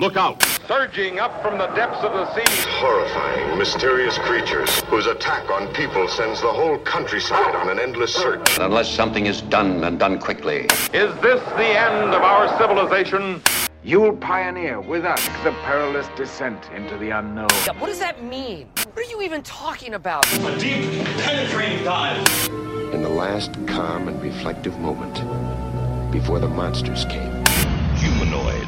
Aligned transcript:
Look 0.00 0.16
out! 0.16 0.42
Surging 0.66 1.18
up 1.18 1.42
from 1.42 1.58
the 1.58 1.66
depths 1.74 1.98
of 1.98 2.14
the 2.14 2.34
sea. 2.34 2.70
Horrifying, 2.80 3.58
mysterious 3.58 4.16
creatures 4.16 4.80
whose 4.84 5.04
attack 5.04 5.50
on 5.50 5.68
people 5.74 6.08
sends 6.08 6.40
the 6.40 6.48
whole 6.48 6.78
countryside 6.78 7.54
on 7.54 7.68
an 7.68 7.78
endless 7.78 8.14
search. 8.14 8.58
Unless 8.58 8.88
something 8.88 9.26
is 9.26 9.42
done 9.42 9.84
and 9.84 9.98
done 9.98 10.18
quickly. 10.18 10.60
Is 10.94 11.14
this 11.20 11.44
the 11.50 11.66
end 11.66 12.14
of 12.14 12.22
our 12.22 12.48
civilization? 12.56 13.42
You'll 13.84 14.16
pioneer 14.16 14.80
with 14.80 15.04
us 15.04 15.22
the 15.44 15.52
perilous 15.64 16.08
descent 16.16 16.70
into 16.74 16.96
the 16.96 17.10
unknown. 17.10 17.50
What 17.78 17.88
does 17.88 17.98
that 17.98 18.24
mean? 18.24 18.68
What 18.94 19.06
are 19.06 19.10
you 19.10 19.20
even 19.20 19.42
talking 19.42 19.92
about? 19.92 20.24
A 20.32 20.58
deep, 20.58 21.04
penetrating 21.18 21.84
dive. 21.84 22.26
In 22.94 23.02
the 23.02 23.10
last 23.10 23.52
calm 23.66 24.08
and 24.08 24.22
reflective 24.22 24.78
moment, 24.78 25.20
before 26.10 26.38
the 26.38 26.48
monsters 26.48 27.04
came. 27.04 27.39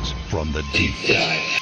From 0.02 0.50
the 0.50 0.62
deep 0.72 0.94
dive. 1.06 1.60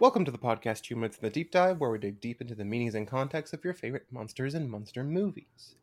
Welcome 0.00 0.24
to 0.24 0.32
the 0.32 0.38
podcast 0.38 0.86
Humanoids 0.86 1.16
from 1.16 1.28
the 1.28 1.32
Deep 1.32 1.52
Dive, 1.52 1.78
where 1.78 1.90
we 1.90 1.98
dig 1.98 2.20
deep 2.20 2.40
into 2.40 2.56
the 2.56 2.64
meanings 2.64 2.96
and 2.96 3.06
context 3.06 3.54
of 3.54 3.64
your 3.64 3.74
favorite 3.74 4.06
monsters 4.10 4.54
and 4.54 4.68
monster 4.68 5.04
movies. 5.04 5.76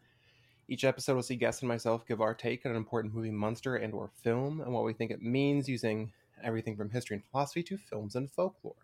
Each 0.67 0.83
episode 0.83 1.13
we'll 1.13 1.23
see 1.23 1.37
guests 1.37 1.61
and 1.61 1.69
myself 1.69 2.05
give 2.05 2.19
our 2.19 2.33
take 2.33 2.65
on 2.65 2.71
an 2.71 2.77
important 2.77 3.13
movie, 3.13 3.31
monster, 3.31 3.77
and 3.77 3.93
or 3.93 4.09
film, 4.23 4.59
and 4.59 4.73
what 4.73 4.83
we 4.83 4.91
think 4.91 5.09
it 5.09 5.21
means 5.21 5.69
using 5.69 6.11
everything 6.43 6.75
from 6.75 6.89
history 6.89 7.15
and 7.15 7.23
philosophy 7.31 7.63
to 7.63 7.77
films 7.77 8.15
and 8.15 8.29
folklore. 8.29 8.75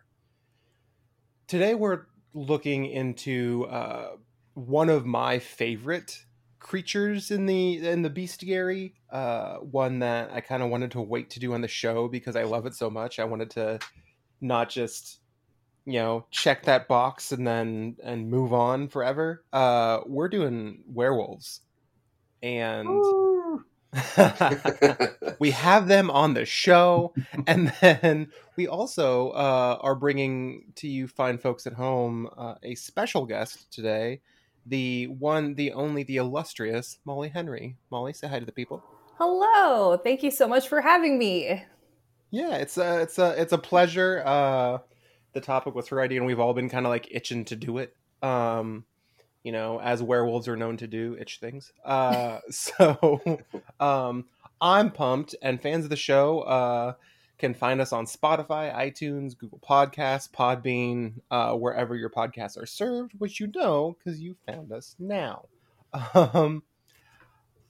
Today 1.46 1.74
we're 1.74 2.06
looking 2.32 2.86
into 2.86 3.66
uh, 3.68 4.12
one 4.54 4.88
of 4.88 5.04
my 5.04 5.38
favorite 5.38 6.24
creatures 6.58 7.30
in 7.30 7.46
the 7.46 7.86
in 7.86 8.02
the 8.02 8.10
bestiary. 8.10 8.92
Uh, 9.10 9.56
one 9.56 10.00
that 10.00 10.30
I 10.32 10.40
kind 10.40 10.62
of 10.62 10.70
wanted 10.70 10.90
to 10.92 11.00
wait 11.00 11.30
to 11.30 11.40
do 11.40 11.54
on 11.54 11.60
the 11.60 11.68
show 11.68 12.08
because 12.08 12.36
I 12.36 12.42
love 12.44 12.66
it 12.66 12.74
so 12.74 12.90
much. 12.90 13.18
I 13.18 13.24
wanted 13.24 13.50
to 13.50 13.78
not 14.40 14.68
just 14.68 15.20
you 15.84 15.94
know 15.94 16.26
check 16.30 16.64
that 16.64 16.88
box 16.88 17.32
and 17.32 17.46
then 17.46 17.96
and 18.02 18.30
move 18.30 18.52
on 18.52 18.88
forever. 18.88 19.44
Uh, 19.52 20.00
we're 20.06 20.28
doing 20.28 20.82
werewolves, 20.86 21.60
and 22.42 22.88
we 25.38 25.50
have 25.50 25.88
them 25.88 26.10
on 26.10 26.34
the 26.34 26.44
show, 26.44 27.14
and 27.46 27.72
then 27.80 28.30
we 28.56 28.66
also 28.68 29.30
uh, 29.30 29.78
are 29.80 29.94
bringing 29.94 30.72
to 30.76 30.88
you 30.88 31.08
fine 31.08 31.38
folks 31.38 31.66
at 31.66 31.72
home 31.72 32.28
uh, 32.36 32.54
a 32.62 32.74
special 32.74 33.24
guest 33.24 33.72
today. 33.72 34.20
The 34.68 35.06
one, 35.06 35.54
the 35.54 35.72
only, 35.72 36.02
the 36.02 36.16
illustrious 36.16 36.98
Molly 37.04 37.30
Henry. 37.30 37.76
Molly, 37.90 38.12
say 38.12 38.28
hi 38.28 38.38
to 38.38 38.44
the 38.44 38.52
people. 38.52 38.82
Hello. 39.16 39.96
Thank 39.96 40.22
you 40.22 40.30
so 40.30 40.46
much 40.46 40.68
for 40.68 40.82
having 40.82 41.18
me. 41.18 41.64
Yeah, 42.30 42.56
it's 42.56 42.76
a 42.76 43.00
it's 43.00 43.18
a 43.18 43.40
it's 43.40 43.52
a 43.52 43.58
pleasure. 43.58 44.22
Uh, 44.24 44.78
the 45.32 45.40
topic 45.40 45.74
was 45.74 45.88
her 45.88 46.00
idea, 46.00 46.18
and 46.18 46.26
we've 46.26 46.40
all 46.40 46.52
been 46.52 46.68
kind 46.68 46.84
of 46.84 46.90
like 46.90 47.08
itching 47.10 47.44
to 47.46 47.56
do 47.56 47.78
it. 47.78 47.94
Um, 48.22 48.84
you 49.42 49.52
know, 49.52 49.80
as 49.80 50.02
werewolves 50.02 50.48
are 50.48 50.56
known 50.56 50.76
to 50.78 50.86
do, 50.86 51.16
itch 51.18 51.38
things. 51.40 51.72
Uh, 51.84 52.40
so 52.50 53.40
um, 53.80 54.26
I'm 54.60 54.90
pumped, 54.90 55.34
and 55.40 55.60
fans 55.60 55.84
of 55.84 55.90
the 55.90 55.96
show 55.96 56.40
uh, 56.40 56.92
can 57.38 57.54
find 57.54 57.80
us 57.80 57.92
on 57.92 58.04
Spotify, 58.04 58.74
iTunes, 58.74 59.38
Google 59.38 59.60
Podcasts, 59.60 60.30
Podbean, 60.30 61.14
uh, 61.30 61.54
wherever 61.54 61.94
your 61.94 62.10
podcasts 62.10 62.60
are 62.60 62.66
served, 62.66 63.12
which 63.18 63.40
you 63.40 63.46
know 63.54 63.96
because 63.98 64.20
you 64.20 64.36
found 64.46 64.72
us 64.72 64.94
now. 64.98 65.46
Um, 66.14 66.62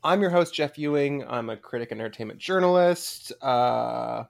I'm 0.02 0.20
your 0.20 0.30
host, 0.30 0.54
Jeff 0.54 0.76
Ewing. 0.76 1.24
I'm 1.28 1.50
a 1.50 1.56
critic 1.56 1.92
and 1.92 2.00
entertainment 2.00 2.40
journalist. 2.40 3.32
Uh, 3.40 4.24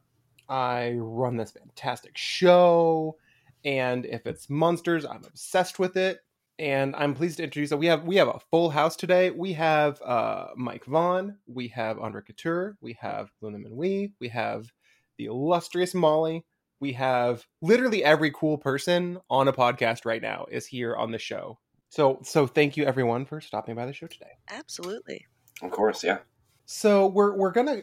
I 0.49 0.95
run 0.99 1.37
this 1.37 1.53
fantastic 1.53 2.17
show, 2.17 3.17
and 3.65 4.05
if 4.05 4.27
it's 4.27 4.51
monsters, 4.51 5.05
I'm 5.07 5.25
obsessed 5.25 5.79
with 5.79 5.97
it. 5.97 6.21
And 6.59 6.97
I'm 6.97 7.15
pleased 7.15 7.37
to 7.37 7.45
introduce 7.45 7.71
that 7.71 7.77
we 7.77 7.87
have 7.87 8.05
we 8.05 8.17
have 8.17 8.29
a 8.29 8.41
full 8.51 8.71
house 8.71 8.97
today. 8.97 9.31
We 9.31 9.53
have 9.55 10.03
uh, 10.03 10.49
Mike 10.57 10.85
Vaughn, 10.87 11.39
we 11.47 11.69
have 11.69 11.99
Andre 11.99 12.23
Couture, 12.23 12.77
we 12.81 12.99
have 13.01 13.31
Luna 13.41 13.59
Manui, 13.59 14.13
we 14.21 14.29
have 14.29 14.71
the 15.19 15.27
illustrious 15.27 15.95
Molly, 15.95 16.45
we 16.81 16.93
have 16.93 17.47
literally 17.61 18.05
every 18.05 18.31
cool 18.31 18.57
person 18.57 19.19
on 19.29 19.49
a 19.49 19.53
podcast 19.53 20.05
right 20.05 20.23
now 20.23 20.47
is 20.51 20.67
here 20.67 20.97
on 20.97 21.11
the 21.11 21.19
show. 21.19 21.59
So 21.91 22.21
so 22.23 22.47
thank 22.47 22.77
you 22.77 22.85
everyone 22.85 23.25
for 23.25 23.41
stopping 23.41 23.75
by 23.75 23.87
the 23.87 23.93
show 23.93 24.07
today. 24.07 24.31
Absolutely. 24.51 25.27
Of 25.63 25.71
course, 25.71 26.05
yeah. 26.05 26.19
So 26.67 27.07
we're 27.07 27.35
we're 27.35 27.53
gonna 27.53 27.83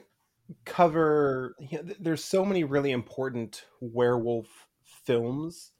cover. 0.66 1.56
You 1.60 1.84
know, 1.84 1.94
there's 2.00 2.24
so 2.24 2.46
many 2.46 2.64
really 2.64 2.92
important 2.92 3.66
werewolf 3.82 4.48
films 4.84 5.72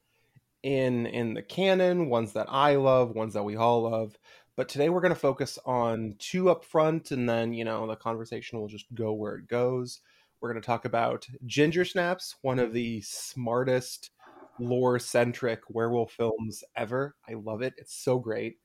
in 0.64 1.06
in 1.06 1.36
the 1.36 1.44
canon, 1.44 2.10
ones 2.10 2.34
that 2.34 2.48
I 2.50 2.76
love, 2.76 3.16
ones 3.16 3.34
that 3.36 3.44
we 3.44 3.56
all 3.56 3.84
love. 3.84 4.18
But 4.58 4.70
today 4.70 4.90
we're 4.90 5.02
gonna 5.02 5.16
focus 5.16 5.60
on 5.66 6.16
two 6.18 6.50
up 6.50 6.66
front, 6.66 7.12
and 7.12 7.30
then 7.30 7.54
you 7.54 7.64
know 7.64 7.86
the 7.88 7.96
conversation 7.96 8.60
will 8.60 8.68
just 8.68 8.94
go 8.94 9.14
where 9.14 9.36
it 9.36 9.48
goes. 9.48 10.02
We're 10.46 10.54
gonna 10.54 10.62
talk 10.62 10.86
about 10.86 11.26
Ginger 11.48 11.84
Snaps, 11.86 12.36
one 12.44 12.60
of 12.60 12.72
the 12.72 13.02
smartest 13.02 14.12
lore 14.60 15.00
centric 15.00 15.62
werewolf 15.70 16.12
films 16.12 16.64
ever. 16.76 17.16
I 17.28 17.34
love 17.34 17.64
it. 17.64 17.74
It's 17.80 17.96
so 17.96 18.20
great 18.20 18.60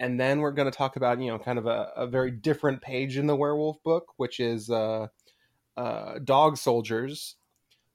and 0.00 0.18
then 0.18 0.40
we're 0.40 0.50
going 0.50 0.68
to 0.68 0.76
talk 0.76 0.96
about 0.96 1.20
you 1.20 1.30
know 1.30 1.38
kind 1.38 1.56
of 1.56 1.66
a, 1.66 1.92
a, 1.94 2.04
very 2.08 2.32
different 2.32 2.82
page 2.82 3.16
in 3.16 3.28
the 3.28 3.36
werewolf 3.36 3.80
book 3.84 4.08
which 4.16 4.40
is 4.40 4.68
uh, 4.68 5.06
uh, 5.76 6.18
dog 6.24 6.56
soldiers 6.56 7.36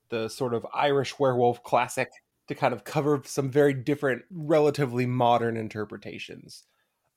the 0.08 0.30
sort 0.30 0.54
of 0.54 0.66
irish 0.74 1.20
werewolf 1.20 1.62
classic 1.62 2.10
to 2.48 2.56
kind 2.56 2.74
of 2.74 2.86
cover 2.86 3.22
some 3.26 3.52
very 3.52 3.74
different 3.74 4.24
relatively 4.32 5.06
modern 5.06 5.58
interpretations 5.58 6.64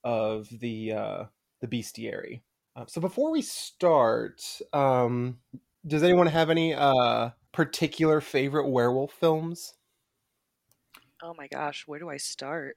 of 0.02 0.48
the 0.60 0.92
uh, 0.92 1.24
the 1.60 1.68
bestiary 1.68 2.40
uh, 2.74 2.84
so 2.88 3.00
before 3.00 3.30
we 3.30 3.40
start 3.40 4.42
um, 4.72 5.38
does 5.86 6.02
anyone 6.02 6.26
have 6.26 6.50
any 6.50 6.74
uh, 6.74 7.30
particular 7.52 8.20
favorite 8.20 8.68
werewolf 8.68 9.12
films 9.12 9.74
oh 11.22 11.34
my 11.36 11.46
gosh 11.48 11.84
where 11.86 11.98
do 11.98 12.08
i 12.08 12.16
start 12.16 12.76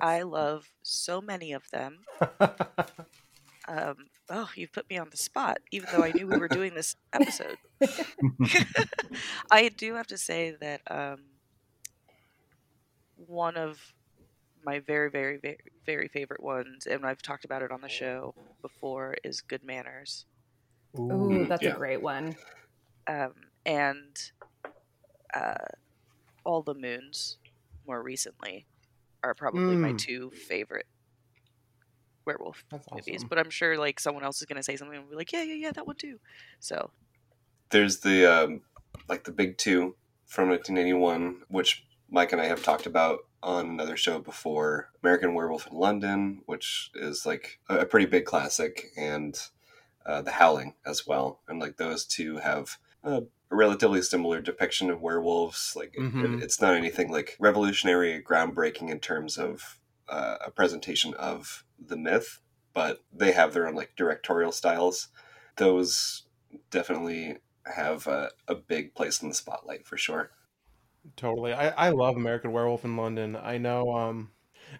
I 0.00 0.22
love 0.22 0.70
so 0.82 1.20
many 1.20 1.52
of 1.52 1.62
them. 1.70 2.00
um, 3.68 3.96
oh, 4.28 4.50
you 4.54 4.68
put 4.68 4.88
me 4.90 4.98
on 4.98 5.08
the 5.10 5.16
spot, 5.16 5.58
even 5.70 5.88
though 5.92 6.04
I 6.04 6.12
knew 6.12 6.26
we 6.26 6.36
were 6.36 6.48
doing 6.48 6.74
this 6.74 6.96
episode. 7.12 7.56
I 9.50 9.68
do 9.68 9.94
have 9.94 10.06
to 10.08 10.18
say 10.18 10.56
that 10.60 10.82
um, 10.90 11.24
one 13.16 13.56
of 13.56 13.94
my 14.64 14.80
very, 14.80 15.10
very, 15.10 15.38
very, 15.38 15.58
very 15.86 16.08
favorite 16.08 16.42
ones, 16.42 16.86
and 16.86 17.06
I've 17.06 17.22
talked 17.22 17.44
about 17.44 17.62
it 17.62 17.72
on 17.72 17.80
the 17.80 17.88
show 17.88 18.34
before, 18.60 19.16
is 19.24 19.40
Good 19.40 19.64
Manners. 19.64 20.26
Ooh, 20.98 21.46
that's 21.48 21.62
yeah. 21.62 21.70
a 21.70 21.76
great 21.76 22.02
one. 22.02 22.36
Um, 23.06 23.34
and 23.66 24.30
uh, 25.34 25.54
All 26.44 26.62
the 26.62 26.74
Moons, 26.74 27.38
more 27.86 28.02
recently 28.02 28.66
are 29.22 29.34
probably 29.34 29.76
mm. 29.76 29.80
my 29.80 29.92
two 29.94 30.30
favorite 30.30 30.86
werewolf 32.24 32.64
That's 32.70 32.86
movies. 32.92 33.16
Awesome. 33.16 33.28
But 33.28 33.38
I'm 33.38 33.50
sure 33.50 33.78
like 33.78 33.98
someone 33.98 34.22
else 34.22 34.40
is 34.40 34.46
gonna 34.46 34.62
say 34.62 34.76
something 34.76 34.98
and 34.98 35.10
be 35.10 35.16
like, 35.16 35.32
yeah, 35.32 35.42
yeah, 35.42 35.54
yeah, 35.54 35.72
that 35.72 35.86
one 35.86 35.96
too. 35.96 36.20
So 36.60 36.90
there's 37.70 38.00
the 38.00 38.26
um, 38.26 38.60
like 39.08 39.24
the 39.24 39.32
big 39.32 39.58
two 39.58 39.96
from 40.26 40.50
1981, 40.50 41.42
which 41.48 41.84
Mike 42.10 42.32
and 42.32 42.40
I 42.40 42.46
have 42.46 42.62
talked 42.62 42.86
about 42.86 43.20
on 43.42 43.66
another 43.66 43.96
show 43.96 44.18
before. 44.18 44.90
American 45.02 45.34
Werewolf 45.34 45.66
in 45.66 45.76
London, 45.76 46.42
which 46.46 46.90
is 46.94 47.24
like 47.24 47.60
a, 47.68 47.86
pretty 47.86 48.06
big 48.06 48.24
classic, 48.24 48.86
and 48.96 49.38
uh, 50.06 50.22
The 50.22 50.32
Howling 50.32 50.74
as 50.86 51.06
well. 51.06 51.40
And 51.48 51.58
like 51.58 51.76
those 51.76 52.04
two 52.04 52.38
have 52.38 52.78
a 53.02 53.22
relatively 53.50 54.02
similar 54.02 54.40
depiction 54.40 54.90
of 54.90 55.00
werewolves. 55.00 55.74
Like 55.76 55.94
mm-hmm. 55.98 56.34
it, 56.34 56.42
it's 56.42 56.60
not 56.60 56.74
anything 56.74 57.10
like 57.10 57.36
revolutionary, 57.38 58.22
groundbreaking 58.22 58.90
in 58.90 59.00
terms 59.00 59.38
of 59.38 59.80
uh, 60.08 60.36
a 60.44 60.50
presentation 60.50 61.14
of 61.14 61.64
the 61.78 61.96
myth, 61.96 62.40
but 62.74 63.00
they 63.12 63.32
have 63.32 63.52
their 63.52 63.66
own 63.66 63.74
like 63.74 63.92
directorial 63.96 64.52
styles. 64.52 65.08
Those 65.56 66.24
definitely 66.70 67.38
have 67.64 68.06
a, 68.06 68.30
a 68.46 68.54
big 68.54 68.94
place 68.94 69.22
in 69.22 69.28
the 69.28 69.34
spotlight 69.34 69.86
for 69.86 69.96
sure. 69.96 70.30
Totally, 71.16 71.52
I, 71.52 71.68
I 71.68 71.88
love 71.90 72.16
American 72.16 72.52
Werewolf 72.52 72.84
in 72.84 72.96
London. 72.96 73.36
I 73.36 73.58
know 73.58 73.92
um, 73.92 74.30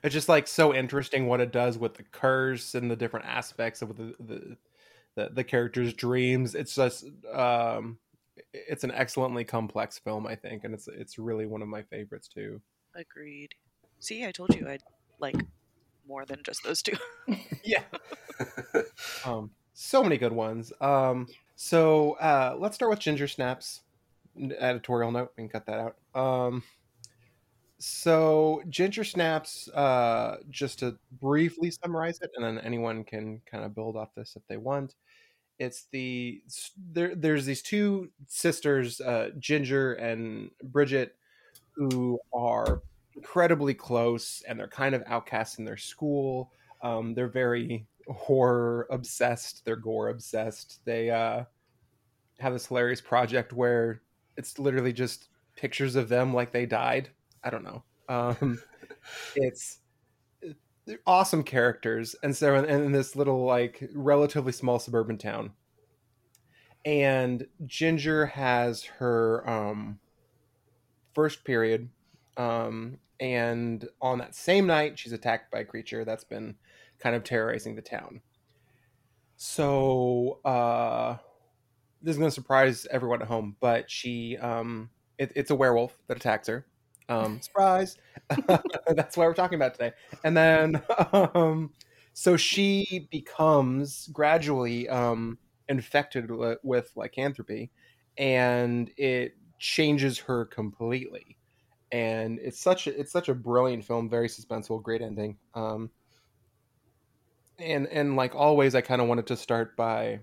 it's 0.03 0.12
just 0.12 0.29
like 0.29 0.47
so 0.47 0.75
interesting 0.75 1.26
what 1.26 1.41
it 1.41 1.53
does 1.53 1.79
with 1.79 1.94
the 1.94 2.03
curse 2.03 2.75
and 2.75 2.91
the 2.91 2.97
different 2.97 3.26
aspects 3.26 3.82
of 3.82 3.97
the 3.97 4.14
the 4.21 4.56
the, 5.19 5.31
the 5.35 5.44
characters' 5.44 5.93
dreams. 5.94 6.55
It's 6.55 6.76
just 6.76 7.05
um, 7.32 7.99
it's 8.53 8.85
an 8.85 8.93
excellently 8.93 9.44
complex 9.44 9.99
film, 9.99 10.26
I 10.26 10.37
think, 10.37 10.62
and 10.62 10.73
it's 10.73 10.87
it's 10.87 11.19
really 11.19 11.44
one 11.47 11.61
of 11.61 11.69
my 11.69 11.82
favorites 11.82 12.29
too. 12.29 12.61
Agreed. 12.94 13.55
See, 13.99 14.25
I 14.25 14.31
told 14.31 14.55
you 14.55 14.69
I'd 14.69 14.82
like 15.19 15.35
more 16.06 16.25
than 16.25 16.41
just 16.44 16.62
those 16.62 16.82
two. 16.82 16.97
yeah. 17.65 17.82
um, 19.25 19.50
so 19.75 20.03
many 20.05 20.19
good 20.19 20.32
ones. 20.32 20.73
Um, 20.81 21.26
So 21.56 22.12
uh, 22.12 22.55
let's 22.56 22.76
start 22.76 22.91
with 22.91 23.00
Ginger 23.00 23.26
Snaps. 23.26 23.81
Editorial 24.41 25.11
note, 25.11 25.32
we 25.37 25.43
can 25.43 25.49
cut 25.49 25.67
that 25.67 25.81
out. 25.81 25.97
Um, 26.14 26.62
so 27.81 28.62
Ginger 28.69 29.03
Snaps, 29.03 29.69
uh, 29.71 30.37
just 30.49 30.79
to 30.81 30.97
briefly 31.21 31.73
summarize 31.73 32.21
it, 32.21 32.31
and 32.37 32.44
then 32.44 32.59
anyone 32.64 33.03
can 33.03 33.41
kind 33.50 33.64
of 33.64 33.75
build 33.75 33.97
off 33.97 34.14
this 34.14 34.37
if 34.37 34.43
they 34.49 34.56
want. 34.56 34.94
It's 35.59 35.87
the 35.91 36.43
there. 36.93 37.15
There's 37.15 37.45
these 37.45 37.63
two 37.63 38.11
sisters, 38.27 39.01
uh, 39.01 39.31
Ginger 39.39 39.95
and 39.95 40.51
Bridget, 40.63 41.17
who 41.75 42.21
are 42.33 42.83
incredibly 43.15 43.75
close, 43.75 44.43
and 44.47 44.59
they're 44.59 44.69
kind 44.69 44.95
of 44.95 45.03
outcasts 45.07 45.59
in 45.59 45.65
their 45.65 45.77
school. 45.77 46.53
Um, 46.83 47.15
they're 47.15 47.29
very 47.29 47.87
horror 48.09 48.87
obsessed. 48.91 49.65
They're 49.65 49.77
gore 49.77 50.09
obsessed. 50.09 50.81
They 50.85 51.11
uh, 51.11 51.45
have 52.39 52.53
this 52.53 52.67
hilarious 52.67 53.01
project 53.01 53.53
where 53.53 54.03
it's 54.37 54.59
literally 54.59 54.93
just 54.93 55.29
pictures 55.57 55.97
of 55.97 56.09
them 56.09 56.33
like 56.33 56.53
they 56.53 56.67
died. 56.67 57.11
I 57.43 57.51
don't 57.51 57.65
know. 57.65 57.83
Um, 58.09 58.61
it's 59.37 59.79
awesome 61.06 61.43
characters, 61.43 62.14
and 62.23 62.37
so 62.37 62.55
in, 62.55 62.64
in 62.64 62.93
this 62.93 63.17
little 63.17 63.44
like 63.44 63.88
relatively 63.94 64.52
small 64.52 64.79
suburban 64.79 65.19
town, 65.19 65.52
and 66.85 67.46
Ginger 67.67 68.26
has 68.26 68.85
her 68.85 69.49
um, 69.49 69.99
first 71.14 71.44
period, 71.44 71.88
um, 72.37 72.99
and 73.20 73.88
on 74.00 74.19
that 74.19 74.35
same 74.35 74.67
night, 74.67 74.99
she's 74.99 75.12
attacked 75.12 75.50
by 75.50 75.61
a 75.61 75.64
creature 75.64 76.05
that's 76.05 76.25
been 76.25 76.56
kind 76.99 77.14
of 77.14 77.25
terrorizing 77.25 77.76
the 77.76 77.82
town. 77.82 78.20
So 79.37 80.40
uh, 80.44 81.19
this 82.02 82.12
is 82.12 82.19
going 82.19 82.31
to 82.31 82.35
surprise 82.35 82.87
everyone 82.90 83.23
at 83.23 83.29
home, 83.29 83.56
but 83.61 83.90
she 83.90 84.37
um, 84.37 84.90
it, 85.19 85.32
it's 85.37 85.50
a 85.50 85.56
werewolf 85.56 85.99
that 86.06 86.17
attacks 86.17 86.49
her. 86.49 86.67
Um, 87.09 87.41
surprise! 87.43 87.97
That's 88.89 89.17
why 89.17 89.27
we're 89.27 89.35
talking 89.35 89.57
about 89.57 89.75
today. 89.75 89.93
And 90.25 90.37
then, 90.37 90.83
um, 91.13 91.73
so 92.13 92.37
she 92.37 93.09
becomes 93.11 94.09
gradually 94.13 94.89
um, 94.89 95.39
infected 95.69 96.31
with, 96.31 96.59
with 96.63 96.93
lycanthropy, 96.97 97.71
and 98.17 98.91
it 98.97 99.37
changes 99.59 100.19
her 100.19 100.45
completely. 100.47 101.39
And 101.93 102.39
it's 102.41 102.61
such 102.61 102.87
a, 102.87 102.99
it's 103.01 103.13
such 103.13 103.29
a 103.29 103.35
brilliant 103.35 103.85
film, 103.85 104.11
very 104.11 104.29
suspenseful, 104.29 104.83
great 104.83 105.03
ending. 105.03 105.39
Um, 105.55 105.91
and 107.59 107.87
and 107.89 108.17
like 108.17 108.35
always, 108.35 108.75
I 108.75 108.81
kind 108.81 109.01
of 109.01 109.09
wanted 109.09 109.27
to 109.29 109.37
start 109.37 109.77
by 109.77 110.21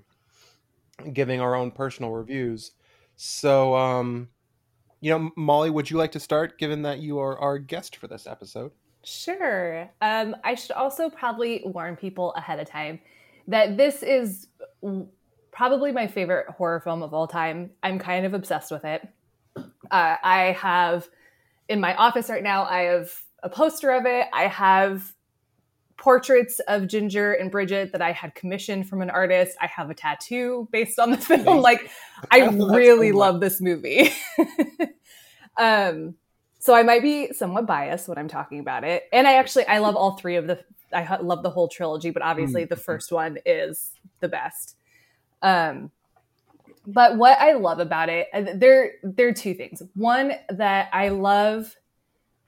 giving 1.14 1.42
our 1.42 1.56
own 1.56 1.72
personal 1.72 2.12
reviews. 2.12 2.72
So, 3.16 3.76
um, 3.76 4.30
you 5.02 5.12
know, 5.12 5.32
Molly, 5.36 5.70
would 5.70 5.90
you 5.90 5.98
like 5.98 6.12
to 6.14 6.20
start, 6.20 6.58
given 6.58 6.82
that 6.84 7.00
you 7.00 7.20
are 7.20 7.38
our 7.40 7.58
guest 7.58 7.96
for 7.96 8.08
this 8.08 8.28
episode? 8.28 8.72
Sure. 9.04 9.90
Um, 10.02 10.36
I 10.44 10.56
should 10.56 10.72
also 10.72 11.10
probably 11.10 11.62
warn 11.66 11.96
people 11.96 12.34
ahead 12.34 12.60
of 12.60 12.68
time 12.68 13.00
that 13.48 13.78
this 13.78 14.04
is 14.04 14.48
probably 15.52 15.92
my 15.92 16.08
favorite 16.08 16.48
horror 16.50 16.80
film 16.80 17.04
of 17.04 17.14
all 17.14 17.28
time. 17.28 17.72
I'm 17.84 18.00
kind 18.00 18.26
of 18.26 18.34
obsessed 18.34 18.72
with 18.72 18.84
it. 18.84 19.08
Uh, 19.56 19.64
I 19.92 20.58
have 20.60 21.08
in 21.70 21.80
my 21.80 21.96
office 21.96 22.30
right 22.30 22.44
now. 22.44 22.66
I 22.66 22.82
have 22.82 23.12
a 23.44 23.50
poster 23.50 23.92
of 23.92 24.06
it. 24.06 24.28
I 24.34 24.48
have 24.48 25.15
portraits 25.98 26.60
of 26.68 26.88
Ginger 26.88 27.34
and 27.34 27.50
Bridget 27.50 27.92
that 27.92 28.02
I 28.02 28.12
had 28.12 28.36
commissioned 28.36 28.88
from 28.88 29.02
an 29.02 29.10
artist. 29.10 29.58
I 29.62 29.68
have 29.68 29.90
a 29.90 29.94
tattoo 29.94 30.68
based 30.72 31.00
on 31.00 31.12
the 31.12 31.18
film. 31.18 31.62
Like, 31.62 31.90
I 32.32 32.48
really 32.48 33.12
love 33.12 33.40
this 33.40 33.62
movie. 33.62 34.12
um, 35.58 36.16
so 36.60 36.74
I 36.74 36.84
might 36.84 37.02
be 37.02 37.32
somewhat 37.34 37.68
biased 37.68 38.08
when 38.08 38.18
I'm 38.18 38.28
talking 38.28 38.60
about 38.60 38.84
it. 38.84 39.04
And 39.14 39.28
I 39.28 39.34
actually 39.34 39.68
I 39.68 39.78
love 39.78 39.96
all 39.96 40.18
three 40.18 40.36
of 40.36 40.48
the 40.48 40.64
I 40.94 41.18
love 41.18 41.44
the 41.44 41.50
whole 41.50 41.68
trilogy, 41.68 42.10
but 42.10 42.22
obviously 42.22 42.64
mm-hmm. 42.64 42.70
the 42.70 42.80
first 42.80 43.12
one 43.12 43.38
is 43.46 43.92
the 44.20 44.28
best. 44.28 44.76
Um, 45.42 45.92
but 46.88 47.18
what 47.18 47.40
I 47.40 47.54
love 47.54 47.80
about 47.80 48.10
it, 48.10 48.28
there 48.34 48.94
there 49.04 49.28
are 49.28 49.34
two 49.34 49.54
things. 49.54 49.82
One 49.94 50.34
that 50.50 50.90
I 50.92 51.10
love 51.10 51.76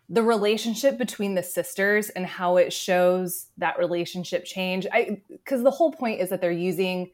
the 0.09 0.23
relationship 0.23 0.97
between 0.97 1.35
the 1.35 1.43
sisters 1.43 2.09
and 2.09 2.25
how 2.25 2.57
it 2.57 2.71
shows 2.71 3.47
that 3.57 3.77
relationship 3.77 4.45
change. 4.45 4.87
I 4.91 5.21
because 5.29 5.63
the 5.63 5.71
whole 5.71 5.91
point 5.91 6.21
is 6.21 6.29
that 6.29 6.39
they're 6.41 6.51
using 6.51 7.11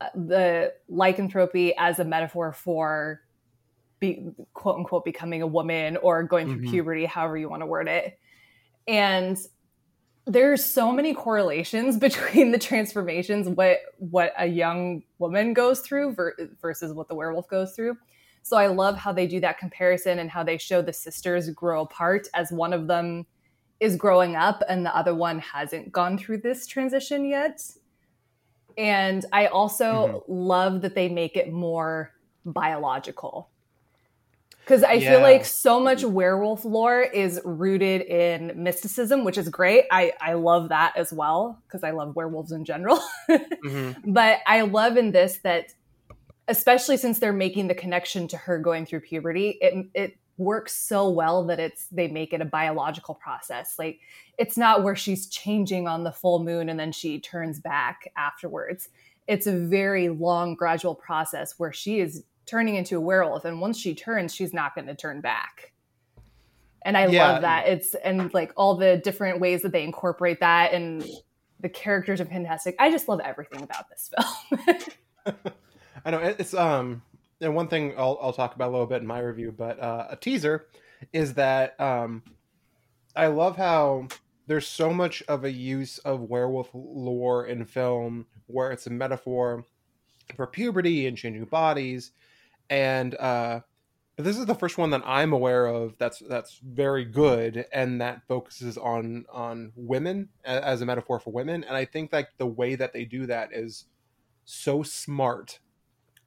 uh, 0.00 0.08
the 0.14 0.74
lycanthropy 0.88 1.74
as 1.76 1.98
a 1.98 2.04
metaphor 2.04 2.52
for 2.52 3.22
be, 3.98 4.30
quote 4.52 4.76
unquote 4.76 5.04
becoming 5.04 5.42
a 5.42 5.46
woman 5.46 5.96
or 5.96 6.22
going 6.22 6.46
through 6.48 6.62
mm-hmm. 6.62 6.70
puberty, 6.70 7.04
however 7.06 7.36
you 7.36 7.48
want 7.48 7.62
to 7.62 7.66
word 7.66 7.88
it. 7.88 8.18
And 8.86 9.38
there's 10.26 10.62
so 10.62 10.92
many 10.92 11.14
correlations 11.14 11.96
between 11.98 12.52
the 12.52 12.58
transformations 12.58 13.48
what 13.48 13.78
what 13.96 14.34
a 14.38 14.46
young 14.46 15.02
woman 15.18 15.54
goes 15.54 15.80
through 15.80 16.12
ver- 16.12 16.36
versus 16.60 16.92
what 16.92 17.08
the 17.08 17.14
werewolf 17.14 17.48
goes 17.48 17.74
through 17.74 17.96
so 18.42 18.56
I 18.56 18.68
love 18.68 18.96
how 18.96 19.12
they 19.12 19.26
do 19.26 19.40
that 19.40 19.58
comparison 19.58 20.18
and 20.18 20.30
how 20.30 20.42
they 20.42 20.58
show 20.58 20.82
the 20.82 20.92
sisters 20.92 21.50
grow 21.50 21.82
apart 21.82 22.28
as 22.34 22.50
one 22.50 22.72
of 22.72 22.86
them 22.86 23.26
is 23.80 23.96
growing 23.96 24.36
up 24.36 24.62
and 24.68 24.84
the 24.84 24.94
other 24.96 25.14
one 25.14 25.38
hasn't 25.38 25.92
gone 25.92 26.18
through 26.18 26.38
this 26.38 26.66
transition 26.66 27.24
yet. 27.24 27.62
And 28.76 29.24
I 29.32 29.46
also 29.46 29.84
mm-hmm. 29.86 30.32
love 30.32 30.82
that 30.82 30.94
they 30.94 31.08
make 31.08 31.36
it 31.36 31.52
more 31.52 32.12
biological. 32.44 33.50
Because 34.60 34.84
I 34.84 34.94
yeah. 34.94 35.12
feel 35.12 35.20
like 35.22 35.46
so 35.46 35.80
much 35.80 36.04
werewolf 36.04 36.64
lore 36.64 37.00
is 37.00 37.40
rooted 37.42 38.02
in 38.02 38.52
mysticism, 38.62 39.24
which 39.24 39.38
is 39.38 39.48
great. 39.48 39.84
I, 39.90 40.12
I 40.20 40.34
love 40.34 40.68
that 40.68 40.92
as 40.94 41.10
well, 41.10 41.58
because 41.66 41.82
I 41.82 41.92
love 41.92 42.14
werewolves 42.14 42.52
in 42.52 42.66
general. 42.66 43.00
mm-hmm. 43.30 44.12
But 44.12 44.40
I 44.46 44.60
love 44.60 44.98
in 44.98 45.10
this 45.10 45.38
that 45.38 45.72
especially 46.48 46.96
since 46.96 47.18
they're 47.18 47.32
making 47.32 47.68
the 47.68 47.74
connection 47.74 48.26
to 48.26 48.36
her 48.36 48.58
going 48.58 48.84
through 48.84 49.00
puberty 49.00 49.58
it 49.60 49.86
it 49.94 50.18
works 50.38 50.72
so 50.72 51.10
well 51.10 51.44
that 51.44 51.58
it's 51.58 51.86
they 51.88 52.08
make 52.08 52.32
it 52.32 52.40
a 52.40 52.44
biological 52.44 53.14
process. 53.16 53.74
Like 53.78 54.00
it's 54.38 54.56
not 54.56 54.84
where 54.84 54.96
she's 54.96 55.26
changing 55.26 55.86
on 55.88 56.04
the 56.04 56.12
full 56.12 56.42
moon 56.42 56.68
and 56.68 56.78
then 56.78 56.92
she 56.92 57.20
turns 57.20 57.60
back 57.60 58.10
afterwards. 58.16 58.88
It's 59.26 59.46
a 59.46 59.52
very 59.52 60.08
long 60.08 60.54
gradual 60.54 60.94
process 60.94 61.58
where 61.58 61.72
she 61.72 62.00
is 62.00 62.24
turning 62.46 62.76
into 62.76 62.96
a 62.96 63.00
werewolf 63.00 63.44
and 63.44 63.60
once 63.60 63.78
she 63.78 63.94
turns 63.94 64.34
she's 64.34 64.54
not 64.54 64.74
going 64.74 64.86
to 64.86 64.94
turn 64.94 65.20
back. 65.20 65.72
And 66.82 66.96
i 66.96 67.06
yeah. 67.06 67.32
love 67.32 67.42
that. 67.42 67.66
It's 67.66 67.94
and 67.96 68.32
like 68.32 68.52
all 68.56 68.76
the 68.76 68.96
different 68.96 69.40
ways 69.40 69.62
that 69.62 69.72
they 69.72 69.82
incorporate 69.82 70.40
that 70.40 70.72
and 70.72 71.04
the 71.60 71.68
characters 71.68 72.20
are 72.20 72.26
fantastic. 72.26 72.76
I 72.78 72.92
just 72.92 73.08
love 73.08 73.20
everything 73.20 73.62
about 73.62 73.86
this 73.90 74.10
film 74.14 75.34
I 76.04 76.10
know 76.10 76.18
it's 76.18 76.54
um 76.54 77.02
and 77.40 77.54
one 77.54 77.68
thing 77.68 77.94
I'll 77.96 78.18
I'll 78.20 78.32
talk 78.32 78.54
about 78.54 78.68
a 78.68 78.72
little 78.72 78.86
bit 78.86 79.02
in 79.02 79.06
my 79.06 79.20
review, 79.20 79.52
but 79.56 79.78
uh, 79.80 80.06
a 80.10 80.16
teaser 80.16 80.66
is 81.12 81.34
that 81.34 81.78
um 81.80 82.22
I 83.14 83.26
love 83.28 83.56
how 83.56 84.08
there's 84.46 84.66
so 84.66 84.92
much 84.92 85.22
of 85.28 85.44
a 85.44 85.50
use 85.50 85.98
of 85.98 86.22
werewolf 86.22 86.70
lore 86.72 87.46
in 87.46 87.64
film 87.64 88.26
where 88.46 88.70
it's 88.70 88.86
a 88.86 88.90
metaphor 88.90 89.64
for 90.36 90.46
puberty 90.46 91.06
and 91.06 91.16
changing 91.16 91.44
bodies. 91.44 92.12
And 92.70 93.14
uh 93.14 93.60
this 94.16 94.36
is 94.36 94.46
the 94.46 94.54
first 94.54 94.78
one 94.78 94.90
that 94.90 95.02
I'm 95.04 95.32
aware 95.32 95.66
of 95.66 95.96
that's 95.98 96.18
that's 96.28 96.58
very 96.58 97.04
good 97.04 97.66
and 97.72 98.00
that 98.00 98.22
focuses 98.26 98.76
on 98.76 99.26
on 99.30 99.72
women 99.76 100.30
as 100.44 100.80
a 100.80 100.86
metaphor 100.86 101.20
for 101.20 101.32
women. 101.32 101.62
And 101.62 101.76
I 101.76 101.84
think 101.84 102.12
like 102.12 102.30
the 102.36 102.46
way 102.46 102.74
that 102.74 102.92
they 102.92 103.04
do 103.04 103.26
that 103.26 103.52
is 103.52 103.84
so 104.44 104.82
smart 104.82 105.60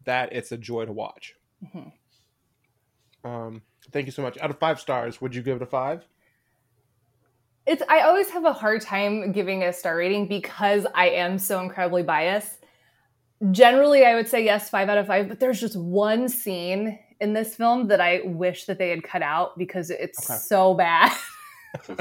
that 0.06 0.34
it's 0.34 0.52
a 0.52 0.58
joy 0.58 0.86
to 0.86 0.92
watch. 0.92 1.36
Mm-hmm. 1.64 3.30
Um, 3.30 3.62
thank 3.92 4.06
you 4.06 4.12
so 4.12 4.22
much. 4.22 4.38
Out 4.40 4.50
of 4.50 4.60
five 4.60 4.80
stars, 4.80 5.22
would 5.22 5.36
you 5.36 5.42
give 5.42 5.58
it 5.58 5.62
a 5.62 5.68
five? 5.68 6.06
It's 7.68 7.84
I 7.88 8.02
always 8.02 8.30
have 8.30 8.46
a 8.46 8.54
hard 8.54 8.82
time 8.82 9.32
giving 9.32 9.64
a 9.64 9.72
star 9.72 9.96
rating 9.96 10.28
because 10.28 10.88
I 10.96 11.10
am 11.10 11.38
so 11.38 11.60
incredibly 11.60 12.04
biased. 12.04 12.58
Generally, 13.52 14.06
I 14.06 14.16
would 14.16 14.28
say 14.28 14.44
yes, 14.44 14.70
five 14.70 14.90
out 14.90 14.98
of 14.98 15.08
five. 15.08 15.28
But 15.28 15.40
there's 15.40 15.60
just 15.60 15.76
one 15.76 16.28
scene 16.28 16.98
in 17.20 17.34
this 17.34 17.56
film 17.56 17.88
that 17.90 18.02
I 18.02 18.22
wish 18.26 18.66
that 18.66 18.80
they 18.80 18.90
had 18.90 19.04
cut 19.04 19.22
out 19.22 19.58
because 19.58 19.92
it's 19.92 20.30
okay. 20.30 20.40
so 20.40 20.74
bad. 20.74 21.16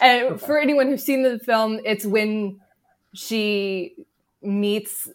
and 0.00 0.40
for 0.40 0.58
anyone 0.58 0.88
who's 0.88 1.04
seen 1.04 1.22
the 1.22 1.38
film, 1.38 1.80
it's 1.84 2.06
when 2.06 2.60
she 3.14 3.96
meets 4.42 5.08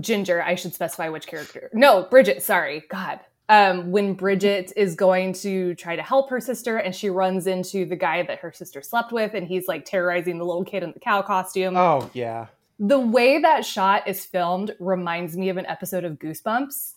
Ginger, 0.00 0.42
I 0.42 0.54
should 0.54 0.74
specify 0.74 1.08
which 1.08 1.26
character. 1.26 1.70
No, 1.72 2.04
Bridget, 2.04 2.42
sorry. 2.42 2.84
God. 2.88 3.20
Um, 3.48 3.92
when 3.92 4.14
Bridget 4.14 4.72
is 4.76 4.96
going 4.96 5.32
to 5.34 5.76
try 5.76 5.94
to 5.94 6.02
help 6.02 6.30
her 6.30 6.40
sister 6.40 6.78
and 6.78 6.92
she 6.92 7.10
runs 7.10 7.46
into 7.46 7.84
the 7.84 7.94
guy 7.94 8.24
that 8.24 8.40
her 8.40 8.50
sister 8.50 8.82
slept 8.82 9.12
with 9.12 9.34
and 9.34 9.46
he's 9.46 9.68
like 9.68 9.84
terrorizing 9.84 10.38
the 10.38 10.44
little 10.44 10.64
kid 10.64 10.82
in 10.82 10.90
the 10.92 10.98
cow 10.98 11.22
costume. 11.22 11.76
Oh, 11.76 12.10
yeah. 12.12 12.46
The 12.80 12.98
way 12.98 13.40
that 13.40 13.64
shot 13.64 14.08
is 14.08 14.24
filmed 14.24 14.74
reminds 14.80 15.36
me 15.36 15.48
of 15.48 15.56
an 15.56 15.66
episode 15.66 16.04
of 16.04 16.18
Goosebumps. 16.18 16.94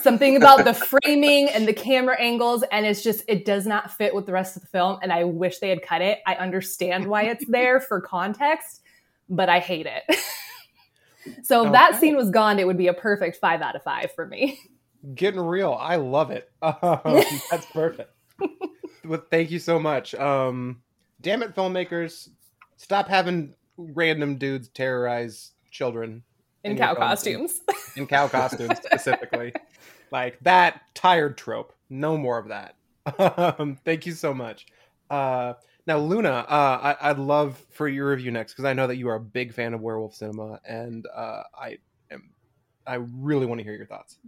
Something 0.00 0.36
about 0.36 0.64
the 0.64 0.72
framing 1.02 1.50
and 1.50 1.68
the 1.68 1.74
camera 1.74 2.18
angles, 2.18 2.64
and 2.72 2.86
it's 2.86 3.02
just, 3.02 3.22
it 3.28 3.44
does 3.44 3.66
not 3.66 3.92
fit 3.92 4.14
with 4.14 4.24
the 4.24 4.32
rest 4.32 4.56
of 4.56 4.62
the 4.62 4.68
film. 4.68 4.98
And 5.02 5.12
I 5.12 5.24
wish 5.24 5.58
they 5.58 5.68
had 5.68 5.82
cut 5.82 6.00
it. 6.00 6.20
I 6.26 6.34
understand 6.36 7.06
why 7.06 7.24
it's 7.24 7.44
there 7.46 7.80
for 7.80 8.00
context, 8.00 8.80
but 9.28 9.50
I 9.50 9.58
hate 9.58 9.86
it. 9.86 10.02
so 11.42 11.66
if 11.66 11.72
that 11.72 12.00
scene 12.00 12.16
was 12.16 12.30
gone, 12.30 12.58
it 12.58 12.66
would 12.66 12.78
be 12.78 12.88
a 12.88 12.94
perfect 12.94 13.36
five 13.36 13.60
out 13.62 13.76
of 13.76 13.82
five 13.82 14.10
for 14.14 14.26
me. 14.26 14.58
Getting 15.14 15.40
real. 15.40 15.76
I 15.78 15.96
love 15.96 16.30
it. 16.30 16.50
Um, 16.62 17.00
that's 17.50 17.66
perfect. 17.66 18.10
well, 19.04 19.22
thank 19.30 19.50
you 19.50 19.58
so 19.58 19.78
much. 19.78 20.14
Um, 20.14 20.80
damn 21.20 21.42
it, 21.42 21.54
filmmakers. 21.54 22.28
Stop 22.76 23.08
having 23.08 23.54
random 23.76 24.36
dudes 24.36 24.68
terrorize 24.68 25.52
children 25.70 26.22
In 26.62 26.76
your 26.76 26.86
cow 26.86 26.94
costumes. 26.94 27.60
In 27.96 28.06
cow 28.06 28.28
costumes, 28.28 28.78
specifically. 28.78 29.52
like 30.10 30.38
that 30.42 30.82
tired 30.94 31.36
trope. 31.36 31.72
No 31.90 32.16
more 32.16 32.38
of 32.38 32.48
that. 32.48 32.76
Um, 33.18 33.76
thank 33.84 34.06
you 34.06 34.12
so 34.12 34.32
much. 34.32 34.64
Uh, 35.10 35.52
now, 35.86 35.98
Luna, 35.98 36.46
uh, 36.48 36.96
I, 37.00 37.10
I'd 37.10 37.18
love 37.18 37.62
for 37.70 37.88
your 37.88 38.10
review 38.10 38.30
next 38.30 38.52
because 38.52 38.64
I 38.64 38.72
know 38.72 38.86
that 38.86 38.96
you 38.96 39.08
are 39.08 39.16
a 39.16 39.20
big 39.20 39.52
fan 39.52 39.74
of 39.74 39.80
werewolf 39.80 40.14
cinema, 40.14 40.60
and 40.66 41.06
uh, 41.14 41.42
I 41.58 41.78
am. 42.10 42.30
I 42.86 42.96
really 42.96 43.46
want 43.46 43.60
to 43.60 43.64
hear 43.64 43.74
your 43.74 43.86
thoughts. 43.86 44.18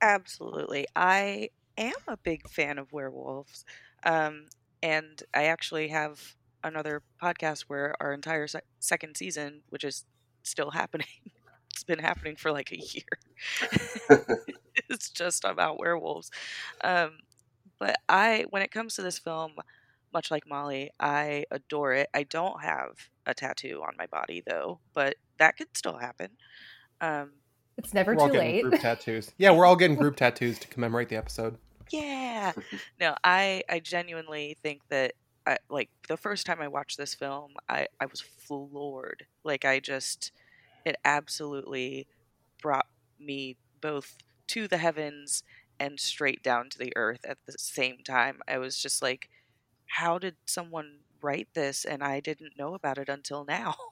Absolutely. 0.00 0.86
I 0.94 1.50
am 1.76 1.94
a 2.06 2.16
big 2.16 2.48
fan 2.48 2.78
of 2.78 2.92
werewolves. 2.92 3.64
Um, 4.04 4.46
and 4.82 5.22
I 5.34 5.44
actually 5.44 5.88
have 5.88 6.36
another 6.62 7.02
podcast 7.22 7.62
where 7.62 7.94
our 8.00 8.12
entire 8.12 8.46
se- 8.46 8.60
second 8.80 9.16
season, 9.16 9.62
which 9.70 9.84
is 9.84 10.04
still 10.42 10.70
happening, 10.70 11.06
it's 11.72 11.84
been 11.84 11.98
happening 11.98 12.36
for 12.36 12.52
like 12.52 12.72
a 12.72 12.78
year. 12.78 14.18
it's 14.88 15.10
just 15.10 15.44
about 15.44 15.78
werewolves. 15.78 16.30
Um, 16.82 17.18
but 17.78 17.96
I, 18.08 18.44
when 18.50 18.62
it 18.62 18.70
comes 18.70 18.94
to 18.96 19.02
this 19.02 19.18
film, 19.18 19.52
much 20.12 20.30
like 20.30 20.46
Molly, 20.48 20.90
I 21.00 21.44
adore 21.50 21.92
it. 21.94 22.08
I 22.14 22.22
don't 22.24 22.62
have 22.62 23.10
a 23.26 23.34
tattoo 23.34 23.82
on 23.86 23.94
my 23.98 24.06
body 24.06 24.42
though, 24.46 24.80
but 24.94 25.16
that 25.38 25.56
could 25.56 25.68
still 25.76 25.98
happen. 25.98 26.30
Um, 27.00 27.32
It's 27.76 27.94
never 27.94 28.14
we're 28.14 28.22
all 28.22 28.28
too 28.28 28.34
getting 28.34 28.54
late. 28.54 28.62
group 28.62 28.80
tattoos. 28.80 29.32
Yeah, 29.38 29.52
we're 29.52 29.66
all 29.66 29.76
getting 29.76 29.96
group 29.96 30.16
tattoos 30.16 30.58
to 30.60 30.68
commemorate 30.68 31.08
the 31.08 31.16
episode. 31.16 31.58
yeah 31.90 32.52
no 33.00 33.14
i 33.24 33.62
i 33.70 33.78
genuinely 33.80 34.58
think 34.62 34.82
that 34.90 35.12
I, 35.46 35.56
like 35.70 35.88
the 36.06 36.18
first 36.18 36.44
time 36.44 36.60
i 36.60 36.68
watched 36.68 36.98
this 36.98 37.14
film 37.14 37.52
i 37.66 37.86
i 37.98 38.04
was 38.04 38.20
floored 38.20 39.24
like 39.42 39.64
i 39.64 39.80
just 39.80 40.32
it 40.84 40.96
absolutely 41.06 42.06
brought 42.60 42.84
me 43.18 43.56
both 43.80 44.18
to 44.48 44.68
the 44.68 44.76
heavens 44.76 45.42
and 45.80 45.98
straight 45.98 46.42
down 46.42 46.68
to 46.68 46.78
the 46.78 46.92
earth 46.94 47.24
at 47.26 47.38
the 47.46 47.54
same 47.56 47.98
time 48.04 48.40
i 48.46 48.58
was 48.58 48.76
just 48.76 49.00
like 49.00 49.30
how 49.88 50.18
did 50.18 50.36
someone 50.46 51.00
write 51.22 51.48
this 51.54 51.84
and 51.84 52.02
i 52.02 52.20
didn't 52.20 52.58
know 52.58 52.74
about 52.74 52.98
it 52.98 53.08
until 53.08 53.44
now? 53.44 53.74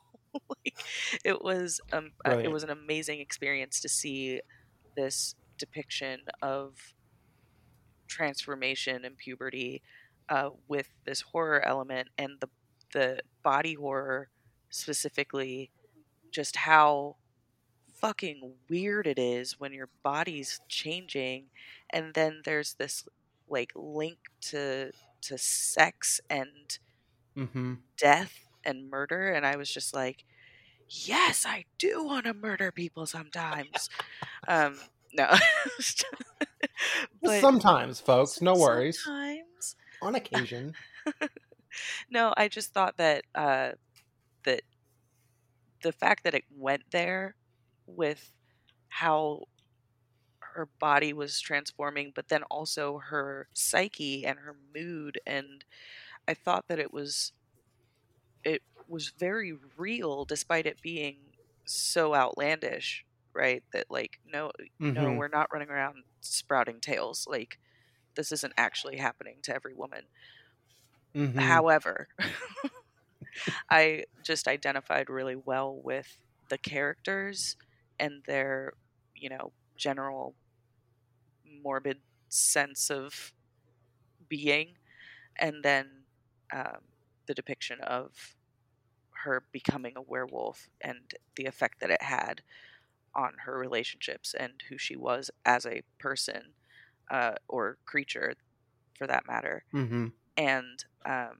Like, 0.50 0.76
it 1.25 1.43
was 1.43 1.81
um 1.93 2.12
uh, 2.26 2.37
it 2.43 2.49
was 2.49 2.62
an 2.62 2.71
amazing 2.71 3.21
experience 3.21 3.81
to 3.81 3.88
see 3.88 4.43
this 4.97 5.35
depiction 5.59 6.21
of 6.43 6.95
transformation 8.09 9.05
and 9.05 9.17
puberty 9.17 9.83
uh, 10.29 10.50
with 10.69 10.88
this 11.05 11.21
horror 11.23 11.65
element 11.65 12.09
and 12.19 12.41
the 12.41 12.49
the 12.93 13.21
body 13.43 13.75
horror 13.75 14.31
specifically 14.71 15.71
just 16.33 16.57
how 16.57 17.17
fucking 17.95 18.55
weird 18.69 19.07
it 19.07 19.19
is 19.19 19.59
when 19.61 19.73
your 19.73 19.91
body's 20.03 20.61
changing 20.69 21.50
and 21.91 22.15
then 22.15 22.43
there's 22.45 22.75
this 22.75 23.07
like 23.49 23.73
link 23.75 24.19
to 24.41 24.93
to 25.26 25.38
sex 25.38 26.21
and 26.30 26.78
Mm-hmm. 27.37 27.75
death 27.99 28.49
and 28.64 28.90
murder 28.90 29.30
and 29.30 29.47
i 29.47 29.56
was 29.56 29.71
just 29.71 29.95
like 29.95 30.25
yes 30.88 31.45
i 31.47 31.64
do 31.78 32.04
want 32.04 32.26
to 32.26 32.35
murder 32.35 32.73
people 32.73 33.06
sometimes 33.06 33.88
um 34.49 34.78
no 35.14 35.33
But 37.23 37.49
Sometimes, 37.49 38.00
folks, 38.00 38.40
no 38.40 38.56
worries. 38.56 39.12
sometimes 39.14 39.76
On 40.02 40.14
occasion. 40.16 40.76
no 42.11 42.33
i 42.37 42.49
just 42.49 42.73
thought 42.73 42.97
that 42.97 43.25
uh 43.35 43.73
that 44.45 44.62
the 45.83 45.92
fact 45.92 46.25
that 46.25 46.35
it 46.35 46.45
went 46.50 46.83
there 46.90 47.37
with 47.87 48.30
how 48.88 49.45
her 50.56 50.70
body 50.80 51.12
was 51.12 51.40
transforming 51.40 52.12
but 52.14 52.28
then 52.28 52.42
also 52.44 52.98
her 52.98 53.48
psyche 53.54 54.26
and 54.26 54.40
her 54.40 54.56
mood 54.75 55.20
and 55.26 55.64
i 56.28 56.34
thought 56.34 56.66
that 56.68 56.78
it 56.80 56.92
was 56.92 57.32
it 58.44 58.62
was 58.86 59.10
very 59.10 59.52
real 59.76 60.25
despite 60.25 60.66
it 60.66 60.80
being 60.82 61.32
so 61.64 62.14
outlandish 62.14 63.04
right 63.34 63.64
that 63.72 63.86
like 63.90 64.18
no 64.25 64.50
no 64.94 65.12
Mhm. 65.12 65.12
we're 65.12 65.28
not 65.28 65.48
running 65.52 65.68
around 65.68 66.04
sprouting 66.20 66.80
tails 66.80 67.26
like 67.28 67.58
this 68.16 68.32
isn't 68.32 68.54
actually 68.58 68.98
happening 68.98 69.40
to 69.42 69.54
every 69.54 69.75
woman 69.75 70.08
Mhm. 71.14 71.62
However, 71.62 72.08
I 73.70 74.04
just 74.22 74.48
identified 74.48 75.08
really 75.10 75.36
well 75.36 75.75
with 75.82 76.18
the 76.48 76.58
characters 76.58 77.56
and 77.98 78.25
their, 78.26 78.72
you 79.14 79.28
know, 79.28 79.52
general 79.76 80.36
morbid 81.66 81.99
sense 82.28 82.90
of 82.90 83.32
being, 84.28 84.76
and 85.38 85.62
then 85.64 86.04
um, 86.52 86.82
the 87.26 87.35
depiction 87.35 87.80
of 87.82 88.37
her 89.25 89.44
becoming 89.52 89.94
a 89.96 90.02
werewolf 90.02 90.68
and 90.80 91.14
the 91.37 91.46
effect 91.46 91.80
that 91.80 91.90
it 91.90 92.02
had 92.02 92.42
on 93.14 93.32
her 93.44 93.58
relationships 93.58 94.35
and 94.38 94.52
who 94.68 94.78
she 94.78 94.96
was 94.96 95.30
as 95.44 95.66
a 95.66 95.82
person 95.99 96.54
uh, 97.11 97.35
or 97.49 97.78
creature, 97.87 98.35
for 98.96 99.06
that 99.06 99.26
matter 99.26 99.64
Mhm. 99.73 100.12
and 100.37 100.85
um, 101.06 101.38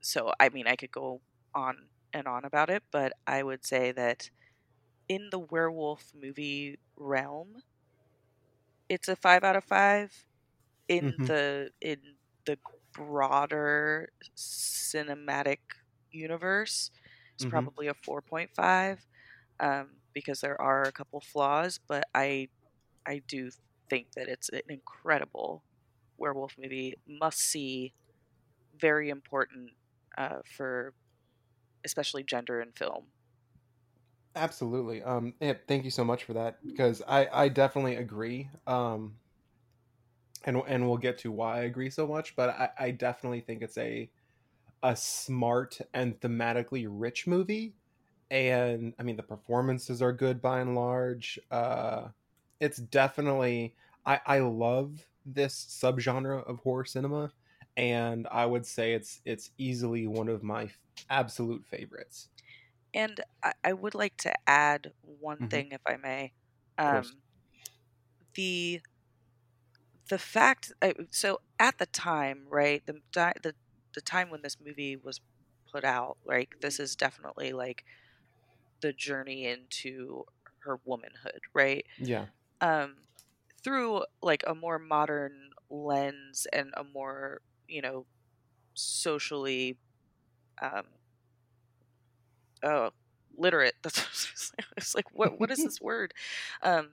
so 0.00 0.32
I 0.40 0.48
mean 0.50 0.66
I 0.66 0.76
could 0.76 0.92
go 0.92 1.22
on 1.54 1.76
and 2.12 2.26
on 2.28 2.44
about 2.44 2.70
it, 2.70 2.82
but 2.92 3.12
I 3.26 3.42
would 3.42 3.64
say 3.66 3.92
that 3.92 4.30
in 5.08 5.28
the 5.30 5.38
werewolf 5.38 6.12
movie 6.14 6.78
realm, 6.96 7.62
it's 8.94 9.08
a 9.08 9.16
five 9.16 9.44
out 9.44 9.56
of 9.56 9.64
five. 9.64 10.12
In 10.88 11.02
Mhm. 11.02 11.28
the 11.28 11.70
in 11.80 12.16
the 12.46 12.58
broader 12.94 14.10
cinematic 14.36 15.58
universe, 16.12 16.90
it's 17.34 17.44
Mhm. 17.44 17.68
probably 17.84 17.88
a 17.88 17.94
four 17.94 18.22
point 18.22 18.50
five 18.56 19.06
um, 19.60 20.00
because 20.14 20.40
there 20.40 20.60
are 20.60 20.88
a 20.88 20.92
couple 20.92 21.20
flaws, 21.22 21.80
but 21.88 22.04
I 22.14 22.48
I 23.06 23.22
do 23.28 23.50
think 23.90 24.08
that 24.16 24.28
it's 24.28 24.50
an 24.50 24.62
incredible 24.68 25.64
werewolf 26.18 26.54
movie, 26.58 26.94
must 27.08 27.40
see, 27.40 27.94
very 28.74 29.10
important 29.10 29.72
uh, 30.18 30.40
for 30.56 30.94
especially 31.84 32.24
gender 32.24 32.60
in 32.60 32.72
film. 32.72 33.13
Absolutely. 34.36 35.02
Um, 35.02 35.34
thank 35.68 35.84
you 35.84 35.90
so 35.90 36.04
much 36.04 36.24
for 36.24 36.32
that 36.34 36.60
because 36.66 37.02
I, 37.06 37.28
I 37.32 37.48
definitely 37.48 37.96
agree. 37.96 38.50
Um, 38.66 39.16
and 40.44 40.62
and 40.66 40.86
we'll 40.86 40.98
get 40.98 41.18
to 41.18 41.32
why 41.32 41.58
I 41.58 41.62
agree 41.62 41.90
so 41.90 42.06
much, 42.06 42.36
but 42.36 42.50
I, 42.50 42.70
I 42.78 42.90
definitely 42.90 43.40
think 43.40 43.62
it's 43.62 43.78
a 43.78 44.10
a 44.82 44.96
smart 44.96 45.80
and 45.94 46.20
thematically 46.20 46.86
rich 46.90 47.26
movie. 47.26 47.76
And 48.30 48.94
I 48.98 49.04
mean, 49.04 49.16
the 49.16 49.22
performances 49.24 50.02
are 50.02 50.12
good 50.12 50.42
by 50.42 50.60
and 50.60 50.74
large. 50.76 51.38
Uh, 51.50 52.08
it's 52.60 52.78
definitely 52.78 53.76
I 54.06 54.20
I 54.26 54.38
love 54.40 55.06
this 55.26 55.54
subgenre 55.66 56.44
of 56.48 56.60
horror 56.60 56.84
cinema, 56.86 57.32
and 57.76 58.28
I 58.30 58.46
would 58.46 58.66
say 58.66 58.94
it's 58.94 59.20
it's 59.26 59.50
easily 59.58 60.06
one 60.08 60.28
of 60.28 60.42
my 60.44 60.70
absolute 61.10 61.66
favorites. 61.66 62.30
And 62.94 63.20
I, 63.42 63.54
I 63.64 63.72
would 63.74 63.94
like 63.94 64.16
to 64.18 64.32
add 64.48 64.92
one 65.02 65.40
Mhm. 65.40 65.48
thing, 65.50 65.72
if 65.72 65.82
I 65.86 65.96
may. 65.98 66.34
Um, 66.78 67.22
the 68.34 68.80
the 70.08 70.18
fact 70.18 70.72
uh, 70.82 70.92
so 71.10 71.40
at 71.58 71.78
the 71.78 71.86
time, 71.86 72.46
right 72.48 72.84
the 72.86 73.00
the 73.14 73.54
the 73.94 74.00
time 74.00 74.30
when 74.30 74.42
this 74.42 74.56
movie 74.60 74.96
was 74.96 75.20
put 75.72 75.84
out, 75.84 76.18
like 76.24 76.56
this 76.60 76.78
is 76.80 76.96
definitely 76.96 77.52
like 77.52 77.84
the 78.82 78.92
journey 78.92 79.46
into 79.46 80.24
her 80.64 80.80
womanhood, 80.84 81.40
right? 81.54 81.86
Yeah. 81.98 82.26
um, 82.60 83.06
through 83.64 84.04
like 84.22 84.44
a 84.46 84.54
more 84.54 84.78
modern 84.78 85.50
lens 85.70 86.46
and 86.52 86.72
a 86.76 86.84
more 86.84 87.42
you 87.68 87.82
know 87.82 88.06
socially 88.74 89.78
um, 90.62 90.86
oh 92.64 92.90
literate. 93.36 93.74
That's 93.82 94.52
it's 94.76 94.94
like 94.94 95.06
what 95.12 95.38
what 95.40 95.50
is 95.50 95.62
this 95.62 95.80
word? 95.82 96.14
Um, 96.62 96.90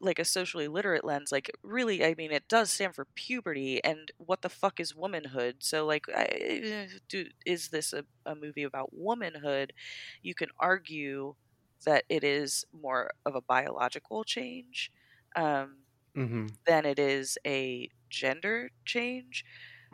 like 0.00 0.18
a 0.18 0.24
socially 0.24 0.66
literate 0.66 1.04
lens 1.04 1.30
like 1.30 1.48
really 1.62 2.04
i 2.04 2.12
mean 2.18 2.32
it 2.32 2.48
does 2.48 2.70
stand 2.70 2.92
for 2.92 3.06
puberty 3.14 3.82
and 3.84 4.10
what 4.18 4.42
the 4.42 4.48
fuck 4.48 4.80
is 4.80 4.96
womanhood 4.96 5.56
so 5.60 5.86
like 5.86 6.06
I, 6.12 6.88
do, 7.08 7.26
is 7.46 7.68
this 7.68 7.92
a, 7.92 8.04
a 8.26 8.34
movie 8.34 8.64
about 8.64 8.90
womanhood 8.92 9.72
you 10.20 10.34
can 10.34 10.48
argue 10.58 11.36
that 11.84 12.02
it 12.08 12.24
is 12.24 12.64
more 12.72 13.12
of 13.24 13.36
a 13.36 13.40
biological 13.40 14.24
change 14.24 14.90
um, 15.36 15.76
mm-hmm. 16.16 16.46
than 16.66 16.84
it 16.84 16.98
is 16.98 17.38
a 17.46 17.88
gender 18.10 18.70
change 18.84 19.44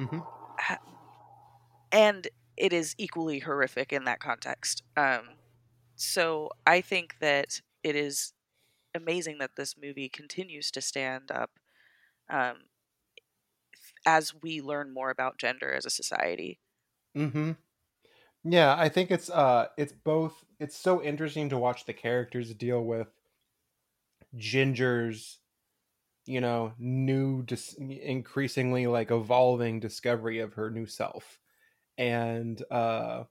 mm-hmm. 0.01 0.21
and 1.93 2.29
it 2.59 2.73
is 2.73 2.95
equally 2.99 3.41
horrific 3.41 3.93
in 3.93 4.05
that 4.05 4.21
context 4.21 4.83
um, 4.97 5.31
so 5.97 6.51
i 6.67 6.81
think 6.81 7.17
that 7.21 7.61
it 7.83 7.97
is 7.97 8.33
amazing 8.95 9.39
that 9.39 9.57
this 9.57 9.77
movie 9.81 10.09
continues 10.09 10.71
to 10.71 10.81
stand 10.81 11.31
up 11.31 11.51
um, 12.31 12.57
as 14.07 14.35
we 14.43 14.61
learn 14.61 14.93
more 14.93 15.11
about 15.11 15.39
gender 15.39 15.73
as 15.73 15.85
a 15.85 15.91
society. 15.91 16.59
Mm-hmm. 17.17 17.53
Yeah, 18.45 18.77
I 18.79 18.89
think 18.89 19.11
it's 19.11 19.31
uh, 19.31 19.69
it's 19.77 19.93
both. 19.93 20.45
It's 20.61 20.77
so 20.77 21.03
interesting 21.03 21.49
to 21.51 21.59
watch 21.59 21.85
the 21.85 21.93
characters 21.93 22.55
deal 22.55 22.83
with 22.85 23.09
Ginger's, 24.37 25.39
you 26.27 26.41
know, 26.41 26.75
new, 26.79 27.43
dis- 27.43 27.75
increasingly 27.75 28.87
like 28.87 29.11
evolving 29.11 29.81
discovery 29.81 30.41
of 30.41 30.55
her 30.55 30.71
new 30.71 30.87
self, 30.87 31.41
and 31.99 32.63
uh, 32.71 33.25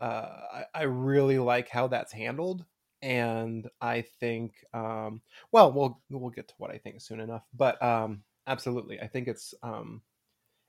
uh, 0.00 0.02
I, 0.02 0.64
I 0.74 0.82
really 0.82 1.38
like 1.38 1.68
how 1.68 1.86
that's 1.86 2.12
handled 2.12 2.66
and 3.02 3.68
I 3.80 4.02
think, 4.02 4.64
um, 4.72 5.22
well, 5.52 5.72
we'll 5.72 6.00
we'll 6.10 6.30
get 6.30 6.48
to 6.48 6.54
what 6.58 6.70
I 6.70 6.78
think 6.78 7.00
soon 7.00 7.20
enough. 7.20 7.44
But 7.54 7.80
um, 7.82 8.24
absolutely, 8.46 9.00
I 9.00 9.06
think 9.06 9.28
it's 9.28 9.54
um, 9.62 10.02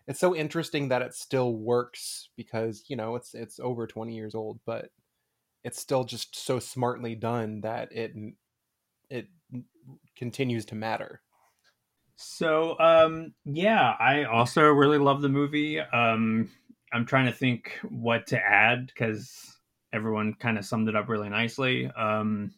it's 0.08 0.20
so 0.20 0.36
interesting 0.36 0.90
that 0.90 1.02
it 1.02 1.14
still 1.14 1.54
works 1.56 2.30
because 2.36 2.84
you 2.90 2.96
know 2.96 3.16
it's 3.16 3.34
it's 3.34 3.60
over 3.60 3.88
twenty 3.88 4.16
years 4.16 4.36
old, 4.36 4.60
but 4.66 4.92
it's 5.64 5.80
still 5.80 6.04
just 6.04 6.36
so 6.36 6.60
smartly 6.60 7.16
done 7.16 7.62
that 7.62 7.92
it 7.92 8.14
it 9.10 9.28
continues 10.16 10.66
to 10.66 10.76
matter. 10.76 11.22
So 12.18 12.78
um, 12.80 13.34
yeah, 13.46 13.96
I 14.00 14.26
also 14.26 14.64
really 14.64 14.98
love 14.98 15.22
the 15.22 15.30
movie. 15.30 15.80
Um, 15.80 16.50
I'm 16.94 17.06
trying 17.06 17.26
to 17.26 17.32
think 17.32 17.80
what 17.90 18.28
to 18.28 18.40
add 18.40 18.88
because 18.88 19.58
everyone 19.94 20.34
kind 20.36 20.58
of 20.58 20.66
summed 20.66 20.90
it 20.90 20.96
up 20.96 21.10
really 21.10 21.30
nicely. 21.30 21.88
Um, 21.88 22.54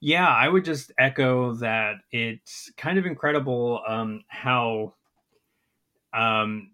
yeah, 0.00 0.28
I 0.28 0.48
would 0.48 0.64
just 0.64 0.92
echo 0.98 1.54
that 1.54 1.96
it's 2.10 2.70
kind 2.76 2.98
of 2.98 3.06
incredible 3.06 3.80
um, 3.86 4.22
how 4.28 4.94
um, 6.12 6.70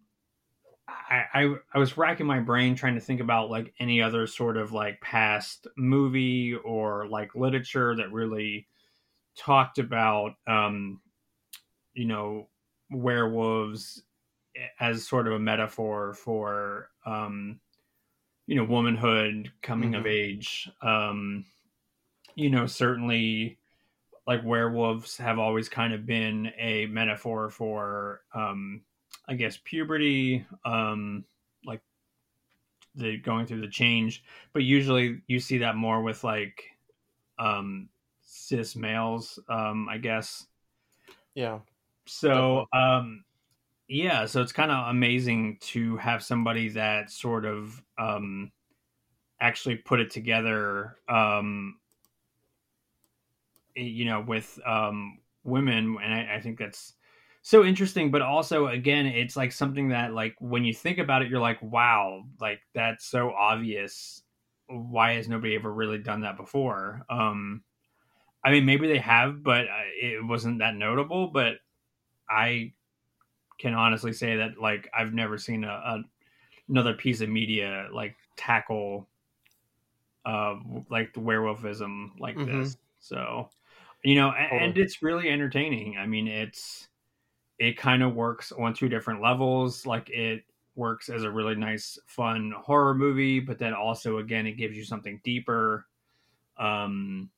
I, 0.89 1.25
I, 1.35 1.55
I 1.75 1.79
was 1.79 1.97
racking 1.97 2.27
my 2.27 2.41
brain 2.41 2.75
trying 2.75 2.95
to 2.95 3.01
think 3.01 3.21
about 3.21 3.51
like 3.51 3.75
any 3.79 4.03
other 4.03 4.27
sort 4.27 4.57
of 4.57 4.73
like 4.73 5.01
past 5.01 5.67
movie 5.77 6.55
or 6.55 7.07
like 7.09 7.35
literature 7.35 7.95
that 7.97 8.13
really 8.13 8.67
talked 9.37 9.79
about 9.79 10.33
um, 10.47 11.01
you 11.95 12.07
know 12.07 12.49
werewolves 12.91 14.03
as 14.81 15.07
sort 15.07 15.27
of 15.27 15.35
a 15.35 15.39
metaphor 15.39 16.15
for 16.15 16.89
um, 17.07 17.61
you 18.47 18.57
know 18.57 18.65
womanhood 18.65 19.51
coming 19.63 19.93
mm-hmm. 19.93 20.01
of 20.01 20.07
age. 20.07 20.71
Um 20.81 21.45
you 22.35 22.51
know 22.51 22.67
certainly 22.67 23.59
like 24.27 24.45
werewolves 24.45 25.17
have 25.17 25.39
always 25.39 25.69
kind 25.69 25.93
of 25.93 26.07
been 26.07 26.53
a 26.59 26.87
metaphor 26.87 27.51
for 27.51 28.21
um 28.35 28.81
i 29.29 29.35
guess 29.35 29.59
puberty 29.65 30.47
um 30.65 31.25
like 31.67 31.81
the 32.95 33.19
going 33.19 33.47
through 33.47 33.61
the 33.61 33.69
change. 33.69 34.23
But 34.53 34.63
usually 34.63 35.21
you 35.27 35.41
see 35.41 35.59
that 35.59 35.77
more 35.77 36.03
with 36.03 36.25
like 36.25 36.63
um 37.39 37.89
cis 38.23 38.77
males 38.77 39.39
um 39.49 39.89
i 39.89 39.99
guess. 39.99 40.47
Yeah 41.35 41.61
so 42.07 42.67
um 42.73 43.25
yeah 43.93 44.25
so 44.25 44.41
it's 44.41 44.53
kind 44.53 44.71
of 44.71 44.89
amazing 44.89 45.59
to 45.61 45.99
have 45.99 46.23
somebody 46.23 46.71
that 46.71 47.11
sort 47.11 47.45
of 47.45 47.83
um 47.99 48.51
actually 49.41 49.77
put 49.77 50.01
it 50.01 50.11
together 50.11 50.97
um 51.11 51.79
you 53.77 54.07
know 54.07 54.21
with 54.27 54.59
um 54.67 55.19
women 55.45 55.97
and 56.03 56.15
I, 56.15 56.37
I 56.37 56.41
think 56.41 56.59
that's 56.59 56.95
so 57.43 57.65
interesting 57.65 58.11
but 58.11 58.23
also 58.23 58.69
again 58.69 59.05
it's 59.05 59.37
like 59.37 59.53
something 59.53 59.91
that 59.91 60.15
like 60.15 60.37
when 60.39 60.65
you 60.65 60.73
think 60.73 60.97
about 60.97 61.21
it 61.21 61.29
you're 61.29 61.41
like 61.41 61.61
wow 61.61 62.23
like 62.41 62.61
that's 62.75 63.05
so 63.07 63.31
obvious. 63.33 64.23
Why 64.69 65.15
has 65.15 65.29
nobody 65.29 65.55
ever 65.55 65.71
really 65.71 65.99
done 65.99 66.23
that 66.23 66.39
before? 66.39 67.03
Um 67.11 67.63
i 68.45 68.51
mean 68.51 68.65
maybe 68.65 68.89
they 68.89 68.99
have 68.99 69.43
but 69.43 69.67
uh, 69.67 69.89
it 70.01 70.25
wasn't 70.27 70.59
that 70.61 70.75
notable 70.75 71.29
but 71.29 71.57
i 72.29 72.73
can 73.63 73.75
honestly 73.75 74.13
say 74.13 74.37
that 74.37 74.59
like 74.61 74.91
I've 74.93 75.15
never 75.15 75.39
seen 75.39 75.63
a, 75.63 75.69
a 75.69 76.03
another 76.69 76.95
piece 76.95 77.21
of 77.21 77.29
media 77.29 77.89
like 77.93 78.17
tackle 78.37 79.09
uh 80.27 80.57
like 80.91 81.15
the 81.15 81.21
werewolfism 81.21 82.11
like 82.19 82.37
mm-hmm. 82.37 82.61
this. 82.61 82.77
So 82.99 83.49
you 84.03 84.17
know, 84.17 84.33
and, 84.33 84.63
and 84.63 84.79
it's 84.79 85.01
really 85.01 85.29
entertaining. 85.29 85.97
I 85.97 86.07
mean, 86.07 86.27
it's 86.27 86.89
it 87.61 87.77
kind 87.77 88.03
of 88.03 88.17
works 88.17 88.51
on 88.51 88.75
two 88.75 88.89
different 88.89 89.23
levels. 89.23 89.87
Like 89.87 90.11
it 90.11 90.43
works 90.75 91.09
as 91.09 91.23
a 91.23 91.31
really 91.31 91.55
nice, 91.55 91.99
fun 92.07 92.53
horror 92.59 92.95
movie, 92.95 93.39
but 93.39 93.59
then 93.59 93.75
also 93.75 94.19
again 94.19 94.47
it 94.47 94.57
gives 94.57 94.77
you 94.77 94.85
something 94.85 95.21
deeper. 95.23 95.87
Um 96.59 97.31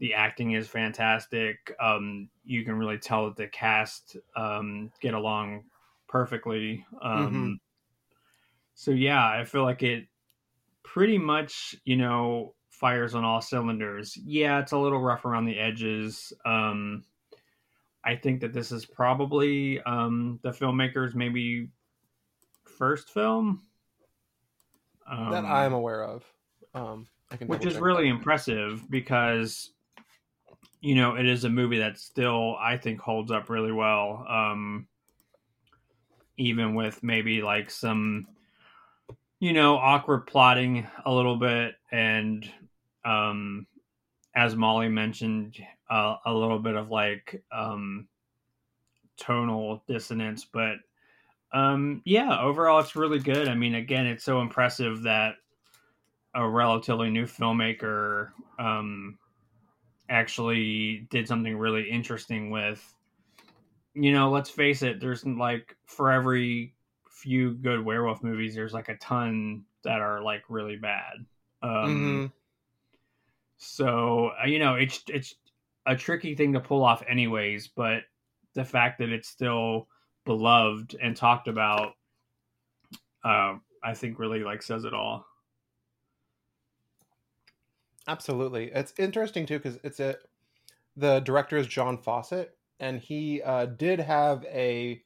the 0.00 0.14
acting 0.14 0.52
is 0.52 0.66
fantastic. 0.66 1.74
Um, 1.80 2.28
you 2.44 2.64
can 2.64 2.74
really 2.74 2.98
tell 2.98 3.26
that 3.26 3.36
the 3.36 3.46
cast 3.46 4.16
um, 4.34 4.90
get 5.00 5.14
along 5.14 5.64
perfectly. 6.08 6.84
Um, 7.00 7.26
mm-hmm. 7.26 7.52
So 8.74 8.90
yeah, 8.92 9.24
I 9.24 9.44
feel 9.44 9.62
like 9.62 9.82
it 9.82 10.06
pretty 10.82 11.18
much, 11.18 11.76
you 11.84 11.96
know, 11.96 12.54
fires 12.70 13.14
on 13.14 13.24
all 13.24 13.42
cylinders. 13.42 14.16
Yeah, 14.16 14.58
it's 14.58 14.72
a 14.72 14.78
little 14.78 15.00
rough 15.00 15.26
around 15.26 15.44
the 15.44 15.58
edges. 15.58 16.32
Um, 16.46 17.04
I 18.02 18.16
think 18.16 18.40
that 18.40 18.54
this 18.54 18.72
is 18.72 18.86
probably 18.86 19.82
um, 19.82 20.40
the 20.42 20.50
filmmaker's 20.50 21.14
maybe 21.14 21.68
first 22.64 23.10
film 23.10 23.62
that 25.06 25.44
I'm 25.44 25.74
aware 25.74 26.04
of. 26.04 26.24
Um, 26.72 27.06
which 27.46 27.66
is 27.66 27.76
really 27.78 28.08
impressive 28.08 28.88
because 28.90 29.72
you 30.80 30.94
know, 30.94 31.16
it 31.16 31.26
is 31.26 31.44
a 31.44 31.50
movie 31.50 31.78
that 31.78 31.98
still 31.98 32.56
I 32.56 32.76
think 32.76 33.00
holds 33.00 33.30
up 33.30 33.50
really 33.50 33.72
well. 33.72 34.24
Um, 34.28 34.86
even 36.36 36.74
with 36.74 37.02
maybe 37.02 37.42
like 37.42 37.70
some, 37.70 38.26
you 39.40 39.52
know, 39.52 39.76
awkward 39.76 40.26
plotting 40.26 40.86
a 41.04 41.12
little 41.12 41.36
bit, 41.36 41.74
and 41.92 42.50
um, 43.04 43.66
as 44.34 44.56
Molly 44.56 44.88
mentioned, 44.88 45.56
uh, 45.90 46.16
a 46.24 46.32
little 46.32 46.58
bit 46.58 46.76
of 46.76 46.90
like 46.90 47.42
um, 47.52 48.08
tonal 49.18 49.82
dissonance, 49.86 50.46
but 50.50 50.76
um, 51.52 52.00
yeah, 52.04 52.40
overall 52.40 52.80
it's 52.80 52.96
really 52.96 53.18
good. 53.18 53.48
I 53.48 53.54
mean, 53.54 53.74
again, 53.74 54.06
it's 54.06 54.24
so 54.24 54.40
impressive 54.40 55.02
that 55.02 55.34
a 56.34 56.48
relatively 56.48 57.10
new 57.10 57.24
filmmaker 57.24 58.30
um, 58.58 59.18
actually 60.10 61.06
did 61.10 61.26
something 61.26 61.56
really 61.56 61.88
interesting 61.88 62.50
with 62.50 62.94
you 63.94 64.12
know 64.12 64.30
let's 64.30 64.50
face 64.50 64.82
it 64.82 65.00
there's 65.00 65.24
like 65.24 65.76
for 65.86 66.10
every 66.10 66.74
few 67.08 67.54
good 67.54 67.84
werewolf 67.84 68.22
movies 68.22 68.54
there's 68.54 68.72
like 68.72 68.88
a 68.88 68.96
ton 68.96 69.64
that 69.84 70.00
are 70.00 70.20
like 70.20 70.42
really 70.48 70.76
bad 70.76 71.14
um 71.62 71.70
mm-hmm. 71.70 72.26
so 73.56 74.32
uh, 74.42 74.46
you 74.46 74.58
know 74.58 74.74
it's 74.74 75.02
it's 75.08 75.36
a 75.86 75.96
tricky 75.96 76.34
thing 76.34 76.52
to 76.52 76.60
pull 76.60 76.84
off 76.84 77.02
anyways 77.08 77.68
but 77.68 78.02
the 78.54 78.64
fact 78.64 78.98
that 78.98 79.10
it's 79.10 79.28
still 79.28 79.86
beloved 80.24 80.96
and 81.00 81.16
talked 81.16 81.48
about 81.48 81.92
uh, 83.24 83.54
i 83.82 83.94
think 83.94 84.18
really 84.18 84.40
like 84.40 84.62
says 84.62 84.84
it 84.84 84.94
all 84.94 85.24
Absolutely, 88.08 88.70
it's 88.72 88.94
interesting 88.98 89.46
too 89.46 89.58
because 89.58 89.78
it's 89.84 90.00
a 90.00 90.16
the 90.96 91.20
director 91.20 91.56
is 91.56 91.66
John 91.66 91.98
Fawcett, 91.98 92.56
and 92.78 93.00
he 93.00 93.42
uh, 93.42 93.66
did 93.66 94.00
have 94.00 94.44
a 94.46 95.02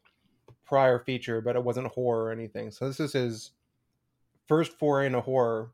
prior 0.64 0.98
feature, 0.98 1.40
but 1.40 1.56
it 1.56 1.62
wasn't 1.64 1.88
horror 1.88 2.24
or 2.24 2.32
anything. 2.32 2.70
So 2.70 2.86
this 2.86 3.00
is 3.00 3.12
his 3.12 3.50
first 4.46 4.78
foray 4.78 5.06
into 5.06 5.20
horror, 5.20 5.70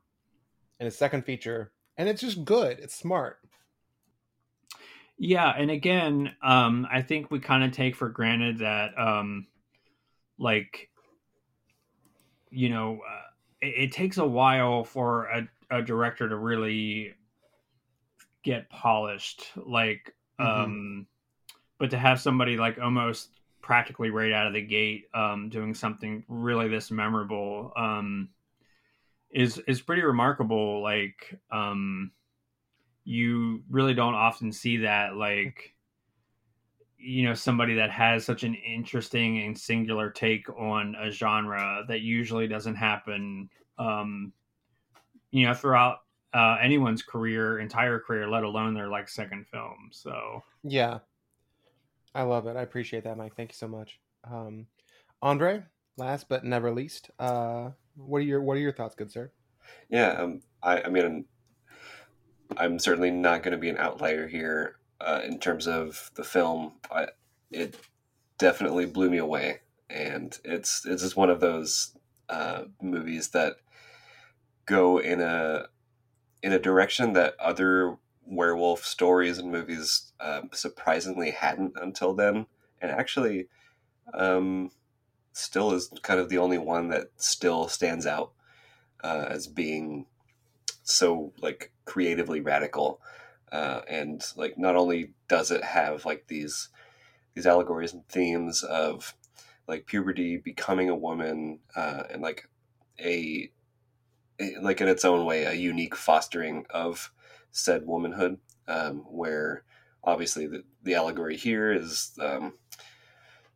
and 0.79 0.85
his 0.85 0.97
second 0.97 1.25
feature, 1.25 1.71
and 1.97 2.09
it's 2.09 2.21
just 2.21 2.43
good. 2.43 2.79
It's 2.79 2.95
smart. 2.95 3.39
Yeah, 5.23 5.53
and 5.55 5.69
again, 5.69 6.35
um, 6.41 6.87
I 6.91 7.03
think 7.03 7.29
we 7.29 7.39
kind 7.39 7.63
of 7.63 7.71
take 7.71 7.95
for 7.95 8.09
granted 8.09 8.57
that, 8.59 8.97
um, 8.97 9.45
like, 10.39 10.89
you 12.49 12.69
know, 12.69 13.01
uh, 13.07 13.27
it, 13.61 13.83
it, 13.83 13.91
takes 13.91 14.17
a 14.17 14.25
while 14.25 14.83
for 14.83 15.25
a, 15.25 15.47
a, 15.71 15.81
director 15.81 16.29
to 16.29 16.35
really 16.35 17.13
get 18.43 18.69
polished. 18.69 19.45
Like, 19.55 20.13
mm-hmm. 20.39 20.63
um, 20.63 21.07
but 21.79 21.89
to 21.91 21.97
have 21.97 22.21
somebody 22.21 22.57
like 22.57 22.79
almost 22.79 23.29
practically 23.61 24.09
right 24.09 24.31
out 24.31 24.47
of 24.47 24.53
the 24.53 24.61
gate 24.61 25.05
um, 25.13 25.49
doing 25.49 25.73
something 25.73 26.23
really 26.27 26.67
this 26.67 26.91
memorable 26.91 27.71
um, 27.75 28.29
is 29.31 29.57
is 29.67 29.81
pretty 29.81 30.03
remarkable. 30.03 30.81
Like, 30.81 31.39
um, 31.51 32.11
you 33.03 33.63
really 33.69 33.93
don't 33.93 34.15
often 34.15 34.51
see 34.51 34.77
that 34.77 35.15
like 35.15 35.73
you 36.97 37.23
know 37.23 37.33
somebody 37.33 37.75
that 37.75 37.89
has 37.89 38.23
such 38.23 38.43
an 38.43 38.55
interesting 38.55 39.39
and 39.39 39.57
singular 39.57 40.09
take 40.11 40.47
on 40.49 40.95
a 41.01 41.09
genre 41.09 41.83
that 41.87 42.01
usually 42.01 42.47
doesn't 42.47 42.75
happen 42.75 43.49
um 43.79 44.31
you 45.31 45.45
know 45.45 45.53
throughout 45.53 45.99
uh 46.33 46.57
anyone's 46.61 47.01
career 47.01 47.59
entire 47.59 47.99
career 47.99 48.29
let 48.29 48.43
alone 48.43 48.73
their 48.73 48.87
like 48.87 49.09
second 49.09 49.45
film 49.47 49.89
so. 49.91 50.43
Yeah. 50.63 50.99
I 52.13 52.23
love 52.23 52.45
it. 52.47 52.57
I 52.57 52.61
appreciate 52.61 53.03
that 53.05 53.17
mike. 53.17 53.35
Thank 53.35 53.51
you 53.51 53.55
so 53.55 53.67
much. 53.67 53.99
Um 54.29 54.67
andre 55.21 55.63
last 55.97 56.29
but 56.29 56.43
never 56.43 56.71
least 56.71 57.11
uh 57.19 57.69
what 57.95 58.17
are 58.19 58.21
your 58.21 58.41
what 58.41 58.57
are 58.57 58.61
your 58.61 58.71
thoughts 58.71 58.95
good 58.95 59.11
sir? 59.11 59.31
Yeah 59.89 60.11
um 60.11 60.41
i 60.63 60.81
i 60.83 60.89
mean 60.89 61.25
I'm 62.57 62.79
certainly 62.79 63.11
not 63.11 63.43
going 63.43 63.53
to 63.53 63.57
be 63.57 63.69
an 63.69 63.77
outlier 63.77 64.27
here 64.27 64.75
uh, 64.99 65.21
in 65.23 65.39
terms 65.39 65.67
of 65.67 66.11
the 66.15 66.23
film. 66.23 66.73
I, 66.91 67.07
it 67.49 67.77
definitely 68.37 68.85
blew 68.85 69.09
me 69.09 69.17
away, 69.17 69.59
and 69.89 70.37
it's 70.43 70.85
it's 70.85 71.03
just 71.03 71.15
one 71.15 71.29
of 71.29 71.39
those 71.39 71.95
uh, 72.29 72.63
movies 72.81 73.29
that 73.29 73.57
go 74.65 74.99
in 74.99 75.21
a 75.21 75.67
in 76.43 76.53
a 76.53 76.59
direction 76.59 77.13
that 77.13 77.39
other 77.39 77.97
werewolf 78.25 78.85
stories 78.85 79.37
and 79.37 79.51
movies 79.51 80.13
uh, 80.19 80.41
surprisingly 80.53 81.31
hadn't 81.31 81.73
until 81.75 82.13
then, 82.13 82.45
and 82.81 82.91
actually 82.91 83.47
um, 84.13 84.71
still 85.33 85.71
is 85.71 85.91
kind 86.01 86.19
of 86.19 86.29
the 86.29 86.37
only 86.37 86.57
one 86.57 86.89
that 86.89 87.07
still 87.17 87.67
stands 87.67 88.05
out 88.05 88.31
uh, 89.03 89.25
as 89.29 89.47
being 89.47 90.05
so 90.83 91.33
like 91.41 91.71
creatively 91.85 92.41
radical. 92.41 93.01
Uh, 93.51 93.81
and 93.89 94.23
like 94.37 94.57
not 94.57 94.77
only 94.77 95.13
does 95.27 95.51
it 95.51 95.63
have 95.63 96.05
like 96.05 96.25
these 96.27 96.69
these 97.33 97.45
allegories 97.45 97.93
and 97.93 98.07
themes 98.07 98.63
of 98.63 99.13
like 99.67 99.85
puberty 99.85 100.37
becoming 100.37 100.89
a 100.89 100.95
woman 100.95 101.59
uh, 101.75 102.03
and 102.09 102.21
like 102.21 102.47
a, 102.99 103.49
like 104.61 104.81
in 104.81 104.87
its 104.87 105.05
own 105.05 105.25
way 105.25 105.43
a 105.45 105.53
unique 105.53 105.95
fostering 105.95 106.65
of 106.69 107.11
said 107.51 107.85
womanhood 107.85 108.37
um, 108.67 109.05
where 109.09 109.63
obviously 110.03 110.47
the, 110.47 110.63
the 110.83 110.95
allegory 110.95 111.37
here 111.37 111.71
is 111.71 112.17
um, 112.21 112.53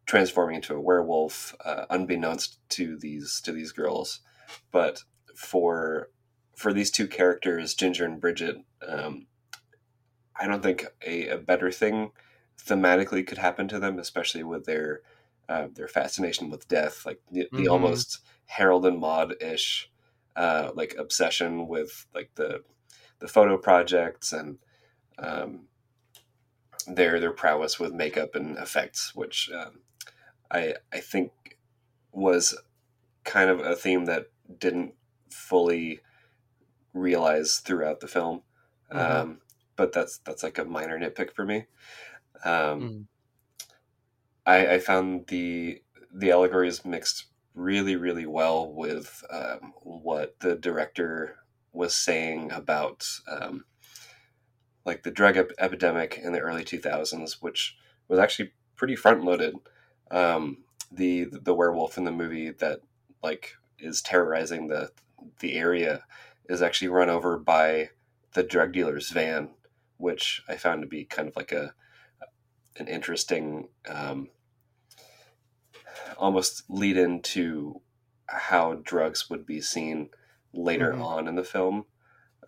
transforming 0.06 0.58
into 0.58 0.76
a 0.76 0.82
werewolf 0.82 1.56
uh, 1.64 1.86
unbeknownst 1.90 2.60
to 2.70 2.98
these 2.98 3.42
to 3.42 3.52
these 3.52 3.72
girls 3.72 4.20
but 4.72 5.04
for 5.36 6.10
for 6.56 6.74
these 6.74 6.90
two 6.90 7.08
characters, 7.08 7.74
Ginger 7.74 8.06
and 8.06 8.20
Bridget, 8.20 8.58
um, 8.88 9.28
I 10.40 10.48
don't 10.48 10.64
think 10.64 10.86
a, 11.06 11.30
a, 11.30 11.38
better 11.38 11.72
thing 11.72 12.12
thematically 12.58 13.28
could 13.28 13.38
happen 13.38 13.68
to 13.68 13.80
them, 13.80 14.00
especially 14.00 14.44
with 14.44 14.66
their 14.66 15.02
uh, 15.48 15.68
their 15.74 15.88
fascination 15.88 16.50
with 16.50 16.68
death, 16.68 17.06
like 17.06 17.22
the, 17.30 17.42
mm-hmm. 17.42 17.58
the 17.58 17.68
almost 17.68 18.20
Harold 18.46 18.86
and 18.86 19.00
Maude 19.00 19.36
ish, 19.42 19.92
uh, 20.36 20.72
like 20.76 20.96
obsession 20.98 21.68
with 21.68 22.06
like 22.14 22.32
the 22.36 22.64
the 23.20 23.28
photo 23.28 23.58
projects 23.58 24.34
and 24.34 24.58
um, 25.18 25.68
their 26.88 27.20
their 27.20 27.32
prowess 27.32 27.80
with 27.80 27.94
makeup 27.94 28.36
and 28.36 28.58
effects, 28.58 29.14
which 29.16 29.50
um, 29.52 29.80
I 30.52 30.76
I 30.94 31.00
think 31.00 31.32
was 32.12 32.58
kind 33.24 33.50
of 33.50 33.60
a 33.60 33.76
theme 33.76 34.06
that 34.06 34.28
didn't 34.60 34.94
fully 35.30 36.00
realize 36.94 37.58
throughout 37.58 38.00
the 38.00 38.08
film. 38.08 38.42
Mm-hmm. 38.94 39.22
Um, 39.22 39.38
but 39.76 39.92
that's 39.92 40.20
that's 40.20 40.44
like 40.44 40.58
a 40.58 40.66
minor 40.66 41.00
nitpick 41.00 41.32
for 41.34 41.46
me. 41.46 41.66
Um, 42.44 42.82
mm. 42.82 43.06
I, 44.46 44.76
I, 44.76 44.80
found 44.80 45.28
the 45.28 45.82
the 46.14 46.32
allegories 46.32 46.86
mixed 46.86 47.26
really 47.56 47.96
really 47.96 48.26
well 48.26 48.72
with 48.72 49.24
um, 49.32 49.74
what 49.82 50.40
the 50.42 50.56
director 50.56 51.38
was 51.72 51.96
saying 51.96 52.52
about 52.52 53.06
um, 53.28 53.66
like 54.86 55.04
the 55.04 55.12
drug 55.12 55.36
ep- 55.38 55.52
epidemic 55.58 56.20
in 56.22 56.32
the 56.32 56.40
early 56.40 56.64
2000s, 56.64 57.42
which 57.42 57.76
was 58.08 58.20
actually 58.20 58.52
pretty 58.76 58.96
front 58.96 59.24
loaded. 59.24 59.56
Um, 60.12 60.60
the 60.92 61.26
the 61.32 61.54
werewolf 61.54 61.98
in 61.98 62.04
the 62.04 62.12
movie 62.12 62.52
that 62.52 62.80
like 63.24 63.56
is 63.80 64.02
terrorizing 64.02 64.68
the 64.68 64.92
the 65.40 65.56
area 65.56 66.04
is 66.48 66.62
actually 66.62 66.90
run 66.90 67.10
over 67.10 67.38
by 67.38 67.90
the 68.34 68.44
drug 68.44 68.72
dealer's 68.72 69.10
van, 69.10 69.50
which 69.98 70.44
I 70.48 70.58
found 70.58 70.82
to 70.84 70.88
be 70.88 71.06
kind 71.06 71.28
of 71.28 71.36
like 71.36 71.52
a 71.52 71.74
an 72.78 72.88
interesting 72.88 73.70
um, 73.88 74.30
almost 76.18 76.64
lead 76.70 76.98
into 76.98 77.82
how 78.28 78.76
drugs 78.84 79.30
would 79.30 79.46
be 79.46 79.62
seen 79.62 80.10
later 80.54 80.92
mm-hmm. 80.92 81.04
on 81.04 81.28
in 81.28 81.36
the 81.36 81.44
film. 81.44 81.86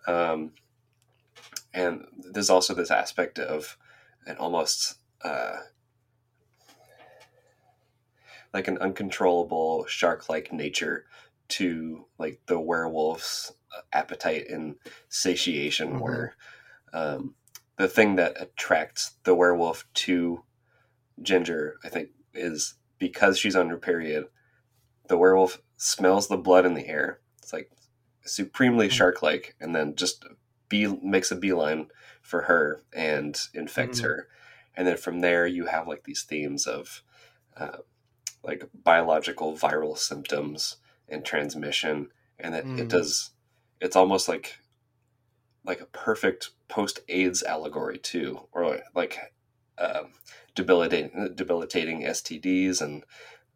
Um, 0.06 0.52
and 1.74 2.06
there's 2.32 2.50
also 2.50 2.74
this 2.74 2.90
aspect 2.90 3.38
of 3.38 3.76
an 4.26 4.36
almost 4.36 4.96
uh, 5.22 5.56
like 8.52 8.68
an 8.68 8.78
uncontrollable 8.78 9.84
shark-like 9.86 10.52
nature 10.52 11.04
to 11.48 12.06
like 12.18 12.40
the 12.46 12.58
werewolf's 12.58 13.52
appetite 13.92 14.48
and 14.48 14.76
satiation 15.08 15.90
mm-hmm. 15.90 16.00
where 16.00 16.36
um, 16.92 17.34
the 17.76 17.88
thing 17.88 18.16
that 18.16 18.40
attracts 18.40 19.12
the 19.24 19.34
werewolf 19.34 19.84
to 19.94 20.42
ginger 21.20 21.76
i 21.84 21.88
think 21.88 22.10
is 22.34 22.74
because 22.98 23.38
she's 23.38 23.56
on 23.56 23.68
her 23.68 23.76
period 23.76 24.26
the 25.08 25.16
werewolf 25.16 25.60
smells 25.76 26.28
the 26.28 26.36
blood 26.36 26.66
in 26.66 26.74
the 26.74 26.88
air 26.88 27.20
it's 27.38 27.52
like 27.52 27.70
supremely 28.24 28.86
mm-hmm. 28.86 28.94
shark-like 28.94 29.54
and 29.60 29.74
then 29.74 29.94
just 29.94 30.24
be 30.68 30.86
makes 31.02 31.30
a 31.30 31.36
beeline 31.36 31.88
for 32.20 32.42
her 32.42 32.82
and 32.92 33.40
infects 33.54 33.98
mm-hmm. 33.98 34.08
her 34.08 34.28
and 34.74 34.86
then 34.86 34.96
from 34.96 35.20
there 35.20 35.46
you 35.46 35.66
have 35.66 35.88
like 35.88 36.04
these 36.04 36.22
themes 36.22 36.66
of 36.66 37.02
uh, 37.56 37.78
like 38.42 38.68
biological 38.84 39.54
viral 39.54 39.96
symptoms 39.96 40.76
and 41.08 41.24
transmission 41.24 42.08
and 42.38 42.54
that 42.54 42.64
mm. 42.64 42.78
it 42.78 42.88
does 42.88 43.30
it's 43.80 43.96
almost 43.96 44.28
like 44.28 44.58
like 45.64 45.80
a 45.80 45.86
perfect 45.86 46.50
post 46.68 47.00
AIDS 47.08 47.42
allegory 47.42 47.98
too, 47.98 48.40
or 48.52 48.80
like 48.94 49.18
um, 49.76 50.08
debilitating 50.58 51.30
debilitating 51.36 52.02
STDs 52.02 52.82
and 52.82 53.04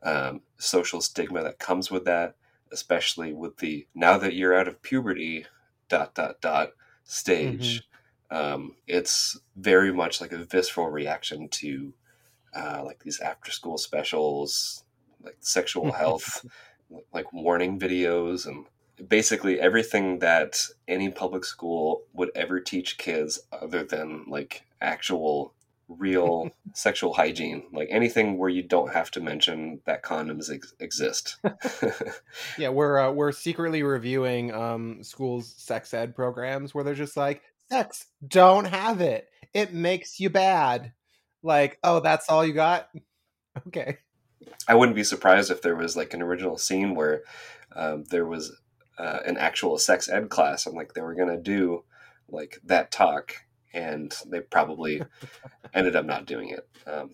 um, 0.05 0.43
social 0.57 1.01
stigma 1.01 1.43
that 1.43 1.59
comes 1.59 1.91
with 1.91 2.05
that, 2.05 2.37
especially 2.71 3.33
with 3.33 3.57
the 3.57 3.89
now 3.93 4.19
that 4.19 4.35
you're 4.35 4.55
out 4.55 4.69
of 4.69 4.81
puberty 4.83 5.47
dot 5.89 6.15
dot 6.15 6.41
dot 6.41 6.71
stage. 7.03 7.83
Mm-hmm. 8.31 8.37
Um, 8.37 8.77
it's 8.87 9.37
very 9.57 9.93
much 9.93 10.21
like 10.21 10.31
a 10.31 10.45
visceral 10.45 10.91
reaction 10.91 11.49
to 11.49 11.93
uh, 12.57 12.83
like 12.85 13.03
these 13.03 13.19
after 13.19 13.51
school 13.51 13.79
specials, 13.79 14.85
like 15.25 15.39
sexual 15.41 15.91
health, 16.03 16.47
like 17.13 17.33
warning 17.33 17.81
videos 17.81 18.47
and 18.47 18.67
basically 19.09 19.59
everything 19.59 20.21
that 20.21 20.61
any 20.87 21.11
public 21.11 21.45
school 21.45 22.05
would 22.13 22.31
ever 22.37 22.61
teach 22.61 22.97
kids 22.97 23.41
other 23.53 23.83
than 23.83 24.25
like 24.29 24.63
actual 24.81 25.53
real 25.89 26.51
sexual 26.75 27.13
hygiene. 27.13 27.65
Like 27.73 27.89
anything 27.91 28.39
where 28.39 28.51
you 28.51 28.63
don't 28.63 28.93
have 28.93 29.11
to 29.13 29.21
mention 29.21 29.81
that 29.87 30.03
condoms 30.03 30.53
ex- 30.53 30.75
exist. 30.81 31.39
Yeah 32.59 32.71
we're 32.71 32.99
uh, 32.99 33.13
we're 33.13 33.33
secretly 33.33 33.83
reviewing 33.83 34.53
um 34.53 35.03
schools 35.03 35.55
sex 35.57 35.93
ed 35.95 36.15
programs 36.15 36.75
where 36.75 36.85
they're 36.85 36.95
just 36.95 37.17
like 37.17 37.43
sex 37.71 38.07
don't 38.27 38.67
have 38.67 39.01
it. 39.01 39.29
It 39.55 39.73
makes 39.73 40.21
you 40.21 40.31
bad. 40.31 40.93
Like 41.43 41.79
oh 41.83 42.01
that's 42.01 42.29
all 42.29 42.45
you 42.45 42.53
got? 42.53 42.89
Okay. 43.67 43.99
I 44.69 44.75
wouldn't 44.75 44.97
be 44.97 45.05
surprised 45.05 45.51
if 45.51 45.63
there 45.63 45.77
was 45.77 45.97
like 45.97 46.15
an 46.15 46.23
original 46.23 46.59
scene 46.59 46.95
where 46.95 47.23
um, 47.75 48.05
there 48.11 48.27
was 48.27 48.53
uh, 48.99 49.21
an 49.25 49.37
actual 49.37 49.79
sex 49.79 50.09
ed 50.09 50.29
class 50.29 50.67
and 50.67 50.75
like 50.75 50.95
they 50.95 51.01
were 51.01 51.15
gonna 51.15 51.41
do 51.41 51.85
like 52.29 52.59
that 52.65 52.91
talk, 52.91 53.35
and 53.73 54.15
they 54.27 54.41
probably 54.41 55.03
ended 55.75 55.97
up 55.97 56.05
not 56.05 56.27
doing 56.27 56.51
it, 56.51 56.69
um, 56.87 57.11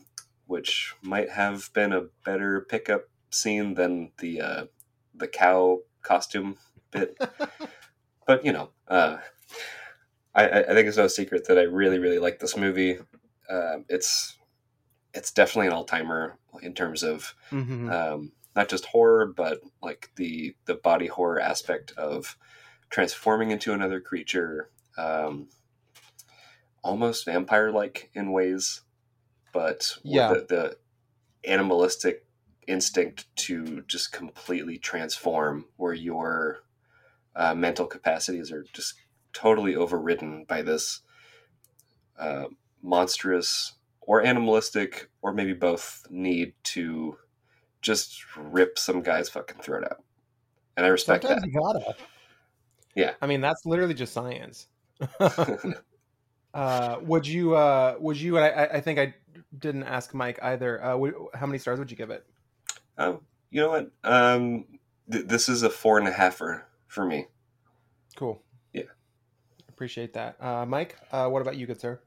which 0.46 0.94
might 1.02 1.30
have 1.30 1.72
been 1.72 1.92
a 1.92 2.06
better 2.24 2.60
pickup 2.62 3.04
scene 3.30 3.74
than 3.74 4.12
the 4.18 4.40
uh, 4.40 4.64
the 5.14 5.28
cow 5.28 5.80
costume 6.02 6.56
bit. 6.90 7.16
but 8.26 8.44
you 8.44 8.52
know, 8.52 8.70
uh, 8.88 9.18
I, 10.34 10.48
I 10.48 10.74
think 10.74 10.88
it's 10.88 10.96
no 10.96 11.08
secret 11.08 11.46
that 11.48 11.58
I 11.58 11.62
really 11.62 11.98
really 11.98 12.18
like 12.18 12.38
this 12.38 12.56
movie. 12.56 12.98
Uh, 13.48 13.78
it's 13.88 14.36
it's 15.14 15.32
definitely 15.32 15.68
an 15.68 15.72
all 15.72 15.84
timer 15.84 16.38
in 16.62 16.74
terms 16.74 17.02
of 17.02 17.34
Mhm. 17.50 17.90
um, 17.92 18.32
not 18.54 18.68
just 18.68 18.86
horror, 18.86 19.26
but 19.26 19.60
like 19.82 20.10
the 20.16 20.54
the 20.66 20.74
body 20.74 21.06
horror 21.06 21.40
aspect 21.40 21.92
of 21.96 22.36
transforming 22.90 23.50
into 23.50 23.72
another 23.72 24.00
creature, 24.00 24.70
um, 24.96 25.48
almost 26.88 27.26
vampire 27.26 27.70
like 27.70 28.10
in 28.14 28.32
ways, 28.32 28.80
but 29.52 29.92
with 30.04 30.14
Yeah. 30.14 30.28
the, 30.32 30.46
the 30.48 30.78
animalistic 31.50 32.24
instinct 32.66 33.26
to 33.36 33.82
just 33.82 34.10
completely 34.12 34.78
transform, 34.78 35.66
where 35.76 35.92
your 35.94 36.60
uh, 37.36 37.54
mental 37.54 37.86
capacities 37.86 38.50
are 38.50 38.64
just 38.72 38.94
totally 39.32 39.76
overridden 39.76 40.44
by 40.44 40.62
this 40.62 41.02
uh, 42.18 42.46
monstrous 42.82 43.74
or 44.00 44.22
animalistic 44.24 45.10
or 45.22 45.32
maybe 45.32 45.52
both 45.52 46.06
need 46.10 46.54
to 46.64 47.18
just 47.82 48.24
rip 48.36 48.78
some 48.78 49.02
guy's 49.02 49.28
fucking 49.28 49.60
throat 49.60 49.84
out. 49.84 50.02
And 50.76 50.86
I 50.86 50.88
respect 50.88 51.24
Sometimes 51.24 51.42
that. 51.42 51.48
you 51.48 51.60
gotta. 51.60 51.94
Yeah. 52.94 53.12
I 53.20 53.26
mean, 53.26 53.40
that's 53.40 53.64
literally 53.66 53.94
just 53.94 54.12
science. 54.12 54.66
uh, 56.54 56.98
would 57.02 57.26
you? 57.26 57.54
Uh, 57.56 57.96
would 58.00 58.20
you? 58.20 58.36
And 58.36 58.44
I, 58.44 58.48
I- 58.48 58.74
I 58.76 58.80
think 58.80 58.98
I 58.98 59.14
didn't 59.58 59.84
ask 59.84 60.14
Mike 60.14 60.38
either. 60.42 60.82
Uh, 60.84 60.96
would, 60.96 61.14
how 61.34 61.46
many 61.46 61.58
stars 61.58 61.78
would 61.78 61.90
you 61.90 61.96
give 61.96 62.10
it? 62.10 62.26
Um, 62.96 63.20
you 63.50 63.60
know 63.60 63.70
what? 63.70 63.90
Um, 64.04 64.64
th- 65.10 65.26
this 65.26 65.48
is 65.48 65.62
a 65.62 65.70
four 65.70 65.98
and 65.98 66.06
a 66.08 66.12
halfer 66.12 66.62
for 66.86 67.04
me. 67.06 67.26
Cool. 68.16 68.42
Yeah. 68.72 68.82
Appreciate 69.68 70.12
that. 70.14 70.36
Uh, 70.42 70.66
Mike, 70.66 70.96
uh, 71.12 71.28
what 71.28 71.40
about 71.42 71.56
you, 71.56 71.66
good 71.66 71.80
sir? 71.80 72.00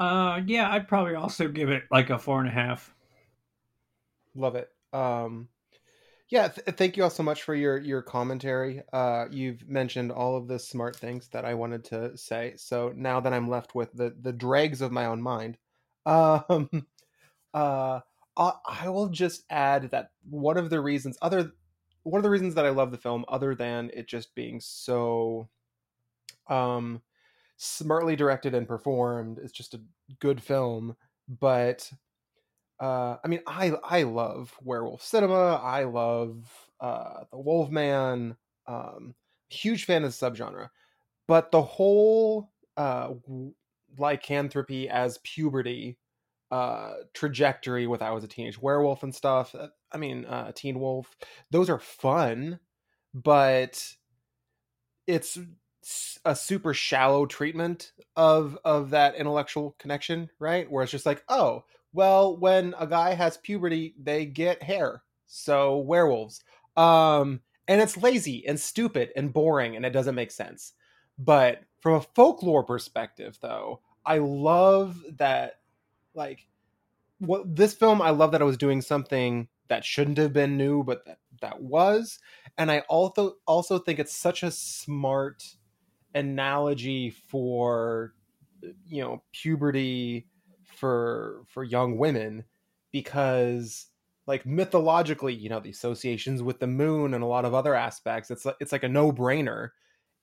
Uh, 0.00 0.40
yeah, 0.46 0.70
I'd 0.70 0.88
probably 0.88 1.14
also 1.14 1.48
give 1.48 1.68
it 1.70 1.82
like 1.90 2.10
a 2.10 2.18
four 2.18 2.38
and 2.40 2.48
a 2.48 2.52
half. 2.52 2.94
Love 4.34 4.54
it. 4.56 4.70
Um, 4.92 5.48
yeah, 6.30 6.48
th- 6.48 6.76
thank 6.76 6.96
you 6.96 7.04
all 7.04 7.10
so 7.10 7.22
much 7.22 7.42
for 7.42 7.54
your 7.54 7.78
your 7.78 8.02
commentary. 8.02 8.82
Uh, 8.92 9.26
you've 9.30 9.66
mentioned 9.68 10.12
all 10.12 10.36
of 10.36 10.46
the 10.46 10.58
smart 10.58 10.94
things 10.96 11.28
that 11.28 11.44
I 11.44 11.54
wanted 11.54 11.84
to 11.86 12.16
say. 12.16 12.54
So 12.56 12.92
now 12.94 13.20
that 13.20 13.32
I'm 13.32 13.48
left 13.48 13.74
with 13.74 13.92
the 13.92 14.14
the 14.20 14.32
dregs 14.32 14.82
of 14.82 14.92
my 14.92 15.06
own 15.06 15.22
mind, 15.22 15.56
um, 16.06 16.68
uh, 17.54 18.00
I, 18.36 18.52
I 18.66 18.88
will 18.88 19.08
just 19.08 19.44
add 19.50 19.90
that 19.90 20.10
one 20.28 20.58
of 20.58 20.70
the 20.70 20.80
reasons, 20.80 21.16
other 21.22 21.52
one 22.02 22.18
of 22.18 22.22
the 22.22 22.30
reasons 22.30 22.54
that 22.54 22.66
I 22.66 22.70
love 22.70 22.90
the 22.90 22.98
film, 22.98 23.24
other 23.28 23.54
than 23.54 23.90
it 23.94 24.06
just 24.06 24.34
being 24.34 24.60
so, 24.60 25.48
um, 26.48 27.02
smartly 27.56 28.16
directed 28.16 28.54
and 28.54 28.68
performed, 28.68 29.38
it's 29.38 29.52
just 29.52 29.74
a 29.74 29.80
good 30.20 30.42
film. 30.42 30.96
But 31.28 31.90
uh 32.80 33.16
i 33.24 33.28
mean 33.28 33.40
i 33.46 33.72
i 33.84 34.02
love 34.02 34.56
werewolf 34.62 35.02
cinema 35.02 35.60
i 35.62 35.84
love 35.84 36.44
uh 36.80 37.24
the 37.30 37.38
wolfman 37.38 38.36
um 38.66 39.14
huge 39.48 39.84
fan 39.84 40.04
of 40.04 40.18
the 40.18 40.26
subgenre 40.26 40.68
but 41.26 41.50
the 41.50 41.62
whole 41.62 42.50
uh 42.76 43.10
lycanthropy 43.98 44.88
as 44.88 45.18
puberty 45.24 45.98
uh 46.50 46.94
trajectory 47.14 47.86
with 47.86 48.02
i 48.02 48.10
was 48.10 48.24
a 48.24 48.28
teenage 48.28 48.60
werewolf 48.60 49.02
and 49.02 49.14
stuff 49.14 49.54
uh, 49.54 49.68
i 49.92 49.98
mean 49.98 50.24
uh 50.26 50.52
teen 50.54 50.78
wolf 50.78 51.16
those 51.50 51.68
are 51.68 51.78
fun 51.78 52.58
but 53.14 53.94
it's 55.06 55.38
a 56.24 56.36
super 56.36 56.74
shallow 56.74 57.26
treatment 57.26 57.92
of 58.16 58.58
of 58.64 58.90
that 58.90 59.14
intellectual 59.14 59.74
connection 59.78 60.28
right? 60.38 60.70
Where 60.70 60.82
it's 60.82 60.92
just 60.92 61.06
like 61.06 61.24
oh 61.28 61.64
well 61.92 62.36
when 62.36 62.74
a 62.78 62.86
guy 62.86 63.14
has 63.14 63.36
puberty 63.38 63.94
they 64.02 64.26
get 64.26 64.62
hair. 64.62 65.02
So 65.26 65.78
werewolves. 65.78 66.42
Um 66.76 67.40
and 67.66 67.80
it's 67.80 67.96
lazy 67.96 68.46
and 68.46 68.58
stupid 68.58 69.10
and 69.16 69.32
boring 69.32 69.76
and 69.76 69.84
it 69.84 69.90
doesn't 69.90 70.14
make 70.14 70.30
sense. 70.30 70.72
But 71.18 71.60
from 71.80 71.94
a 71.94 72.00
folklore 72.00 72.64
perspective 72.64 73.38
though 73.40 73.80
i 74.04 74.18
love 74.18 75.02
that 75.16 75.60
like 76.14 76.46
what 77.18 77.54
this 77.54 77.74
film 77.74 78.00
i 78.02 78.10
love 78.10 78.32
that 78.32 78.40
i 78.40 78.44
was 78.44 78.56
doing 78.56 78.80
something 78.80 79.48
that 79.68 79.84
shouldn't 79.84 80.18
have 80.18 80.32
been 80.32 80.56
new 80.56 80.82
but 80.82 81.04
that 81.04 81.18
that 81.40 81.60
was. 81.62 82.18
And 82.56 82.70
i 82.70 82.80
also 82.88 83.36
also 83.46 83.78
think 83.78 83.98
it's 83.98 84.16
such 84.16 84.42
a 84.42 84.50
smart 84.50 85.44
analogy 86.14 87.10
for 87.10 88.14
you 88.88 89.02
know 89.02 89.22
puberty 89.32 90.26
for 90.78 91.42
for 91.48 91.64
young 91.64 91.98
women 91.98 92.44
because 92.92 93.86
like 94.26 94.46
mythologically 94.46 95.34
you 95.34 95.48
know 95.48 95.60
the 95.60 95.70
associations 95.70 96.42
with 96.42 96.60
the 96.60 96.66
moon 96.66 97.14
and 97.14 97.24
a 97.24 97.26
lot 97.26 97.44
of 97.44 97.54
other 97.54 97.74
aspects 97.74 98.30
it's 98.30 98.44
like 98.44 98.56
it's 98.60 98.72
like 98.72 98.84
a 98.84 98.88
no-brainer. 98.88 99.70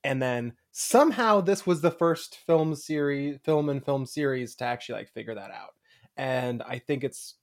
And 0.04 0.22
then 0.22 0.54
somehow 0.72 1.42
this 1.42 1.66
was 1.66 1.82
the 1.82 1.90
first 1.90 2.38
film 2.46 2.76
series 2.76 3.40
film 3.44 3.70
and 3.70 3.84
film 3.84 4.06
series 4.06 4.56
to 4.56 4.66
actually 4.66 5.00
like 5.00 5.10
figure 5.12 5.36
that 5.36 5.52
out. 5.52 5.74
And 6.16 6.62
i 6.64 6.80
think 6.80 7.04
it's 7.04 7.36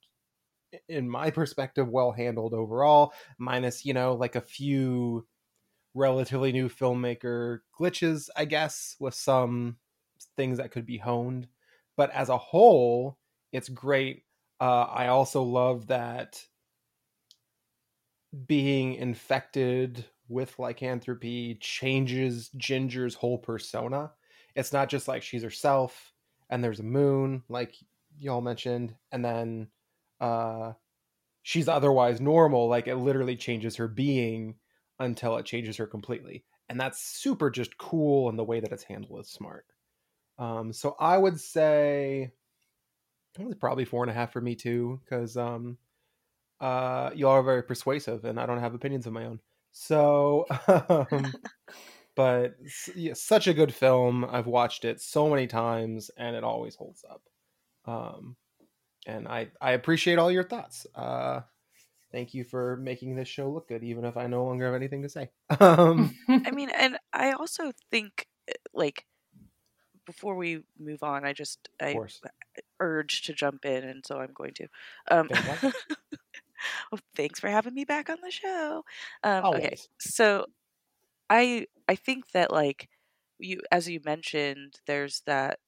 in 0.88 1.08
my 1.08 1.30
perspective 1.30 1.88
well 1.88 2.12
handled 2.12 2.54
overall 2.54 3.12
minus 3.38 3.84
you 3.84 3.92
know 3.92 4.14
like 4.14 4.36
a 4.36 4.40
few 4.40 5.26
relatively 5.94 6.52
new 6.52 6.68
filmmaker 6.68 7.58
glitches 7.78 8.30
i 8.36 8.44
guess 8.44 8.96
with 8.98 9.14
some 9.14 9.76
things 10.36 10.58
that 10.58 10.70
could 10.70 10.86
be 10.86 10.96
honed 10.96 11.46
but 11.96 12.10
as 12.12 12.28
a 12.28 12.38
whole 12.38 13.18
it's 13.52 13.68
great. 13.68 14.24
Uh, 14.60 14.86
i 14.88 15.08
also 15.08 15.42
love 15.42 15.88
that 15.88 16.42
being 18.46 18.94
infected 18.94 20.06
with 20.28 20.58
lycanthropy 20.58 21.56
changes 21.60 22.48
ginger's 22.56 23.14
whole 23.14 23.38
persona. 23.38 24.12
It's 24.54 24.72
not 24.72 24.88
just 24.88 25.08
like 25.08 25.22
she's 25.22 25.42
herself 25.42 26.12
and 26.50 26.62
there's 26.62 26.80
a 26.80 26.84
moon 26.84 27.42
like 27.48 27.74
y'all 28.18 28.40
mentioned 28.40 28.94
and 29.10 29.24
then 29.24 29.68
uh 30.20 30.72
she's 31.42 31.68
otherwise 31.68 32.20
normal 32.20 32.68
like 32.68 32.86
it 32.88 32.96
literally 32.96 33.36
changes 33.36 33.76
her 33.76 33.88
being 33.88 34.56
until 34.98 35.36
it 35.36 35.46
changes 35.46 35.76
her 35.76 35.86
completely. 35.86 36.44
And 36.68 36.80
that's 36.80 37.02
super 37.02 37.50
just 37.50 37.76
cool 37.78 38.28
and 38.28 38.38
the 38.38 38.44
way 38.44 38.60
that 38.60 38.72
it's 38.72 38.84
handled 38.84 39.20
is 39.20 39.28
smart 39.30 39.66
um 40.38 40.72
so 40.72 40.96
i 40.98 41.16
would 41.16 41.38
say 41.38 42.32
it 43.38 43.46
was 43.46 43.56
probably 43.56 43.84
four 43.84 44.02
and 44.02 44.10
a 44.10 44.14
half 44.14 44.32
for 44.32 44.40
me 44.40 44.54
too 44.54 45.00
because 45.04 45.36
um 45.36 45.76
uh 46.60 47.10
y'all 47.14 47.30
are 47.30 47.42
very 47.42 47.62
persuasive 47.62 48.24
and 48.24 48.38
i 48.38 48.46
don't 48.46 48.60
have 48.60 48.74
opinions 48.74 49.06
of 49.06 49.12
my 49.12 49.24
own. 49.24 49.40
So 49.72 50.46
um 50.88 51.32
but 52.14 52.56
yeah, 52.94 53.14
such 53.14 53.46
a 53.46 53.54
good 53.54 53.74
film. 53.74 54.26
I've 54.26 54.46
watched 54.46 54.84
it 54.84 55.00
so 55.00 55.30
many 55.30 55.46
times 55.46 56.10
and 56.16 56.36
it 56.36 56.44
always 56.44 56.74
holds 56.74 57.04
up. 57.08 57.22
Um 57.86 58.36
and 59.06 59.26
i 59.26 59.48
i 59.60 59.72
appreciate 59.72 60.18
all 60.18 60.30
your 60.30 60.44
thoughts. 60.44 60.86
Uh 60.94 61.40
thank 62.12 62.34
you 62.34 62.44
for 62.44 62.76
making 62.76 63.16
this 63.16 63.28
show 63.28 63.50
look 63.50 63.68
good 63.68 63.82
even 63.82 64.04
if 64.04 64.18
i 64.18 64.26
no 64.26 64.44
longer 64.44 64.66
have 64.66 64.74
anything 64.74 65.02
to 65.02 65.08
say. 65.08 65.30
Um 65.60 66.14
I 66.28 66.50
mean, 66.50 66.70
and 66.70 66.98
I 67.12 67.32
also 67.32 67.72
think 67.90 68.26
uh, 68.48 68.54
like 68.74 69.06
before 70.06 70.34
we 70.34 70.62
move 70.78 71.02
on, 71.02 71.24
I 71.24 71.32
just 71.32 71.68
I 71.80 71.94
urge 72.80 73.22
to 73.22 73.32
jump 73.32 73.64
in, 73.64 73.84
and 73.84 74.04
so 74.04 74.18
I'm 74.18 74.32
going 74.34 74.54
to. 74.54 74.66
Um, 75.10 75.28
well, 76.92 77.00
thanks 77.16 77.40
for 77.40 77.48
having 77.48 77.74
me 77.74 77.84
back 77.84 78.08
on 78.08 78.18
the 78.22 78.30
show. 78.30 78.84
Um, 79.22 79.44
okay, 79.46 79.76
so 79.98 80.46
I 81.30 81.66
I 81.88 81.94
think 81.94 82.30
that 82.32 82.50
like 82.50 82.88
you 83.38 83.60
as 83.70 83.88
you 83.88 84.00
mentioned, 84.04 84.80
there's 84.86 85.22
that 85.26 85.58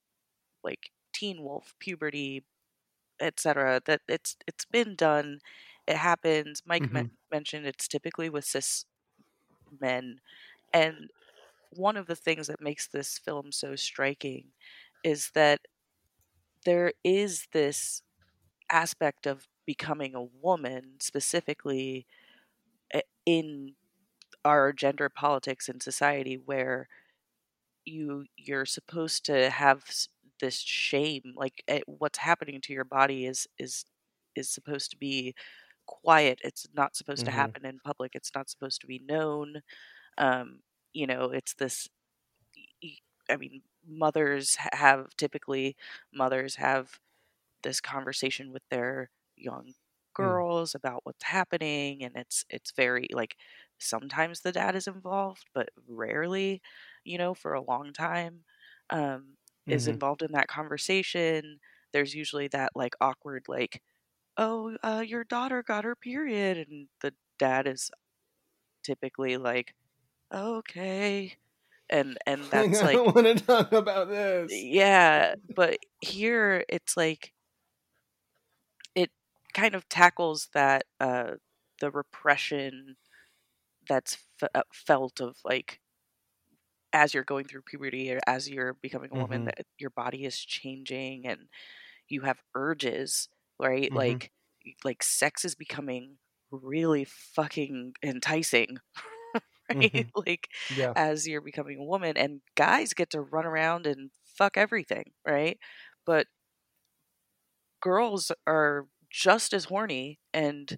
like 0.63 0.91
teen 1.13 1.41
wolf 1.41 1.73
puberty, 1.79 2.43
etc. 3.19 3.81
That 3.85 4.01
it's 4.07 4.35
it's 4.47 4.65
been 4.65 4.95
done. 4.95 5.39
It 5.87 5.97
happens. 5.97 6.63
Mike 6.65 6.91
men- 6.91 7.11
mentioned 7.31 7.67
it's 7.67 7.87
typically 7.87 8.29
with 8.29 8.45
cis 8.45 8.85
men, 9.79 10.19
and 10.73 11.09
one 11.75 11.97
of 11.97 12.07
the 12.07 12.15
things 12.15 12.47
that 12.47 12.61
makes 12.61 12.87
this 12.87 13.17
film 13.17 13.51
so 13.51 13.75
striking 13.75 14.45
is 15.03 15.31
that 15.35 15.61
there 16.65 16.93
is 17.03 17.47
this 17.53 18.01
aspect 18.71 19.27
of 19.27 19.47
becoming 19.65 20.15
a 20.15 20.23
woman 20.41 20.93
specifically 20.99 22.05
in 23.25 23.73
our 24.43 24.71
gender 24.71 25.09
politics 25.09 25.67
in 25.67 25.79
society 25.79 26.39
where 26.45 26.87
you 27.85 28.25
you're 28.37 28.65
supposed 28.65 29.25
to 29.25 29.49
have 29.49 29.83
this 30.39 30.59
shame 30.59 31.21
like 31.35 31.63
eh, 31.67 31.81
what's 31.87 32.19
happening 32.19 32.59
to 32.61 32.73
your 32.73 32.83
body 32.83 33.25
is 33.25 33.47
is 33.57 33.85
is 34.35 34.49
supposed 34.49 34.91
to 34.91 34.97
be 34.97 35.33
quiet. 35.85 36.39
It's 36.43 36.67
not 36.75 36.95
supposed 36.95 37.21
mm-hmm. 37.21 37.27
to 37.27 37.31
happen 37.41 37.65
in 37.65 37.79
public. 37.79 38.11
It's 38.15 38.31
not 38.35 38.49
supposed 38.49 38.81
to 38.81 38.87
be 38.87 39.01
known. 39.07 39.61
Um 40.17 40.59
you 40.95 41.05
know 41.05 41.29
it's 41.31 41.53
this 41.55 41.89
i 43.29 43.35
mean 43.35 43.61
mothers 43.87 44.57
have 44.71 45.15
typically 45.17 45.75
mothers 46.13 46.55
have 46.55 46.99
this 47.61 47.81
conversation 47.81 48.51
with 48.51 48.63
their 48.71 49.09
young 49.35 49.65
mm. 49.67 49.73
girls 50.15 50.71
mm. 50.71 50.75
about 50.75 51.01
what's 51.03 51.25
happening 51.25 52.03
and 52.03 52.15
it's 52.15 52.45
it's 52.49 52.71
very 52.71 53.07
like 53.11 53.35
sometimes 53.77 54.39
the 54.39 54.53
dad 54.53 54.75
is 54.75 54.87
involved 54.87 55.45
but 55.53 55.69
rarely 55.87 56.61
you 57.03 57.17
know 57.17 57.33
for 57.33 57.53
a 57.53 57.61
long 57.61 57.91
time 57.93 58.39
um 58.89 58.99
mm-hmm. 58.99 59.73
is 59.73 59.87
involved 59.87 60.21
in 60.21 60.31
that 60.31 60.47
conversation 60.47 61.59
there's 61.91 62.15
usually 62.15 62.47
that 62.47 62.71
like 62.73 62.95
awkward 63.01 63.43
like 63.49 63.81
oh 64.37 64.75
uh, 64.83 65.03
your 65.05 65.25
daughter 65.25 65.61
got 65.61 65.83
her 65.83 65.95
period 65.95 66.57
and 66.57 66.87
the 67.01 67.13
dad 67.37 67.67
is 67.67 67.91
typically 68.83 69.37
like 69.37 69.73
okay 70.33 71.35
and 71.89 72.17
and 72.25 72.43
that's 72.45 72.79
I 72.81 72.85
like 72.85 72.95
don't 72.95 73.15
want 73.15 73.37
to 73.37 73.45
talk 73.45 73.71
about 73.71 74.09
this 74.09 74.51
yeah 74.53 75.35
but 75.55 75.77
here 76.01 76.63
it's 76.69 76.97
like 76.97 77.33
it 78.95 79.11
kind 79.53 79.75
of 79.75 79.87
tackles 79.89 80.49
that 80.53 80.85
uh 80.99 81.31
the 81.79 81.91
repression 81.91 82.95
that's 83.87 84.17
f- 84.41 84.49
uh, 84.55 84.61
felt 84.71 85.19
of 85.19 85.37
like 85.43 85.79
as 86.93 87.13
you're 87.13 87.23
going 87.23 87.45
through 87.45 87.61
puberty 87.61 88.11
or 88.11 88.19
as 88.25 88.49
you're 88.49 88.73
becoming 88.73 89.09
a 89.11 89.15
woman 89.15 89.39
mm-hmm. 89.41 89.45
that 89.47 89.65
your 89.77 89.89
body 89.89 90.23
is 90.25 90.39
changing 90.39 91.27
and 91.27 91.41
you 92.07 92.21
have 92.21 92.37
urges 92.55 93.27
right 93.59 93.89
mm-hmm. 93.89 93.97
like 93.97 94.31
like 94.83 95.03
sex 95.03 95.45
is 95.45 95.55
becoming 95.55 96.17
really 96.51 97.03
fucking 97.03 97.93
enticing 98.01 98.77
right 99.73 99.91
mm-hmm. 99.91 100.19
like 100.27 100.47
yeah. 100.75 100.93
as 100.95 101.27
you're 101.27 101.41
becoming 101.41 101.79
a 101.79 101.83
woman 101.83 102.17
and 102.17 102.41
guys 102.55 102.93
get 102.93 103.09
to 103.09 103.21
run 103.21 103.45
around 103.45 103.87
and 103.87 104.11
fuck 104.37 104.57
everything 104.57 105.11
right 105.25 105.57
but 106.05 106.27
girls 107.81 108.31
are 108.45 108.87
just 109.09 109.53
as 109.53 109.65
horny 109.65 110.19
and 110.33 110.77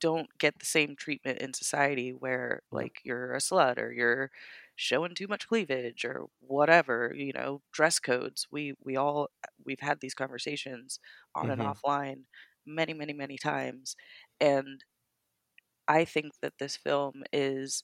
don't 0.00 0.28
get 0.38 0.58
the 0.58 0.66
same 0.66 0.94
treatment 0.96 1.38
in 1.38 1.52
society 1.52 2.10
where 2.10 2.62
like 2.70 3.00
you're 3.04 3.34
a 3.34 3.38
slut 3.38 3.78
or 3.78 3.90
you're 3.92 4.30
showing 4.76 5.14
too 5.14 5.26
much 5.26 5.48
cleavage 5.48 6.04
or 6.04 6.26
whatever 6.40 7.12
you 7.16 7.32
know 7.32 7.60
dress 7.72 7.98
codes 7.98 8.46
we 8.50 8.74
we 8.84 8.96
all 8.96 9.28
we've 9.64 9.80
had 9.80 9.98
these 10.00 10.14
conversations 10.14 11.00
on 11.34 11.48
mm-hmm. 11.48 11.60
and 11.60 11.62
offline 11.62 12.20
many 12.64 12.94
many 12.94 13.12
many 13.12 13.36
times 13.36 13.96
and 14.40 14.84
i 15.88 16.04
think 16.04 16.32
that 16.42 16.52
this 16.60 16.76
film 16.76 17.24
is 17.32 17.82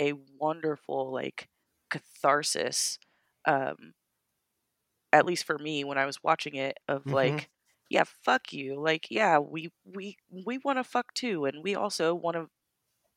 a 0.00 0.14
wonderful 0.38 1.12
like 1.12 1.48
catharsis 1.90 2.98
um 3.46 3.92
at 5.12 5.26
least 5.26 5.44
for 5.44 5.58
me 5.58 5.84
when 5.84 5.98
i 5.98 6.06
was 6.06 6.22
watching 6.22 6.54
it 6.54 6.78
of 6.88 7.00
mm-hmm. 7.02 7.12
like 7.12 7.50
yeah, 7.92 8.04
fuck 8.24 8.54
you. 8.54 8.80
Like, 8.80 9.08
yeah, 9.10 9.38
we 9.38 9.70
we 9.84 10.16
we 10.46 10.56
want 10.64 10.78
to 10.78 10.84
fuck 10.84 11.12
too, 11.12 11.44
and 11.44 11.62
we 11.62 11.74
also 11.74 12.14
want 12.14 12.36
to 12.36 12.46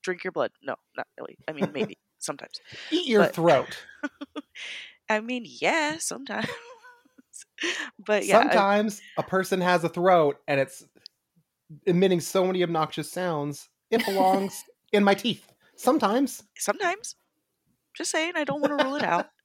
drink 0.04 0.26
your 0.26 0.34
blood. 0.34 0.52
No, 0.62 0.76
not 0.98 1.08
really. 1.18 1.38
I 1.48 1.54
mean, 1.54 1.72
maybe 1.74 1.98
sometimes. 2.20 2.60
Eat 2.92 3.08
your 3.08 3.24
but, 3.24 3.36
throat. 3.36 3.86
I 5.10 5.22
mean, 5.22 5.46
yeah, 5.46 5.96
sometimes. 6.00 6.50
but 8.06 8.26
yeah, 8.26 8.42
sometimes 8.42 9.02
I, 9.18 9.22
a 9.22 9.24
person 9.24 9.62
has 9.62 9.86
a 9.86 9.90
throat 9.90 10.38
and 10.46 10.60
it's 10.60 10.84
emitting 11.86 12.20
so 12.20 12.46
many 12.46 12.62
obnoxious 12.62 13.10
sounds. 13.10 13.70
It 13.92 14.06
belongs 14.06 14.62
in 14.92 15.06
my 15.06 15.14
teeth. 15.14 15.50
Sometimes. 15.76 16.44
Sometimes. 16.58 17.16
Just 17.96 18.12
saying, 18.12 18.34
I 18.36 18.44
don't 18.44 18.62
want 18.62 18.78
to 18.78 18.86
rule 18.86 18.96
it 18.96 19.04
out. 19.04 19.30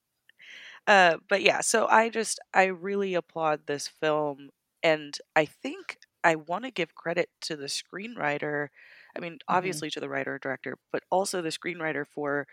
Uh, 0.86 1.18
but 1.28 1.42
yeah, 1.42 1.60
so 1.60 1.86
I 1.86 2.08
just 2.08 2.40
I 2.54 2.64
really 2.64 3.14
applaud 3.14 3.66
this 3.66 3.86
film 3.86 4.48
and 4.82 5.16
I 5.36 5.44
think 5.44 5.98
I 6.24 6.36
want 6.36 6.64
to 6.64 6.70
give 6.70 6.94
credit 6.94 7.28
to 7.42 7.54
the 7.54 7.66
screenwriter. 7.66 8.68
I 9.16 9.20
mean, 9.20 9.34
mm-hmm. 9.34 9.54
obviously 9.56 9.88
mm-hmm. 9.88 9.94
to 9.94 10.00
the 10.00 10.08
writer 10.08 10.38
director, 10.38 10.78
but 10.92 11.02
also 11.10 11.42
the 11.42 11.50
screenwriter 11.50 12.06
for 12.06 12.46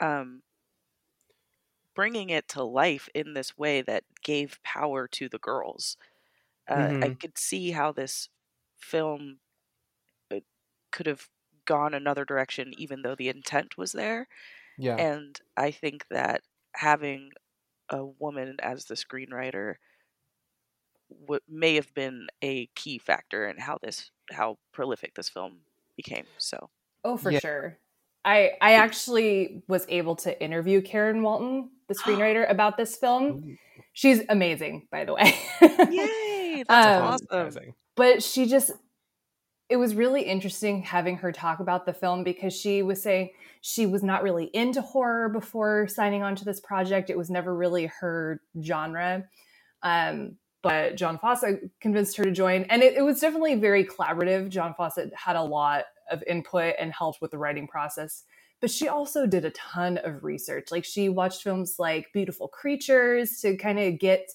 um, 0.00 0.42
bringing 1.94 2.30
it 2.30 2.48
to 2.48 2.62
life 2.62 3.08
in 3.14 3.34
this 3.34 3.56
way 3.56 3.82
that 3.82 4.04
gave 4.22 4.62
power 4.62 5.06
to 5.08 5.28
the 5.28 5.38
girls. 5.38 5.96
Uh, 6.68 6.76
mm-hmm. 6.76 7.04
I 7.04 7.08
could 7.10 7.38
see 7.38 7.72
how 7.72 7.92
this 7.92 8.28
film 8.76 9.38
uh, 10.32 10.40
could 10.90 11.06
have 11.06 11.28
gone 11.66 11.94
another 11.94 12.24
direction, 12.24 12.72
even 12.78 13.02
though 13.02 13.14
the 13.14 13.28
intent 13.28 13.76
was 13.78 13.92
there. 13.92 14.28
Yeah. 14.78 14.96
And 14.96 15.38
I 15.56 15.70
think 15.70 16.06
that 16.10 16.42
having 16.74 17.30
a 17.88 18.04
woman 18.04 18.56
as 18.62 18.86
the 18.86 18.94
screenwriter 18.94 19.74
what 21.26 21.42
may 21.48 21.74
have 21.74 21.92
been 21.94 22.26
a 22.42 22.66
key 22.74 22.98
factor 22.98 23.46
in 23.46 23.58
how 23.58 23.78
this 23.82 24.10
how 24.30 24.58
prolific 24.72 25.14
this 25.14 25.28
film 25.28 25.58
became. 25.96 26.24
So, 26.38 26.70
oh, 27.04 27.16
for 27.16 27.30
yeah. 27.30 27.38
sure. 27.40 27.78
I 28.24 28.52
I 28.60 28.74
actually 28.74 29.62
was 29.68 29.84
able 29.88 30.16
to 30.16 30.42
interview 30.42 30.80
Karen 30.80 31.22
Walton, 31.22 31.70
the 31.88 31.94
screenwriter, 32.02 32.50
about 32.50 32.76
this 32.76 32.96
film. 32.96 33.58
She's 33.92 34.22
amazing, 34.28 34.88
by 34.90 35.04
the 35.04 35.14
way. 35.14 35.34
Yay! 35.90 36.64
That's 36.68 37.22
um, 37.30 37.36
awesome. 37.36 37.74
But 37.94 38.22
she 38.22 38.46
just 38.46 38.70
it 39.72 39.78
was 39.78 39.94
really 39.94 40.20
interesting 40.20 40.82
having 40.82 41.16
her 41.16 41.32
talk 41.32 41.58
about 41.58 41.86
the 41.86 41.94
film 41.94 42.24
because 42.24 42.52
she 42.52 42.82
was 42.82 43.02
saying 43.02 43.30
she 43.62 43.86
was 43.86 44.02
not 44.02 44.22
really 44.22 44.50
into 44.52 44.82
horror 44.82 45.30
before 45.30 45.88
signing 45.88 46.22
on 46.22 46.36
to 46.36 46.44
this 46.44 46.60
project. 46.60 47.08
It 47.08 47.16
was 47.16 47.30
never 47.30 47.56
really 47.56 47.86
her 47.86 48.42
genre. 48.62 49.24
Um, 49.82 50.36
but 50.62 50.96
John 50.96 51.18
Fawcett 51.18 51.70
convinced 51.80 52.18
her 52.18 52.24
to 52.24 52.30
join. 52.30 52.64
And 52.64 52.82
it, 52.82 52.98
it, 52.98 53.02
was 53.02 53.20
definitely 53.20 53.54
very 53.54 53.82
collaborative. 53.82 54.50
John 54.50 54.74
Fawcett 54.76 55.10
had 55.14 55.36
a 55.36 55.42
lot 55.42 55.84
of 56.10 56.22
input 56.26 56.74
and 56.78 56.92
helped 56.92 57.22
with 57.22 57.30
the 57.30 57.38
writing 57.38 57.66
process. 57.66 58.24
But 58.60 58.70
she 58.70 58.88
also 58.88 59.26
did 59.26 59.46
a 59.46 59.50
ton 59.52 59.98
of 60.04 60.22
research. 60.22 60.68
Like 60.70 60.84
she 60.84 61.08
watched 61.08 61.42
films 61.42 61.76
like 61.78 62.12
Beautiful 62.12 62.46
Creatures 62.46 63.40
to 63.40 63.56
kind 63.56 63.78
of 63.78 63.98
get 63.98 64.28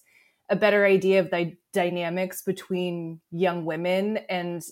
a 0.50 0.56
better 0.56 0.84
idea 0.84 1.20
of 1.20 1.30
the 1.30 1.56
dynamics 1.74 2.42
between 2.42 3.22
young 3.30 3.66
women 3.66 4.18
and 4.30 4.64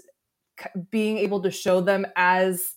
being 0.91 1.17
able 1.17 1.41
to 1.41 1.51
show 1.51 1.81
them 1.81 2.05
as 2.15 2.73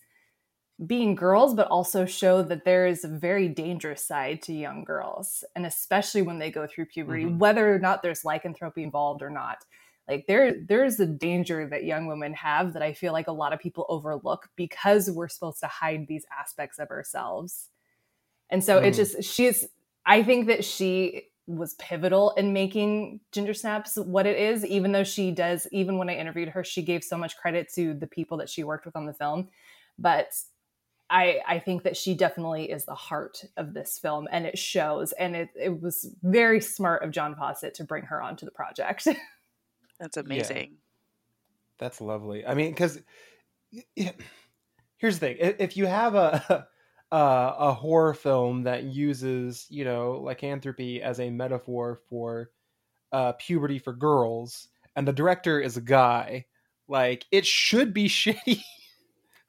being 0.86 1.14
girls, 1.14 1.54
but 1.54 1.66
also 1.68 2.06
show 2.06 2.42
that 2.42 2.64
there 2.64 2.86
is 2.86 3.04
a 3.04 3.08
very 3.08 3.48
dangerous 3.48 4.04
side 4.04 4.40
to 4.42 4.52
young 4.52 4.84
girls, 4.84 5.42
and 5.56 5.66
especially 5.66 6.22
when 6.22 6.38
they 6.38 6.50
go 6.50 6.66
through 6.66 6.86
puberty, 6.86 7.24
mm-hmm. 7.24 7.38
whether 7.38 7.74
or 7.74 7.78
not 7.78 8.02
there's 8.02 8.24
lycanthropy 8.24 8.84
involved 8.84 9.22
or 9.22 9.30
not. 9.30 9.64
Like 10.06 10.26
there, 10.26 10.54
there's 10.66 10.98
a 11.00 11.06
danger 11.06 11.68
that 11.68 11.84
young 11.84 12.06
women 12.06 12.32
have 12.34 12.72
that 12.72 12.82
I 12.82 12.94
feel 12.94 13.12
like 13.12 13.26
a 13.26 13.32
lot 13.32 13.52
of 13.52 13.58
people 13.58 13.84
overlook 13.88 14.48
because 14.56 15.10
we're 15.10 15.28
supposed 15.28 15.60
to 15.60 15.66
hide 15.66 16.06
these 16.08 16.24
aspects 16.38 16.78
of 16.78 16.90
ourselves. 16.90 17.68
And 18.48 18.64
so 18.64 18.80
mm. 18.80 18.86
it 18.86 18.94
just 18.94 19.22
she's. 19.22 19.66
I 20.06 20.22
think 20.22 20.46
that 20.46 20.64
she 20.64 21.24
was 21.48 21.74
pivotal 21.74 22.32
in 22.32 22.52
making 22.52 23.20
Ginger 23.32 23.54
Snaps 23.54 23.96
what 23.96 24.26
it 24.26 24.38
is, 24.38 24.64
even 24.66 24.92
though 24.92 25.04
she 25.04 25.30
does, 25.30 25.66
even 25.72 25.96
when 25.96 26.10
I 26.10 26.16
interviewed 26.16 26.50
her, 26.50 26.62
she 26.62 26.82
gave 26.82 27.02
so 27.02 27.16
much 27.16 27.38
credit 27.38 27.72
to 27.74 27.94
the 27.94 28.06
people 28.06 28.36
that 28.38 28.50
she 28.50 28.62
worked 28.62 28.84
with 28.84 28.94
on 28.94 29.06
the 29.06 29.14
film. 29.14 29.48
But 29.98 30.34
I, 31.08 31.40
I 31.46 31.58
think 31.58 31.84
that 31.84 31.96
she 31.96 32.14
definitely 32.14 32.70
is 32.70 32.84
the 32.84 32.94
heart 32.94 33.44
of 33.56 33.72
this 33.72 33.98
film 33.98 34.28
and 34.30 34.44
it 34.44 34.58
shows. 34.58 35.12
And 35.12 35.34
it, 35.34 35.48
it 35.58 35.80
was 35.80 36.14
very 36.22 36.60
smart 36.60 37.02
of 37.02 37.12
John 37.12 37.34
Fawcett 37.34 37.74
to 37.74 37.84
bring 37.84 38.04
her 38.04 38.20
onto 38.20 38.44
the 38.44 38.52
project. 38.52 39.08
That's 39.98 40.18
amazing. 40.18 40.56
Yeah. 40.56 40.76
That's 41.78 42.00
lovely. 42.00 42.46
I 42.46 42.54
mean, 42.54 42.70
because 42.70 43.00
yeah, 43.96 44.12
here's 44.98 45.18
the 45.18 45.28
thing 45.28 45.36
if 45.38 45.76
you 45.76 45.86
have 45.86 46.14
a, 46.14 46.68
a, 47.12 47.54
a 47.58 47.72
horror 47.72 48.14
film 48.14 48.62
that 48.64 48.84
uses, 48.84 49.66
you 49.70 49.84
know, 49.84 50.20
lycanthropy 50.22 51.02
as 51.02 51.20
a 51.20 51.30
metaphor 51.30 52.00
for 52.08 52.50
uh, 53.12 53.32
puberty 53.32 53.78
for 53.78 53.92
girls, 53.92 54.68
and 54.96 55.06
the 55.06 55.12
director 55.12 55.60
is 55.60 55.76
a 55.76 55.82
guy, 55.82 56.46
like 56.88 57.26
it 57.30 57.46
should 57.46 57.92
be 57.94 58.04
shitty. 58.08 58.62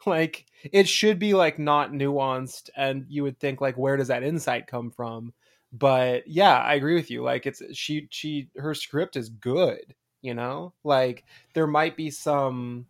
Like 0.05 0.45
it 0.63 0.87
should 0.87 1.19
be 1.19 1.33
like 1.33 1.59
not 1.59 1.91
nuanced 1.91 2.69
and 2.77 3.05
you 3.09 3.23
would 3.23 3.37
think 3.39 3.59
like 3.59 3.77
where 3.77 3.97
does 3.97 4.07
that 4.07 4.23
insight 4.23 4.65
come 4.65 4.91
from? 4.91 5.33
But 5.73 6.25
yeah 6.27 6.57
i 6.57 6.75
agree 6.75 6.95
with 6.95 7.11
you. 7.11 7.21
Like 7.21 7.45
it's 7.45 7.61
she 7.73 8.07
she 8.09 8.49
her 8.55 8.73
script 8.73 9.17
is 9.17 9.29
good 9.29 9.93
you 10.21 10.33
know? 10.33 10.73
Like 10.83 11.25
there 11.53 11.67
might 11.67 11.95
be 11.95 12.09
some 12.11 12.85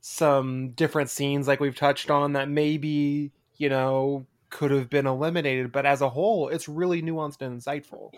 some 0.00 0.70
different 0.70 1.10
scenes 1.10 1.48
like 1.48 1.58
we've 1.58 1.76
touched 1.76 2.10
on 2.10 2.34
that 2.34 2.48
maybe 2.48 3.32
you 3.58 3.68
know 3.68 4.26
could 4.50 4.70
have 4.70 4.88
been 4.90 5.06
eliminated, 5.06 5.72
but 5.72 5.86
as 5.86 6.00
a 6.00 6.10
whole, 6.10 6.48
it's 6.48 6.68
really 6.68 7.02
nuanced 7.02 7.42
and 7.42 7.60
insightful. 7.60 8.12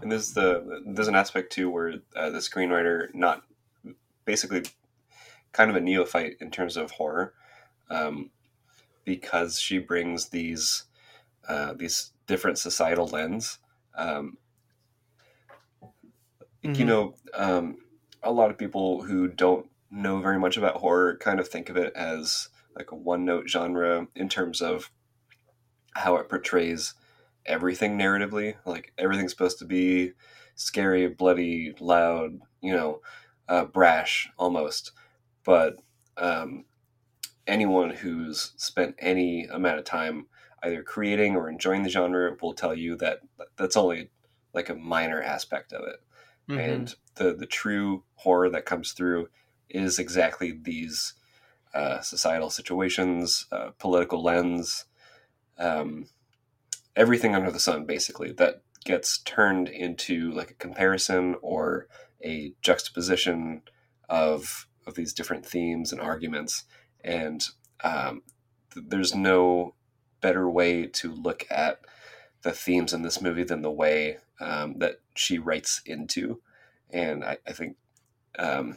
And 0.00 0.12
there's 0.12 0.32
the 0.34 0.82
there's 0.86 1.08
an 1.08 1.14
aspect 1.14 1.52
too 1.52 1.70
where 1.70 1.94
uh, 2.14 2.30
the 2.30 2.38
screenwriter 2.38 3.12
not 3.14 3.44
basically 4.24 4.64
kind 5.52 5.70
of 5.70 5.76
a 5.76 5.80
neophyte 5.80 6.36
in 6.40 6.50
terms 6.50 6.76
of 6.76 6.92
horror, 6.92 7.34
um, 7.90 8.32
because 9.04 9.60
she 9.60 9.78
brings 9.78 10.30
these 10.30 10.84
uh, 11.48 11.74
these 11.74 12.12
different 12.26 12.58
societal 12.58 13.06
lens. 13.08 13.58
Um, 13.94 14.38
You 16.74 16.84
Mhm. 16.84 16.84
know, 16.84 17.14
um, 17.34 17.78
a 18.22 18.32
lot 18.32 18.50
of 18.50 18.58
people 18.58 19.02
who 19.02 19.28
don't 19.28 19.70
know 19.90 20.20
very 20.20 20.38
much 20.38 20.56
about 20.56 20.76
horror 20.76 21.16
kind 21.18 21.40
of 21.40 21.48
think 21.48 21.68
of 21.68 21.76
it 21.76 21.92
as 21.94 22.48
like 22.76 22.92
a 22.92 22.96
one 22.96 23.24
note 23.24 23.48
genre 23.48 24.06
in 24.14 24.28
terms 24.28 24.60
of 24.60 24.90
how 25.94 26.16
it 26.16 26.28
portrays 26.28 26.94
everything 27.46 27.98
narratively. 27.98 28.54
Like 28.64 28.92
everything's 28.98 29.32
supposed 29.32 29.58
to 29.60 29.64
be 29.64 30.12
scary, 30.54 31.08
bloody, 31.08 31.74
loud, 31.80 32.38
you 32.60 32.72
know, 32.72 33.00
uh, 33.48 33.64
brash 33.64 34.28
almost. 34.38 34.92
But 35.44 35.76
um, 36.16 36.64
anyone 37.46 37.90
who's 37.90 38.52
spent 38.56 38.96
any 38.98 39.46
amount 39.46 39.78
of 39.78 39.84
time 39.84 40.26
either 40.62 40.82
creating 40.82 41.36
or 41.36 41.48
enjoying 41.48 41.82
the 41.82 41.88
genre 41.88 42.36
will 42.40 42.54
tell 42.54 42.74
you 42.74 42.96
that 42.96 43.20
that's 43.56 43.76
only 43.76 44.10
like 44.52 44.68
a 44.68 44.74
minor 44.74 45.22
aspect 45.22 45.72
of 45.72 45.86
it. 45.86 46.00
Mhm. 46.48 46.58
And 46.58 46.94
the 47.16 47.34
the 47.34 47.46
true 47.46 48.04
horror 48.14 48.50
that 48.50 48.66
comes 48.66 48.92
through 48.92 49.28
is 49.68 49.98
exactly 49.98 50.52
these 50.52 51.14
uh, 51.74 52.00
societal 52.00 52.50
situations, 52.50 53.46
uh, 53.52 53.70
political 53.78 54.22
lens, 54.22 54.86
um, 55.58 56.06
everything 56.94 57.34
under 57.34 57.50
the 57.50 57.60
sun, 57.60 57.84
basically 57.84 58.32
that 58.32 58.62
gets 58.84 59.18
turned 59.18 59.68
into 59.68 60.30
like 60.32 60.50
a 60.50 60.54
comparison 60.54 61.34
or 61.42 61.88
a 62.24 62.54
juxtaposition 62.62 63.62
of 64.08 64.66
of 64.86 64.94
these 64.94 65.12
different 65.12 65.44
themes 65.44 65.90
and 65.92 66.00
arguments, 66.00 66.64
and 67.02 67.48
um, 67.82 68.22
th- 68.72 68.86
there's 68.88 69.14
no 69.14 69.74
better 70.20 70.48
way 70.48 70.86
to 70.86 71.12
look 71.12 71.44
at 71.50 71.80
the 72.42 72.52
themes 72.52 72.92
in 72.92 73.02
this 73.02 73.20
movie 73.20 73.42
than 73.42 73.62
the 73.62 73.70
way 73.70 74.18
um, 74.40 74.78
that 74.78 75.00
she 75.16 75.38
writes 75.38 75.82
into, 75.84 76.40
and 76.90 77.24
I, 77.24 77.38
I 77.46 77.52
think 77.52 77.76
um, 78.38 78.76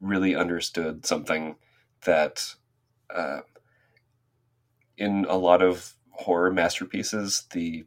really 0.00 0.34
understood 0.34 1.04
something 1.04 1.56
that 2.04 2.54
uh, 3.14 3.40
in 4.96 5.26
a 5.28 5.36
lot 5.36 5.62
of 5.62 5.94
horror 6.10 6.52
masterpieces, 6.52 7.46
the 7.52 7.84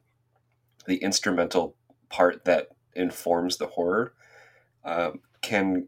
the 0.86 0.97
instrumental 0.97 1.76
part 2.09 2.45
that 2.45 2.70
informs 2.93 3.57
the 3.57 3.68
horror 3.68 4.13
um, 4.84 5.20
can 5.41 5.88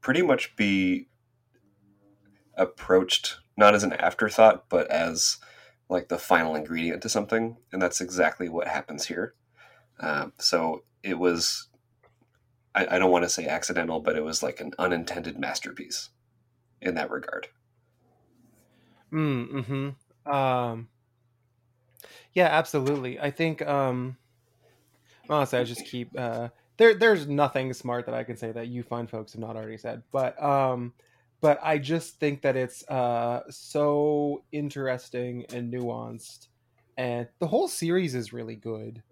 pretty 0.00 0.22
much 0.22 0.54
be 0.56 1.08
approached 2.56 3.38
not 3.56 3.74
as 3.74 3.82
an 3.82 3.92
afterthought, 3.94 4.68
but 4.68 4.88
as 4.90 5.38
like 5.88 6.08
the 6.08 6.18
final 6.18 6.54
ingredient 6.54 7.02
to 7.02 7.08
something, 7.08 7.56
and 7.72 7.82
that's 7.82 8.00
exactly 8.00 8.48
what 8.48 8.68
happens 8.68 9.06
here. 9.06 9.34
Um, 10.00 10.32
so 10.38 10.84
it 11.02 11.18
was, 11.18 11.68
I, 12.74 12.86
I 12.92 12.98
don't 12.98 13.10
want 13.10 13.24
to 13.24 13.28
say 13.28 13.46
accidental, 13.46 14.00
but 14.00 14.16
it 14.16 14.22
was 14.22 14.42
like 14.42 14.60
an 14.60 14.72
unintended 14.78 15.38
masterpiece 15.38 16.10
in 16.80 16.94
that 16.94 17.10
regard. 17.10 17.48
Mm, 19.12 19.64
hmm 19.64 20.30
Um, 20.30 20.88
yeah, 22.34 22.46
absolutely. 22.46 23.18
I 23.20 23.30
think 23.30 23.62
um, 23.66 24.16
honestly, 25.28 25.58
I 25.58 25.64
just 25.64 25.84
keep 25.84 26.10
uh, 26.18 26.48
there. 26.76 26.94
There's 26.94 27.26
nothing 27.26 27.72
smart 27.72 28.06
that 28.06 28.14
I 28.14 28.24
can 28.24 28.36
say 28.36 28.52
that 28.52 28.68
you 28.68 28.82
fine 28.82 29.06
folks 29.06 29.32
have 29.32 29.40
not 29.40 29.56
already 29.56 29.76
said, 29.78 30.02
but 30.12 30.40
um, 30.42 30.94
but 31.40 31.58
I 31.62 31.78
just 31.78 32.18
think 32.18 32.42
that 32.42 32.56
it's 32.56 32.86
uh 32.88 33.42
so 33.50 34.44
interesting 34.52 35.44
and 35.52 35.72
nuanced, 35.72 36.48
and 36.96 37.28
the 37.38 37.46
whole 37.46 37.68
series 37.68 38.14
is 38.14 38.32
really 38.32 38.56
good. 38.56 39.02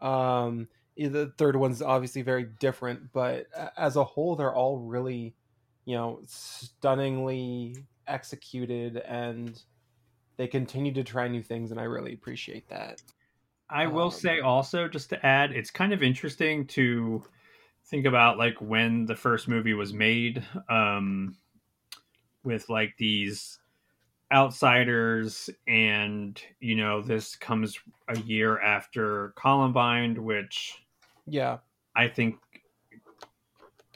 Um, 0.00 0.68
the 0.96 1.32
third 1.36 1.56
one's 1.56 1.82
obviously 1.82 2.22
very 2.22 2.44
different, 2.44 3.12
but 3.12 3.46
as 3.76 3.96
a 3.96 4.04
whole, 4.04 4.36
they're 4.36 4.54
all 4.54 4.78
really, 4.78 5.34
you 5.84 5.94
know, 5.94 6.20
stunningly 6.26 7.76
executed 8.08 8.96
and 8.98 9.62
they 10.36 10.46
continue 10.46 10.92
to 10.92 11.02
try 11.02 11.28
new 11.28 11.42
things 11.42 11.70
and 11.70 11.80
i 11.80 11.84
really 11.84 12.12
appreciate 12.12 12.68
that. 12.68 13.02
I 13.68 13.86
will 13.86 14.10
say 14.10 14.40
also, 14.40 14.86
just 14.86 15.10
to 15.10 15.26
add, 15.26 15.50
it's 15.50 15.70
kind 15.70 15.92
of 15.92 16.02
interesting 16.02 16.66
to 16.68 17.24
think 17.86 18.06
about 18.06 18.38
like 18.38 18.54
when 18.60 19.06
the 19.06 19.16
first 19.16 19.48
movie 19.48 19.74
was 19.74 19.92
made, 19.92 20.44
um, 20.68 21.36
with 22.44 22.68
like 22.68 22.94
these 22.96 23.58
outsiders, 24.32 25.50
and 25.66 26.40
you 26.60 26.76
know, 26.76 27.02
this 27.02 27.34
comes 27.34 27.76
a 28.08 28.18
year 28.20 28.60
after 28.60 29.32
Columbine, 29.36 30.22
which 30.22 30.84
yeah. 31.26 31.58
I 31.96 32.06
think, 32.06 32.36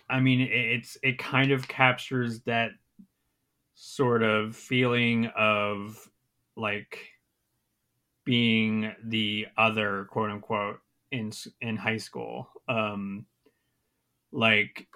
I 0.08 0.18
mean, 0.18 0.40
it's 0.40 0.98
it 1.04 1.18
kind 1.18 1.52
of 1.52 1.68
captures 1.68 2.40
that 2.40 2.72
sort 3.82 4.22
of 4.22 4.54
feeling 4.54 5.24
of 5.34 6.10
like 6.54 7.08
being 8.24 8.94
the 9.02 9.46
other 9.56 10.04
quote 10.10 10.30
unquote 10.30 10.80
in 11.10 11.32
in 11.60 11.76
high 11.76 11.96
school. 11.96 12.48
Um 12.68 13.26
like 14.32 14.86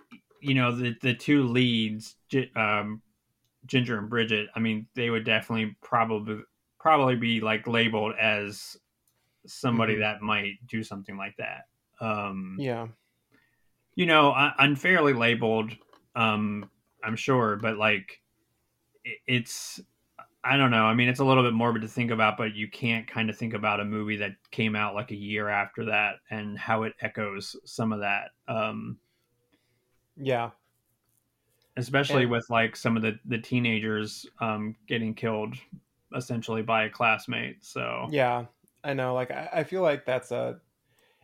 you 0.41 0.55
know 0.55 0.71
the 0.73 0.95
the 1.01 1.15
two 1.15 1.45
leads 1.45 2.17
um 2.55 3.03
ginger 3.67 3.99
and 3.99 4.11
bridget 4.11 4.49
i 4.55 4.61
mean 4.61 4.87
they 4.95 5.11
would 5.11 5.25
definitely 5.25 5.75
probably 5.83 6.43
probably 6.79 7.17
be 7.17 7.41
like 7.41 7.67
labeled 7.67 8.15
as 8.21 8.77
somebody 9.47 9.97
Mhm. 9.97 10.01
that 10.01 10.21
might 10.23 10.55
do 10.67 10.83
something 10.83 11.17
like 11.17 11.37
that. 11.39 11.65
Um 12.01 12.57
yeah. 12.61 12.89
you 13.95 14.07
know 14.07 14.33
unfairly 14.59 15.13
labeled 15.13 15.73
um 16.15 16.71
i'm 17.03 17.17
sure 17.17 17.57
but 17.57 17.77
like 17.77 18.21
it's 19.27 19.81
i 20.43 20.57
don't 20.57 20.71
know. 20.71 20.85
I 20.85 20.95
mean 20.95 21.09
it's 21.09 21.21
a 21.21 21.25
little 21.25 21.43
bit 21.43 21.53
morbid 21.55 21.83
to 21.83 21.89
think 21.89 22.11
about 22.11 22.37
but 22.37 22.55
you 22.55 22.69
can't 22.69 23.07
kind 23.07 23.31
of 23.31 23.37
think 23.37 23.55
about 23.55 23.81
a 23.81 23.85
movie 23.85 24.17
that 24.17 24.33
came 24.51 24.77
out 24.77 24.95
like 24.95 25.11
a 25.11 25.17
year 25.17 25.49
after 25.49 25.85
that 25.87 26.17
and 26.31 26.59
how 26.59 26.83
it 26.83 26.93
echoes 27.01 27.57
some 27.65 27.93
of 27.93 28.01
that 28.01 28.31
um 28.49 28.99
yeah. 30.17 30.51
especially 31.77 32.23
And- 32.23 32.31
with 32.31 32.49
like 32.51 32.77
some 32.77 32.97
of 32.97 33.03
the 33.03 33.19
the 33.25 33.39
teenagers 33.39 34.27
um 34.41 34.77
getting 34.87 35.15
killed 35.15 35.57
essentially 36.15 36.63
by 36.63 36.85
a 36.85 36.91
classmate 36.91 37.65
so. 37.65 38.07
Yeah 38.11 38.47
i 38.85 38.93
know 38.93 39.15
like 39.15 39.31
I, 39.31 39.49
I 39.53 39.65
feel 39.65 39.83
like 39.83 40.05
that's 40.05 40.31
a 40.31 40.61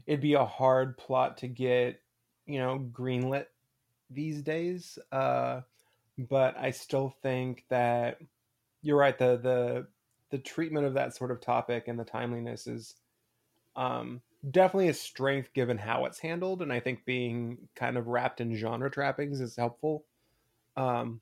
it'd 0.07 0.21
be 0.21 0.35
a 0.35 0.45
hard 0.45 0.97
plot 0.97 1.37
to 1.39 1.47
get 1.47 2.01
you 2.47 2.59
know 2.59 2.85
greenlit 2.91 3.47
these 4.11 4.43
days 4.43 4.99
uh 5.13 5.61
but 6.29 6.57
i 6.59 6.71
still 6.71 7.15
think 7.23 7.65
that 7.69 8.19
you're 8.83 8.99
right 8.99 9.19
the 9.19 9.37
the 9.37 9.87
the 10.31 10.39
treatment 10.39 10.87
of 10.87 10.95
that 10.95 11.15
sort 11.15 11.31
of 11.31 11.41
topic 11.41 11.89
and 11.89 11.99
the 11.99 12.05
timeliness 12.05 12.67
is 12.67 12.95
um 13.77 14.21
definitely 14.51 14.89
a 14.89 14.95
strength 14.95 15.53
given 15.55 15.77
how 15.77 16.05
it's 16.07 16.19
handled 16.19 16.63
and 16.63 16.73
i 16.73 16.81
think 16.81 17.05
being 17.05 17.59
kind 17.75 17.97
of 17.97 18.07
wrapped 18.07 18.41
in 18.41 18.55
genre 18.55 18.91
trappings 18.91 19.41
is 19.41 19.57
helpful. 19.57 20.05
Um 20.77 21.21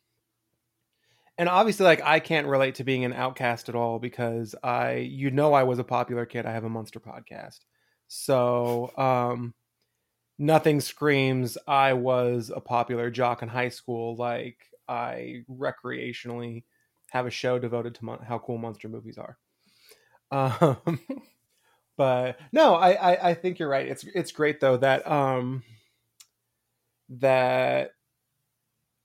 and 1.36 1.48
obviously 1.48 1.84
like 1.84 2.02
i 2.04 2.20
can't 2.20 2.46
relate 2.46 2.76
to 2.76 2.84
being 2.84 3.04
an 3.04 3.12
outcast 3.12 3.68
at 3.68 3.74
all 3.74 3.98
because 3.98 4.54
i 4.62 4.94
you 4.94 5.30
know 5.30 5.52
i 5.52 5.62
was 5.62 5.78
a 5.78 5.84
popular 5.84 6.26
kid. 6.26 6.46
I 6.46 6.52
have 6.52 6.64
a 6.64 6.68
monster 6.68 7.00
podcast. 7.00 7.60
So 8.08 8.92
um 8.96 9.54
nothing 10.38 10.80
screams 10.80 11.58
i 11.66 11.92
was 11.92 12.52
a 12.54 12.60
popular 12.60 13.10
jock 13.10 13.42
in 13.42 13.48
high 13.48 13.68
school 13.68 14.14
like 14.16 14.58
i 14.88 15.44
recreationally 15.50 16.64
have 17.10 17.26
a 17.26 17.30
show 17.30 17.58
devoted 17.58 17.94
to 17.94 18.04
mon- 18.04 18.22
how 18.22 18.38
cool 18.38 18.58
monster 18.58 18.88
movies 18.88 19.18
are. 19.18 19.38
Um 20.30 21.00
but 21.96 22.38
no 22.52 22.74
I, 22.74 22.90
I 23.12 23.30
i 23.30 23.34
think 23.34 23.58
you're 23.58 23.68
right. 23.68 23.88
It's 23.88 24.04
it's 24.14 24.32
great 24.32 24.60
though 24.60 24.76
that 24.78 25.10
um 25.10 25.62
that 27.10 27.92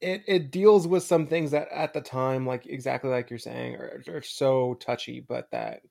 it 0.02 0.24
it 0.28 0.52
deals 0.52 0.86
with 0.86 1.04
some 1.04 1.28
things 1.28 1.52
that 1.52 1.70
at 1.72 1.94
the 1.94 2.02
time 2.02 2.46
like 2.46 2.66
exactly 2.68 3.10
like 3.10 3.30
you're 3.30 3.40
saying 3.40 3.76
are, 3.76 4.04
are 4.10 4.22
so 4.22 4.74
touchy 4.76 5.22
but 5.22 5.50
that 5.52 5.82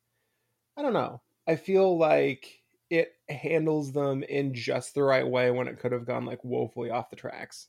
i 0.76 0.82
don't 0.82 0.92
know. 0.92 1.20
I 1.46 1.56
feel 1.56 1.98
like 1.98 2.62
it 2.90 3.14
handles 3.28 3.92
them 3.92 4.22
in 4.22 4.54
just 4.54 4.94
the 4.94 5.02
right 5.02 5.26
way 5.26 5.50
when 5.50 5.66
it 5.66 5.80
could 5.80 5.92
have 5.92 6.06
gone 6.06 6.24
like 6.24 6.44
woefully 6.44 6.90
off 6.90 7.10
the 7.10 7.16
tracks 7.16 7.68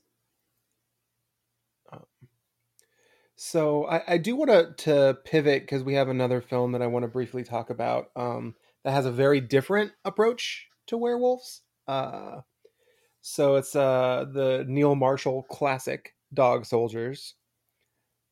So 3.35 3.85
I, 3.87 4.13
I 4.13 4.17
do 4.17 4.35
want 4.35 4.51
to 4.51 4.73
to 4.85 5.17
pivot 5.25 5.63
because 5.63 5.83
we 5.83 5.95
have 5.95 6.07
another 6.07 6.41
film 6.41 6.71
that 6.73 6.81
I 6.81 6.87
want 6.87 7.03
to 7.03 7.09
briefly 7.09 7.43
talk 7.43 7.69
about 7.69 8.09
um, 8.15 8.55
that 8.83 8.91
has 8.91 9.05
a 9.05 9.11
very 9.11 9.41
different 9.41 9.91
approach 10.05 10.67
to 10.87 10.97
werewolves. 10.97 11.61
Uh, 11.87 12.41
so 13.21 13.55
it's 13.55 13.75
uh, 13.75 14.25
the 14.31 14.65
Neil 14.67 14.95
Marshall 14.95 15.43
classic 15.43 16.13
Dog 16.33 16.65
Soldiers, 16.65 17.35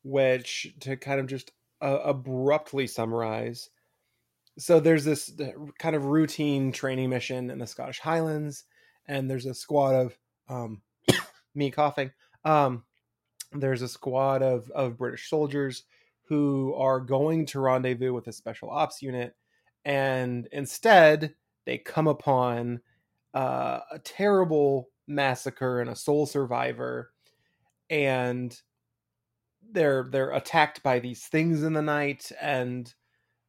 which 0.02 0.74
to 0.80 0.96
kind 0.96 1.18
of 1.20 1.26
just 1.26 1.52
uh, 1.80 2.00
abruptly 2.04 2.86
summarize. 2.86 3.70
So 4.58 4.80
there's 4.80 5.04
this 5.04 5.32
kind 5.78 5.96
of 5.96 6.04
routine 6.04 6.72
training 6.72 7.10
mission 7.10 7.50
in 7.50 7.58
the 7.58 7.66
Scottish 7.66 8.00
Highlands, 8.00 8.64
and 9.06 9.30
there's 9.30 9.46
a 9.46 9.54
squad 9.54 9.94
of 9.94 10.18
um, 10.48 10.82
me 11.54 11.70
coughing. 11.70 12.12
Um, 12.44 12.84
there's 13.54 13.82
a 13.82 13.88
squad 13.88 14.42
of 14.42 14.70
of 14.70 14.98
British 14.98 15.28
soldiers 15.28 15.84
who 16.28 16.74
are 16.74 17.00
going 17.00 17.46
to 17.46 17.60
rendezvous 17.60 18.12
with 18.12 18.26
a 18.26 18.32
special 18.32 18.70
ops 18.70 19.02
unit, 19.02 19.34
and 19.84 20.48
instead 20.52 21.34
they 21.66 21.78
come 21.78 22.08
upon 22.08 22.80
uh, 23.34 23.80
a 23.90 23.98
terrible 23.98 24.88
massacre 25.06 25.80
and 25.80 25.90
a 25.90 25.96
sole 25.96 26.26
survivor, 26.26 27.12
and 27.90 28.60
they're 29.70 30.08
they're 30.10 30.32
attacked 30.32 30.82
by 30.82 30.98
these 30.98 31.24
things 31.26 31.62
in 31.62 31.72
the 31.72 31.82
night, 31.82 32.30
and 32.40 32.94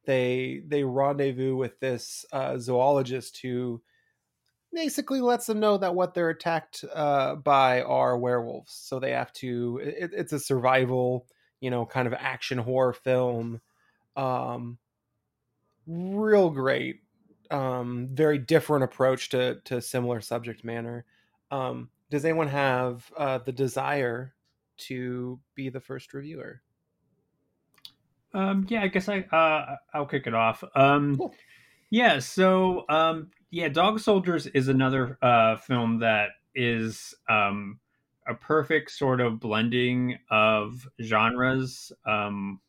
they 0.06 0.62
they 0.66 0.84
rendezvous 0.84 1.56
with 1.56 1.78
this 1.80 2.24
uh, 2.32 2.58
zoologist 2.58 3.38
who 3.38 3.82
basically 4.74 5.20
lets 5.20 5.46
them 5.46 5.60
know 5.60 5.78
that 5.78 5.94
what 5.94 6.14
they're 6.14 6.30
attacked 6.30 6.84
uh, 6.92 7.36
by 7.36 7.82
are 7.82 8.18
werewolves. 8.18 8.72
So 8.72 8.98
they 8.98 9.12
have 9.12 9.32
to. 9.34 9.80
It, 9.82 10.10
it's 10.12 10.32
a 10.32 10.40
survival, 10.40 11.26
you 11.60 11.70
know, 11.70 11.86
kind 11.86 12.06
of 12.06 12.14
action 12.14 12.58
horror 12.58 12.92
film. 12.92 13.60
Um, 14.16 14.78
real 15.86 16.50
great. 16.50 17.00
Um, 17.50 18.08
very 18.12 18.38
different 18.38 18.84
approach 18.84 19.28
to 19.30 19.60
to 19.64 19.80
similar 19.80 20.20
subject 20.20 20.64
matter. 20.64 21.04
Um, 21.50 21.90
does 22.10 22.24
anyone 22.24 22.48
have 22.48 23.10
uh, 23.16 23.38
the 23.38 23.52
desire 23.52 24.34
to 24.76 25.38
be 25.54 25.68
the 25.68 25.80
first 25.80 26.12
reviewer? 26.14 26.62
Um, 28.32 28.66
yeah, 28.68 28.82
I 28.82 28.88
guess 28.88 29.08
I 29.08 29.20
uh, 29.20 29.76
I'll 29.92 30.06
kick 30.06 30.26
it 30.26 30.34
off. 30.34 30.64
Um, 30.74 31.16
cool. 31.16 31.34
Yeah, 31.90 32.18
so 32.18 32.84
um, 32.88 33.30
yeah, 33.54 33.68
Dog 33.68 34.00
Soldiers 34.00 34.48
is 34.48 34.66
another 34.66 35.16
uh, 35.22 35.54
film 35.54 36.00
that 36.00 36.30
is 36.56 37.14
um, 37.28 37.78
a 38.26 38.34
perfect 38.34 38.90
sort 38.90 39.20
of 39.20 39.38
blending 39.38 40.18
of 40.28 40.88
genres. 41.00 41.92
Um, 42.04 42.60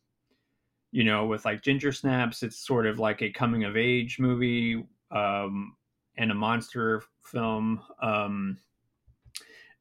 you 0.92 1.02
know, 1.02 1.26
with 1.26 1.44
like 1.44 1.64
Ginger 1.64 1.90
Snaps, 1.90 2.44
it's 2.44 2.64
sort 2.64 2.86
of 2.86 3.00
like 3.00 3.20
a 3.20 3.32
coming 3.32 3.64
of 3.64 3.76
age 3.76 4.20
movie 4.20 4.86
um, 5.10 5.74
and 6.18 6.30
a 6.30 6.36
monster 6.36 7.02
film. 7.24 7.80
Um, 8.00 8.56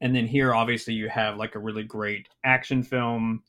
and 0.02 0.16
then 0.16 0.26
here, 0.26 0.56
obviously, 0.56 0.96
you 0.96 1.08
have 1.10 1.38
like 1.38 1.54
a 1.54 1.60
really 1.60 1.84
great 1.84 2.30
action 2.44 2.82
film 2.82 3.44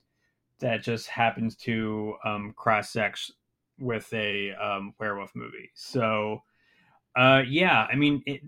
that 0.59 0.83
just 0.83 1.09
happens 1.09 1.57
to 1.57 2.17
um, 2.23 2.53
cross 2.55 2.91
sex 2.91 3.33
with 3.79 4.13
a 4.13 4.53
um, 4.63 4.93
werewolf 5.01 5.35
movie. 5.35 5.71
So 5.73 6.43
uh, 7.17 7.43
yeah, 7.49 7.87
I 7.91 7.97
mean, 7.97 8.23
it, 8.27 8.43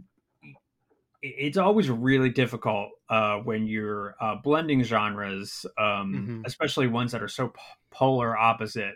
it's 1.23 1.57
always 1.57 1.91
really 1.91 2.29
difficult 2.29 2.91
uh, 3.09 3.39
when 3.39 3.67
you're 3.67 4.15
uh, 4.21 4.37
blending 4.43 4.83
genres, 4.83 5.67
um, 5.79 5.85
mm-hmm. 5.85 6.43
especially 6.45 6.87
ones 6.87 7.13
that 7.13 7.23
are 7.23 7.29
so 7.29 7.49
p- 7.49 7.61
polar 7.91 8.37
opposite. 8.37 8.95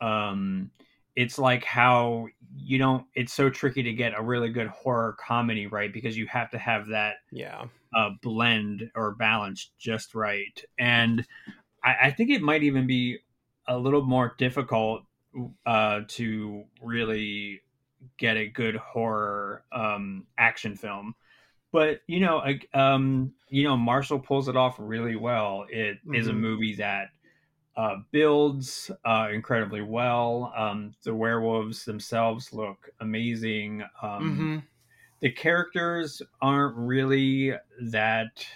Um, 0.00 0.70
it's 1.14 1.38
like 1.38 1.64
how 1.64 2.26
you 2.54 2.78
don't. 2.78 3.06
It's 3.14 3.32
so 3.32 3.48
tricky 3.48 3.82
to 3.84 3.92
get 3.92 4.12
a 4.14 4.22
really 4.22 4.50
good 4.50 4.66
horror 4.66 5.16
comedy 5.18 5.66
right 5.66 5.90
because 5.90 6.16
you 6.16 6.26
have 6.26 6.50
to 6.50 6.58
have 6.58 6.88
that 6.88 7.14
yeah 7.32 7.64
uh, 7.94 8.10
blend 8.22 8.90
or 8.94 9.14
balance 9.14 9.70
just 9.78 10.14
right. 10.14 10.62
And 10.78 11.26
I, 11.82 11.94
I 12.04 12.10
think 12.10 12.30
it 12.30 12.42
might 12.42 12.62
even 12.62 12.86
be 12.86 13.18
a 13.66 13.78
little 13.78 14.02
more 14.02 14.34
difficult 14.38 15.02
uh, 15.64 16.00
to 16.08 16.64
really 16.82 17.62
get 18.18 18.36
a 18.36 18.46
good 18.46 18.76
horror 18.76 19.64
um, 19.72 20.26
action 20.38 20.76
film. 20.76 21.14
But 21.72 22.00
you 22.06 22.20
know, 22.20 22.42
um, 22.74 23.32
you 23.48 23.64
know, 23.64 23.76
Marshall 23.76 24.18
pulls 24.18 24.48
it 24.48 24.56
off 24.56 24.76
really 24.78 25.16
well. 25.16 25.66
It 25.68 25.98
mm-hmm. 25.98 26.14
is 26.14 26.28
a 26.28 26.32
movie 26.32 26.76
that 26.76 27.08
uh, 27.76 27.96
builds 28.10 28.90
uh, 29.04 29.28
incredibly 29.32 29.82
well. 29.82 30.52
Um, 30.56 30.94
the 31.04 31.14
werewolves 31.14 31.84
themselves 31.84 32.52
look 32.52 32.88
amazing. 33.00 33.82
Um, 34.02 34.22
mm-hmm. 34.22 34.58
The 35.20 35.30
characters 35.30 36.22
aren't 36.40 36.76
really 36.76 37.52
that 37.80 38.46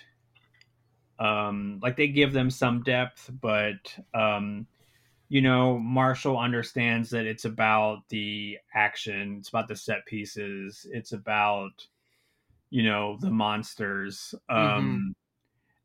um, 1.19 1.79
like 1.83 1.97
they 1.97 2.09
give 2.09 2.33
them 2.33 2.51
some 2.51 2.83
depth, 2.83 3.31
but 3.41 3.95
um, 4.15 4.67
you 5.31 5.41
know, 5.41 5.79
Marshall 5.79 6.37
understands 6.37 7.09
that 7.11 7.25
it's 7.25 7.45
about 7.45 8.01
the 8.09 8.59
action, 8.75 9.37
it's 9.39 9.49
about 9.49 9.69
the 9.69 9.77
set 9.77 10.05
pieces, 10.05 10.85
it's 10.91 11.13
about, 11.13 11.71
you 12.69 12.83
know, 12.83 13.17
the 13.21 13.31
monsters. 13.31 14.35
Um, 14.49 15.15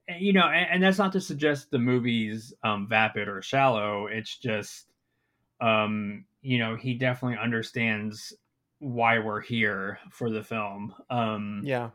mm-hmm. 0.10 0.24
you 0.24 0.34
know, 0.34 0.48
and, 0.48 0.68
and, 0.72 0.84
that's 0.84 0.98
not 0.98 1.14
to 1.14 1.22
suggest 1.22 1.70
the 1.70 1.78
movie's 1.78 2.56
um, 2.64 2.88
vapid 2.90 3.28
or 3.28 3.44
shallow. 3.44 4.08
It's 4.08 4.36
just, 4.36 4.92
um, 5.62 6.26
you 6.42 6.58
know, 6.58 6.76
he 6.76 6.96
definitely 6.96 7.38
understands 7.38 8.34
why 8.80 9.20
we're 9.20 9.42
here 9.42 10.00
for 10.10 10.32
the 10.32 10.44
film. 10.44 10.96
Um, 11.12 11.62
yeah 11.64 11.92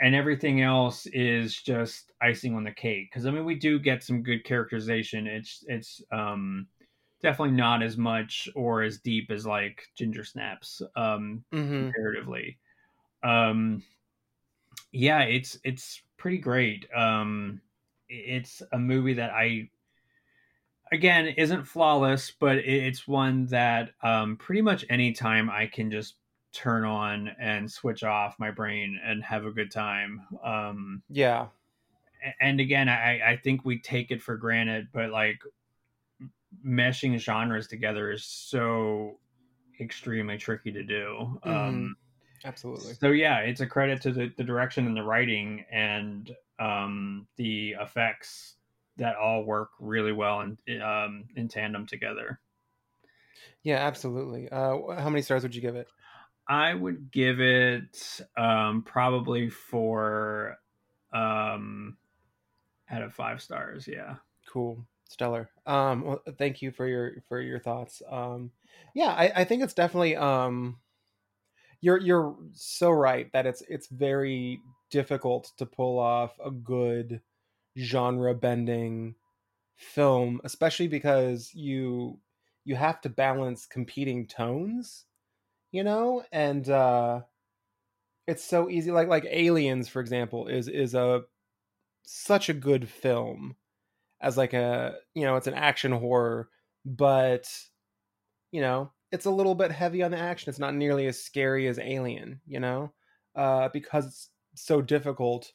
and 0.00 0.14
everything 0.14 0.62
else 0.62 1.06
is 1.06 1.60
just 1.60 2.12
icing 2.22 2.54
on 2.54 2.64
the 2.64 2.72
cake. 2.72 3.10
Because 3.10 3.26
i 3.26 3.30
mean 3.30 3.44
we 3.44 3.54
do 3.54 3.78
get 3.78 4.02
some 4.02 4.22
good 4.22 4.44
characterization. 4.44 5.26
It's 5.26 5.64
it's 5.66 6.02
um 6.12 6.66
definitely 7.20 7.56
not 7.56 7.82
as 7.82 7.96
much 7.96 8.48
or 8.54 8.82
as 8.82 8.98
deep 8.98 9.30
as 9.30 9.44
like 9.44 9.82
ginger 9.96 10.24
snaps 10.24 10.82
um 10.96 11.44
mm-hmm. 11.52 11.84
comparatively. 11.84 12.58
Um 13.22 13.82
yeah 14.92 15.22
it's 15.22 15.58
it's 15.64 16.02
pretty 16.16 16.38
great. 16.38 16.86
Um 16.94 17.60
it's 18.08 18.62
a 18.72 18.78
movie 18.78 19.14
that 19.14 19.30
i 19.30 19.68
again 20.92 21.26
isn't 21.26 21.64
flawless 21.64 22.32
but 22.40 22.56
it's 22.56 23.06
one 23.06 23.44
that 23.46 23.90
um 24.02 24.36
pretty 24.36 24.62
much 24.62 24.84
anytime 24.88 25.50
i 25.50 25.66
can 25.66 25.90
just 25.90 26.14
turn 26.52 26.84
on 26.84 27.28
and 27.40 27.70
switch 27.70 28.02
off 28.02 28.38
my 28.38 28.50
brain 28.50 28.98
and 29.04 29.22
have 29.22 29.44
a 29.44 29.50
good 29.50 29.70
time. 29.70 30.22
Um, 30.42 31.02
yeah. 31.08 31.46
And 32.40 32.60
again, 32.60 32.88
I, 32.88 33.20
I 33.32 33.36
think 33.36 33.64
we 33.64 33.78
take 33.78 34.10
it 34.10 34.22
for 34.22 34.36
granted, 34.36 34.88
but 34.92 35.10
like 35.10 35.40
meshing 36.64 37.18
genres 37.18 37.68
together 37.68 38.10
is 38.10 38.24
so 38.24 39.18
extremely 39.80 40.36
tricky 40.36 40.72
to 40.72 40.82
do. 40.82 41.38
Mm, 41.44 41.68
um, 41.68 41.96
absolutely. 42.44 42.94
So 42.94 43.10
yeah, 43.10 43.38
it's 43.38 43.60
a 43.60 43.66
credit 43.66 44.02
to 44.02 44.12
the, 44.12 44.32
the 44.36 44.44
direction 44.44 44.86
and 44.86 44.96
the 44.96 45.02
writing 45.02 45.64
and 45.70 46.34
um, 46.58 47.26
the 47.36 47.76
effects 47.80 48.54
that 48.96 49.16
all 49.16 49.44
work 49.44 49.70
really 49.78 50.12
well 50.12 50.40
in 50.40 50.82
um, 50.82 51.24
in 51.36 51.46
tandem 51.48 51.86
together. 51.86 52.40
Yeah, 53.62 53.86
absolutely. 53.86 54.48
Uh, 54.48 54.94
how 54.98 55.08
many 55.08 55.22
stars 55.22 55.42
would 55.42 55.54
you 55.54 55.60
give 55.60 55.76
it? 55.76 55.86
I 56.48 56.72
would 56.74 57.10
give 57.10 57.40
it 57.40 58.20
um, 58.36 58.82
probably 58.82 59.50
four 59.50 60.56
um, 61.12 61.96
out 62.90 63.02
of 63.02 63.14
five 63.14 63.42
stars. 63.42 63.86
Yeah. 63.86 64.16
Cool. 64.48 64.86
Stellar. 65.08 65.50
Um, 65.66 66.04
well, 66.04 66.22
thank 66.38 66.62
you 66.62 66.70
for 66.70 66.86
your 66.86 67.22
for 67.28 67.40
your 67.40 67.58
thoughts. 67.58 68.02
Um, 68.10 68.50
yeah, 68.94 69.08
I, 69.08 69.32
I 69.36 69.44
think 69.44 69.62
it's 69.62 69.74
definitely 69.74 70.16
um, 70.16 70.78
you're 71.80 71.98
you're 71.98 72.36
so 72.52 72.90
right 72.90 73.30
that 73.32 73.46
it's 73.46 73.62
it's 73.68 73.88
very 73.88 74.60
difficult 74.90 75.52
to 75.58 75.66
pull 75.66 75.98
off 75.98 76.32
a 76.44 76.50
good 76.50 77.20
genre 77.76 78.34
bending 78.34 79.14
film, 79.76 80.40
especially 80.44 80.88
because 80.88 81.54
you 81.54 82.18
you 82.64 82.76
have 82.76 83.00
to 83.02 83.08
balance 83.08 83.64
competing 83.66 84.26
tones 84.26 85.06
you 85.72 85.84
know 85.84 86.22
and 86.32 86.68
uh 86.68 87.20
it's 88.26 88.44
so 88.44 88.68
easy 88.68 88.90
like 88.90 89.08
like 89.08 89.26
aliens 89.30 89.88
for 89.88 90.00
example 90.00 90.48
is 90.48 90.68
is 90.68 90.94
a 90.94 91.22
such 92.04 92.48
a 92.48 92.54
good 92.54 92.88
film 92.88 93.56
as 94.20 94.36
like 94.36 94.52
a 94.52 94.94
you 95.14 95.24
know 95.24 95.36
it's 95.36 95.46
an 95.46 95.54
action 95.54 95.92
horror 95.92 96.48
but 96.84 97.48
you 98.50 98.60
know 98.60 98.90
it's 99.12 99.26
a 99.26 99.30
little 99.30 99.54
bit 99.54 99.70
heavy 99.70 100.02
on 100.02 100.10
the 100.10 100.18
action 100.18 100.48
it's 100.48 100.58
not 100.58 100.74
nearly 100.74 101.06
as 101.06 101.22
scary 101.22 101.66
as 101.66 101.78
alien 101.78 102.40
you 102.46 102.60
know 102.60 102.92
uh 103.36 103.68
because 103.72 104.06
it's 104.06 104.30
so 104.54 104.80
difficult 104.80 105.52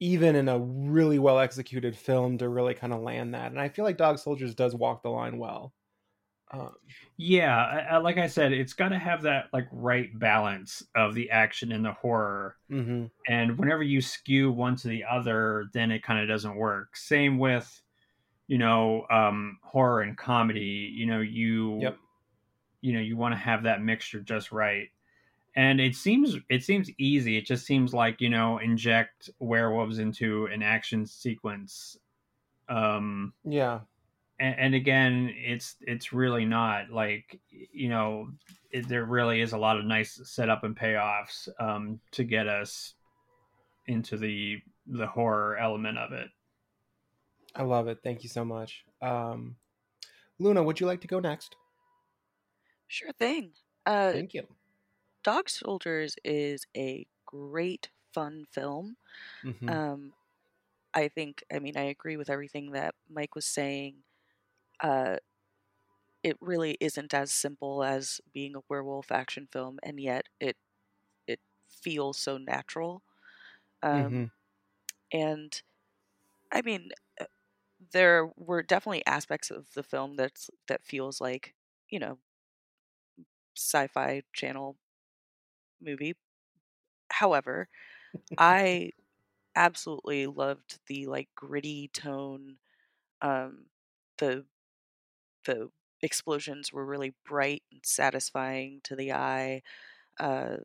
even 0.00 0.36
in 0.36 0.48
a 0.48 0.58
really 0.58 1.18
well 1.18 1.38
executed 1.38 1.96
film 1.96 2.38
to 2.38 2.48
really 2.48 2.74
kind 2.74 2.92
of 2.92 3.00
land 3.00 3.34
that. 3.34 3.50
And 3.50 3.60
I 3.60 3.68
feel 3.68 3.84
like 3.84 3.96
Dog 3.96 4.18
Soldiers 4.18 4.54
does 4.54 4.74
walk 4.74 5.02
the 5.02 5.08
line 5.10 5.38
well. 5.38 5.72
Um, 6.50 6.70
yeah, 7.16 7.98
like 8.02 8.16
I 8.16 8.26
said, 8.26 8.52
it's 8.52 8.72
got 8.72 8.88
to 8.90 8.98
have 8.98 9.22
that 9.22 9.46
like 9.52 9.66
right 9.70 10.16
balance 10.18 10.82
of 10.94 11.14
the 11.14 11.30
action 11.30 11.72
and 11.72 11.84
the 11.84 11.92
horror. 11.92 12.56
Mm-hmm. 12.70 13.06
And 13.26 13.58
whenever 13.58 13.82
you 13.82 14.00
skew 14.00 14.52
one 14.52 14.76
to 14.76 14.88
the 14.88 15.04
other, 15.04 15.66
then 15.72 15.90
it 15.90 16.02
kind 16.02 16.20
of 16.20 16.28
doesn't 16.28 16.56
work. 16.56 16.96
Same 16.96 17.38
with, 17.38 17.82
you 18.46 18.58
know, 18.58 19.04
um, 19.10 19.58
horror 19.62 20.02
and 20.02 20.16
comedy. 20.16 20.92
You 20.94 21.06
know, 21.06 21.20
you, 21.20 21.80
yep. 21.80 21.98
you 22.80 22.92
know, 22.92 23.00
you 23.00 23.16
want 23.16 23.34
to 23.34 23.38
have 23.38 23.64
that 23.64 23.82
mixture 23.82 24.20
just 24.20 24.52
right. 24.52 24.88
And 25.56 25.80
it 25.80 25.96
seems 25.96 26.36
it 26.48 26.62
seems 26.62 26.88
easy. 26.98 27.36
It 27.36 27.46
just 27.46 27.66
seems 27.66 27.92
like 27.92 28.20
you 28.20 28.30
know, 28.30 28.58
inject 28.58 29.28
werewolves 29.40 29.98
into 29.98 30.46
an 30.46 30.62
action 30.62 31.04
sequence. 31.04 31.98
Um, 32.68 33.32
yeah 33.44 33.80
and, 34.40 34.54
and 34.58 34.74
again 34.74 35.32
it's 35.36 35.76
it's 35.80 36.12
really 36.12 36.44
not 36.44 36.90
like 36.90 37.40
you 37.50 37.88
know 37.88 38.28
it, 38.70 38.88
there 38.88 39.04
really 39.04 39.40
is 39.40 39.52
a 39.52 39.58
lot 39.58 39.78
of 39.78 39.84
nice 39.84 40.20
setup 40.24 40.64
and 40.64 40.76
payoffs 40.76 41.48
um, 41.58 42.00
to 42.12 42.24
get 42.24 42.46
us 42.46 42.94
into 43.86 44.16
the 44.16 44.58
the 44.86 45.06
horror 45.06 45.56
element 45.56 45.98
of 45.98 46.12
it. 46.12 46.28
I 47.54 47.62
love 47.62 47.88
it. 47.88 47.98
Thank 48.02 48.22
you 48.22 48.28
so 48.28 48.44
much. 48.44 48.84
Um, 49.00 49.56
luna 50.38 50.62
would 50.62 50.80
you 50.80 50.86
like 50.86 51.00
to 51.02 51.08
go 51.08 51.18
next? 51.18 51.56
Sure 52.88 53.12
thing. 53.12 53.52
Uh, 53.86 54.12
thank 54.12 54.34
you. 54.34 54.42
Dog 55.24 55.48
soldiers 55.48 56.16
is 56.24 56.66
a 56.76 57.06
great 57.26 57.88
fun 58.12 58.46
film. 58.50 58.96
Mm-hmm. 59.44 59.68
um, 59.68 60.12
i 60.94 61.08
think 61.08 61.44
i 61.52 61.58
mean 61.58 61.76
i 61.76 61.82
agree 61.82 62.16
with 62.16 62.30
everything 62.30 62.72
that 62.72 62.94
mike 63.10 63.34
was 63.34 63.44
saying 63.44 63.96
uh, 64.80 65.16
it 66.22 66.36
really 66.40 66.76
isn't 66.80 67.14
as 67.14 67.32
simple 67.32 67.84
as 67.84 68.20
being 68.32 68.54
a 68.56 68.60
werewolf 68.68 69.10
action 69.12 69.46
film, 69.50 69.78
and 69.82 70.00
yet 70.00 70.26
it 70.40 70.56
it 71.26 71.40
feels 71.68 72.18
so 72.18 72.38
natural. 72.38 73.02
Um, 73.82 74.12
mm-hmm. 74.12 74.30
And 75.12 75.60
I 76.52 76.62
mean, 76.62 76.90
uh, 77.20 77.26
there 77.92 78.26
were 78.36 78.62
definitely 78.62 79.06
aspects 79.06 79.50
of 79.50 79.72
the 79.74 79.82
film 79.84 80.16
that's 80.16 80.50
that 80.68 80.84
feels 80.84 81.20
like 81.20 81.54
you 81.90 82.00
know 82.00 82.18
sci-fi 83.54 84.22
channel 84.32 84.78
movie. 85.80 86.14
However, 87.10 87.68
I 88.38 88.92
absolutely 89.56 90.26
loved 90.26 90.80
the 90.88 91.06
like 91.06 91.30
gritty 91.34 91.88
tone, 91.88 92.58
um, 93.22 93.66
the 94.18 94.46
the 95.48 95.70
explosions 96.02 96.72
were 96.72 96.84
really 96.84 97.14
bright 97.26 97.62
and 97.72 97.80
satisfying 97.82 98.80
to 98.84 98.94
the 98.94 99.12
eye. 99.12 99.62
Uh, 100.20 100.58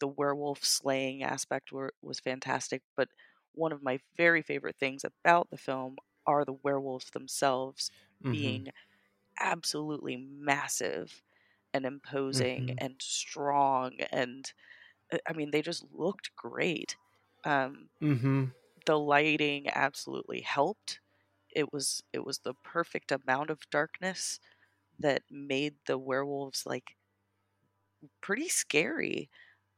the 0.00 0.08
werewolf 0.08 0.64
slaying 0.64 1.22
aspect 1.22 1.72
were, 1.72 1.92
was 2.02 2.20
fantastic, 2.20 2.82
but 2.96 3.08
one 3.54 3.72
of 3.72 3.82
my 3.82 4.00
very 4.16 4.42
favorite 4.42 4.76
things 4.78 5.04
about 5.04 5.48
the 5.50 5.56
film 5.56 5.96
are 6.26 6.44
the 6.44 6.56
werewolves 6.64 7.10
themselves 7.10 7.90
mm-hmm. 8.22 8.32
being 8.32 8.68
absolutely 9.40 10.16
massive 10.16 11.22
and 11.72 11.84
imposing 11.84 12.66
mm-hmm. 12.66 12.78
and 12.78 12.94
strong 13.00 13.92
and 14.12 14.52
uh, 15.12 15.18
i 15.28 15.32
mean 15.32 15.50
they 15.50 15.62
just 15.62 15.84
looked 15.92 16.30
great 16.36 16.96
um, 17.44 17.88
mm-hmm. 18.00 18.44
the 18.86 18.98
lighting 18.98 19.66
absolutely 19.68 20.40
helped 20.40 21.00
it 21.54 21.72
was 21.72 22.02
it 22.12 22.24
was 22.24 22.38
the 22.40 22.54
perfect 22.62 23.12
amount 23.12 23.50
of 23.50 23.70
darkness 23.70 24.40
that 24.98 25.22
made 25.30 25.74
the 25.86 25.98
werewolves 25.98 26.64
like 26.66 26.96
pretty 28.20 28.48
scary. 28.48 29.30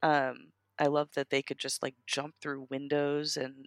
Um, 0.02 0.52
I 0.78 0.86
love 0.86 1.10
that 1.14 1.30
they 1.30 1.42
could 1.42 1.58
just 1.58 1.82
like 1.82 1.94
jump 2.06 2.34
through 2.40 2.68
windows 2.70 3.36
and 3.36 3.66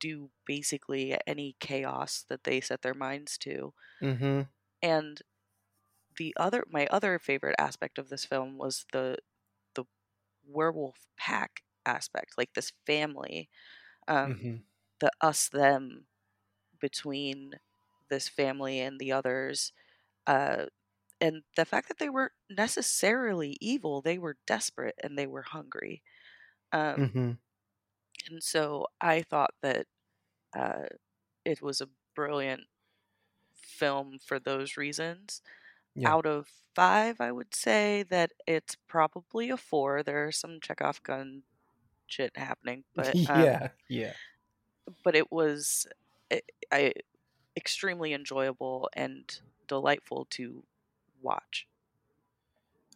do 0.00 0.30
basically 0.46 1.16
any 1.26 1.56
chaos 1.60 2.24
that 2.28 2.44
they 2.44 2.60
set 2.60 2.82
their 2.82 2.94
minds 2.94 3.36
to. 3.38 3.72
Mm-hmm. 4.02 4.42
And 4.82 5.22
the 6.16 6.34
other, 6.36 6.64
my 6.70 6.86
other 6.90 7.18
favorite 7.18 7.56
aspect 7.58 7.98
of 7.98 8.08
this 8.08 8.24
film 8.24 8.58
was 8.58 8.84
the 8.92 9.18
the 9.74 9.84
werewolf 10.46 11.06
pack 11.16 11.62
aspect, 11.86 12.32
like 12.36 12.54
this 12.54 12.72
family, 12.86 13.48
um, 14.08 14.34
mm-hmm. 14.34 14.54
the 15.00 15.10
us 15.20 15.48
them 15.48 16.04
between 16.80 17.54
this 18.10 18.28
family 18.28 18.80
and 18.80 18.98
the 18.98 19.12
others. 19.12 19.72
Uh, 20.26 20.66
and 21.20 21.42
the 21.56 21.64
fact 21.64 21.88
that 21.88 21.98
they 21.98 22.08
weren't 22.08 22.32
necessarily 22.48 23.56
evil, 23.60 24.00
they 24.00 24.18
were 24.18 24.36
desperate 24.46 24.94
and 25.02 25.18
they 25.18 25.26
were 25.26 25.42
hungry. 25.42 26.02
Um, 26.72 26.96
mm-hmm. 26.96 27.30
And 28.30 28.42
so 28.42 28.86
I 29.00 29.22
thought 29.22 29.54
that 29.62 29.86
uh, 30.56 30.86
it 31.44 31.62
was 31.62 31.80
a 31.80 31.88
brilliant 32.14 32.62
film 33.54 34.18
for 34.24 34.38
those 34.38 34.76
reasons. 34.76 35.42
Yeah. 35.94 36.12
Out 36.12 36.26
of 36.26 36.48
five, 36.74 37.20
I 37.20 37.32
would 37.32 37.54
say 37.54 38.04
that 38.10 38.32
it's 38.46 38.76
probably 38.86 39.50
a 39.50 39.56
four. 39.56 40.02
There 40.02 40.26
are 40.26 40.32
some 40.32 40.60
Chekhov 40.60 41.02
gun 41.02 41.42
shit 42.06 42.36
happening, 42.36 42.84
but 42.94 43.14
um, 43.28 43.42
yeah, 43.42 43.68
yeah. 43.88 44.12
But 45.04 45.16
it 45.16 45.32
was 45.32 45.86
I 46.72 46.92
extremely 47.56 48.12
enjoyable 48.14 48.90
and 48.94 49.40
delightful 49.68 50.26
to 50.30 50.64
watch. 51.20 51.68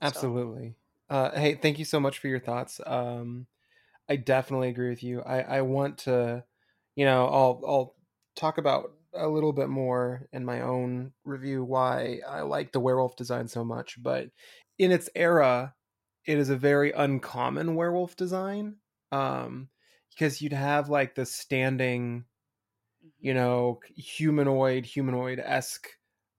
Absolutely. 0.01 0.77
So. 1.11 1.15
Uh, 1.15 1.31
hey, 1.39 1.55
thank 1.55 1.79
you 1.79 1.85
so 1.85 2.01
much 2.01 2.19
for 2.19 2.29
your 2.29 2.41
thoughts. 2.41 2.81
Um, 2.85 3.47
I 4.09 4.17
definitely 4.17 4.71
agree 4.71 4.91
with 4.91 5.03
you. 5.03 5.23
I, 5.23 5.41
I 5.43 5.63
want 5.63 5.99
to, 6.01 6.45
you 6.97 7.05
know, 7.05 7.27
I'll 7.27 7.63
I'll 7.67 7.97
talk 8.37 8.59
about 8.59 8.93
a 9.15 9.29
little 9.29 9.53
bit 9.53 9.69
more 9.69 10.29
in 10.33 10.45
my 10.45 10.63
own 10.63 11.15
review 11.25 11.65
why 11.65 12.21
I 12.29 12.43
like 12.43 12.73
the 12.73 12.81
werewolf 12.81 13.17
design 13.17 13.49
so 13.49 13.65
much. 13.65 14.03
But 14.03 14.31
in 14.79 14.93
its 14.93 15.11
era, 15.15 15.75
it 16.27 16.39
is 16.39 16.51
a 16.51 16.57
very 16.57 16.93
uncommon 16.93 17.75
werewolf 17.77 18.17
design. 18.17 18.79
Um, 19.13 19.71
because 20.11 20.43
you'd 20.43 20.53
have 20.53 20.91
like 20.91 21.15
the 21.15 21.27
standing 21.27 22.27
you 23.19 23.35
know, 23.35 23.81
humanoid, 23.97 24.87
humanoid 24.87 25.39
esque 25.41 25.89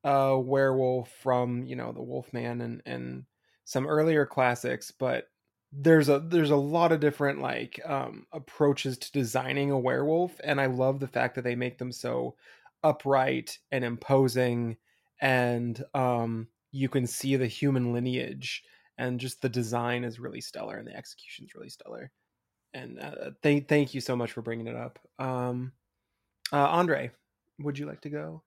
uh, 0.04 0.38
werewolf 0.40 1.12
from 1.12 1.64
you 1.66 1.76
know 1.76 1.92
the 1.92 2.02
Wolfman 2.04 2.62
and 2.62 2.82
and 2.86 3.26
some 3.66 3.88
earlier 3.88 4.26
classics, 4.26 4.92
but 4.92 5.30
there's 5.72 6.10
a 6.10 6.20
there's 6.20 6.52
a 6.52 6.56
lot 6.56 6.92
of 6.92 7.00
different 7.00 7.40
like 7.42 7.80
um, 7.86 8.28
approaches 8.32 8.98
to 9.00 9.12
designing 9.12 9.72
a 9.72 9.80
werewolf, 9.80 10.40
and 10.44 10.60
I 10.62 10.68
love 10.68 11.00
the 11.00 11.08
fact 11.08 11.36
that 11.36 11.44
they 11.44 11.56
make 11.56 11.78
them 11.78 11.92
so 11.92 12.36
upright 12.84 13.58
and 13.72 13.84
imposing, 13.84 14.78
and 15.22 15.84
um, 15.94 16.50
you 16.72 16.90
can 16.90 17.08
see 17.08 17.36
the 17.38 17.48
human 17.48 17.94
lineage, 17.94 18.64
and 18.98 19.20
just 19.20 19.42
the 19.42 19.50
design 19.50 20.04
is 20.04 20.20
really 20.20 20.42
stellar, 20.42 20.78
and 20.78 20.88
the 20.88 20.96
execution 20.96 21.46
is 21.46 21.56
really 21.56 21.70
stellar. 21.70 22.12
And 22.74 23.00
uh, 23.00 23.32
thank 23.42 23.68
thank 23.68 23.94
you 23.94 24.02
so 24.02 24.16
much 24.16 24.32
for 24.32 24.42
bringing 24.42 24.68
it 24.68 24.76
up. 24.76 25.00
Um, 25.20 25.74
uh, 26.54 26.68
Andre, 26.68 27.12
would 27.60 27.78
you 27.80 27.88
like 27.88 28.02
to 28.02 28.10
go? 28.10 28.44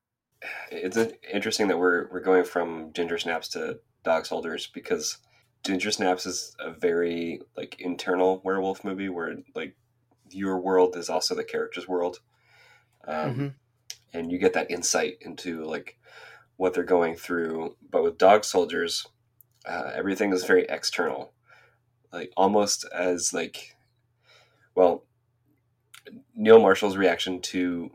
It's 0.70 0.96
interesting 1.32 1.68
that 1.68 1.78
we're 1.78 2.08
we're 2.10 2.20
going 2.20 2.44
from 2.44 2.92
Ginger 2.92 3.18
Snaps 3.18 3.48
to 3.48 3.80
Dog 4.04 4.26
Soldiers 4.26 4.68
because 4.68 5.18
Ginger 5.64 5.90
Snaps 5.90 6.24
is 6.24 6.54
a 6.60 6.70
very 6.70 7.40
like 7.56 7.80
internal 7.80 8.40
werewolf 8.44 8.84
movie 8.84 9.08
where 9.08 9.34
like 9.54 9.74
your 10.30 10.60
world 10.60 10.96
is 10.96 11.10
also 11.10 11.34
the 11.34 11.42
character's 11.44 11.88
world, 11.88 12.20
um, 13.08 13.16
mm-hmm. 13.16 13.46
and 14.12 14.30
you 14.30 14.38
get 14.38 14.52
that 14.52 14.70
insight 14.70 15.18
into 15.22 15.64
like 15.64 15.98
what 16.56 16.74
they're 16.74 16.84
going 16.84 17.16
through. 17.16 17.76
But 17.90 18.04
with 18.04 18.18
Dog 18.18 18.44
Soldiers, 18.44 19.06
uh, 19.66 19.90
everything 19.94 20.32
is 20.32 20.44
very 20.44 20.64
external, 20.68 21.32
like 22.12 22.32
almost 22.36 22.86
as 22.94 23.32
like, 23.32 23.74
well, 24.76 25.04
Neil 26.36 26.60
Marshall's 26.60 26.96
reaction 26.96 27.40
to 27.40 27.90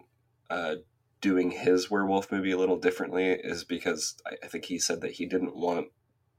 uh, 0.50 0.76
doing 1.22 1.52
his 1.52 1.90
werewolf 1.90 2.32
movie 2.32 2.52
a 2.52 2.58
little 2.58 2.78
differently 2.78 3.28
is 3.28 3.64
because 3.64 4.16
I, 4.26 4.36
I, 4.44 4.48
think 4.48 4.66
he 4.66 4.80
said 4.80 5.02
that 5.02 5.12
he 5.12 5.28
didn't 5.28 5.56
want 5.56 5.88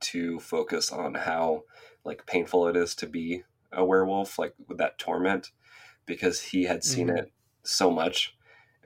to 0.00 0.40
focus 0.40 0.90
on 0.90 1.14
how 1.14 1.62
like 2.04 2.26
painful 2.26 2.66
it 2.66 2.76
is 2.76 2.96
to 2.96 3.06
be 3.06 3.44
a 3.72 3.84
werewolf, 3.84 4.38
like 4.38 4.54
with 4.68 4.78
that 4.78 4.98
torment, 4.98 5.52
because 6.04 6.40
he 6.40 6.64
had 6.64 6.82
seen 6.82 7.06
mm-hmm. 7.06 7.18
it 7.18 7.32
so 7.62 7.90
much. 7.90 8.36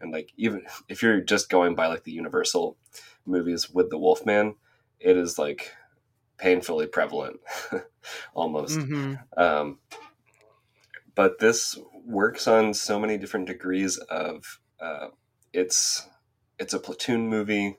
And 0.01 0.13
like 0.13 0.33
even 0.37 0.67
if 0.89 1.03
you're 1.03 1.23
just 1.23 1.49
going 1.49 1.75
by 1.75 1.87
like 1.87 2.05
the 2.05 2.13
Universal 2.13 2.77
movies 3.25 3.71
with 3.71 3.89
the 3.89 3.99
Wolfman, 3.99 4.57
it 5.01 5.17
is 5.17 5.39
like 5.39 5.73
painfully 6.37 6.87
prevalent, 6.87 7.41
almost. 8.35 8.79
Mm-hmm. 8.79 9.15
Um, 9.43 9.79
but 11.15 11.39
this 11.39 11.79
works 12.07 12.49
on 12.49 12.75
so 12.75 13.01
many 13.01 13.19
different 13.19 13.47
degrees 13.49 13.99
of 13.99 14.61
uh, 14.81 15.09
it's 15.53 16.09
it's 16.59 16.75
a 16.75 16.81
platoon 16.81 17.29
movie, 17.29 17.79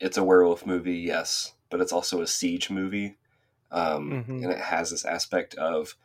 it's 0.00 0.16
a 0.18 0.24
werewolf 0.24 0.66
movie, 0.66 0.98
yes, 0.98 1.54
but 1.70 1.80
it's 1.80 1.92
also 1.92 2.22
a 2.22 2.26
siege 2.26 2.70
movie, 2.70 3.18
um, 3.70 4.16
Mhm. 4.16 4.42
and 4.42 4.52
it 4.52 4.60
has 4.60 4.90
this 4.90 5.04
aspect 5.04 5.54
of 5.56 5.96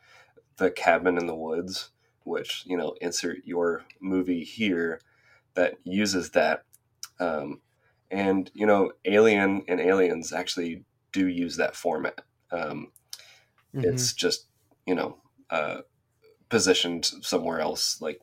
the 0.58 0.70
cabin 0.70 1.18
in 1.18 1.26
the 1.26 1.36
woods, 1.36 1.90
which 2.24 2.64
you 2.66 2.76
know 2.76 2.96
insert 3.00 3.38
your 3.44 3.84
movie 4.00 4.44
here 4.44 5.00
that 5.54 5.76
uses 5.84 6.30
that, 6.32 6.64
um, 7.20 7.62
and 8.10 8.50
you 8.54 8.66
know 8.66 8.92
Alien 9.06 9.64
and 9.68 9.80
Aliens 9.80 10.32
actually 10.32 10.84
do 11.12 11.28
use 11.28 11.56
that 11.58 11.76
format. 11.76 12.22
Um, 12.52 12.92
It's 13.82 14.12
just 14.12 14.48
you 14.86 14.94
know 14.94 15.20
uh, 15.50 15.82
positioned 16.48 17.04
somewhere 17.22 17.60
else, 17.60 18.00
like 18.00 18.20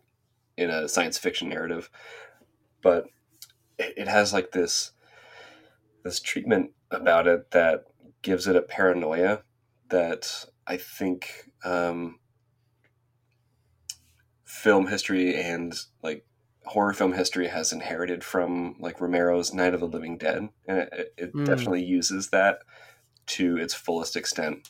in 0.58 0.70
a 0.70 0.88
science 0.88 1.18
fiction 1.18 1.50
narrative, 1.50 1.90
but 2.82 3.06
it, 3.78 3.94
it 3.98 4.08
has 4.08 4.34
like 4.34 4.52
this 4.52 4.92
this 6.04 6.20
treatment 6.20 6.72
about 6.92 7.28
it 7.28 7.52
that 7.52 7.86
gives 8.22 8.48
it 8.48 8.56
a 8.56 8.62
paranoia 8.62 9.42
that 9.90 10.46
I 10.68 10.78
think 10.78 11.50
um, 11.64 12.20
film 14.46 14.88
history 14.88 15.36
and 15.36 15.74
like 16.02 16.26
horror 16.66 16.94
film 16.94 17.14
history 17.14 17.48
has 17.48 17.74
inherited 17.74 18.24
from 18.24 18.76
like 18.80 19.02
Romero's 19.02 19.54
Night 19.54 19.74
of 19.74 19.80
the 19.80 19.88
Living 19.88 20.18
Dead, 20.18 20.50
and 20.68 20.78
it, 20.78 21.14
it 21.18 21.34
Mm. 21.34 21.46
definitely 21.46 21.84
uses 21.84 22.30
that 22.30 22.60
to 23.28 23.58
its 23.58 23.74
fullest 23.74 24.16
extent. 24.16 24.70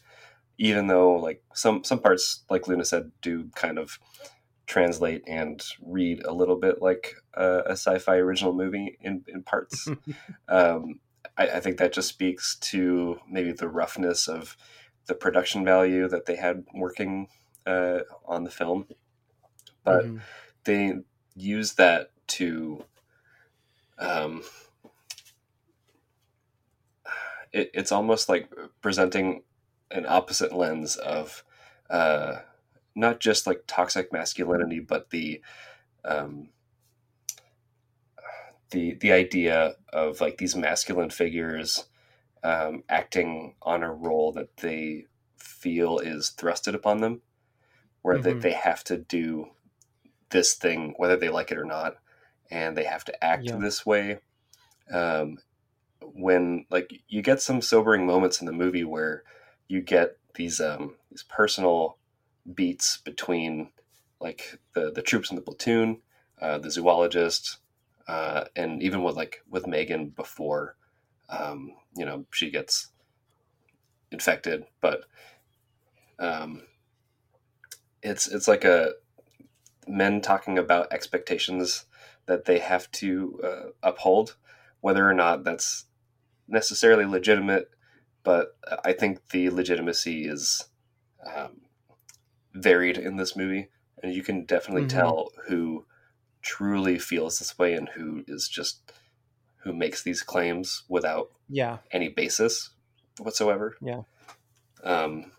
Even 0.58 0.88
though 0.88 1.16
like 1.16 1.44
some 1.54 1.84
some 1.84 2.00
parts, 2.00 2.44
like 2.50 2.68
Luna 2.68 2.86
said, 2.86 3.12
do 3.22 3.50
kind 3.56 3.78
of 3.80 4.00
translate 4.66 5.24
and 5.28 5.62
read 5.82 6.24
a 6.26 6.34
little 6.34 6.56
bit 6.56 6.82
like 6.82 7.16
a, 7.34 7.60
a 7.68 7.72
sci-fi 7.72 8.16
original 8.18 8.54
movie 8.54 8.98
in 9.02 9.24
in 9.28 9.44
parts. 9.44 9.88
um, 10.48 11.00
I, 11.38 11.48
I 11.48 11.60
think 11.60 11.78
that 11.78 11.94
just 11.94 12.10
speaks 12.10 12.56
to 12.72 13.20
maybe 13.30 13.52
the 13.52 13.68
roughness 13.68 14.28
of 14.28 14.56
the 15.08 15.16
production 15.16 15.66
value 15.66 16.08
that 16.08 16.26
they 16.26 16.36
had 16.36 16.66
working 16.74 17.28
uh, 17.66 18.00
on 18.26 18.44
the 18.44 18.52
film, 18.52 18.88
but 19.84 20.06
Mhm. 20.06 20.22
they 20.66 20.94
use 21.36 21.74
that 21.74 22.12
to 22.28 22.86
um, 24.00 24.44
it, 27.52 27.72
it's 27.74 27.92
almost 27.92 28.30
like 28.30 28.50
presenting 28.82 29.44
an 29.94 30.06
opposite 30.08 30.54
lens 30.54 30.98
of 30.98 31.46
uh, 31.90 32.40
not 32.96 33.20
just 33.22 33.48
like 33.48 33.64
toxic 33.68 34.12
masculinity, 34.14 34.80
but 34.82 35.12
the 35.12 35.42
um, 36.06 36.50
the 38.72 38.96
the 38.96 39.12
idea 39.12 39.76
of 39.94 40.22
like 40.22 40.38
these 40.38 40.56
masculine 40.56 41.10
figures 41.10 41.86
um, 42.44 42.84
acting 42.90 43.56
on 43.62 43.84
a 43.84 43.94
role 43.94 44.32
that 44.34 44.58
they 44.58 45.06
feel 45.38 46.00
is 46.00 46.34
thrusted 46.38 46.74
upon 46.76 47.02
them, 47.02 47.22
where 48.02 48.20
they, 48.20 48.34
Mhm. 48.34 48.42
they 48.42 48.54
have 48.54 48.84
to 48.86 48.98
do 48.98 49.48
this 50.32 50.56
thing 50.56 50.94
whether 50.98 51.18
they 51.18 51.30
like 51.30 51.52
it 51.52 51.58
or 51.58 51.66
not, 51.66 51.98
and 52.52 52.78
they 52.78 52.86
have 52.86 53.06
to 53.06 53.24
act 53.26 53.46
Yeah. 53.46 53.60
this 53.60 53.86
way. 53.86 54.20
Um, 54.92 55.40
when 56.02 56.66
like 56.70 56.94
you 57.08 57.22
get 57.22 57.42
some 57.42 57.62
sobering 57.62 58.06
moments 58.06 58.42
in 58.42 58.46
the 58.46 58.52
movie 58.54 58.84
where 58.84 59.24
you 59.68 59.82
get 59.82 60.18
these 60.36 60.60
um, 60.60 60.96
these 61.10 61.24
personal 61.24 61.98
beats 62.54 62.98
between 62.98 63.70
like 64.20 64.60
the 64.74 64.92
the 64.92 65.02
troops 65.02 65.30
in 65.30 65.36
the 65.36 65.42
platoon, 65.42 66.02
uh, 66.42 66.58
the 66.58 66.72
zoologist, 66.72 67.58
uh, 68.08 68.46
and 68.56 68.82
even 68.84 69.04
with 69.04 69.16
like 69.16 69.42
with 69.50 69.68
Megan 69.68 70.10
before, 70.10 70.76
um, 71.30 71.72
you 71.96 72.06
know, 72.06 72.26
she 72.32 72.50
gets 72.50 72.90
infected, 74.12 74.66
but 74.82 75.06
um, 76.20 76.64
it's 78.02 78.28
it's 78.28 78.48
like 78.48 78.64
a 78.64 78.94
men 79.88 80.22
talking 80.22 80.58
about 80.58 80.92
expectations 80.92 81.86
that 82.26 82.46
they 82.46 82.60
have 82.60 82.90
to 82.92 83.40
uh, 83.44 83.70
uphold, 83.82 84.36
whether 84.82 85.08
or 85.08 85.14
not 85.14 85.44
that's 85.44 85.86
necessarily 86.48 87.06
legitimate. 87.06 87.70
But 88.24 88.58
I 88.84 88.94
think 88.94 89.30
the 89.30 89.50
legitimacy 89.50 90.26
is 90.28 90.66
um, 91.26 91.62
varied 92.54 92.98
in 92.98 93.18
this 93.18 93.36
movie, 93.36 93.70
and 94.02 94.14
you 94.14 94.24
can 94.24 94.46
definitely 94.46 94.84
Mhm. 94.86 94.90
tell 94.90 95.30
who 95.48 95.86
truly 96.42 97.00
feels 97.00 97.40
this 97.40 97.58
way 97.58 97.74
and 97.74 97.90
who 97.90 98.24
is 98.28 98.48
just 98.50 98.92
who 99.58 99.74
makes 99.74 100.04
these 100.04 100.22
claims 100.24 100.84
without 100.90 101.32
Yeah. 101.48 101.78
any 101.92 102.10
basis 102.10 102.72
whatsoever. 103.18 103.78
Yeah. 103.82 104.04
Um, 104.84 105.32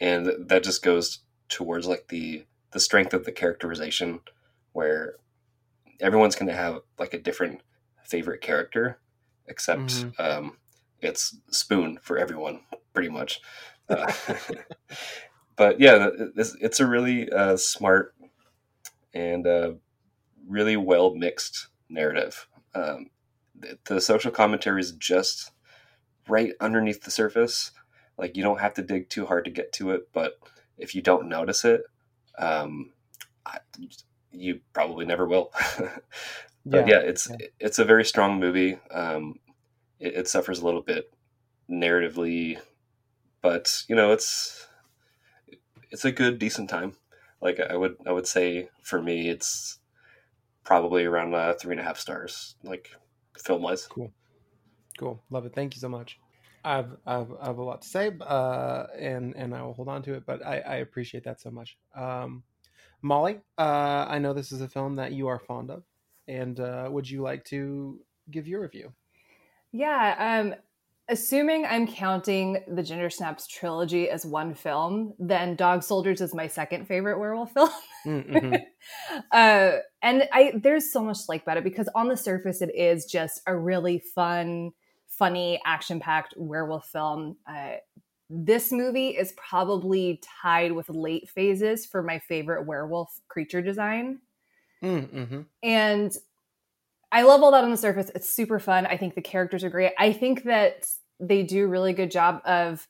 and 0.00 0.26
that 0.48 0.62
just 0.62 0.82
goes 0.82 1.20
towards 1.48 1.86
like 1.86 2.08
the 2.08 2.46
the 2.72 2.80
strength 2.80 3.12
of 3.14 3.24
the 3.24 3.32
characterization, 3.32 4.20
where 4.72 5.16
everyone's 5.98 6.36
going 6.36 6.46
to 6.48 6.54
have 6.54 6.82
like 6.98 7.12
a 7.14 7.18
different 7.18 7.62
favorite 8.04 8.40
character, 8.40 9.00
except 9.46 9.80
Mhm. 9.90 10.20
um, 10.20 10.58
it's 11.02 11.36
Spoon 11.50 11.98
for 12.02 12.18
everyone, 12.18 12.60
pretty 12.94 13.08
much. 13.10 13.40
Uh, 13.88 14.12
but 15.56 15.80
yeah, 15.80 16.08
it's, 16.36 16.56
it's 16.60 16.80
a 16.80 16.86
really 16.86 17.30
uh, 17.30 17.56
smart 17.56 18.14
and 19.14 19.46
uh, 19.46 19.72
really 20.48 20.76
well 20.76 21.14
mixed 21.14 21.68
narrative. 21.88 22.46
Um, 22.74 23.10
the, 23.58 23.78
the 23.86 24.00
social 24.00 24.30
commentary 24.30 24.80
is 24.80 24.92
just 24.92 25.50
right 26.28 26.52
underneath 26.60 27.02
the 27.02 27.10
surface. 27.10 27.72
Like 28.18 28.36
you 28.36 28.42
don't 28.42 28.60
have 28.60 28.74
to 28.74 28.82
dig 28.82 29.08
too 29.08 29.26
hard 29.26 29.44
to 29.46 29.50
get 29.50 29.72
to 29.74 29.90
it, 29.92 30.08
but 30.12 30.38
if 30.78 30.94
you 30.94 31.02
don't 31.02 31.28
notice 31.28 31.64
it, 31.64 31.82
um, 32.38 32.92
I, 33.46 33.58
you 34.32 34.60
probably 34.72 35.06
never 35.06 35.26
will. 35.26 35.52
but 36.70 36.86
yeah, 36.86 36.86
Yeah, 36.86 37.00
it's 37.00 37.30
yeah. 37.30 37.36
it's 37.58 37.78
a 37.78 37.84
very 37.84 38.04
strong 38.04 38.38
movie. 38.40 38.78
Um, 38.90 39.36
it, 40.00 40.14
it 40.14 40.28
suffers 40.28 40.60
a 40.60 40.64
little 40.64 40.82
bit 40.82 41.12
narratively, 41.70 42.58
but 43.42 43.84
you 43.88 43.94
know 43.94 44.12
it's 44.12 44.66
it's 45.90 46.04
a 46.04 46.12
good 46.12 46.38
decent 46.38 46.68
time. 46.68 46.94
Like 47.40 47.60
I 47.60 47.76
would 47.76 47.96
I 48.06 48.12
would 48.12 48.26
say 48.26 48.68
for 48.82 49.00
me, 49.00 49.28
it's 49.28 49.78
probably 50.64 51.04
around 51.04 51.34
uh, 51.34 51.54
three 51.54 51.72
and 51.72 51.80
a 51.80 51.84
half 51.84 51.98
stars, 51.98 52.56
like 52.64 52.90
film 53.38 53.62
wise. 53.62 53.86
Cool. 53.86 54.12
Cool. 54.98 55.22
Love 55.30 55.46
it. 55.46 55.54
Thank 55.54 55.74
you 55.74 55.80
so 55.80 55.88
much. 55.88 56.18
I've, 56.62 56.90
I've, 57.06 57.32
I 57.40 57.46
have 57.46 57.58
a 57.58 57.62
lot 57.62 57.82
to 57.82 57.88
say, 57.88 58.10
uh, 58.20 58.84
and, 58.98 59.34
and 59.34 59.54
I 59.54 59.62
will 59.62 59.72
hold 59.72 59.88
on 59.88 60.02
to 60.02 60.14
it, 60.14 60.26
but 60.26 60.44
I, 60.44 60.58
I 60.58 60.76
appreciate 60.76 61.24
that 61.24 61.40
so 61.40 61.50
much. 61.50 61.78
Um, 61.96 62.42
Molly, 63.00 63.40
uh, 63.56 64.06
I 64.08 64.18
know 64.18 64.34
this 64.34 64.52
is 64.52 64.60
a 64.60 64.68
film 64.68 64.96
that 64.96 65.12
you 65.12 65.28
are 65.28 65.38
fond 65.38 65.70
of, 65.70 65.84
and 66.28 66.60
uh, 66.60 66.86
would 66.90 67.08
you 67.08 67.22
like 67.22 67.46
to 67.46 67.98
give 68.30 68.46
your 68.46 68.60
review? 68.60 68.92
Yeah, 69.72 70.42
um, 70.42 70.54
assuming 71.08 71.66
I'm 71.66 71.86
counting 71.86 72.62
the 72.68 72.82
Ginger 72.82 73.10
Snaps 73.10 73.46
trilogy 73.46 74.08
as 74.08 74.24
one 74.24 74.54
film, 74.54 75.14
then 75.18 75.56
Dog 75.56 75.82
Soldiers 75.82 76.20
is 76.20 76.34
my 76.34 76.46
second 76.46 76.86
favorite 76.86 77.18
werewolf 77.18 77.52
film. 77.52 77.70
Mm-hmm. 78.06 78.54
uh, 79.32 79.70
and 80.02 80.28
I 80.32 80.52
there's 80.54 80.92
so 80.92 81.02
much 81.02 81.18
to 81.18 81.24
like 81.28 81.42
about 81.42 81.58
it 81.58 81.64
because 81.64 81.88
on 81.94 82.08
the 82.08 82.16
surface 82.16 82.62
it 82.62 82.74
is 82.74 83.04
just 83.04 83.42
a 83.46 83.56
really 83.56 83.98
fun, 83.98 84.72
funny, 85.06 85.60
action-packed 85.64 86.34
werewolf 86.36 86.86
film. 86.86 87.36
Uh, 87.46 87.74
this 88.30 88.70
movie 88.70 89.08
is 89.08 89.32
probably 89.32 90.20
tied 90.42 90.70
with 90.72 90.88
late 90.88 91.28
phases 91.28 91.84
for 91.84 92.02
my 92.02 92.20
favorite 92.20 92.64
werewolf 92.64 93.20
creature 93.26 93.60
design. 93.60 94.20
Mm-hmm. 94.82 95.40
And 95.64 96.16
I 97.12 97.22
love 97.22 97.42
all 97.42 97.50
that 97.52 97.64
on 97.64 97.70
the 97.70 97.76
surface. 97.76 98.10
It's 98.14 98.30
super 98.30 98.58
fun. 98.58 98.86
I 98.86 98.96
think 98.96 99.14
the 99.14 99.22
characters 99.22 99.64
are 99.64 99.70
great. 99.70 99.92
I 99.98 100.12
think 100.12 100.44
that 100.44 100.86
they 101.18 101.42
do 101.42 101.64
a 101.64 101.68
really 101.68 101.92
good 101.92 102.10
job 102.10 102.40
of 102.44 102.86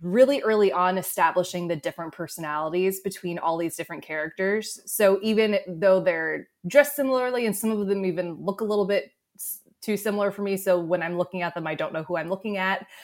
really 0.00 0.42
early 0.42 0.72
on 0.72 0.98
establishing 0.98 1.68
the 1.68 1.76
different 1.76 2.12
personalities 2.12 3.00
between 3.00 3.38
all 3.38 3.56
these 3.56 3.76
different 3.76 4.02
characters. 4.02 4.80
So 4.86 5.20
even 5.22 5.58
though 5.68 6.00
they're 6.00 6.48
dressed 6.66 6.96
similarly 6.96 7.46
and 7.46 7.56
some 7.56 7.70
of 7.70 7.86
them 7.86 8.04
even 8.04 8.34
look 8.44 8.60
a 8.60 8.64
little 8.64 8.86
bit 8.86 9.12
too 9.80 9.96
similar 9.96 10.32
for 10.32 10.42
me, 10.42 10.56
so 10.56 10.80
when 10.80 11.02
I'm 11.02 11.16
looking 11.16 11.42
at 11.42 11.54
them, 11.54 11.66
I 11.66 11.74
don't 11.74 11.92
know 11.92 12.02
who 12.02 12.16
I'm 12.16 12.28
looking 12.28 12.56
at. 12.56 12.86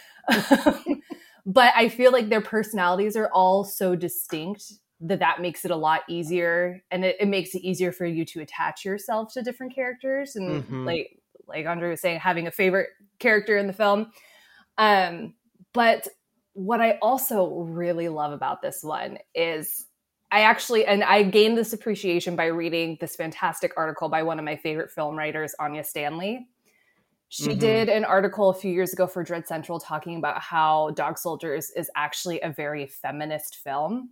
Um, 0.67 1.03
but 1.47 1.73
I 1.75 1.89
feel 1.89 2.13
like 2.13 2.29
their 2.29 2.43
personalities 2.43 3.17
are 3.17 3.31
all 3.33 3.65
so 3.65 3.97
distinct 3.97 4.75
that 5.01 5.19
that 5.21 5.41
makes 5.41 5.65
it 5.65 5.71
a 5.71 5.77
lot 5.77 6.03
easier 6.09 6.83
and 6.91 7.05
it, 7.05 7.17
it 7.21 7.27
makes 7.27 7.55
it 7.55 7.63
easier 7.63 7.91
for 7.93 8.05
you 8.07 8.25
to 8.25 8.41
attach 8.41 8.85
yourself 8.85 9.33
to 9.33 9.43
different 9.43 9.75
characters 9.75 10.37
and 10.37 10.65
Mhm. 10.65 10.87
like 10.87 11.17
like 11.47 11.67
andre 11.67 11.91
was 11.91 12.01
saying 12.01 12.21
having 12.21 12.47
a 12.47 12.51
favorite 12.51 12.89
character 13.19 13.57
in 13.57 13.67
the 13.67 13.73
film 13.73 14.13
um 14.79 15.35
but 15.73 16.07
what 16.53 16.81
i 16.81 16.99
also 17.01 17.61
really 17.63 18.09
love 18.09 18.33
about 18.33 18.61
this 18.63 18.83
one 18.83 19.19
is 19.35 19.87
I 20.33 20.43
actually, 20.43 20.87
and 20.87 21.03
I 21.03 21.25
gained 21.25 21.59
this 21.59 21.73
appreciation 21.73 22.37
by 22.37 22.47
reading 22.47 22.97
this 23.01 23.17
fantastic 23.17 23.73
article 23.77 24.09
by 24.09 24.23
one 24.23 24.39
of 24.39 24.45
my 24.45 24.55
favorite 24.55 24.93
film 24.93 25.19
writers, 25.19 25.57
Anya 25.59 25.83
Stanley. 25.83 26.47
She 27.31 27.51
Mhm. 27.51 27.59
did 27.59 27.89
an 27.89 28.05
article 28.05 28.49
a 28.49 28.55
few 28.55 28.71
years 28.71 28.93
ago 28.93 29.09
for 29.09 29.25
Dread 29.25 29.49
Central 29.49 29.81
talking 29.81 30.19
about 30.19 30.41
how 30.41 30.91
Dog 30.91 31.19
Soldiers 31.19 31.71
is 31.71 31.91
actually 31.97 32.41
a 32.43 32.49
very 32.51 32.87
feminist 32.87 33.57
film. 33.57 34.11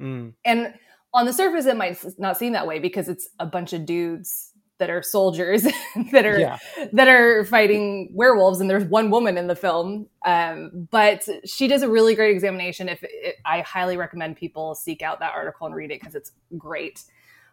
Mm. 0.00 0.34
And 0.44 0.74
on 1.12 1.26
the 1.26 1.32
surface, 1.32 1.66
it 1.66 1.76
might 1.76 1.98
not 2.18 2.36
seem 2.38 2.52
that 2.52 2.66
way 2.66 2.78
because 2.78 3.08
it's 3.08 3.28
a 3.38 3.46
bunch 3.46 3.72
of 3.72 3.84
dudes 3.84 4.52
that 4.78 4.88
are 4.90 5.02
soldiers 5.02 5.62
that 6.12 6.24
are 6.24 6.38
Yeah. 6.38 6.58
that 6.92 7.06
are 7.08 7.44
fighting 7.44 8.10
werewolves, 8.14 8.60
and 8.60 8.70
there's 8.70 8.84
one 8.84 9.10
woman 9.10 9.36
in 9.36 9.46
the 9.46 9.54
film. 9.56 10.06
Um, 10.24 10.88
but 10.90 11.28
she 11.44 11.68
does 11.68 11.82
a 11.82 11.88
really 11.88 12.14
great 12.14 12.34
examination. 12.34 12.88
If 12.88 13.02
it, 13.02 13.36
I 13.44 13.60
highly 13.60 13.96
recommend 13.96 14.36
people 14.36 14.74
seek 14.74 15.02
out 15.02 15.20
that 15.20 15.32
article 15.34 15.66
and 15.66 15.76
read 15.76 15.90
it 15.90 16.00
because 16.00 16.14
it's 16.14 16.32
great. 16.56 17.04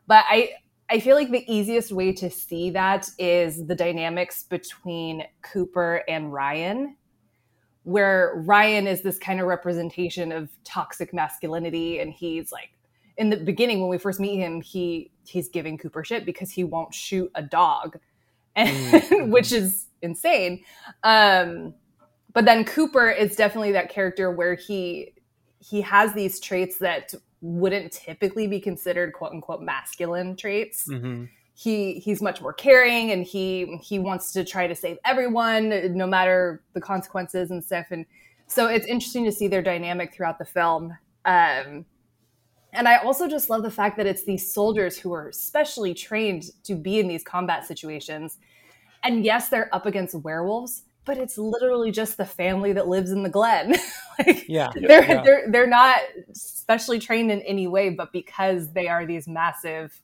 But 0.07 0.23
I 0.29 0.51
I 0.89 1.01
feel 1.01 1.17
like 1.17 1.31
the 1.31 1.43
easiest 1.53 1.91
way 1.91 2.13
to 2.13 2.29
see 2.29 2.69
that 2.69 3.09
is 3.19 3.67
the 3.67 3.75
dynamics 3.75 4.43
between 4.43 5.23
Cooper 5.41 6.03
and 6.07 6.31
Ryan 6.31 6.95
where 7.87 8.33
Ryan 8.35 8.85
is 8.85 9.01
this 9.01 9.17
kind 9.17 9.39
of 9.39 9.47
representation 9.47 10.33
of 10.33 10.49
toxic 10.65 11.13
masculinity 11.13 11.99
and 11.99 12.11
he's 12.11 12.51
like 12.51 12.71
in 13.15 13.29
the 13.29 13.37
beginning 13.37 13.79
when 13.79 13.87
we 13.87 13.97
first 13.97 14.19
meet 14.19 14.35
him 14.35 14.59
he 14.59 15.09
he's 15.25 15.47
giving 15.47 15.77
Cooper 15.77 16.03
shit 16.03 16.25
because 16.25 16.51
he 16.51 16.65
won't 16.65 16.93
shoot 16.93 17.31
a 17.33 17.41
dog 17.41 17.97
and, 18.57 19.31
which 19.31 19.53
is 19.53 19.85
insane. 20.01 20.65
Um 21.03 21.75
but 22.33 22.43
then 22.43 22.65
Cooper 22.65 23.09
is 23.09 23.37
definitely 23.37 23.71
that 23.71 23.89
character 23.89 24.31
where 24.31 24.55
he 24.55 25.13
he 25.59 25.79
has 25.79 26.11
these 26.11 26.41
traits 26.41 26.79
that 26.79 27.13
wouldn't 27.39 27.93
typically 27.93 28.47
be 28.47 28.59
considered 28.59 29.13
quote 29.13 29.31
unquote 29.31 29.61
masculine 29.61 30.35
traits. 30.35 30.89
Mm-hmm. 30.89 31.23
He 31.59 31.93
he's 31.93 32.21
much 32.21 32.39
more 32.39 32.53
caring 32.53 33.09
and 33.11 33.25
he 33.25 33.79
he 33.81 33.97
wants 33.97 34.31
to 34.31 34.45
try 34.45 34.67
to 34.67 34.75
save 34.75 34.95
everyone 35.03 35.69
no 35.97 36.05
matter 36.05 36.61
the 36.73 36.81
consequences 36.81 37.49
and 37.49 37.63
stuff 37.63 37.87
and 37.89 38.05
so 38.45 38.67
it's 38.67 38.85
interesting 38.85 39.25
to 39.25 39.31
see 39.31 39.47
their 39.47 39.63
dynamic 39.63 40.13
throughout 40.13 40.37
the 40.37 40.45
film 40.45 40.91
um 41.25 41.83
and 42.73 42.87
i 42.87 42.97
also 42.97 43.27
just 43.27 43.49
love 43.49 43.63
the 43.63 43.71
fact 43.71 43.97
that 43.97 44.05
it's 44.05 44.23
these 44.23 44.53
soldiers 44.53 44.99
who 44.99 45.11
are 45.11 45.31
specially 45.31 45.95
trained 45.95 46.51
to 46.63 46.75
be 46.75 46.99
in 46.99 47.07
these 47.07 47.23
combat 47.23 47.65
situations 47.65 48.37
and 49.03 49.25
yes 49.25 49.49
they're 49.49 49.73
up 49.73 49.87
against 49.87 50.13
werewolves 50.13 50.83
but 51.05 51.17
it's 51.17 51.39
literally 51.39 51.89
just 51.89 52.17
the 52.17 52.25
family 52.25 52.71
that 52.71 52.87
lives 52.87 53.09
in 53.09 53.23
the 53.23 53.29
glen 53.29 53.73
Yeah. 54.47 54.69
they're 54.75 55.03
yeah. 55.03 55.23
they're 55.23 55.45
they're 55.49 55.67
not 55.67 56.01
specially 56.33 56.99
trained 56.99 57.31
in 57.31 57.41
any 57.41 57.65
way 57.65 57.89
but 57.89 58.11
because 58.11 58.71
they 58.73 58.87
are 58.87 59.07
these 59.07 59.27
massive 59.27 59.99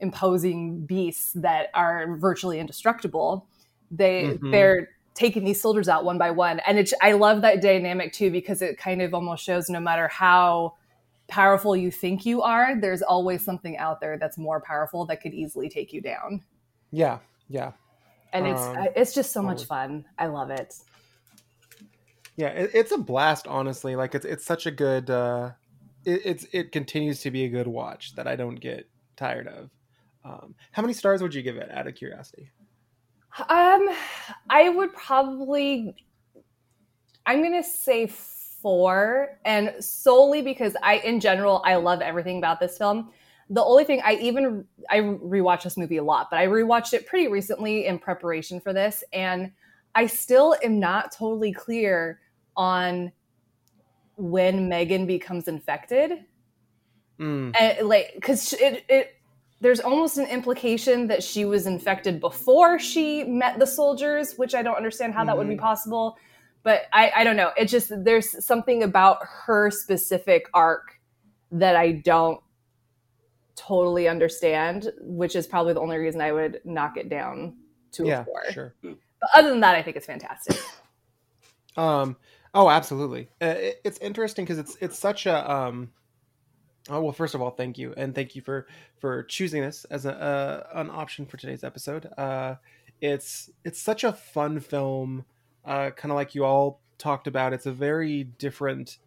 imposing 0.00 0.84
beasts 0.86 1.32
that 1.34 1.68
are 1.74 2.16
virtually 2.16 2.58
indestructible 2.60 3.46
they 3.90 4.24
Mhm. 4.38 4.50
they're 4.50 4.88
taking 5.14 5.44
these 5.44 5.60
soldiers 5.62 5.88
out 5.88 6.04
one 6.04 6.18
by 6.18 6.30
one 6.30 6.60
and 6.66 6.78
it's 6.78 6.92
i 7.00 7.12
love 7.12 7.42
that 7.42 7.62
dynamic 7.62 8.12
too 8.12 8.30
because 8.30 8.60
it 8.62 8.76
kind 8.76 9.00
of 9.00 9.14
almost 9.14 9.44
shows 9.44 9.68
no 9.70 9.78
matter 9.80 10.08
how 10.08 10.74
powerful 11.28 11.76
you 11.76 11.90
think 11.90 12.26
you 12.26 12.42
are 12.42 12.78
there's 12.80 13.02
always 13.02 13.44
something 13.44 13.76
out 13.78 14.00
there 14.00 14.18
that's 14.18 14.36
more 14.36 14.60
powerful 14.60 15.06
that 15.06 15.20
could 15.22 15.32
easily 15.32 15.68
take 15.68 15.92
you 15.92 16.00
down 16.00 16.42
yeah. 16.90 17.18
Yeah. 17.48 17.72
and 18.32 18.46
it's 18.46 18.60
Um, 18.60 18.88
it's 18.96 19.14
just 19.14 19.32
so 19.32 19.42
much 19.42 19.64
fun 19.64 20.04
i 20.18 20.26
love 20.26 20.50
it 20.50 20.74
Yeah, 22.36 22.48
it, 22.48 22.70
it's 22.74 22.90
a 22.92 22.98
blast, 22.98 23.46
honestly. 23.46 23.94
Like 23.94 24.14
it's 24.14 24.24
it's 24.24 24.44
such 24.44 24.66
a 24.66 24.70
good. 24.72 25.08
uh 25.08 25.52
it, 26.04 26.22
It's 26.24 26.46
it 26.52 26.72
continues 26.72 27.20
to 27.20 27.30
be 27.30 27.44
a 27.44 27.48
good 27.48 27.68
watch 27.68 28.16
that 28.16 28.26
I 28.26 28.34
don't 28.36 28.56
get 28.56 28.88
tired 29.16 29.46
of. 29.46 29.70
Um, 30.24 30.54
how 30.72 30.82
many 30.82 30.94
stars 30.94 31.22
would 31.22 31.34
you 31.34 31.42
give 31.42 31.56
it? 31.56 31.70
Out 31.70 31.86
of 31.86 31.94
curiosity. 31.94 32.50
Um, 33.48 33.88
I 34.48 34.68
would 34.68 34.94
probably. 34.94 35.94
I'm 37.26 37.42
gonna 37.42 37.62
say 37.62 38.06
four, 38.06 39.38
and 39.44 39.72
solely 39.80 40.42
because 40.42 40.76
I, 40.82 40.96
in 40.96 41.20
general, 41.20 41.62
I 41.64 41.76
love 41.76 42.00
everything 42.00 42.38
about 42.38 42.60
this 42.60 42.78
film. 42.78 43.10
The 43.50 43.62
only 43.62 43.84
thing 43.84 44.00
I 44.04 44.14
even 44.14 44.64
I 44.88 45.00
rewatched 45.00 45.64
this 45.64 45.76
movie 45.76 45.98
a 45.98 46.02
lot, 46.02 46.28
but 46.30 46.38
I 46.38 46.46
rewatched 46.46 46.94
it 46.94 47.06
pretty 47.06 47.28
recently 47.28 47.86
in 47.86 47.98
preparation 47.98 48.60
for 48.60 48.72
this, 48.72 49.04
and 49.12 49.52
I 49.94 50.06
still 50.06 50.56
am 50.62 50.80
not 50.80 51.12
totally 51.12 51.52
clear 51.52 52.20
on 52.56 53.12
when 54.16 54.68
Megan 54.68 55.06
becomes 55.06 55.48
infected 55.48 56.24
Mm. 57.18 57.54
and 57.58 57.88
like 57.88 58.10
because 58.16 58.52
it, 58.54 58.84
it 58.88 59.14
there's 59.64 59.80
almost 59.80 60.18
an 60.18 60.26
implication 60.26 61.06
that 61.06 61.22
she 61.22 61.46
was 61.46 61.66
infected 61.66 62.20
before 62.20 62.78
she 62.78 63.24
met 63.24 63.58
the 63.58 63.66
soldiers 63.66 64.34
which 64.36 64.54
i 64.54 64.62
don't 64.62 64.76
understand 64.76 65.14
how 65.14 65.24
that 65.24 65.36
would 65.36 65.48
be 65.48 65.54
Mhm. 65.56 65.60
possible 65.70 66.18
but 66.62 66.82
i 66.92 67.10
i 67.16 67.24
don't 67.24 67.36
know 67.36 67.50
it 67.56 67.66
just 67.66 67.90
there's 68.04 68.44
something 68.44 68.82
about 68.82 69.18
her 69.24 69.70
specific 69.70 70.48
arc 70.52 71.00
that 71.50 71.76
i 71.76 71.92
don't 71.92 72.40
totally 73.56 74.06
understand 74.08 74.92
which 75.00 75.34
is 75.36 75.46
probably 75.46 75.72
the 75.72 75.80
only 75.80 75.96
reason 75.96 76.20
i 76.20 76.30
would 76.32 76.60
knock 76.64 76.96
it 76.96 77.08
down 77.08 77.56
to 77.92 78.06
Yeah, 78.06 78.20
a 78.20 78.24
four 78.24 78.42
sure. 78.50 78.74
but 78.82 79.30
other 79.34 79.48
than 79.48 79.60
that 79.60 79.74
i 79.74 79.82
think 79.82 79.96
it's 79.96 80.06
fantastic 80.06 80.56
Um. 81.76 82.16
Oh, 82.56 82.70
absolutely. 82.70 83.28
Uh, 83.42 83.46
it, 83.46 83.80
it's 83.84 83.98
interesting 83.98 84.44
because 84.44 84.58
it's 84.58 84.76
it's 84.80 84.96
such 84.96 85.26
a 85.26 85.50
um. 85.50 85.90
Oh 86.90 87.00
well, 87.00 87.12
first 87.12 87.34
of 87.34 87.40
all, 87.40 87.50
thank 87.50 87.78
you, 87.78 87.94
and 87.96 88.14
thank 88.14 88.36
you 88.36 88.42
for 88.42 88.66
for 89.00 89.22
choosing 89.22 89.62
this 89.62 89.84
as 89.86 90.04
a 90.04 90.14
uh, 90.14 90.80
an 90.80 90.90
option 90.90 91.24
for 91.24 91.38
today's 91.38 91.64
episode. 91.64 92.06
Uh, 92.18 92.56
it's 93.00 93.50
it's 93.64 93.80
such 93.80 94.04
a 94.04 94.12
fun 94.12 94.60
film, 94.60 95.24
uh, 95.64 95.90
kind 95.90 96.12
of 96.12 96.16
like 96.16 96.34
you 96.34 96.44
all 96.44 96.80
talked 96.98 97.26
about. 97.26 97.54
It's 97.54 97.66
a 97.66 97.72
very 97.72 98.24
different 98.24 98.98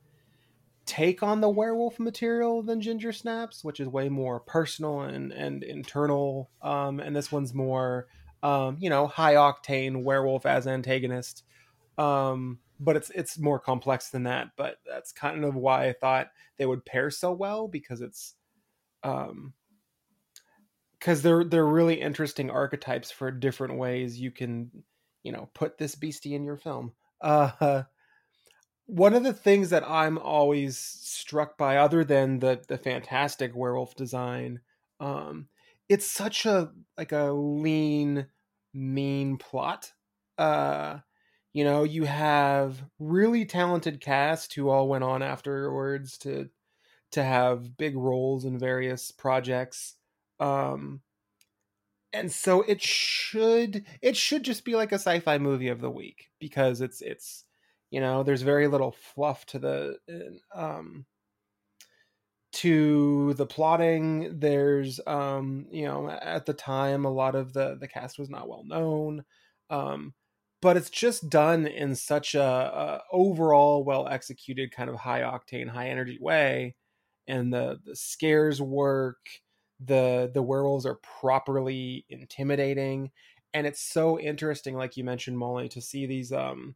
take 0.87 1.21
on 1.21 1.41
the 1.41 1.49
werewolf 1.49 1.99
material 1.99 2.63
than 2.63 2.81
Ginger 2.81 3.11
Snaps, 3.11 3.63
which 3.63 3.79
is 3.79 3.87
way 3.87 4.09
more 4.09 4.39
personal 4.39 5.01
and 5.01 5.31
and 5.31 5.63
internal. 5.63 6.49
Um, 6.63 6.99
and 6.99 7.15
this 7.15 7.31
one's 7.31 7.53
more, 7.53 8.07
um, 8.41 8.77
you 8.79 8.89
know, 8.89 9.05
high 9.05 9.35
octane 9.35 10.03
werewolf 10.03 10.45
as 10.47 10.65
antagonist 10.65 11.43
um 11.97 12.59
but 12.79 12.95
it's 12.95 13.09
it's 13.11 13.39
more 13.39 13.59
complex 13.59 14.09
than 14.09 14.23
that 14.23 14.49
but 14.55 14.77
that's 14.85 15.11
kind 15.11 15.43
of 15.43 15.55
why 15.55 15.87
i 15.87 15.93
thought 15.93 16.27
they 16.57 16.65
would 16.65 16.85
pair 16.85 17.09
so 17.09 17.31
well 17.31 17.67
because 17.67 18.01
it's 18.01 18.35
um 19.03 19.53
because 20.99 21.21
they're 21.21 21.43
they're 21.43 21.65
really 21.65 21.99
interesting 22.01 22.49
archetypes 22.49 23.11
for 23.11 23.31
different 23.31 23.77
ways 23.77 24.19
you 24.19 24.31
can 24.31 24.71
you 25.23 25.31
know 25.31 25.49
put 25.53 25.77
this 25.77 25.95
beastie 25.95 26.35
in 26.35 26.43
your 26.43 26.57
film. 26.57 26.93
Uh 27.21 27.83
one 28.85 29.13
of 29.13 29.23
the 29.23 29.33
things 29.33 29.69
that 29.71 29.83
i'm 29.87 30.17
always 30.17 30.77
struck 30.77 31.57
by 31.57 31.77
other 31.77 32.05
than 32.05 32.39
the 32.39 32.61
the 32.69 32.77
fantastic 32.77 33.53
werewolf 33.53 33.95
design 33.95 34.61
um 35.01 35.49
it's 35.89 36.09
such 36.09 36.45
a 36.45 36.71
like 36.97 37.11
a 37.11 37.31
lean 37.31 38.27
mean 38.73 39.37
plot. 39.37 39.93
Uh 40.37 40.99
you 41.53 41.63
know 41.63 41.83
you 41.83 42.03
have 42.05 42.83
really 42.99 43.45
talented 43.45 44.01
cast 44.01 44.53
who 44.53 44.69
all 44.69 44.87
went 44.87 45.03
on 45.03 45.21
afterwards 45.21 46.17
to 46.17 46.49
to 47.11 47.23
have 47.23 47.77
big 47.77 47.95
roles 47.95 48.45
in 48.45 48.59
various 48.59 49.11
projects 49.11 49.95
um 50.39 51.01
and 52.13 52.31
so 52.31 52.61
it 52.63 52.81
should 52.81 53.85
it 54.01 54.15
should 54.15 54.43
just 54.43 54.63
be 54.65 54.75
like 54.75 54.91
a 54.91 54.95
sci-fi 54.95 55.37
movie 55.37 55.67
of 55.67 55.81
the 55.81 55.91
week 55.91 56.29
because 56.39 56.81
it's 56.81 57.01
it's 57.01 57.45
you 57.91 57.99
know 57.99 58.23
there's 58.23 58.41
very 58.41 58.67
little 58.67 58.91
fluff 58.91 59.45
to 59.45 59.59
the 59.59 59.97
um 60.53 61.05
to 62.53 63.33
the 63.33 63.45
plotting. 63.45 64.39
There's 64.39 64.99
um 65.05 65.67
you 65.71 65.85
know 65.85 66.09
at 66.09 66.45
the 66.45 66.53
time 66.53 67.05
a 67.05 67.11
lot 67.11 67.35
of 67.35 67.53
the 67.53 67.75
the 67.79 67.87
cast 67.87 68.17
was 68.17 68.29
not 68.29 68.47
well 68.47 68.63
known 68.65 69.25
um 69.69 70.13
but 70.61 70.77
it's 70.77 70.89
just 70.89 71.29
done 71.29 71.67
in 71.67 71.95
such 71.95 72.35
a, 72.35 72.41
a 72.41 73.01
overall 73.11 73.83
well 73.83 74.07
executed 74.07 74.71
kind 74.71 74.89
of 74.89 74.95
high 74.97 75.21
octane 75.21 75.69
high 75.69 75.89
energy 75.89 76.17
way 76.19 76.75
and 77.27 77.53
the 77.53 77.79
the 77.85 77.95
scares 77.95 78.61
work 78.61 79.17
the 79.79 80.31
the 80.33 80.41
werewolves 80.41 80.85
are 80.85 80.95
properly 80.95 82.05
intimidating 82.09 83.11
and 83.53 83.67
it's 83.67 83.81
so 83.81 84.19
interesting 84.19 84.75
like 84.75 84.97
you 84.97 85.03
mentioned 85.03 85.37
molly 85.37 85.69
to 85.69 85.81
see 85.81 86.05
these 86.05 86.31
um 86.31 86.75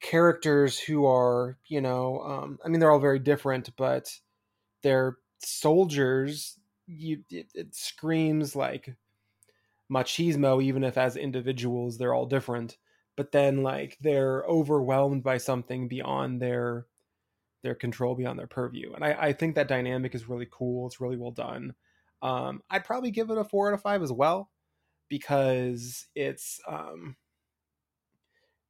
characters 0.00 0.78
who 0.78 1.06
are 1.06 1.58
you 1.66 1.80
know 1.80 2.20
um 2.20 2.58
i 2.64 2.68
mean 2.68 2.80
they're 2.80 2.90
all 2.92 3.00
very 3.00 3.18
different 3.18 3.74
but 3.76 4.20
they're 4.82 5.18
soldiers 5.40 6.58
you 6.86 7.24
it, 7.30 7.50
it 7.54 7.74
screams 7.74 8.56
like 8.56 8.96
machismo 9.92 10.62
even 10.62 10.84
if 10.84 10.96
as 10.96 11.16
individuals 11.16 11.98
they're 11.98 12.14
all 12.14 12.26
different 12.26 12.78
but 13.16 13.32
then 13.32 13.62
like 13.62 13.96
they're 14.00 14.44
overwhelmed 14.44 15.22
by 15.22 15.38
something 15.38 15.88
beyond 15.88 16.40
their 16.40 16.86
their 17.62 17.74
control 17.74 18.14
beyond 18.14 18.38
their 18.38 18.46
purview. 18.46 18.92
And 18.92 19.04
I, 19.04 19.16
I 19.18 19.32
think 19.32 19.54
that 19.54 19.68
dynamic 19.68 20.14
is 20.14 20.28
really 20.28 20.46
cool. 20.50 20.86
It's 20.86 21.00
really 21.00 21.16
well 21.16 21.30
done. 21.30 21.74
Um, 22.22 22.62
I'd 22.70 22.84
probably 22.84 23.10
give 23.10 23.30
it 23.30 23.38
a 23.38 23.44
four 23.44 23.68
out 23.68 23.74
of 23.74 23.82
five 23.82 24.02
as 24.02 24.12
well 24.12 24.50
because 25.08 26.06
it's 26.14 26.60
um, 26.68 27.16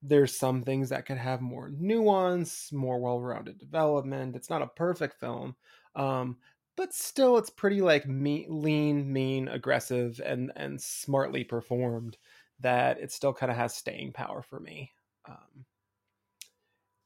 there's 0.02 0.36
some 0.36 0.62
things 0.62 0.90
that 0.90 1.06
could 1.06 1.16
have 1.16 1.40
more 1.40 1.70
nuance, 1.70 2.72
more 2.72 3.00
well-rounded 3.00 3.58
development. 3.58 4.36
It's 4.36 4.50
not 4.50 4.62
a 4.62 4.66
perfect 4.66 5.18
film, 5.18 5.56
um, 5.96 6.36
but 6.76 6.92
still, 6.92 7.38
it's 7.38 7.50
pretty 7.50 7.80
like 7.80 8.06
me- 8.06 8.46
lean, 8.48 9.12
mean, 9.12 9.48
aggressive, 9.48 10.20
and 10.24 10.52
and 10.56 10.80
smartly 10.80 11.44
performed. 11.44 12.18
That 12.60 13.00
it 13.00 13.12
still 13.12 13.34
kind 13.34 13.50
of 13.50 13.58
has 13.58 13.74
staying 13.74 14.12
power 14.12 14.42
for 14.42 14.60
me. 14.60 14.92
Um, 15.28 15.64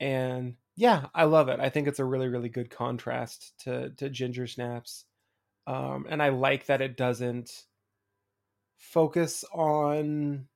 and 0.00 0.56
yeah, 0.76 1.06
I 1.14 1.24
love 1.24 1.48
it. 1.48 1.60
I 1.60 1.70
think 1.70 1.88
it's 1.88 1.98
a 1.98 2.04
really, 2.04 2.28
really 2.28 2.48
good 2.48 2.70
contrast 2.70 3.52
to 3.64 3.90
to 3.96 4.10
Ginger 4.10 4.46
Snaps, 4.46 5.04
um, 5.66 6.06
and 6.08 6.22
I 6.22 6.30
like 6.30 6.66
that 6.66 6.80
it 6.80 6.96
doesn't 6.96 7.64
focus 8.76 9.44
on. 9.52 10.48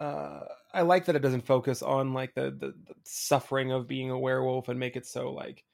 Uh, 0.00 0.40
I 0.72 0.82
like 0.82 1.04
that 1.06 1.16
it 1.16 1.22
doesn't 1.22 1.46
focus 1.46 1.82
on 1.82 2.14
like 2.14 2.34
the, 2.34 2.50
the 2.50 2.74
the 2.86 2.94
suffering 3.04 3.72
of 3.72 3.86
being 3.86 4.10
a 4.10 4.18
werewolf 4.18 4.68
and 4.68 4.78
make 4.80 4.96
it 4.96 5.06
so 5.06 5.32
like 5.32 5.64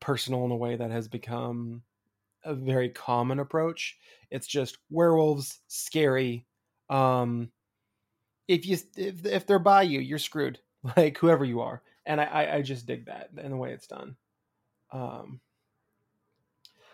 personal 0.00 0.44
in 0.44 0.50
a 0.50 0.56
way 0.56 0.76
that 0.76 0.90
has 0.90 1.08
become 1.08 1.82
a 2.44 2.54
very 2.54 2.90
common 2.90 3.40
approach. 3.40 3.98
It's 4.30 4.46
just 4.46 4.78
werewolves, 4.90 5.60
scary. 5.68 6.46
Um, 6.88 7.50
if 8.48 8.66
you 8.66 8.76
if 8.96 9.24
if 9.24 9.46
they're 9.46 9.58
by 9.58 9.82
you, 9.82 10.00
you're 10.00 10.18
screwed. 10.18 10.58
Like 10.96 11.16
whoever 11.18 11.44
you 11.44 11.60
are, 11.60 11.80
and 12.06 12.20
I 12.20 12.24
I, 12.24 12.54
I 12.56 12.62
just 12.62 12.86
dig 12.86 13.06
that 13.06 13.30
and 13.36 13.52
the 13.52 13.56
way 13.56 13.70
it's 13.70 13.86
done. 13.86 14.16
Um, 14.90 15.40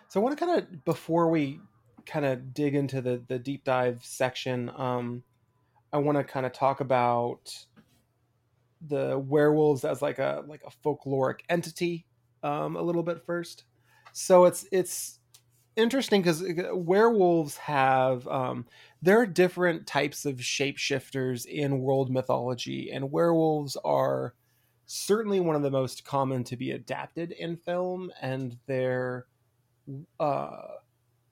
so 0.09 0.21
I 0.21 0.23
want 0.23 0.39
to 0.39 0.45
kind 0.45 0.59
of 0.59 0.85
before 0.85 1.31
we 1.31 1.59
kind 2.05 2.27
of 2.27 2.53
dig 2.53 2.75
into 2.75 3.01
the 3.01 3.23
the 3.27 3.39
deep 3.39 3.65
dive 3.65 4.01
section, 4.05 4.71
um, 4.77 5.23
I 5.91 5.97
want 5.97 6.19
to 6.19 6.25
kind 6.25 6.45
of 6.45 6.53
talk 6.53 6.81
about 6.81 7.51
the 8.87 9.19
werewolves 9.19 9.85
as 9.85 10.03
like 10.03 10.19
a 10.19 10.45
like 10.47 10.63
a 10.67 10.71
folkloric 10.87 11.41
entity 11.49 12.07
um, 12.43 12.77
a 12.77 12.83
little 12.83 13.03
bit 13.03 13.25
first. 13.25 13.65
So 14.13 14.45
it's 14.45 14.67
it's 14.71 15.19
interesting 15.77 16.23
because 16.23 16.43
uh, 16.43 16.75
werewolves 16.75 17.57
have 17.59 18.27
um, 18.29 18.67
there 19.01 19.21
are 19.21 19.27
different 19.27 19.87
types 19.87 20.25
of 20.25 20.37
shapeshifters 20.37 21.47
in 21.47 21.81
world 21.81 22.11
mythology, 22.11 22.91
and 22.93 23.13
werewolves 23.13 23.77
are 23.85 24.35
certainly 24.87 25.39
one 25.39 25.55
of 25.55 25.63
the 25.63 25.71
most 25.71 26.05
common 26.05 26.43
to 26.45 26.57
be 26.57 26.73
adapted 26.73 27.33
in 27.33 27.57
film, 27.57 28.11
and 28.21 28.57
they're 28.67 29.27
uh, 30.19 30.63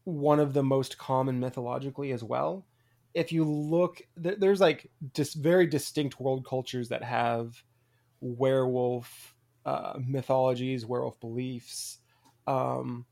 one 0.04 0.38
of 0.38 0.52
the 0.52 0.62
most 0.62 0.96
common 0.98 1.40
mythologically 1.40 2.12
as 2.12 2.22
well. 2.22 2.66
If 3.14 3.32
you 3.32 3.44
look, 3.44 4.02
there's 4.16 4.60
like 4.60 4.90
just 5.14 5.36
very 5.36 5.66
distinct 5.66 6.20
world 6.20 6.46
cultures 6.46 6.90
that 6.90 7.02
have 7.02 7.62
werewolf 8.20 9.34
uh, 9.64 9.94
mythologies, 10.06 10.86
werewolf 10.86 11.18
beliefs. 11.18 11.98
Um, 12.46 13.06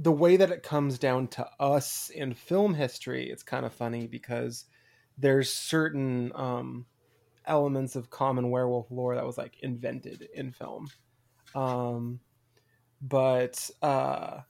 the 0.00 0.12
way 0.12 0.38
that 0.38 0.50
it 0.50 0.62
comes 0.62 0.98
down 0.98 1.28
to 1.28 1.46
us 1.60 2.10
in 2.14 2.32
film 2.32 2.72
history, 2.72 3.30
it's 3.30 3.42
kind 3.42 3.66
of 3.66 3.72
funny 3.72 4.06
because 4.06 4.64
there's 5.18 5.52
certain 5.52 6.32
um, 6.34 6.86
elements 7.44 7.96
of 7.96 8.08
common 8.08 8.50
werewolf 8.50 8.90
lore 8.90 9.14
that 9.14 9.26
was 9.26 9.36
like 9.36 9.58
invented 9.60 10.26
in 10.34 10.52
film. 10.52 10.88
Um, 11.54 12.20
but 13.02 13.68
uh, 13.82 14.40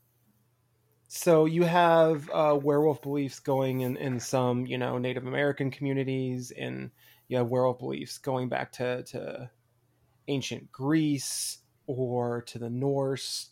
so 1.09 1.47
you 1.47 1.65
have 1.65 2.31
uh, 2.31 2.57
werewolf 2.63 3.03
beliefs 3.03 3.41
going 3.41 3.81
in, 3.81 3.97
in 3.97 4.21
some, 4.21 4.67
you 4.67 4.79
know, 4.79 4.99
Native 4.99 5.27
American 5.27 5.73
communities, 5.73 6.53
and 6.57 6.93
you 7.27 7.39
have 7.39 7.49
werewolf 7.49 7.81
beliefs 7.81 8.19
going 8.19 8.49
back 8.49 8.71
to, 8.73 9.03
to 9.03 9.51
ancient 10.29 10.71
Greece 10.71 11.59
or 11.89 12.43
to 12.43 12.61
the 12.61 12.71
Norse 12.71 13.51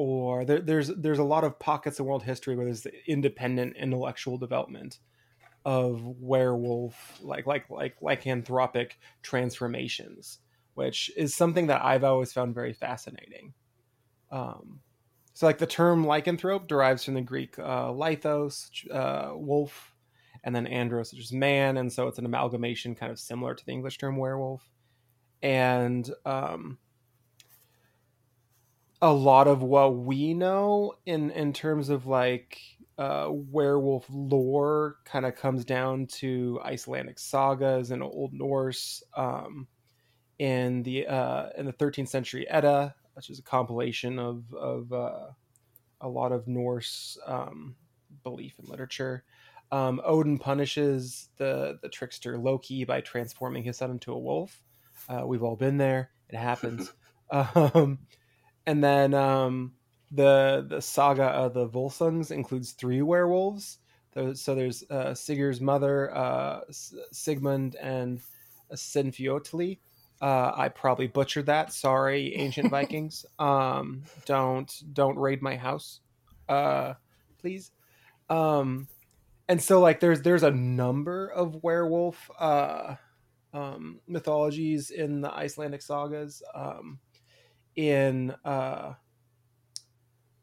or 0.00 0.46
there, 0.46 0.60
there's 0.60 0.88
there's 0.88 1.18
a 1.18 1.22
lot 1.22 1.44
of 1.44 1.58
pockets 1.58 1.98
in 1.98 2.06
world 2.06 2.22
history 2.22 2.56
where 2.56 2.64
there's 2.64 2.86
independent 3.06 3.76
intellectual 3.76 4.38
development 4.38 4.98
of 5.66 6.02
werewolf 6.02 7.18
like 7.20 7.46
like 7.46 7.68
like 7.68 8.00
lycanthropic 8.00 8.92
transformations 9.22 10.38
which 10.72 11.10
is 11.18 11.34
something 11.34 11.66
that 11.66 11.84
i've 11.84 12.02
always 12.02 12.32
found 12.32 12.54
very 12.54 12.72
fascinating. 12.72 13.52
Um, 14.30 14.80
so 15.34 15.44
like 15.44 15.58
the 15.58 15.66
term 15.66 16.06
lycanthrope 16.06 16.66
derives 16.66 17.04
from 17.04 17.12
the 17.12 17.20
greek 17.20 17.58
uh, 17.58 17.88
lithos 17.88 18.70
uh, 18.90 19.36
wolf 19.36 19.94
and 20.44 20.56
then 20.56 20.66
andros 20.66 21.12
which 21.12 21.20
is 21.20 21.30
man 21.30 21.76
and 21.76 21.92
so 21.92 22.08
it's 22.08 22.18
an 22.18 22.24
amalgamation 22.24 22.94
kind 22.94 23.12
of 23.12 23.18
similar 23.18 23.54
to 23.54 23.66
the 23.66 23.72
english 23.72 23.98
term 23.98 24.16
werewolf. 24.16 24.62
And 25.42 26.10
um, 26.24 26.78
a 29.02 29.12
lot 29.12 29.48
of 29.48 29.62
what 29.62 29.96
we 29.96 30.34
know 30.34 30.94
in 31.06 31.30
in 31.30 31.52
terms 31.52 31.88
of 31.88 32.06
like 32.06 32.58
uh, 32.98 33.28
werewolf 33.30 34.06
lore 34.10 34.96
kind 35.04 35.24
of 35.24 35.34
comes 35.36 35.64
down 35.64 36.06
to 36.06 36.60
Icelandic 36.64 37.18
sagas 37.18 37.90
and 37.90 38.02
Old 38.02 38.32
Norse. 38.32 39.02
Um, 39.16 39.66
in 40.40 40.82
the 40.82 41.06
uh, 41.06 41.50
in 41.56 41.66
the 41.66 41.72
13th 41.72 42.08
century 42.08 42.48
Edda, 42.48 42.94
which 43.12 43.28
is 43.28 43.38
a 43.38 43.42
compilation 43.42 44.18
of 44.18 44.52
of 44.54 44.90
uh, 44.92 45.28
a 46.00 46.08
lot 46.08 46.32
of 46.32 46.48
Norse 46.48 47.18
um, 47.26 47.76
belief 48.24 48.54
and 48.58 48.68
literature. 48.68 49.22
Um, 49.70 50.00
Odin 50.02 50.38
punishes 50.38 51.28
the 51.36 51.78
the 51.82 51.90
trickster 51.90 52.38
Loki 52.38 52.84
by 52.84 53.02
transforming 53.02 53.62
his 53.62 53.76
son 53.76 53.90
into 53.90 54.12
a 54.12 54.18
wolf. 54.18 54.62
Uh, 55.10 55.26
we've 55.26 55.42
all 55.42 55.56
been 55.56 55.76
there. 55.76 56.10
It 56.30 56.36
happens. 56.36 56.90
um, 57.30 57.98
and 58.66 58.82
then 58.82 59.14
um, 59.14 59.72
the 60.10 60.66
the 60.68 60.80
saga 60.80 61.24
of 61.24 61.54
the 61.54 61.68
Volsungs 61.68 62.30
includes 62.30 62.72
three 62.72 63.02
werewolves. 63.02 63.78
So 64.34 64.54
there's 64.56 64.82
uh, 64.90 65.14
Sigurd's 65.14 65.60
mother, 65.60 66.14
uh, 66.14 66.60
Sigmund, 67.12 67.76
and 67.76 68.20
Sinfiotli. 68.74 69.78
Uh, 70.20 70.52
I 70.54 70.68
probably 70.68 71.06
butchered 71.06 71.46
that. 71.46 71.72
Sorry, 71.72 72.34
ancient 72.34 72.70
Vikings. 72.72 73.24
Um, 73.38 74.02
don't 74.26 74.70
don't 74.92 75.16
raid 75.16 75.42
my 75.42 75.56
house, 75.56 76.00
uh, 76.48 76.94
please. 77.38 77.70
Um, 78.28 78.88
and 79.48 79.62
so 79.62 79.80
like 79.80 80.00
there's 80.00 80.22
there's 80.22 80.42
a 80.42 80.50
number 80.50 81.28
of 81.28 81.62
werewolf 81.62 82.30
uh, 82.38 82.96
um, 83.54 84.00
mythologies 84.06 84.90
in 84.90 85.20
the 85.20 85.32
Icelandic 85.32 85.82
sagas. 85.82 86.42
Um, 86.54 86.98
in 87.88 88.34
uh, 88.44 88.94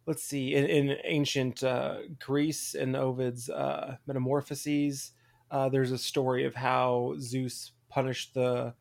let's 0.08 0.24
see, 0.24 0.56
in, 0.56 0.66
in 0.66 0.98
ancient 1.04 1.64
uh, 1.64 1.98
Greece 2.20 2.74
in 2.74 2.96
Ovid's 2.96 3.50
uh, 3.50 3.98
Metamorphoses, 4.08 5.12
uh, 5.52 5.70
there's 5.70 5.92
a 5.92 5.98
story 5.98 6.46
of 6.46 6.56
how 6.56 7.16
Zeus 7.20 7.72
punished 7.90 8.34
the 8.34 8.74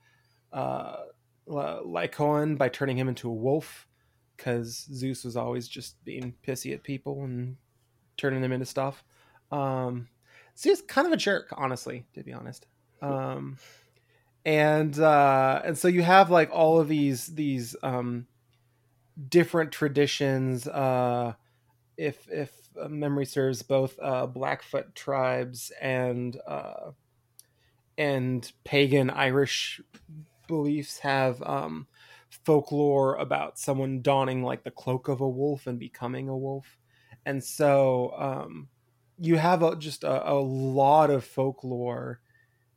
uh, 0.53 0.97
Lycaon 1.47 2.57
by 2.57 2.69
turning 2.69 2.97
him 2.97 3.09
into 3.09 3.29
a 3.29 3.35
wolf 3.35 3.87
because 4.37 4.87
Zeus 4.93 5.25
was 5.25 5.37
always 5.37 5.69
just 5.69 6.03
being 6.05 6.35
pissy 6.47 6.73
at 6.73 6.83
people 6.83 7.25
and 7.25 7.57
turning 8.17 8.41
them 8.41 8.53
into 8.53 8.67
stuff. 8.67 9.03
Um, 9.51 10.09
so 10.55 10.71
he's 10.71 10.83
kind 10.83 11.07
of 11.07 11.13
a 11.13 11.17
jerk, 11.17 11.49
honestly, 11.53 12.07
to 12.15 12.23
be 12.23 12.33
honest. 12.33 12.67
Um, 13.03 13.59
and 14.45 14.99
uh, 14.99 15.61
and 15.65 15.77
so 15.77 15.89
you 15.89 16.03
have 16.03 16.31
like 16.31 16.51
all 16.53 16.79
of 16.81 16.89
these 16.89 17.27
these 17.27 17.75
um, 17.83 18.27
different 19.29 19.73
traditions. 19.73 20.67
Uh, 20.67 21.35
if 21.97 22.29
if 22.31 22.53
memory 22.89 23.27
serves, 23.27 23.63
both 23.63 23.97
uh, 24.03 24.27
Blackfoot 24.27 24.95
tribes 24.95 25.73
and 25.81 26.39
uh, 26.47 26.91
and 27.97 28.53
pagan 28.65 29.11
Irish 29.11 29.81
beliefs 30.47 30.99
have 30.99 31.43
um, 31.43 31.87
folklore 32.45 33.17
about 33.17 33.59
someone 33.59 34.03
donning 34.03 34.43
like 34.43 34.63
the 34.65 34.71
cloak 34.71 35.09
of 35.09 35.21
a 35.21 35.29
wolf 35.29 35.67
and 35.67 35.79
becoming 35.79 36.29
a 36.29 36.37
wolf, 36.37 36.79
and 37.25 37.43
so 37.43 38.13
um, 38.19 38.69
you 39.19 39.37
have 39.37 39.63
a, 39.63 39.77
just 39.77 40.05
a, 40.05 40.31
a 40.31 40.35
lot 40.35 41.11
of 41.11 41.25
folklore 41.25 42.21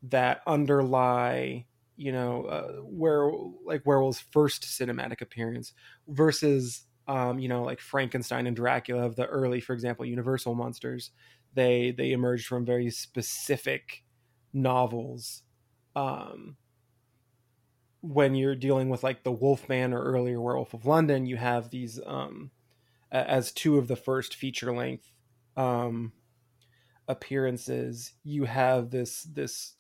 that 0.04 0.42
underlie 0.48 1.66
you 2.00 2.12
know 2.12 2.44
uh, 2.46 2.72
where 2.84 3.30
like 3.66 3.86
werewolf's 3.86 4.22
first 4.32 4.64
cinematic 4.64 5.22
appearance 5.22 5.74
versus 6.08 6.84
um, 7.08 7.40
you 7.40 7.50
know 7.50 7.64
like 7.64 7.82
Frankenstein 7.82 8.48
and 8.48 8.56
Dracula 8.56 9.06
of 9.06 9.16
the 9.16 9.26
early, 9.26 9.60
for 9.60 9.74
example, 9.74 10.06
Universal 10.06 10.56
monsters. 10.56 11.12
They 11.54 11.92
they 11.92 12.12
emerged 12.12 12.48
from 12.48 12.66
very 12.66 12.90
specific 12.90 14.04
novels. 14.54 15.44
Um, 15.96 16.56
when 18.02 18.34
you're 18.36 18.56
dealing 18.56 18.90
with 18.90 19.04
like 19.04 19.24
the 19.24 19.32
Wolfman 19.32 19.94
or 19.94 20.02
earlier 20.02 20.40
Werewolf 20.40 20.74
of 20.74 20.86
London, 20.86 21.26
you 21.26 21.36
have 21.36 21.70
these 21.70 22.00
um, 22.06 22.52
as 23.12 23.52
two 23.52 23.78
of 23.78 23.88
the 23.88 23.98
first 23.98 24.36
feature 24.36 24.74
length 24.74 25.12
um, 25.58 26.14
appearances. 27.08 28.14
You 28.24 28.46
have 28.46 28.92
this 28.92 29.24
this 29.24 29.74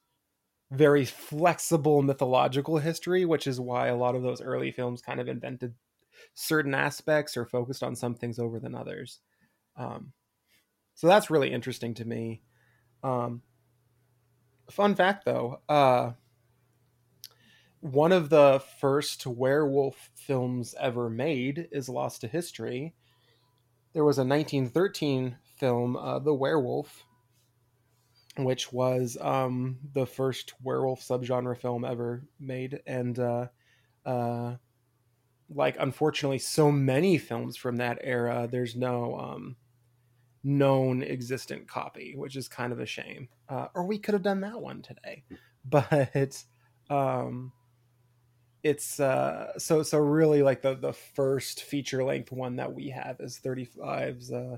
very 0.71 1.05
flexible 1.05 2.01
mythological 2.01 2.77
history, 2.77 3.25
which 3.25 3.47
is 3.47 3.59
why 3.59 3.87
a 3.87 3.95
lot 3.95 4.15
of 4.15 4.21
those 4.21 4.41
early 4.41 4.71
films 4.71 5.01
kind 5.01 5.19
of 5.19 5.27
invented 5.27 5.73
certain 6.33 6.75
aspects 6.75 7.35
or 7.35 7.45
focused 7.45 7.83
on 7.83 7.95
some 7.95 8.13
things 8.13 8.39
over 8.39 8.59
than 8.59 8.75
others. 8.75 9.19
Um, 9.75 10.13
so 10.93 11.07
that's 11.07 11.29
really 11.29 11.51
interesting 11.51 11.93
to 11.95 12.05
me. 12.05 12.41
Um, 13.03 13.41
fun 14.69 14.95
fact 14.95 15.25
though, 15.25 15.61
uh, 15.67 16.11
one 17.81 18.11
of 18.11 18.29
the 18.29 18.61
first 18.81 19.25
werewolf 19.25 20.11
films 20.13 20.75
ever 20.79 21.09
made 21.09 21.69
is 21.71 21.87
lost 21.87 22.21
to 22.21 22.27
history. 22.27 22.93
There 23.93 24.03
was 24.03 24.17
a 24.17 24.25
1913 24.25 25.37
film, 25.57 25.95
uh, 25.95 26.19
The 26.19 26.33
Werewolf, 26.33 27.05
which 28.43 28.71
was 28.71 29.17
um, 29.21 29.77
the 29.93 30.05
first 30.05 30.53
werewolf 30.63 31.01
subgenre 31.01 31.57
film 31.57 31.85
ever 31.85 32.23
made, 32.39 32.81
and 32.85 33.17
uh, 33.19 33.47
uh, 34.05 34.55
like 35.49 35.75
unfortunately, 35.79 36.39
so 36.39 36.71
many 36.71 37.17
films 37.17 37.57
from 37.57 37.77
that 37.77 37.99
era, 38.03 38.47
there's 38.49 38.75
no 38.75 39.17
um, 39.17 39.55
known 40.43 41.03
existent 41.03 41.67
copy, 41.67 42.13
which 42.15 42.35
is 42.35 42.47
kind 42.47 42.71
of 42.71 42.79
a 42.79 42.85
shame. 42.85 43.29
Uh, 43.47 43.67
or 43.73 43.85
we 43.85 43.97
could 43.97 44.13
have 44.13 44.23
done 44.23 44.41
that 44.41 44.61
one 44.61 44.81
today, 44.81 45.23
but 45.65 46.43
um, 46.89 47.51
it's 48.63 48.99
uh, 48.99 49.57
so 49.57 49.83
so 49.83 49.97
really 49.97 50.43
like 50.43 50.61
the 50.61 50.75
the 50.75 50.93
first 50.93 51.63
feature 51.63 52.03
length 52.03 52.31
one 52.31 52.57
that 52.57 52.73
we 52.73 52.89
have 52.89 53.19
is 53.19 53.39
35's 53.43 54.31
uh, 54.31 54.57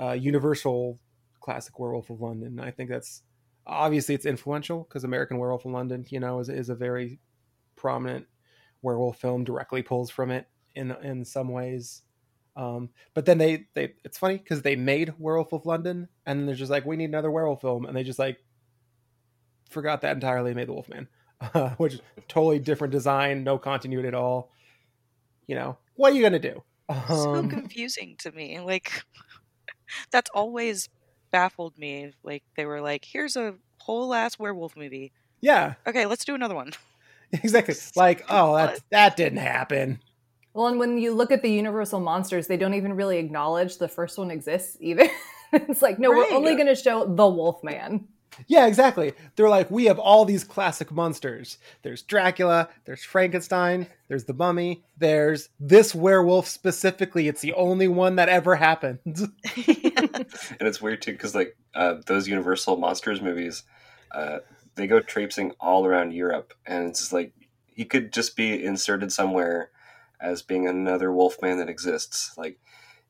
uh, 0.00 0.12
Universal 0.12 0.98
classic 1.40 1.78
Werewolf 1.78 2.10
of 2.10 2.20
London. 2.20 2.60
I 2.60 2.70
think 2.70 2.90
that's 2.90 3.22
obviously 3.66 4.14
it's 4.14 4.26
influential 4.26 4.84
because 4.88 5.04
American 5.04 5.38
Werewolf 5.38 5.64
in 5.64 5.72
London, 5.72 6.04
you 6.08 6.20
know, 6.20 6.40
is 6.40 6.48
is 6.48 6.68
a 6.68 6.74
very 6.74 7.20
prominent 7.76 8.26
werewolf 8.82 9.18
film. 9.18 9.44
Directly 9.44 9.82
pulls 9.82 10.10
from 10.10 10.30
it 10.30 10.46
in 10.74 10.90
in 11.02 11.24
some 11.24 11.48
ways. 11.48 12.02
Um, 12.56 12.90
but 13.14 13.26
then 13.26 13.38
they 13.38 13.66
they 13.74 13.94
it's 14.04 14.18
funny 14.18 14.38
because 14.38 14.62
they 14.62 14.76
made 14.76 15.14
Werewolf 15.18 15.52
of 15.52 15.66
London 15.66 16.08
and 16.26 16.48
they're 16.48 16.54
just 16.54 16.70
like 16.70 16.84
we 16.84 16.96
need 16.96 17.08
another 17.08 17.30
werewolf 17.30 17.60
film 17.60 17.86
and 17.86 17.96
they 17.96 18.02
just 18.02 18.18
like 18.18 18.38
forgot 19.70 20.00
that 20.00 20.14
entirely 20.14 20.50
and 20.50 20.56
made 20.56 20.68
the 20.68 20.72
Wolfman, 20.72 21.08
uh, 21.40 21.70
which 21.78 22.00
totally 22.28 22.58
different 22.58 22.92
design, 22.92 23.44
no 23.44 23.56
continuity 23.56 24.08
at 24.08 24.14
all. 24.14 24.50
You 25.46 25.54
know 25.54 25.78
what 25.94 26.12
are 26.12 26.16
you 26.16 26.22
gonna 26.22 26.38
do? 26.38 26.62
Um, 26.88 27.04
so 27.08 27.48
confusing 27.48 28.16
to 28.18 28.32
me. 28.32 28.58
Like 28.60 29.04
that's 30.10 30.30
always 30.34 30.88
baffled 31.30 31.78
me. 31.78 32.12
Like 32.22 32.42
they 32.56 32.66
were 32.66 32.80
like, 32.80 33.04
"Here's 33.04 33.36
a 33.36 33.54
whole 33.78 34.14
ass 34.14 34.38
werewolf 34.38 34.76
movie." 34.76 35.12
Yeah. 35.40 35.74
Okay, 35.86 36.06
let's 36.06 36.24
do 36.24 36.34
another 36.34 36.54
one. 36.54 36.72
Exactly. 37.32 37.76
Like, 37.94 38.24
oh, 38.28 38.56
that 38.56 38.80
that 38.90 39.16
didn't 39.16 39.38
happen. 39.38 40.00
Well, 40.52 40.66
and 40.66 40.80
when 40.80 40.98
you 40.98 41.14
look 41.14 41.30
at 41.30 41.42
the 41.42 41.50
Universal 41.50 42.00
monsters, 42.00 42.48
they 42.48 42.56
don't 42.56 42.74
even 42.74 42.94
really 42.94 43.18
acknowledge 43.18 43.78
the 43.78 43.86
first 43.86 44.18
one 44.18 44.32
exists 44.32 44.76
either. 44.80 45.08
it's 45.52 45.80
like, 45.80 45.98
no, 45.98 46.10
right. 46.10 46.28
we're 46.28 46.36
only 46.36 46.54
going 46.54 46.66
to 46.66 46.74
show 46.74 47.06
the 47.06 47.28
Wolfman. 47.28 48.08
Yeah, 48.46 48.66
exactly. 48.66 49.12
They're 49.36 49.48
like, 49.48 49.70
we 49.70 49.86
have 49.86 49.98
all 49.98 50.24
these 50.24 50.44
classic 50.44 50.90
monsters. 50.92 51.58
There's 51.82 52.02
Dracula, 52.02 52.68
there's 52.84 53.04
Frankenstein, 53.04 53.86
there's 54.08 54.24
the 54.24 54.34
mummy, 54.34 54.82
there's 54.96 55.48
this 55.58 55.94
werewolf 55.94 56.46
specifically. 56.46 57.28
It's 57.28 57.40
the 57.40 57.54
only 57.54 57.88
one 57.88 58.16
that 58.16 58.28
ever 58.28 58.56
happened. 58.56 58.98
and 59.04 59.28
it's 60.60 60.80
weird 60.80 61.02
too, 61.02 61.12
because 61.12 61.34
like 61.34 61.56
uh, 61.74 61.96
those 62.06 62.28
Universal 62.28 62.76
Monsters 62.76 63.20
movies, 63.20 63.64
uh, 64.12 64.38
they 64.74 64.86
go 64.86 65.00
traipsing 65.00 65.52
all 65.60 65.84
around 65.84 66.12
Europe, 66.12 66.54
and 66.66 66.88
it's 66.88 67.00
just 67.00 67.12
like 67.12 67.32
he 67.66 67.84
could 67.84 68.12
just 68.12 68.36
be 68.36 68.64
inserted 68.64 69.12
somewhere 69.12 69.70
as 70.20 70.42
being 70.42 70.68
another 70.68 71.12
Wolfman 71.12 71.58
that 71.58 71.68
exists. 71.68 72.36
Like 72.36 72.58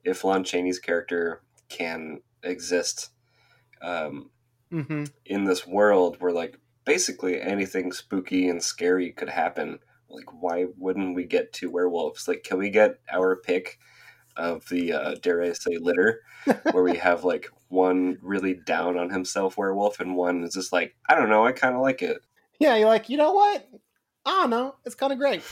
if 0.04 0.24
Lon 0.24 0.44
Chaney's 0.44 0.78
character 0.78 1.42
can 1.68 2.20
exist 2.42 3.10
um, 3.82 4.30
mm-hmm. 4.72 5.04
in 5.26 5.44
this 5.44 5.66
world 5.66 6.16
where 6.20 6.32
like 6.32 6.58
basically 6.84 7.40
anything 7.40 7.92
spooky 7.92 8.48
and 8.48 8.62
scary 8.62 9.12
could 9.12 9.28
happen, 9.28 9.78
like 10.08 10.42
why 10.42 10.66
wouldn't 10.76 11.14
we 11.14 11.24
get 11.24 11.52
two 11.52 11.70
werewolves? 11.70 12.26
Like, 12.26 12.42
can 12.42 12.58
we 12.58 12.70
get 12.70 12.98
our 13.12 13.36
pick 13.36 13.78
of 14.36 14.68
the 14.68 14.92
uh, 14.92 15.14
dare 15.22 15.42
I 15.42 15.52
say 15.52 15.76
litter, 15.78 16.22
where 16.72 16.82
we 16.82 16.96
have 16.96 17.24
like 17.24 17.48
one 17.68 18.18
really 18.22 18.54
down 18.54 18.98
on 18.98 19.10
himself 19.10 19.56
werewolf 19.56 20.00
and 20.00 20.16
one 20.16 20.42
is 20.42 20.54
just 20.54 20.72
like 20.72 20.96
I 21.08 21.14
don't 21.14 21.30
know, 21.30 21.46
I 21.46 21.52
kind 21.52 21.74
of 21.74 21.82
like 21.82 22.02
it. 22.02 22.18
Yeah, 22.58 22.76
you're 22.76 22.88
like, 22.88 23.08
you 23.08 23.16
know 23.16 23.32
what? 23.32 23.68
I 24.26 24.30
don't 24.30 24.50
know, 24.50 24.74
it's 24.84 24.94
kind 24.94 25.12
of 25.12 25.18
great. 25.18 25.42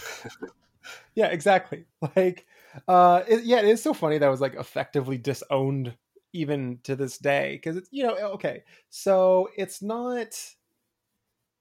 yeah, 1.15 1.27
exactly. 1.27 1.85
Like, 2.17 2.47
uh, 2.87 3.23
it, 3.27 3.45
yeah, 3.45 3.59
it 3.59 3.65
is 3.65 3.83
so 3.83 3.93
funny 3.93 4.19
that 4.19 4.29
was 4.29 4.41
like 4.41 4.55
effectively 4.55 5.19
disowned 5.19 5.97
even 6.33 6.79
to 6.85 6.97
this 6.97 7.19
day 7.19 7.57
because 7.57 7.77
it's 7.77 7.89
you 7.91 8.05
know 8.05 8.15
okay, 8.17 8.63
so 8.91 9.49
it's 9.57 9.83
not. 9.83 10.35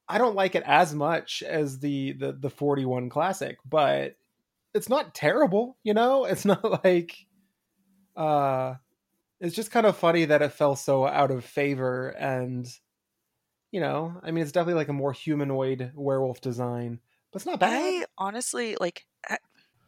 I 0.09 0.17
don't 0.17 0.35
like 0.35 0.55
it 0.55 0.63
as 0.65 0.95
much 0.95 1.43
as 1.43 1.79
the 1.79 2.13
the 2.13 2.31
the 2.33 2.49
41 2.49 3.09
classic, 3.09 3.57
but 3.65 4.15
it's 4.73 4.89
not 4.89 5.13
terrible, 5.13 5.77
you 5.83 5.93
know? 5.93 6.25
It's 6.31 6.45
not 6.45 6.83
like 6.85 7.15
uh 8.15 8.75
it's 9.39 9.55
just 9.55 9.69
kind 9.71 9.85
of 9.85 9.95
funny 9.95 10.25
that 10.25 10.41
it 10.41 10.53
fell 10.53 10.75
so 10.75 11.05
out 11.05 11.29
of 11.29 11.45
favor 11.45 12.09
and 12.09 12.67
you 13.71 13.81
know, 13.81 14.19
I 14.23 14.31
mean 14.31 14.43
it's 14.43 14.51
definitely 14.51 14.79
like 14.79 14.89
a 14.89 14.93
more 14.93 15.13
humanoid 15.13 15.91
werewolf 15.95 16.41
design, 16.41 16.99
but 17.31 17.41
it's 17.41 17.45
not 17.45 17.59
bad. 17.59 17.71
I 17.73 18.05
honestly 18.17 18.77
like 18.79 19.05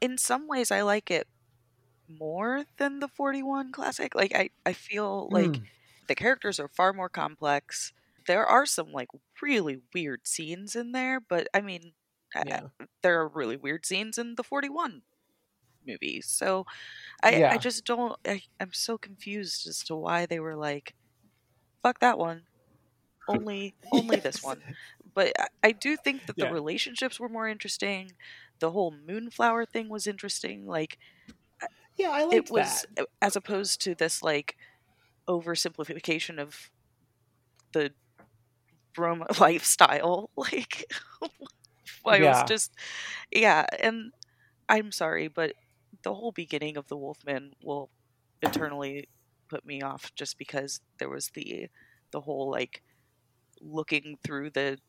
in 0.01 0.17
some 0.17 0.47
ways 0.47 0.71
I 0.71 0.81
like 0.81 1.11
it 1.11 1.27
more 2.09 2.65
than 2.77 2.99
the 2.99 3.07
41 3.07 3.71
classic. 3.71 4.15
Like 4.15 4.33
I 4.35 4.49
I 4.65 4.73
feel 4.73 5.29
like 5.31 5.51
mm. 5.51 5.61
the 6.07 6.15
characters 6.15 6.59
are 6.59 6.67
far 6.67 6.93
more 6.93 7.09
complex. 7.09 7.93
There 8.27 8.45
are 8.45 8.65
some 8.65 8.91
like 8.91 9.09
really 9.41 9.81
weird 9.93 10.27
scenes 10.27 10.75
in 10.75 10.91
there, 10.91 11.19
but 11.19 11.47
I 11.53 11.61
mean 11.61 11.93
yeah. 12.35 12.67
there 13.01 13.19
are 13.21 13.27
really 13.27 13.57
weird 13.57 13.85
scenes 13.85 14.17
in 14.17 14.35
the 14.35 14.43
41 14.43 15.01
movie. 15.87 16.21
So 16.21 16.65
I, 17.23 17.37
yeah. 17.37 17.51
I 17.51 17.57
just 17.57 17.85
don't, 17.85 18.15
I, 18.25 18.41
I'm 18.59 18.73
so 18.73 18.97
confused 18.97 19.67
as 19.67 19.83
to 19.85 19.95
why 19.95 20.25
they 20.25 20.39
were 20.39 20.55
like, 20.55 20.93
fuck 21.83 21.99
that 21.99 22.17
one. 22.17 22.43
Only, 23.27 23.75
only 23.91 24.17
yes. 24.17 24.23
this 24.23 24.43
one. 24.43 24.61
But 25.13 25.33
I, 25.39 25.47
I 25.63 25.71
do 25.71 25.97
think 25.97 26.25
that 26.27 26.35
yeah. 26.37 26.47
the 26.47 26.53
relationships 26.53 27.19
were 27.19 27.29
more 27.29 27.47
interesting. 27.47 28.11
The 28.59 28.71
whole 28.71 28.93
moonflower 29.07 29.65
thing 29.65 29.89
was 29.89 30.07
interesting. 30.07 30.67
Like, 30.67 30.97
yeah, 31.99 32.11
I 32.11 32.23
liked 32.23 32.31
that. 32.31 32.37
it 32.37 32.51
was 32.51 32.85
that. 32.95 33.07
as 33.21 33.35
opposed 33.35 33.81
to 33.81 33.93
this 33.93 34.23
like 34.23 34.55
oversimplification 35.27 36.39
of 36.39 36.71
the 37.73 37.91
Roma 38.97 39.27
lifestyle. 39.39 40.31
Like, 40.37 40.85
I 42.05 42.17
yeah. 42.17 42.41
was 42.41 42.49
just, 42.49 42.73
yeah, 43.31 43.65
and 43.79 44.13
I'm 44.69 44.91
sorry, 44.91 45.27
but 45.27 45.53
the 46.03 46.13
whole 46.13 46.31
beginning 46.31 46.77
of 46.77 46.87
the 46.87 46.97
Wolfman 46.97 47.51
will 47.61 47.89
eternally 48.41 49.09
put 49.49 49.65
me 49.65 49.81
off 49.81 50.11
just 50.15 50.37
because 50.37 50.79
there 50.97 51.09
was 51.09 51.29
the 51.35 51.67
the 52.11 52.21
whole 52.21 52.49
like 52.49 52.81
looking 53.61 54.17
through 54.23 54.51
the 54.51 54.79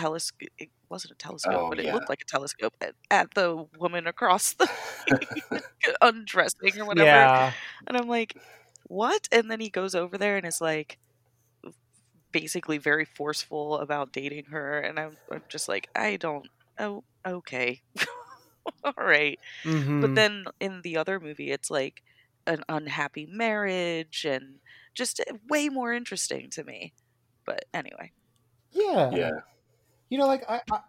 telescope 0.00 0.48
it 0.58 0.68
wasn't 0.88 1.12
a 1.12 1.16
telescope 1.16 1.54
oh, 1.54 1.68
but 1.68 1.78
it 1.78 1.92
looked 1.92 2.08
like 2.08 2.22
a 2.22 2.24
telescope 2.24 2.74
at, 2.80 2.94
at 3.10 3.32
the 3.34 3.66
woman 3.78 4.06
across 4.06 4.54
the 4.54 4.68
undressing 6.00 6.80
or 6.80 6.84
whatever 6.84 7.06
yeah. 7.06 7.52
and 7.86 7.96
i'm 7.96 8.08
like 8.08 8.36
what 8.84 9.28
and 9.32 9.50
then 9.50 9.60
he 9.60 9.68
goes 9.68 9.94
over 9.94 10.16
there 10.16 10.36
and 10.36 10.46
is 10.46 10.60
like 10.60 10.98
basically 12.32 12.78
very 12.78 13.04
forceful 13.04 13.78
about 13.78 14.12
dating 14.12 14.46
her, 14.46 14.80
and 14.80 14.98
I'm, 14.98 15.16
I'm 15.30 15.42
just 15.48 15.68
like, 15.68 15.88
I 15.94 16.16
don't. 16.16 16.46
Oh, 16.78 17.04
okay, 17.26 17.82
all 18.84 18.92
right. 18.96 19.38
mm-hmm. 19.64 20.00
But 20.00 20.14
then 20.14 20.44
in 20.60 20.82
the 20.82 20.96
other 20.96 21.18
movie, 21.18 21.50
it's 21.50 21.70
like 21.70 22.02
an 22.46 22.62
unhappy 22.68 23.26
marriage 23.26 24.24
and 24.24 24.56
just 24.94 25.20
eh, 25.20 25.32
way 25.48 25.68
more 25.68 25.92
interesting 25.92 26.50
to 26.50 26.64
me. 26.64 26.92
But 27.44 27.64
anyway, 27.72 28.12
yeah, 28.72 29.10
yeah. 29.10 29.30
You 30.10 30.18
know, 30.18 30.26
like 30.26 30.44
I, 30.48 30.62
I 30.70 30.80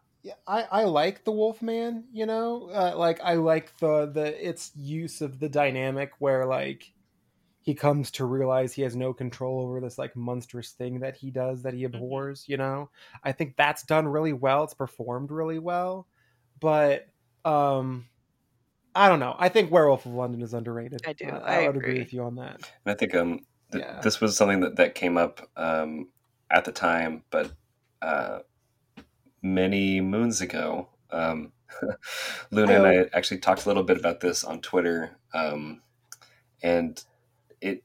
I, 0.47 0.63
I 0.63 0.83
like 0.85 1.23
the 1.23 1.31
Wolfman, 1.31 2.07
you 2.11 2.25
know, 2.25 2.69
uh, 2.71 2.93
like 2.97 3.21
I 3.21 3.35
like 3.35 3.77
the 3.79 4.05
the 4.07 4.47
its 4.47 4.71
use 4.75 5.21
of 5.21 5.39
the 5.39 5.49
dynamic 5.49 6.11
where 6.19 6.45
like 6.45 6.93
he 7.61 7.75
comes 7.75 8.11
to 8.11 8.25
realize 8.25 8.73
he 8.73 8.81
has 8.83 8.95
no 8.95 9.13
control 9.13 9.61
over 9.61 9.79
this 9.81 9.97
like 9.97 10.15
monstrous 10.15 10.71
thing 10.71 11.01
that 11.01 11.15
he 11.15 11.31
does 11.31 11.63
that 11.63 11.73
he 11.73 11.83
Mm-hmm. 11.93 11.99
abhors 11.99 12.45
you 12.47 12.57
know 12.57 12.89
i 13.23 13.31
think 13.31 13.55
that's 13.57 13.83
done 13.83 14.07
really 14.07 14.33
well 14.33 14.63
it's 14.63 14.73
performed 14.73 15.31
really 15.31 15.59
well 15.59 16.07
but 16.59 17.07
um 17.45 18.07
i 18.95 19.09
don't 19.09 19.19
know 19.19 19.35
i 19.39 19.49
think 19.49 19.71
werewolf 19.71 20.05
of 20.05 20.13
london 20.13 20.41
is 20.41 20.53
underrated 20.53 21.05
I 21.05 21.13
do. 21.13 21.25
Uh, 21.25 21.39
I 21.45 21.59
would 21.59 21.75
agree 21.77 21.95
agree. 21.95 21.99
with 21.99 22.13
you 22.13 22.23
on 22.23 22.35
that 22.35 22.61
And 22.85 22.93
I 22.93 22.95
think 22.95 23.15
um, 23.15 23.39
th- 23.71 23.85
Yeah. 23.85 24.01
this 24.01 24.21
was 24.21 24.37
something 24.37 24.61
that, 24.61 24.77
that 24.77 24.95
came 24.95 25.17
up 25.17 25.49
um, 25.57 26.11
at 26.51 26.65
the 26.65 26.71
time, 26.71 27.23
but 27.31 27.53
uh, 28.01 28.39
many 29.41 30.01
moons 30.01 30.41
ago, 30.41 30.87
um, 31.11 31.51
Luna 32.51 32.73
and 32.73 32.87
I 32.87 33.05
actually 33.13 33.39
talked 33.39 33.65
a 33.65 33.67
little 33.67 33.83
bit 33.83 33.97
about 33.97 34.19
this 34.19 34.43
on 34.43 34.61
Twitter, 34.61 35.17
um, 35.33 35.81
and 36.61 37.03
it 37.61 37.83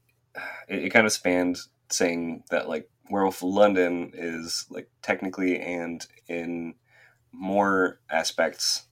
it, 0.67 0.85
it 0.85 0.89
kind 0.89 1.05
of 1.05 1.11
spanned 1.11 1.57
saying 1.89 2.43
that 2.49 2.67
like 2.67 2.89
Werewolf 3.09 3.43
London 3.43 4.11
is 4.13 4.65
like 4.69 4.89
technically 5.01 5.59
and 5.59 6.05
in 6.27 6.75
more 7.31 7.99
aspects 8.09 8.87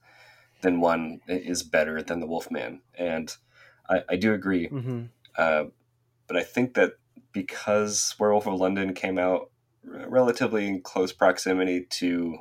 than 0.60 0.80
one 0.80 1.20
is 1.26 1.62
better 1.62 2.02
than 2.02 2.20
the 2.20 2.26
Wolfman, 2.26 2.80
and 2.94 3.36
I, 3.88 4.02
I 4.08 4.16
do 4.16 4.32
agree. 4.32 4.68
Mhm. 4.68 5.08
Uh, 5.36 5.64
but 6.26 6.36
I 6.36 6.42
think 6.42 6.74
that 6.74 6.92
because 7.32 8.14
Werewolf 8.18 8.46
of 8.46 8.54
London 8.54 8.94
came 8.94 9.18
out 9.18 9.50
r- 9.86 10.08
relatively 10.08 10.66
in 10.66 10.80
close 10.80 11.12
proximity 11.12 11.84
to 11.90 12.38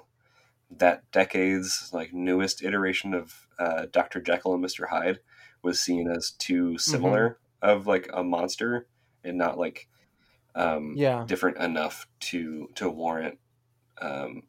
that 0.71 1.03
decade's 1.11 1.89
like 1.93 2.13
newest 2.13 2.63
iteration 2.63 3.13
of 3.13 3.47
uh, 3.59 3.85
Dr. 3.91 4.21
Jekyll 4.21 4.53
and 4.53 4.61
Mister 4.61 4.87
Hyde 4.87 5.19
was 5.61 5.79
seen 5.79 6.09
as 6.09 6.31
too 6.31 6.77
similar 6.77 7.37
of 7.61 7.87
like 7.87 8.09
a 8.13 8.23
monster 8.23 8.87
and 9.23 9.37
not 9.37 9.57
like 9.57 9.87
um, 10.55 10.95
Yeah. 10.97 11.25
different 11.25 11.57
enough 11.57 12.07
to 12.21 12.69
to 12.75 12.89
warrant 12.89 13.39
um, 14.01 14.43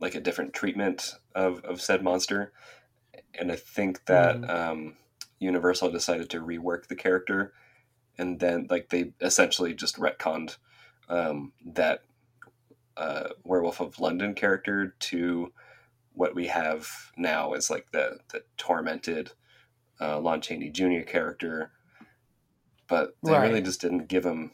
like 0.00 0.14
a 0.14 0.20
different 0.20 0.52
treatment 0.54 1.14
of, 1.34 1.60
of 1.64 1.80
said 1.80 2.02
monster. 2.02 2.52
And 3.34 3.52
I 3.52 3.56
think 3.56 4.06
that 4.06 4.40
Mhm. 4.40 4.50
um, 4.50 4.96
Universal 5.38 5.90
decided 5.90 6.30
to 6.30 6.40
rework 6.40 6.86
the 6.86 6.96
character, 6.96 7.52
and 8.18 8.40
then 8.40 8.66
like 8.70 8.88
they 8.88 9.12
essentially 9.20 9.74
just 9.74 9.96
retconned 9.96 10.56
um, 11.08 11.52
that 11.64 12.02
uh, 12.96 13.30
Werewolf 13.44 13.80
of 13.80 14.00
London 14.00 14.34
character 14.34 14.94
to 14.98 15.52
what 16.12 16.34
we 16.34 16.48
have 16.48 16.88
now 17.16 17.52
as 17.52 17.70
like 17.70 17.90
the 17.92 18.18
the 18.32 18.42
tormented 18.56 19.32
uh, 20.00 20.18
Lon 20.18 20.40
Chaney 20.40 20.70
Jr. 20.70 21.02
character, 21.06 21.72
but 22.88 23.16
they 23.22 23.38
really 23.38 23.62
just 23.62 23.80
didn't 23.80 24.08
give 24.08 24.24
him 24.24 24.52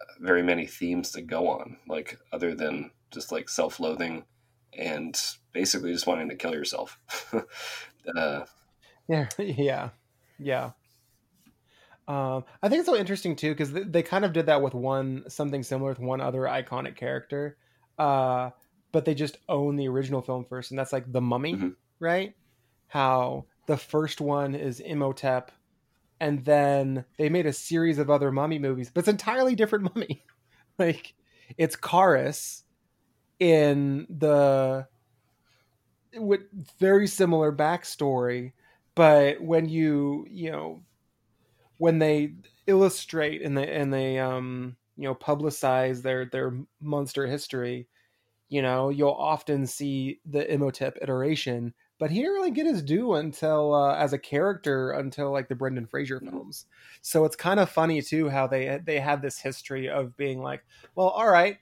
uh, 0.00 0.04
very 0.20 0.42
many 0.42 0.66
themes 0.66 1.10
to 1.12 1.22
go 1.22 1.48
on, 1.48 1.78
like 1.86 2.18
other 2.32 2.54
than 2.54 2.90
just 3.10 3.30
like 3.30 3.48
self-loathing 3.48 4.24
and 4.76 5.20
basically 5.52 5.92
just 5.92 6.06
wanting 6.06 6.28
to 6.30 6.36
kill 6.36 6.54
yourself. 6.54 6.98
uh, 8.16 8.44
Yeah, 9.08 9.28
yeah, 9.38 9.90
yeah. 10.38 10.70
Um, 12.08 12.44
I 12.62 12.68
think 12.68 12.80
it's 12.80 12.88
so 12.88 12.96
interesting 12.96 13.36
too 13.36 13.52
because 13.52 13.72
they, 13.72 13.84
they 13.84 14.02
kind 14.02 14.24
of 14.24 14.32
did 14.32 14.46
that 14.46 14.60
with 14.62 14.74
one 14.74 15.24
something 15.28 15.62
similar 15.62 15.90
with 15.90 16.00
one 16.00 16.20
other 16.20 16.40
iconic 16.42 16.96
character, 16.96 17.56
uh, 17.98 18.50
but 18.90 19.04
they 19.04 19.14
just 19.14 19.38
own 19.48 19.76
the 19.76 19.88
original 19.88 20.20
film 20.20 20.44
first, 20.44 20.70
and 20.70 20.78
that's 20.78 20.92
like 20.92 21.10
the 21.10 21.20
Mummy, 21.20 21.54
Mhm. 21.54 21.76
right? 22.00 22.34
How 22.88 23.46
the 23.66 23.76
first 23.76 24.20
one 24.20 24.54
is 24.54 24.80
Imhotep, 24.80 25.52
and 26.20 26.44
then 26.44 27.04
they 27.18 27.28
made 27.28 27.46
a 27.46 27.52
series 27.52 27.98
of 27.98 28.10
other 28.10 28.32
Mummy 28.32 28.58
movies, 28.58 28.90
but 28.92 29.00
it's 29.00 29.08
entirely 29.08 29.54
different 29.54 29.94
Mummy. 29.94 30.24
like 30.78 31.14
it's 31.56 31.76
Kharis 31.76 32.62
in 33.38 34.06
the 34.10 34.86
with 36.16 36.42
very 36.78 37.06
similar 37.06 37.50
backstory 37.52 38.52
but 38.94 39.40
when 39.40 39.68
you 39.68 40.26
you 40.30 40.50
know 40.50 40.82
when 41.82 41.98
they 41.98 42.32
illustrate 42.68 43.42
and 43.42 43.58
they 43.58 43.68
and 43.68 43.92
they 43.92 44.16
um 44.16 44.76
you 44.96 45.02
know 45.02 45.16
publicize 45.16 46.00
their 46.00 46.26
their 46.26 46.56
monster 46.80 47.26
history 47.26 47.88
you 48.48 48.62
know 48.62 48.88
you'll 48.88 49.10
often 49.10 49.66
see 49.66 50.20
the 50.24 50.48
imhotep 50.48 50.96
iteration 51.02 51.74
but 51.98 52.08
he 52.08 52.20
didn't 52.20 52.34
really 52.34 52.52
get 52.52 52.66
his 52.66 52.82
due 52.82 53.14
until 53.14 53.74
uh, 53.74 53.96
as 53.96 54.12
a 54.12 54.18
character 54.18 54.92
until 54.92 55.32
like 55.32 55.48
the 55.48 55.56
brendan 55.56 55.84
fraser 55.84 56.20
films. 56.20 56.66
So 57.00 57.24
it's 57.24 57.34
kind 57.34 57.58
of 57.58 57.68
funny 57.68 58.00
too 58.00 58.28
how 58.28 58.46
they 58.46 58.78
they 58.84 59.00
have 59.00 59.20
this 59.20 59.40
history 59.40 59.88
of 59.88 60.16
being 60.16 60.40
like 60.40 60.62
well 60.94 61.08
all 61.08 61.28
right 61.28 61.58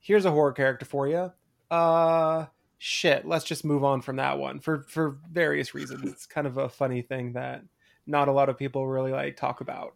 here's 0.00 0.24
a 0.24 0.30
horror 0.30 0.52
character 0.52 0.86
for 0.86 1.08
you 1.08 1.30
uh 1.70 2.46
shit 2.78 3.28
let's 3.28 3.44
just 3.44 3.66
move 3.66 3.84
on 3.84 4.00
from 4.00 4.16
that 4.16 4.38
one 4.38 4.60
for 4.60 4.84
for 4.88 5.18
various 5.30 5.74
reasons. 5.74 6.10
It's 6.10 6.24
kind 6.24 6.46
of 6.46 6.56
a 6.56 6.70
funny 6.70 7.02
thing 7.02 7.34
that 7.34 7.62
not 8.08 8.28
a 8.28 8.32
lot 8.32 8.48
of 8.48 8.58
people 8.58 8.88
really 8.88 9.12
like 9.12 9.36
talk 9.36 9.60
about 9.60 9.94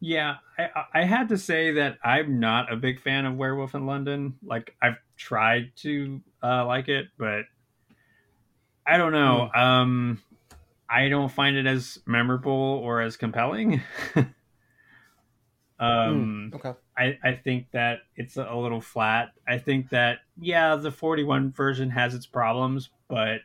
Yeah, 0.00 0.36
I, 0.58 0.68
I 0.94 1.04
had 1.04 1.28
to 1.28 1.38
say 1.38 1.72
that 1.72 1.98
I'm 2.02 2.40
not 2.40 2.72
a 2.72 2.76
big 2.76 3.00
fan 3.00 3.26
of 3.26 3.36
Werewolf 3.36 3.74
in 3.74 3.86
London. 3.86 4.36
Like 4.42 4.74
I've 4.82 4.96
tried 5.16 5.72
to 5.76 6.20
uh, 6.42 6.66
like 6.66 6.88
it, 6.88 7.08
but 7.18 7.42
I 8.86 8.96
don't 8.96 9.12
know. 9.12 9.50
Um, 9.54 10.22
I 10.88 11.08
don't 11.08 11.30
find 11.30 11.56
it 11.56 11.66
as 11.66 11.98
memorable 12.06 12.52
or 12.52 13.02
as 13.02 13.16
compelling. 13.16 13.82
um, 15.78 16.50
okay 16.54 16.72
I, 17.00 17.18
I 17.24 17.32
think 17.32 17.70
that 17.72 18.00
it's 18.14 18.36
a 18.36 18.54
little 18.54 18.82
flat. 18.82 19.30
I 19.48 19.56
think 19.56 19.88
that 19.88 20.18
yeah, 20.38 20.76
the 20.76 20.92
41 20.92 21.52
version 21.52 21.88
has 21.90 22.14
its 22.14 22.26
problems, 22.26 22.90
but 23.08 23.40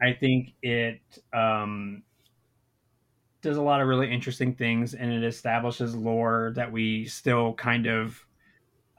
I 0.00 0.12
think 0.12 0.52
it 0.62 1.00
um, 1.32 2.02
does 3.42 3.56
a 3.56 3.62
lot 3.62 3.80
of 3.80 3.88
really 3.88 4.10
interesting 4.10 4.54
things, 4.54 4.94
and 4.94 5.12
it 5.12 5.24
establishes 5.24 5.94
lore 5.94 6.52
that 6.56 6.70
we 6.70 7.06
still 7.06 7.54
kind 7.54 7.86
of 7.86 8.24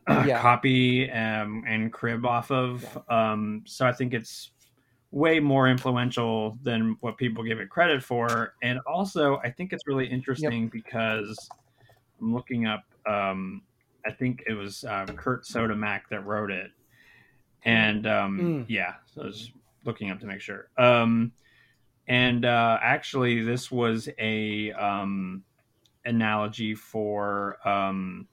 uh, 0.07 0.25
Yeah. 0.27 0.41
copy 0.41 1.09
um, 1.11 1.63
and 1.67 1.91
crib 1.93 2.25
off 2.25 2.51
of. 2.51 2.85
Um, 3.09 3.63
so 3.65 3.85
I 3.85 3.93
think 3.93 4.13
it's 4.13 4.51
way 5.11 5.39
more 5.39 5.67
influential 5.67 6.57
than 6.63 6.97
what 7.01 7.17
people 7.17 7.43
give 7.43 7.59
it 7.59 7.69
credit 7.69 8.03
for, 8.03 8.53
and 8.63 8.79
also 8.87 9.37
I 9.43 9.51
think 9.51 9.73
it's 9.73 9.85
really 9.87 10.07
interesting 10.07 10.69
because 10.69 11.37
I'm 12.19 12.33
looking 12.33 12.65
up. 12.65 12.83
Um, 13.07 13.61
I 14.05 14.11
think 14.11 14.43
it 14.47 14.53
was 14.53 14.83
uh, 14.83 15.05
Kurt 15.15 15.43
Siodmak 15.43 16.01
that 16.09 16.25
wrote 16.25 16.49
it, 16.51 16.71
and 17.65 18.07
um, 18.07 18.39
Mm. 18.39 18.65
yeah, 18.69 18.93
so 19.13 19.21
I 19.21 19.25
was 19.25 19.51
looking 19.85 20.09
up 20.11 20.19
to 20.21 20.25
make 20.25 20.41
sure. 20.41 20.69
Um, 20.77 21.33
and 22.07 22.45
uh, 22.45 22.77
actually, 22.81 23.41
this 23.43 23.71
was 23.71 24.09
a 24.19 24.71
um, 24.73 25.43
analogy 26.05 26.75
for 26.75 27.57
um, 27.67 28.27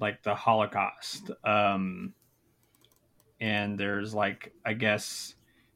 like 0.00 0.22
the 0.22 0.34
Holocaust. 0.34 1.30
Um, 1.44 2.14
and 3.40 3.78
there's 3.78 4.14
like, 4.14 4.52
I 4.64 4.74
guess 4.74 5.34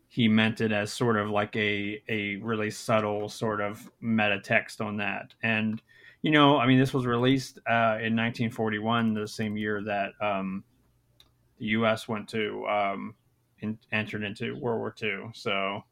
he 0.09 0.29
meant 0.29 0.61
it 0.61 0.71
as 0.71 0.93
sort 0.93 1.17
of 1.17 1.29
like 1.29 1.57
a 1.57 2.01
a 2.09 2.37
really 2.37 2.71
subtle 2.71 3.29
sort 3.29 3.61
of 3.61 3.91
meta 4.01 4.41
text 4.41 4.81
on 4.81 4.99
that. 4.99 5.35
And 5.43 5.83
you 6.23 6.31
know, 6.31 6.57
I 6.57 6.67
mean, 6.67 6.79
this 6.79 6.95
was 6.95 7.05
released 7.05 7.59
uh, 7.69 8.01
in 8.01 8.17
1941, 8.17 9.13
the 9.13 9.29
same 9.29 9.59
year 9.59 9.83
that 9.83 10.13
um, 10.23 10.65
the 11.59 11.67
U.S. 11.67 12.09
went 12.09 12.29
to 12.31 12.65
um, 12.67 13.15
in, 13.59 13.79
entered 13.93 14.23
into 14.23 14.57
World 14.59 14.79
War 14.79 14.95
II. 15.03 15.31
So, 15.35 15.83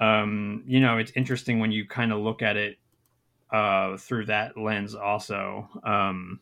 um, 0.00 0.64
you 0.66 0.80
know, 0.80 0.98
it's 0.98 1.12
interesting 1.16 1.58
when 1.60 1.72
you 1.72 1.86
kind 1.86 2.12
of 2.12 2.20
look 2.20 2.42
at 2.42 2.56
it 2.56 2.78
uh, 3.50 3.96
through 3.96 4.26
that 4.26 4.56
lens, 4.56 4.94
also. 4.94 5.68
Um, 5.84 6.40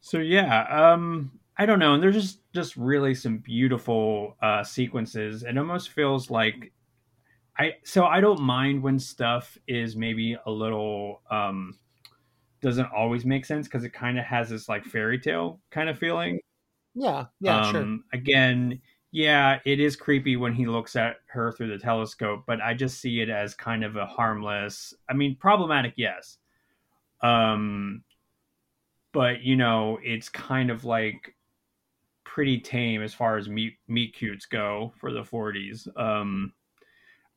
so 0.00 0.18
yeah, 0.18 0.92
um, 0.92 1.40
I 1.56 1.66
don't 1.66 1.78
know, 1.78 1.94
and 1.94 2.02
there's 2.02 2.14
just 2.14 2.40
just 2.52 2.76
really 2.76 3.14
some 3.14 3.38
beautiful 3.38 4.36
uh, 4.42 4.62
sequences. 4.64 5.42
It 5.42 5.56
almost 5.56 5.90
feels 5.90 6.30
like 6.30 6.72
I 7.58 7.74
so 7.84 8.04
I 8.06 8.20
don't 8.20 8.40
mind 8.40 8.82
when 8.82 8.98
stuff 8.98 9.58
is 9.68 9.96
maybe 9.96 10.36
a 10.46 10.50
little 10.50 11.22
um, 11.30 11.78
doesn't 12.60 12.88
always 12.96 13.24
make 13.24 13.44
sense 13.44 13.68
because 13.68 13.84
it 13.84 13.90
kind 13.92 14.18
of 14.18 14.24
has 14.24 14.50
this 14.50 14.68
like 14.68 14.84
fairy 14.84 15.18
tale 15.20 15.60
kind 15.70 15.88
of 15.88 15.98
feeling. 15.98 16.40
yeah 16.94 17.26
yeah 17.40 17.60
sure 17.62 17.82
Um, 17.82 18.04
Again, 18.12 18.70
yeah, 18.72 18.78
it 19.64 19.78
is 19.78 19.94
creepy 19.94 20.34
when 20.34 20.54
he 20.54 20.66
looks 20.66 20.96
at 20.96 21.18
her 21.26 21.52
through 21.52 21.68
the 21.68 21.78
telescope, 21.78 22.42
but 22.48 22.60
I 22.60 22.74
just 22.74 23.00
see 23.00 23.20
it 23.20 23.30
as 23.30 23.54
kind 23.54 23.84
of 23.84 23.94
a 23.94 24.06
harmless. 24.06 24.92
I 25.08 25.12
mean, 25.14 25.36
problematic, 25.36 25.94
yes. 25.96 26.38
Um, 27.20 28.02
but 29.12 29.42
you 29.42 29.54
know, 29.54 30.00
it's 30.02 30.28
kind 30.28 30.68
of 30.68 30.84
like 30.84 31.36
pretty 32.24 32.58
tame 32.58 33.02
as 33.02 33.14
far 33.14 33.36
as 33.36 33.48
meat 33.48 33.74
meat 33.86 34.16
cutes 34.16 34.46
go 34.46 34.92
for 34.98 35.12
the 35.12 35.22
40s. 35.22 35.86
Um, 35.96 36.52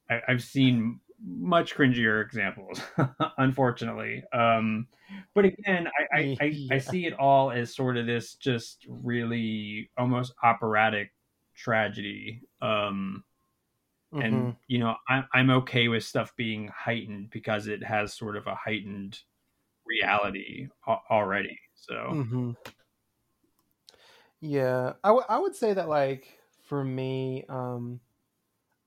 I, 0.09 0.21
I've 0.27 0.43
seen 0.43 0.99
much 1.23 1.75
cringier 1.75 2.25
examples, 2.25 2.81
unfortunately. 3.37 4.23
Um, 4.33 4.87
but 5.35 5.45
again, 5.45 5.87
I, 5.87 6.17
I, 6.19 6.37
I, 6.41 6.67
I 6.71 6.77
see 6.79 7.05
it 7.05 7.13
all 7.13 7.51
as 7.51 7.75
sort 7.75 7.97
of 7.97 8.07
this 8.07 8.33
just 8.33 8.83
really 8.89 9.91
almost 9.95 10.33
operatic 10.41 11.11
tragedy. 11.57 12.43
Um, 12.61 13.25
and 14.19 14.51
Mhm. 14.51 14.57
you 14.67 14.79
know, 14.79 14.95
I'm 15.09 15.27
I'm 15.33 15.49
okay 15.51 15.87
with 15.89 16.03
stuff 16.03 16.35
being 16.35 16.69
heightened 16.69 17.29
because 17.31 17.67
it 17.67 17.83
has 17.83 18.13
sort 18.15 18.37
of 18.37 18.47
a 18.47 18.55
heightened 18.55 19.19
reality 19.85 20.69
a- 20.87 20.97
already. 21.11 21.59
So 21.75 22.19
hmm 22.23 22.51
Yeah, 24.39 24.93
I, 25.03 25.09
w- 25.09 25.25
I 25.27 25.39
would 25.39 25.55
say 25.55 25.73
that 25.73 25.89
like 25.89 26.39
for 26.63 26.83
me, 26.83 27.45
um, 27.49 28.01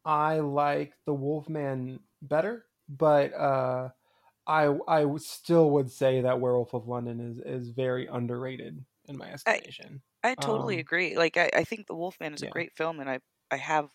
I 0.05 0.41
like 0.41 0.95
the 1.07 1.15
Wolfman 1.15 2.01
better, 2.23 2.67
but 2.89 3.33
uh, 3.35 3.91
I 4.47 4.65
I 4.89 5.01
w- 5.03 5.19
still 5.21 5.71
would 5.73 5.91
say 5.93 6.23
that 6.23 6.41
Werewolf 6.41 6.75
of 6.75 6.89
London 6.89 7.21
is 7.21 7.41
is 7.41 7.71
very 7.71 8.07
underrated 8.09 8.85
in 9.07 9.19
my 9.19 9.33
estimation. 9.33 10.03
I 10.23 10.35
totally 10.35 10.79
Um, 10.79 10.81
agree. 10.81 11.17
Like 11.17 11.37
I, 11.37 11.51
I 11.55 11.65
think 11.65 11.87
The 11.87 11.95
Wolfman 11.95 12.35
is 12.35 12.43
yeah. 12.43 12.45
a 12.45 12.49
great 12.49 12.73
film, 12.77 13.01
and 13.01 13.09
I 13.11 13.21
I 13.51 13.57
have 13.57 13.91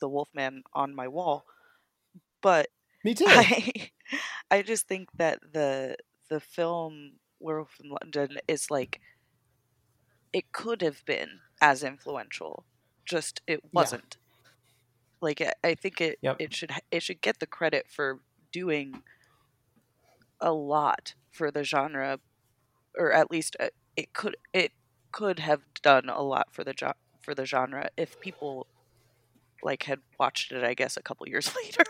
The 0.00 0.08
Wolfman 0.08 0.64
on 0.72 0.94
my 0.94 1.08
wall, 1.08 1.46
but 2.42 2.68
Me 3.04 3.14
too. 3.14 3.48
I 3.50 3.90
I 4.50 4.62
just 4.62 4.88
think 4.88 5.10
that 5.18 5.40
the 5.52 5.96
the 6.30 6.40
film 6.40 7.20
Werewolf 7.40 7.76
in 7.82 7.90
London 7.90 8.38
is 8.48 8.70
like 8.70 9.00
it 10.32 10.52
could 10.52 10.82
have 10.82 11.04
been 11.06 11.40
as 11.60 11.82
influential, 11.82 12.66
just 13.06 13.40
it 13.46 13.72
wasn't. 13.72 14.18
Like 15.20 15.40
I, 15.40 15.52
I 15.64 15.74
think 15.74 16.00
it 16.00 16.20
Yep. 16.22 16.38
it 16.38 16.52
should 16.54 16.72
it 16.90 17.02
should 17.02 17.20
get 17.20 17.38
the 17.40 17.46
credit 17.46 17.88
for 17.90 18.20
doing 18.50 19.02
a 20.40 20.52
lot 20.52 21.14
for 21.30 21.50
the 21.50 21.64
genre, 21.64 22.20
or 22.96 23.12
at 23.12 23.30
least 23.30 23.56
uh, 23.60 23.70
it 23.96 24.12
could 24.14 24.36
it 24.52 24.72
could 25.12 25.40
have 25.40 25.62
done 25.82 26.08
a 26.08 26.22
lot 26.22 26.48
for 26.52 26.64
the 26.64 26.74
jo- 26.74 26.94
for 27.22 27.34
the 27.34 27.46
genre 27.46 27.88
if 27.96 28.20
people 28.20 28.66
like 29.62 29.84
had 29.84 30.00
watched 30.18 30.52
it. 30.52 30.64
I 30.64 30.74
guess 30.74 30.96
a 30.96 31.02
couple 31.02 31.28
years 31.28 31.54
later. 31.64 31.84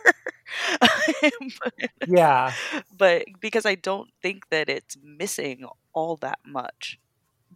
but, 1.60 1.74
yeah, 2.06 2.54
but 2.96 3.24
because 3.40 3.66
I 3.66 3.74
don't 3.74 4.10
think 4.22 4.48
that 4.50 4.68
it's 4.68 4.96
missing 5.02 5.66
all 5.92 6.16
that 6.18 6.40
much. 6.46 6.98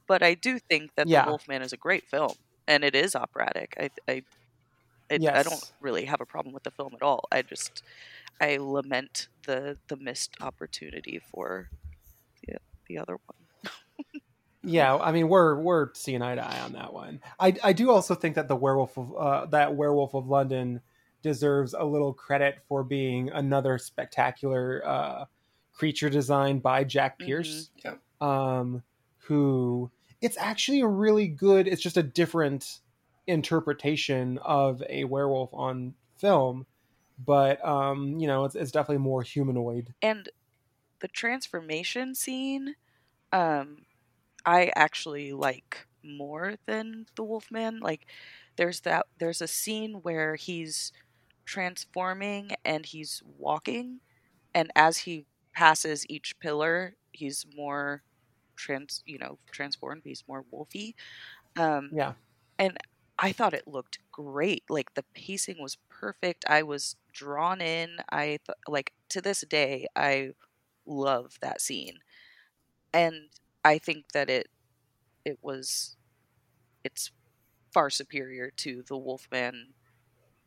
But 0.06 0.22
I 0.22 0.34
do 0.34 0.58
think 0.58 0.92
that 0.96 1.08
Yeah. 1.08 1.24
The 1.24 1.30
Wolfman 1.30 1.62
is 1.62 1.72
a 1.72 1.76
great 1.76 2.08
film, 2.08 2.34
and 2.66 2.84
it 2.84 2.94
is 2.94 3.14
operatic. 3.16 3.74
I 3.78 3.90
I, 4.08 4.22
it, 5.10 5.26
I 5.32 5.42
don't 5.42 5.64
really 5.80 6.06
have 6.06 6.20
a 6.20 6.26
problem 6.26 6.52
with 6.54 6.64
the 6.64 6.70
film 6.70 6.94
at 6.94 7.02
all. 7.02 7.26
I 7.32 7.42
just 7.42 7.82
I 8.40 8.58
lament 8.58 9.28
the 9.46 9.78
the 9.88 9.96
missed 9.96 10.36
opportunity 10.40 11.18
for 11.18 11.70
the 12.46 12.56
the 12.88 12.98
other 12.98 13.14
one. 13.26 13.45
Yeah. 14.66 14.96
I 14.96 15.12
mean, 15.12 15.28
we're 15.28 15.56
we're 15.56 15.88
seeing 15.94 16.22
eye 16.22 16.34
to 16.34 16.44
eye 16.44 16.60
on 16.60 16.72
that 16.72 16.92
one. 16.92 17.20
I 17.38 17.54
I 17.62 17.72
do 17.72 17.90
also 17.90 18.14
think 18.14 18.34
that 18.34 18.48
the 18.48 18.56
Werewolf 18.56 18.96
of 18.98 19.14
uh, 19.16 19.46
that 19.46 19.74
Werewolf 19.74 20.14
of 20.14 20.26
London 20.26 20.80
deserves 21.22 21.74
a 21.74 21.84
little 21.84 22.12
credit 22.12 22.58
for 22.68 22.84
being 22.84 23.30
another 23.30 23.78
spectacular 23.78 24.82
uh, 24.86 25.24
creature 25.72 26.10
design 26.10 26.58
by 26.58 26.84
Jack 26.84 27.18
Pierce. 27.18 27.70
Yeah. 27.84 27.94
um, 28.20 28.82
who 29.18 29.90
it's 30.20 30.36
actually 30.38 30.80
a 30.80 30.86
really 30.86 31.28
good. 31.28 31.68
It's 31.68 31.82
just 31.82 31.96
a 31.96 32.02
different 32.02 32.80
interpretation 33.26 34.38
of 34.38 34.82
a 34.88 35.04
werewolf 35.04 35.50
on 35.52 35.94
film, 36.18 36.66
but 37.24 37.64
um, 37.66 38.18
you 38.18 38.26
know, 38.26 38.44
it's, 38.44 38.54
it's 38.54 38.70
definitely 38.70 39.02
more 39.02 39.22
humanoid. 39.22 39.94
And 40.02 40.28
the 41.00 41.08
transformation 41.08 42.14
scene, 42.14 42.76
um, 43.32 43.85
I 44.46 44.72
actually 44.76 45.32
like 45.34 45.86
more 46.04 46.56
than 46.66 47.06
the 47.16 47.24
Wolfman. 47.24 47.80
Like, 47.80 48.10
there's 48.56 48.82
that. 48.82 49.06
There's 49.18 49.42
a 49.42 49.48
scene 49.48 49.94
where 50.02 50.36
he's 50.36 50.92
transforming 51.46 52.52
and 52.64 52.86
he's 52.86 53.22
walking, 53.26 54.00
and 54.54 54.70
as 54.76 54.98
he 55.00 55.26
passes 55.54 56.06
each 56.10 56.38
pillar, 56.40 56.96
he's 57.12 57.46
more 57.56 58.04
trans. 58.56 59.02
You 59.06 59.18
know, 59.18 59.38
transformed. 59.52 60.02
He's 60.04 60.24
more 60.28 60.44
wolfy. 60.52 60.94
Um, 61.56 61.92
Yeah, 61.92 62.14
and 62.58 62.78
I 63.18 63.32
thought 63.32 63.54
it 63.54 63.68
looked 63.68 63.98
great. 64.12 64.64
Like 64.70 64.94
the 64.94 65.04
pacing 65.14 65.60
was 65.60 65.78
perfect. 65.90 66.44
I 66.48 66.62
was 66.64 66.96
drawn 67.12 67.60
in. 67.60 67.98
I 68.10 68.38
th- 68.46 68.58
like 68.68 68.92
to 69.10 69.20
this 69.22 69.42
day 69.42 69.86
I 69.96 70.32
love 70.86 71.38
that 71.42 71.60
scene. 71.62 71.98
And 72.92 73.30
I 73.66 73.78
think 73.78 74.12
that 74.12 74.30
it 74.30 74.46
it 75.24 75.38
was 75.42 75.96
it's 76.84 77.10
far 77.74 77.90
superior 77.90 78.52
to 78.58 78.84
the 78.86 78.96
Wolfman 78.96 79.74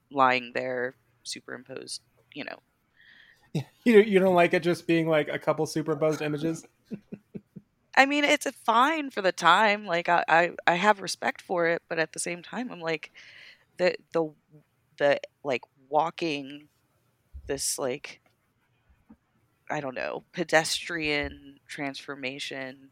lying 0.10 0.54
there 0.56 0.96
superimposed, 1.24 2.02
you 2.34 2.46
know. 2.46 3.62
you 3.84 4.00
you 4.00 4.20
don't 4.20 4.36
like 4.36 4.54
it 4.54 4.64
just 4.64 4.88
being 4.88 5.10
like 5.10 5.28
a 5.28 5.38
couple 5.38 5.66
superimposed 5.66 6.22
images. 6.22 6.66
I 7.98 8.06
mean, 8.06 8.24
it's 8.24 8.46
a 8.46 8.54
fine 8.54 9.10
for 9.10 9.22
the 9.22 9.34
time. 9.34 9.86
Like 9.86 10.08
I, 10.08 10.24
I, 10.30 10.52
I 10.66 10.76
have 10.76 11.02
respect 11.02 11.42
for 11.42 11.68
it, 11.68 11.82
but 11.90 12.00
at 12.00 12.14
the 12.14 12.20
same 12.20 12.42
time, 12.42 12.72
I'm 12.72 12.80
like, 12.80 13.12
the 13.78 13.96
the 14.14 14.32
the 14.98 15.20
like 15.44 15.64
walking 15.90 16.70
this 17.48 17.78
like 17.78 18.22
I 19.70 19.82
don't 19.82 19.96
know 19.96 20.24
pedestrian 20.32 21.60
transformation 21.68 22.92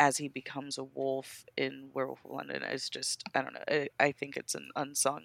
as 0.00 0.16
he 0.16 0.28
becomes 0.28 0.78
a 0.78 0.84
wolf 0.84 1.44
in 1.58 1.90
Werewolf 1.92 2.24
of 2.24 2.30
London 2.32 2.62
is 2.64 2.88
just 2.88 3.22
I 3.34 3.42
don't 3.42 3.52
know. 3.52 3.60
I, 3.68 3.88
I 4.00 4.12
think 4.12 4.36
it's 4.36 4.54
an 4.54 4.70
unsung 4.74 5.22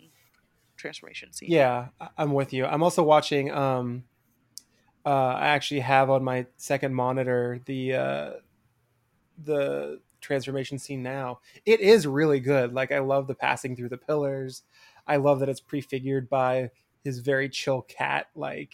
transformation 0.75 1.31
scene. 1.31 1.49
Yeah, 1.49 1.87
I'm 2.17 2.33
with 2.33 2.53
you. 2.53 2.65
I'm 2.65 2.83
also 2.83 3.01
watching. 3.01 3.51
Um, 3.51 4.03
uh, 5.05 5.09
I 5.09 5.47
actually 5.47 5.79
have 5.79 6.09
on 6.09 6.23
my 6.23 6.45
second 6.57 6.93
monitor 6.93 7.61
the 7.65 7.93
uh, 7.93 8.31
the 9.43 10.01
transformation 10.19 10.77
scene 10.77 11.01
now. 11.01 11.39
It 11.65 11.79
is 11.79 12.05
really 12.05 12.41
good. 12.41 12.73
Like 12.73 12.91
I 12.91 12.99
love 12.99 13.27
the 13.27 13.35
passing 13.35 13.77
through 13.77 13.89
the 13.89 13.97
pillars. 13.97 14.63
I 15.07 15.15
love 15.17 15.39
that 15.39 15.49
it's 15.49 15.61
prefigured 15.61 16.29
by 16.29 16.71
his 17.03 17.19
very 17.19 17.47
chill 17.47 17.83
cat, 17.83 18.27
like 18.35 18.73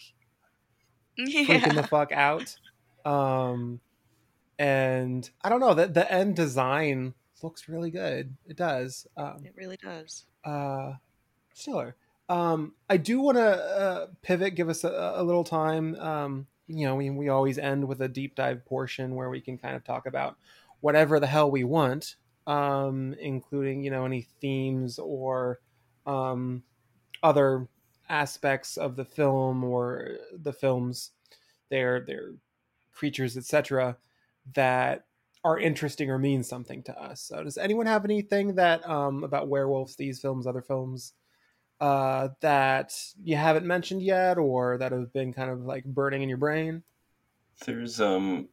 freaking 1.18 1.76
the 1.76 1.86
fuck 1.86 2.10
out. 2.10 2.56
Um, 3.04 3.80
and 4.62 5.28
I 5.42 5.48
don't 5.48 5.60
know 5.60 5.74
that 5.74 5.92
the 5.94 6.10
end 6.10 6.36
design 6.36 7.14
looks 7.42 7.68
really 7.68 7.90
good. 7.90 8.36
It 8.46 8.56
does. 8.56 9.06
Um, 9.16 9.42
It 9.44 9.54
really 9.56 9.76
does. 9.76 10.26
uh 10.44 10.92
stellar 11.54 11.94
um 12.28 12.72
i 12.88 12.96
do 12.96 13.20
want 13.20 13.36
to 13.36 13.44
uh, 13.44 14.06
pivot 14.22 14.54
give 14.54 14.68
us 14.70 14.84
a, 14.84 15.12
a 15.16 15.22
little 15.22 15.44
time 15.44 15.94
um 15.96 16.46
you 16.66 16.86
know 16.86 16.94
we, 16.96 17.10
we 17.10 17.28
always 17.28 17.58
end 17.58 17.86
with 17.86 18.00
a 18.00 18.08
deep 18.08 18.34
dive 18.34 18.64
portion 18.64 19.14
where 19.14 19.28
we 19.28 19.40
can 19.40 19.58
kind 19.58 19.76
of 19.76 19.84
talk 19.84 20.06
about 20.06 20.36
whatever 20.80 21.20
the 21.20 21.26
hell 21.26 21.50
we 21.50 21.62
want 21.62 22.16
um 22.46 23.14
including 23.20 23.84
you 23.84 23.90
know 23.90 24.04
any 24.06 24.22
themes 24.40 24.98
or 24.98 25.60
um 26.06 26.62
other 27.22 27.68
aspects 28.08 28.76
of 28.78 28.96
the 28.96 29.04
film 29.04 29.62
or 29.62 30.16
the 30.42 30.52
films 30.52 31.10
their 31.70 32.00
their 32.00 32.32
creatures 32.92 33.36
etc 33.36 33.96
that 34.54 35.04
are 35.44 35.58
interesting 35.58 36.10
or 36.10 36.18
mean 36.18 36.42
something 36.42 36.82
to 36.84 36.98
us. 37.00 37.22
So, 37.22 37.42
does 37.42 37.58
anyone 37.58 37.86
have 37.86 38.04
anything 38.04 38.54
that 38.56 38.88
um, 38.88 39.24
about 39.24 39.48
werewolves, 39.48 39.96
these 39.96 40.20
films, 40.20 40.46
other 40.46 40.62
films, 40.62 41.14
uh, 41.80 42.28
that 42.40 42.94
you 43.22 43.36
haven't 43.36 43.66
mentioned 43.66 44.02
yet, 44.02 44.38
or 44.38 44.78
that 44.78 44.92
have 44.92 45.12
been 45.12 45.32
kind 45.32 45.50
of 45.50 45.60
like 45.60 45.84
burning 45.84 46.22
in 46.22 46.28
your 46.28 46.38
brain? 46.38 46.82
There's 47.66 48.00
um 48.00 48.48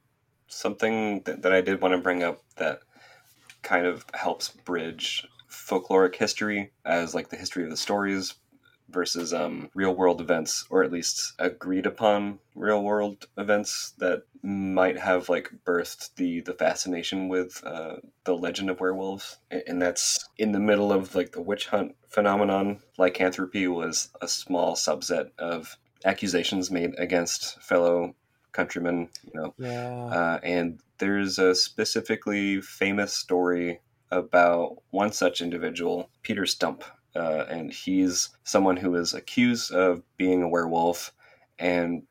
something 0.48 1.22
that, 1.22 1.44
that 1.44 1.54
I 1.54 1.62
did 1.62 1.82
want 1.82 1.94
to 1.94 2.00
bring 2.00 2.24
up 2.24 2.44
that 2.58 2.80
kind 3.62 3.86
of 3.86 4.06
helps 4.14 4.50
bridge 4.50 5.28
folkloric 5.50 6.16
history 6.16 6.72
as 6.86 7.14
like 7.14 7.30
the 7.30 7.38
history 7.38 7.64
of 7.64 7.70
the 7.70 7.78
stories 7.78 8.36
versus 8.90 9.34
um, 9.34 9.70
real 9.74 9.96
world 9.96 10.22
events 10.22 10.66
or 10.70 10.84
at 10.84 10.92
least 10.92 11.34
agreed 11.40 11.86
upon 11.86 12.40
real 12.56 12.84
world 12.84 13.28
events 13.38 13.94
that 14.00 14.24
might 14.42 14.98
have 14.98 15.30
like 15.30 15.52
birthed 15.66 16.16
the 16.16 16.42
the 16.42 16.54
fascination 16.54 17.28
with 17.30 17.62
uh, 17.66 17.98
the 18.24 18.36
legend 18.36 18.70
of 18.70 18.80
werewolves 18.80 19.38
and 19.52 19.82
that's 19.82 20.28
in 20.38 20.52
the 20.52 20.60
middle 20.60 20.92
of 20.92 21.14
like 21.16 21.32
the 21.32 21.42
witch 21.42 21.68
hunt 21.68 21.96
phenomenon 22.10 22.80
lycanthropy 22.98 23.68
was 23.68 24.10
a 24.22 24.28
small 24.28 24.76
subset 24.76 25.30
of 25.38 25.78
accusations 26.06 26.72
made 26.72 26.92
against 26.98 27.62
fellow 27.62 28.16
countrymen 28.52 29.10
you 29.24 29.32
know 29.40 29.54
Yeah. 29.58 30.06
uh, 30.06 30.40
and 30.44 30.80
there's 31.00 31.38
a 31.40 31.54
specifically 31.56 32.62
famous 32.62 33.14
story 33.14 33.80
about 34.12 34.78
one 34.90 35.12
such 35.12 35.42
individual, 35.42 36.10
Peter 36.24 36.46
Stump. 36.46 36.84
Uh, 37.16 37.46
and 37.50 37.72
he's 37.72 38.30
someone 38.44 38.78
who 38.78 38.96
is 38.96 39.14
accused 39.14 39.72
of 39.72 40.04
being 40.18 40.44
a 40.44 40.48
werewolf 40.48 41.12
and 41.58 42.04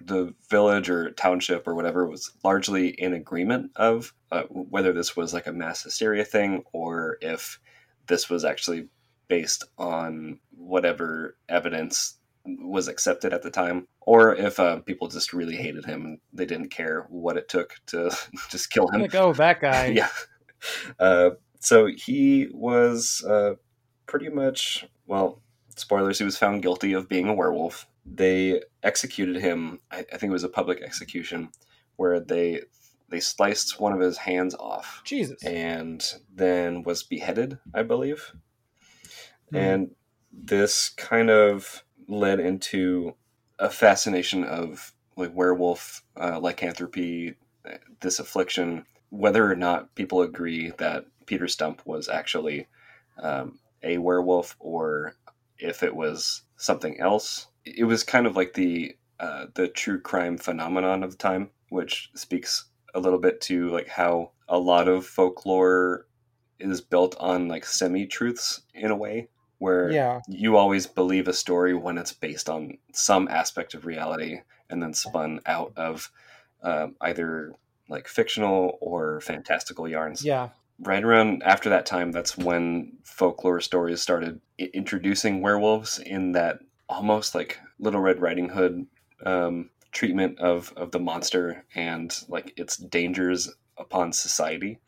the 0.00 0.34
village 0.50 0.90
or 0.90 1.10
township 1.12 1.66
or 1.66 1.74
whatever 1.74 2.06
was 2.06 2.32
largely 2.42 2.88
in 2.88 3.14
agreement 3.14 3.70
of 3.76 4.12
uh, 4.32 4.42
whether 4.50 4.92
this 4.92 5.16
was 5.16 5.32
like 5.32 5.46
a 5.46 5.52
mass 5.52 5.82
hysteria 5.82 6.24
thing 6.24 6.62
or 6.72 7.16
if 7.20 7.58
this 8.06 8.28
was 8.28 8.44
actually 8.44 8.88
based 9.28 9.64
on 9.78 10.38
whatever 10.50 11.36
evidence 11.48 12.18
was 12.46 12.88
accepted 12.88 13.32
at 13.32 13.42
the 13.42 13.50
time, 13.50 13.88
or 14.00 14.34
if 14.34 14.60
uh, 14.60 14.80
people 14.80 15.08
just 15.08 15.32
really 15.32 15.56
hated 15.56 15.84
him 15.84 16.04
and 16.04 16.18
they 16.32 16.44
didn't 16.44 16.68
care 16.68 17.06
what 17.08 17.36
it 17.36 17.48
took 17.48 17.74
to 17.86 18.14
just 18.50 18.70
kill 18.70 18.88
him. 18.88 19.00
Like, 19.00 19.14
oh, 19.14 19.32
that 19.34 19.60
guy. 19.60 19.86
yeah. 19.96 20.08
Uh, 20.98 21.30
so 21.60 21.86
he 21.86 22.48
was 22.52 23.24
uh, 23.26 23.54
pretty 24.06 24.28
much, 24.28 24.86
well, 25.06 25.40
spoilers, 25.76 26.18
he 26.18 26.24
was 26.24 26.38
found 26.38 26.62
guilty 26.62 26.92
of 26.92 27.08
being 27.08 27.28
a 27.28 27.34
werewolf. 27.34 27.86
They 28.06 28.62
executed 28.82 29.36
him, 29.36 29.80
I, 29.90 30.00
I 30.12 30.16
think 30.18 30.30
it 30.30 30.32
was 30.32 30.44
a 30.44 30.48
public 30.48 30.82
execution, 30.82 31.50
where 31.96 32.20
they 32.20 32.62
they 33.10 33.20
sliced 33.20 33.78
one 33.78 33.92
of 33.92 34.00
his 34.00 34.18
hands 34.18 34.54
off. 34.54 35.02
Jesus. 35.04 35.42
And 35.44 36.04
then 36.34 36.82
was 36.82 37.02
beheaded, 37.02 37.58
I 37.72 37.82
believe. 37.82 38.32
Mm. 39.52 39.58
And 39.58 39.90
this 40.32 40.88
kind 40.88 41.30
of 41.30 41.84
led 42.08 42.40
into 42.40 43.14
a 43.58 43.70
fascination 43.70 44.42
of 44.44 44.92
like 45.16 45.34
werewolf 45.34 46.02
uh, 46.20 46.38
lycanthropy, 46.40 47.34
this 48.00 48.18
affliction, 48.18 48.84
whether 49.10 49.48
or 49.48 49.54
not 49.54 49.94
people 49.94 50.22
agree 50.22 50.72
that 50.78 51.06
Peter 51.26 51.46
Stump 51.46 51.82
was 51.86 52.08
actually 52.08 52.66
um, 53.18 53.58
a 53.84 53.98
werewolf 53.98 54.56
or 54.58 55.14
if 55.58 55.82
it 55.82 55.94
was 55.94 56.42
something 56.56 56.98
else. 57.00 57.46
It 57.64 57.84
was 57.84 58.02
kind 58.02 58.26
of 58.26 58.36
like 58.36 58.54
the 58.54 58.96
uh, 59.20 59.46
the 59.54 59.68
true 59.68 60.00
crime 60.00 60.36
phenomenon 60.36 61.02
of 61.02 61.12
the 61.12 61.16
time, 61.16 61.50
which 61.68 62.10
speaks 62.14 62.66
a 62.94 63.00
little 63.00 63.18
bit 63.18 63.40
to 63.42 63.70
like 63.70 63.88
how 63.88 64.32
a 64.48 64.58
lot 64.58 64.88
of 64.88 65.06
folklore 65.06 66.06
is 66.58 66.80
built 66.80 67.16
on 67.18 67.48
like 67.48 67.64
semi 67.64 68.06
truths 68.06 68.62
in 68.74 68.90
a 68.90 68.96
way 68.96 69.28
where 69.58 69.90
yeah. 69.90 70.20
you 70.28 70.56
always 70.56 70.86
believe 70.86 71.28
a 71.28 71.32
story 71.32 71.74
when 71.74 71.96
it's 71.96 72.12
based 72.12 72.48
on 72.50 72.76
some 72.92 73.28
aspect 73.28 73.74
of 73.74 73.86
reality 73.86 74.40
and 74.68 74.82
then 74.82 74.92
spun 74.92 75.40
out 75.46 75.72
of 75.76 76.10
um, 76.62 76.94
either 77.00 77.54
like 77.88 78.08
fictional 78.08 78.78
or 78.80 79.20
fantastical 79.20 79.88
yarns. 79.88 80.24
Yeah. 80.24 80.50
Right 80.84 81.04
around 81.04 81.42
after 81.44 81.70
that 81.70 81.86
time, 81.86 82.12
that's 82.12 82.36
when 82.36 82.98
folklore 83.04 83.60
stories 83.60 84.00
started 84.02 84.40
I- 84.60 84.70
introducing 84.74 85.40
werewolves 85.40 85.98
in 85.98 86.32
that 86.32 86.58
almost 86.88 87.34
like 87.34 87.58
Little 87.78 88.00
Red 88.00 88.20
Riding 88.20 88.48
Hood 88.50 88.86
um, 89.24 89.70
treatment 89.92 90.38
of 90.40 90.72
of 90.76 90.90
the 90.90 91.00
monster 91.00 91.64
and 91.74 92.16
like 92.28 92.52
its 92.58 92.76
dangers 92.76 93.50
upon 93.78 94.12
society. 94.12 94.78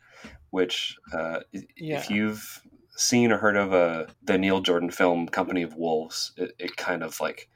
Which, 0.49 0.95
uh, 1.13 1.41
yeah. 1.75 1.99
if 1.99 2.09
you've 2.09 2.61
seen 2.95 3.31
or 3.31 3.37
heard 3.37 3.57
of 3.57 3.73
uh, 3.73 4.05
the 4.23 4.37
Neil 4.37 4.61
Jordan 4.61 4.89
film 4.89 5.27
Company 5.27 5.61
of 5.61 5.75
Wolves, 5.75 6.31
it, 6.37 6.53
it 6.57 6.77
kind 6.77 7.03
of 7.03 7.19
like 7.19 7.49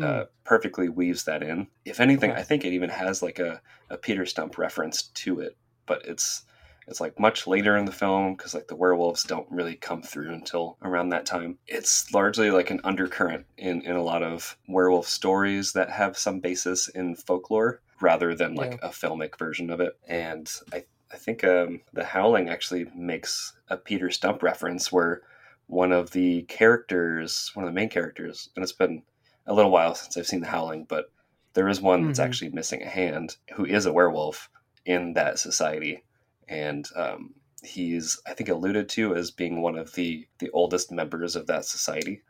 uh, 0.00 0.02
Mm. 0.02 0.26
perfectly 0.44 0.88
weaves 0.88 1.24
that 1.24 1.42
in. 1.42 1.66
If 1.84 2.00
anything. 2.00 2.30
I 2.32 2.42
think 2.42 2.64
it 2.64 2.72
even 2.72 2.88
has 2.88 3.22
like 3.22 3.38
a, 3.38 3.60
a 3.90 3.98
Peter 3.98 4.24
Stump 4.24 4.56
reference 4.56 5.02
to 5.02 5.40
it, 5.40 5.56
but 5.84 6.02
it's 6.06 6.44
it's 6.86 7.00
like 7.00 7.18
much 7.20 7.46
later 7.46 7.76
in 7.76 7.84
the 7.84 7.92
film 7.92 8.34
because 8.34 8.54
like 8.54 8.68
the 8.68 8.76
werewolves 8.76 9.22
don't 9.24 9.50
really 9.50 9.76
come 9.76 10.02
through 10.02 10.32
until 10.32 10.76
around 10.82 11.10
that 11.10 11.26
time. 11.26 11.58
It's 11.66 12.12
largely 12.12 12.50
like 12.50 12.70
an 12.70 12.80
undercurrent 12.84 13.46
in 13.56 13.82
in 13.82 13.96
a 13.96 14.02
lot 14.02 14.22
of 14.22 14.56
werewolf 14.68 15.06
stories 15.06 15.72
that 15.72 15.90
have 15.90 16.18
some 16.18 16.40
basis 16.40 16.88
in 16.88 17.14
folklore 17.16 17.80
rather 18.00 18.34
than 18.34 18.54
like 18.54 18.74
a 18.82 18.88
filmic 18.88 19.38
version 19.38 19.70
of 19.70 19.80
it. 19.80 19.96
And 20.08 20.50
I 20.72 20.84
I 21.12 21.16
think 21.16 21.42
um, 21.42 21.80
the 21.92 22.04
Howling 22.04 22.48
actually 22.48 22.86
makes 22.94 23.54
a 23.68 23.76
Peter 23.76 24.10
Stump 24.10 24.42
reference 24.44 24.92
where 24.92 25.22
one 25.66 25.90
of 25.92 26.12
the 26.12 26.42
characters, 26.42 27.50
one 27.54 27.64
of 27.64 27.68
the 27.68 27.74
main 27.74 27.88
characters, 27.88 28.48
and 28.54 28.62
it's 28.62 28.72
been 28.72 29.02
a 29.46 29.52
little 29.52 29.72
while 29.72 29.94
since 29.96 30.16
I've 30.16 30.26
seen 30.28 30.40
the 30.40 30.46
Howling, 30.46 30.84
but 30.84 31.10
there 31.54 31.68
is 31.68 31.80
one 31.80 32.06
that's 32.06 32.20
Mhm. 32.20 32.24
actually 32.24 32.50
missing 32.50 32.82
a 32.82 32.88
hand 32.88 33.36
who 33.54 33.64
is 33.64 33.86
a 33.86 33.92
werewolf 33.92 34.48
in 34.84 35.14
that 35.14 35.38
society, 35.40 36.04
and 36.50 36.86
um, 36.96 37.34
he's 37.62 38.20
I 38.26 38.34
think 38.34 38.50
alluded 38.50 38.90
to 38.90 39.14
as 39.16 39.30
being 39.30 39.62
one 39.62 39.78
of 39.78 39.94
the 39.94 40.26
the 40.40 40.50
oldest 40.50 40.92
members 40.92 41.36
of 41.36 41.46
that 41.46 41.64
society, 41.64 42.22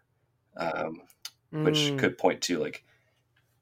um, 0.57 1.03
which 1.51 1.95
Mm. 1.95 1.99
could 1.99 2.19
point 2.19 2.43
to 2.43 2.59
like 2.61 2.85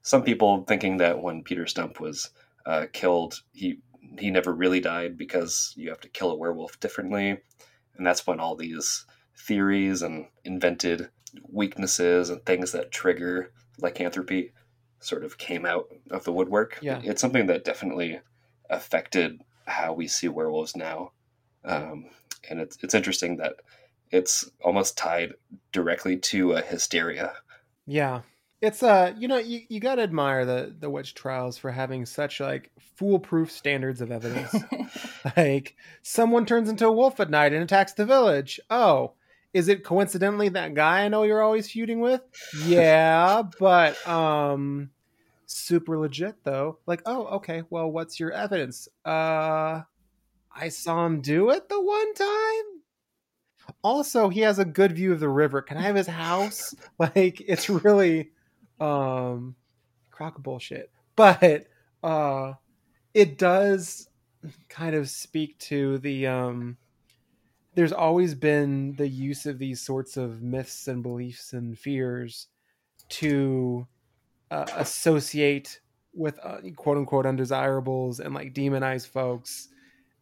some 0.02 0.22
people 0.22 0.64
thinking 0.64 0.98
that 0.98 1.22
when 1.22 1.42
Peter 1.44 1.66
Stump 1.66 2.00
was 2.00 2.30
uh, 2.66 2.86
killed, 2.92 3.42
he 3.52 3.78
he 4.18 4.30
never 4.30 4.52
really 4.54 4.80
died 4.80 5.16
because 5.16 5.72
you 5.76 5.88
have 5.90 6.00
to 6.00 6.08
kill 6.08 6.30
a 6.30 6.36
werewolf 6.36 6.80
differently, 6.80 7.30
and 7.96 8.06
that's 8.06 8.26
when 8.26 8.40
all 8.40 8.56
these 8.56 9.06
theories 9.36 10.02
and 10.02 10.26
invented 10.44 11.10
weaknesses 11.50 12.30
and 12.30 12.44
things 12.44 12.72
that 12.72 12.90
trigger 12.90 13.52
lycanthropy 13.78 14.52
sort 15.00 15.24
of 15.24 15.38
came 15.38 15.64
out 15.66 15.86
of 16.10 16.24
the 16.24 16.32
woodwork. 16.32 16.78
Yeah. 16.82 17.00
It's 17.04 17.20
something 17.20 17.46
that 17.46 17.64
definitely 17.64 18.20
affected 18.70 19.40
how 19.68 19.92
we 19.92 20.08
see 20.08 20.28
werewolves 20.28 20.76
now. 20.76 21.12
Um, 21.64 22.06
and 22.48 22.60
it's, 22.60 22.78
it's 22.82 22.94
interesting 22.94 23.36
that 23.38 23.54
it's 24.10 24.48
almost 24.64 24.96
tied 24.96 25.32
directly 25.72 26.16
to 26.16 26.52
a 26.52 26.62
hysteria. 26.62 27.34
Yeah. 27.86 28.22
It's 28.60 28.82
uh 28.82 29.14
you 29.16 29.28
know 29.28 29.38
you, 29.38 29.60
you 29.68 29.78
gotta 29.78 30.02
admire 30.02 30.44
the 30.44 30.74
the 30.76 30.90
witch 30.90 31.14
trials 31.14 31.56
for 31.56 31.70
having 31.70 32.04
such 32.06 32.40
like 32.40 32.72
foolproof 32.96 33.52
standards 33.52 34.00
of 34.00 34.10
evidence. 34.10 34.52
like 35.36 35.76
someone 36.02 36.44
turns 36.44 36.68
into 36.68 36.86
a 36.86 36.92
wolf 36.92 37.20
at 37.20 37.30
night 37.30 37.52
and 37.52 37.62
attacks 37.62 37.92
the 37.92 38.04
village. 38.04 38.58
Oh, 38.68 39.12
is 39.54 39.68
it 39.68 39.84
coincidentally 39.84 40.48
that 40.50 40.74
guy 40.74 41.02
I 41.02 41.08
know 41.08 41.22
you're 41.22 41.42
always 41.42 41.70
feuding 41.70 42.00
with? 42.00 42.20
Yeah, 42.64 43.42
but 43.60 44.06
um 44.08 44.90
super 45.48 45.98
legit 45.98 46.36
though. 46.44 46.78
Like, 46.86 47.02
oh, 47.06 47.26
okay, 47.36 47.62
well 47.70 47.90
what's 47.90 48.20
your 48.20 48.32
evidence? 48.32 48.88
Uh 49.04 49.82
I 50.54 50.68
saw 50.70 51.06
him 51.06 51.20
do 51.20 51.50
it 51.50 51.68
the 51.68 51.80
one 51.80 52.14
time. 52.14 52.82
Also, 53.84 54.28
he 54.28 54.40
has 54.40 54.58
a 54.58 54.64
good 54.64 54.92
view 54.92 55.12
of 55.12 55.20
the 55.20 55.28
river. 55.28 55.62
Can 55.62 55.76
I 55.76 55.82
have 55.82 55.96
his 55.96 56.06
house? 56.06 56.74
Like, 56.98 57.40
it's 57.40 57.68
really 57.70 58.30
um 58.80 59.54
crock 60.10 60.42
bullshit. 60.42 60.90
But 61.16 61.66
uh 62.02 62.54
it 63.14 63.38
does 63.38 64.08
kind 64.68 64.94
of 64.94 65.08
speak 65.08 65.58
to 65.58 65.98
the 65.98 66.26
um 66.26 66.76
there's 67.74 67.92
always 67.92 68.34
been 68.34 68.94
the 68.96 69.08
use 69.08 69.46
of 69.46 69.58
these 69.58 69.80
sorts 69.80 70.16
of 70.16 70.42
myths 70.42 70.88
and 70.88 71.02
beliefs 71.02 71.52
and 71.52 71.78
fears 71.78 72.48
to 73.08 73.86
uh, 74.50 74.66
associate 74.76 75.80
with 76.14 76.38
uh, 76.42 76.58
quote 76.76 76.96
unquote 76.96 77.26
undesirables 77.26 78.20
and 78.20 78.34
like 78.34 78.54
demonize 78.54 79.06
folks. 79.06 79.68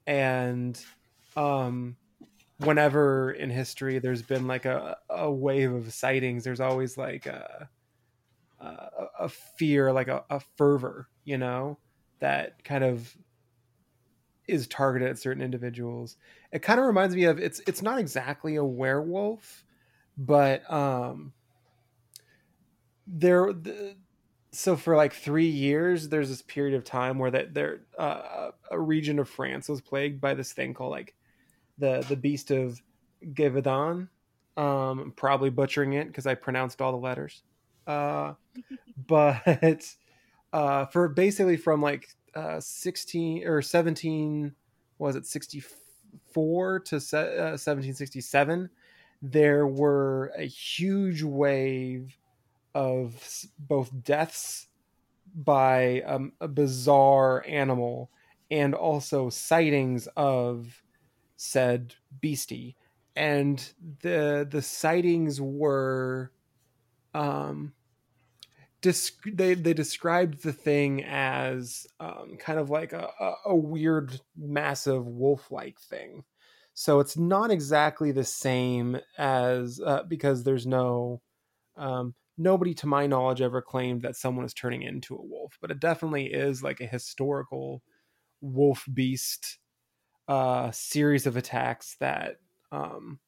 And 0.07 0.81
um 1.37 1.97
whenever 2.59 3.33
in 3.33 3.51
history 3.51 3.99
there's 3.99 4.23
been 4.23 4.47
like 4.47 4.65
a, 4.65 4.97
a 5.11 5.31
wave 5.31 5.71
of 5.71 5.93
sightings 5.93 6.43
there's 6.43 6.61
always 6.61 6.97
like 6.97 7.27
a 7.27 7.69
a, 8.61 8.89
a 9.21 9.29
fear 9.29 9.93
like 9.93 10.09
a, 10.09 10.25
a 10.31 10.41
fervor 10.57 11.07
you 11.25 11.37
know 11.37 11.77
that 12.21 12.65
kind 12.65 12.83
of 12.83 13.15
is 14.49 14.67
targeted 14.69 15.09
at 15.09 15.19
certain 15.19 15.43
individuals. 15.43 16.17
It 16.53 16.63
kind 16.63 16.79
of 16.79 16.87
reminds 16.87 17.15
me 17.15 17.25
of 17.25 17.39
it's 17.39 17.61
it's 17.67 17.83
not 17.83 17.99
exactly 17.99 18.57
a 18.57 18.65
werewolf 18.65 19.65
but 20.17 20.71
um 20.73 21.33
there 23.07 23.53
the, 23.53 23.97
so 24.57 24.77
for 24.77 24.97
like 24.97 25.13
three 25.13 25.49
years 25.49 26.09
there's 26.09 26.29
this 26.29 26.43
period 26.43 26.75
of 26.75 26.85
time 26.85 27.19
where 27.19 27.31
that 27.31 27.55
there 27.55 27.81
uh, 27.99 28.51
a 28.71 28.79
region 28.79 29.19
of 29.19 29.29
france 29.29 29.69
was 29.69 29.81
plagued 29.81 30.21
by 30.21 30.35
this 30.35 30.53
thing 30.53 30.75
called 30.75 30.91
like 30.91 31.15
the 31.79 32.05
the 32.09 32.17
beast 32.17 32.51
of 32.51 32.81
Gévaudan. 33.25 34.09
Um, 34.57 34.99
I'm 34.99 35.13
probably 35.13 35.51
butchering 35.51 35.95
it 35.95 36.07
because 36.07 36.27
I 36.27 36.35
pronounced 36.35 36.81
all 36.81 36.93
the 36.93 36.99
letters. 36.99 37.43
Uh, 37.87 38.35
but 39.07 39.87
uh, 40.53 40.87
for 40.87 41.09
basically 41.09 41.57
from 41.57 41.83
like 41.83 42.09
uh, 42.35 42.61
16 42.61 43.47
or 43.47 43.63
17, 43.63 44.55
was 44.99 45.17
it 45.17 45.27
64 45.27 46.81
to 46.81 47.01
se- 47.01 47.37
uh, 47.39 47.57
1767, 47.57 48.71
there 49.23 49.67
were 49.67 50.33
a 50.37 50.45
huge 50.45 51.23
wave 51.23 52.17
of 52.77 53.47
both 53.59 53.91
deaths 54.03 54.67
by 55.35 56.03
um, 56.03 56.33
a 56.41 56.49
bizarre 56.49 57.45
animal 57.49 58.11
and 58.51 58.75
also 58.75 59.31
sightings 59.31 60.07
of 60.17 60.83
said 61.37 61.95
beastie 62.21 62.77
and 63.15 63.73
the 64.03 64.47
the 64.51 64.63
sightings 64.63 65.41
were 65.41 66.31
um 67.15 67.73
desc- 68.83 69.37
they 69.37 69.55
they 69.55 69.75
described 69.75 70.43
the 70.43 70.53
thing 70.53 71.05
as 71.05 71.87
um, 72.01 72.37
kind 72.39 72.59
of 72.59 72.71
like 72.71 72.93
a, 72.93 73.11
a, 73.45 73.57
weird, 73.57 74.21
massive 74.37 75.07
wolf-like 75.07 75.81
thing. 75.81 76.25
So 76.75 77.01
it's 77.01 77.17
not 77.17 77.51
exactly 77.51 78.13
the 78.13 78.25
same 78.25 78.99
as 79.19 79.81
uh, 79.85 80.03
because 80.05 80.45
there's 80.45 80.67
no 80.67 81.21
um, 81.77 82.15
nobody 82.39 82.75
to 82.75 82.87
my 82.87 83.07
knowledge 83.07 83.41
ever 83.41 83.63
claimed 83.63 84.03
that 84.03 84.17
someone 84.17 84.45
is 84.45 84.55
turning 84.55 84.83
into 84.83 85.17
a 85.17 85.23
wolf, 85.25 85.59
but 85.61 85.71
it 85.71 85.81
definitely 85.81 86.27
is 86.33 86.63
like 86.63 86.81
a 86.81 86.87
historical 86.87 87.83
wolf 88.41 88.87
beast 88.93 89.59
uh, 90.29 90.71
series 90.73 91.27
of 91.27 91.37
attacks 91.37 91.97
that 92.01 92.41
um, 92.73 93.21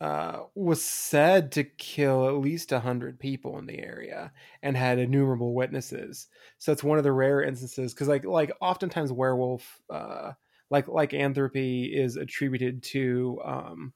uh, 0.00 0.44
was 0.54 0.82
said 0.82 1.52
to 1.52 1.62
kill 1.62 2.26
at 2.26 2.36
least 2.36 2.72
a 2.72 2.80
hundred 2.80 3.20
people 3.20 3.58
in 3.58 3.66
the 3.66 3.78
area 3.78 4.32
and 4.62 4.76
had 4.76 4.98
innumerable 4.98 5.54
witnesses. 5.54 6.28
So 6.58 6.72
it's 6.72 6.82
one 6.84 6.96
of 6.96 7.04
the 7.04 7.12
rare 7.12 7.42
instances 7.42 7.92
because, 7.92 8.08
like, 8.08 8.24
like 8.24 8.50
oftentimes 8.62 9.12
werewolf, 9.12 9.82
uh, 9.90 10.32
like 10.70 10.88
lycanthropy, 10.88 11.94
is 11.94 12.16
attributed 12.16 12.82
to. 12.84 13.40
Um, 13.44 13.92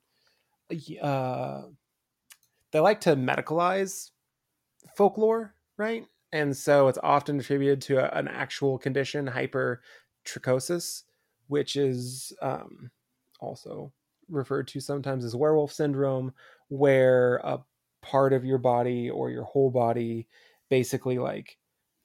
uh, 1.00 1.62
they 2.74 2.80
like 2.80 3.00
to 3.02 3.14
medicalize 3.14 4.10
folklore, 4.96 5.54
right? 5.78 6.04
And 6.32 6.56
so 6.56 6.88
it's 6.88 6.98
often 7.04 7.38
attributed 7.38 7.80
to 7.82 7.98
a, 7.98 8.18
an 8.18 8.26
actual 8.26 8.78
condition, 8.78 9.28
hypertrichosis, 9.28 11.04
which 11.46 11.76
is 11.76 12.32
um, 12.42 12.90
also 13.38 13.92
referred 14.28 14.66
to 14.68 14.80
sometimes 14.80 15.24
as 15.24 15.36
werewolf 15.36 15.72
syndrome, 15.72 16.34
where 16.66 17.36
a 17.44 17.60
part 18.02 18.32
of 18.32 18.44
your 18.44 18.58
body 18.58 19.08
or 19.08 19.30
your 19.30 19.44
whole 19.44 19.70
body 19.70 20.26
basically 20.68 21.18
like 21.18 21.56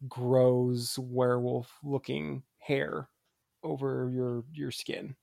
grows 0.07 0.99
werewolf 0.99 1.79
looking 1.83 2.43
hair 2.59 3.09
over 3.63 4.11
your 4.13 4.45
your 4.53 4.71
skin 4.71 5.15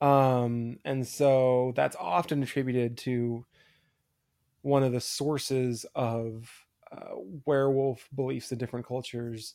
um 0.00 0.78
and 0.86 1.06
so 1.06 1.74
that's 1.76 1.96
often 2.00 2.42
attributed 2.42 2.96
to 2.96 3.44
one 4.62 4.82
of 4.82 4.92
the 4.92 5.00
sources 5.00 5.86
of 5.94 6.50
uh, 6.92 7.14
werewolf 7.46 8.08
beliefs 8.14 8.50
in 8.52 8.58
different 8.58 8.86
cultures 8.86 9.54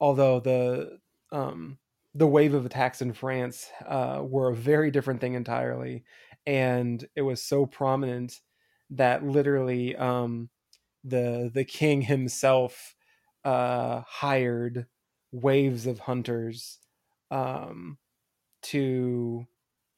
although 0.00 0.40
the 0.40 0.98
um 1.32 1.78
the 2.14 2.26
wave 2.26 2.54
of 2.54 2.64
attacks 2.64 3.02
in 3.02 3.12
France 3.12 3.70
uh, 3.84 4.22
were 4.24 4.48
a 4.50 4.54
very 4.56 4.90
different 4.90 5.20
thing 5.20 5.34
entirely, 5.34 6.02
and 6.46 7.06
it 7.14 7.20
was 7.20 7.42
so 7.42 7.66
prominent 7.66 8.40
that 8.88 9.22
literally 9.22 9.94
um, 9.96 10.48
the 11.04 11.50
the 11.52 11.64
king 11.64 12.02
himself 12.02 12.94
uh, 13.44 14.02
hired 14.06 14.86
waves 15.32 15.86
of 15.86 16.00
hunters 16.00 16.80
um, 17.30 17.98
to 18.62 19.46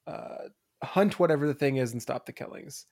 uh, 0.07 0.49
hunt 0.83 1.19
whatever 1.19 1.47
the 1.47 1.55
thing 1.55 1.77
is 1.77 1.93
and 1.93 2.03
stop 2.03 2.27
the 2.27 2.33
killings. 2.33 2.87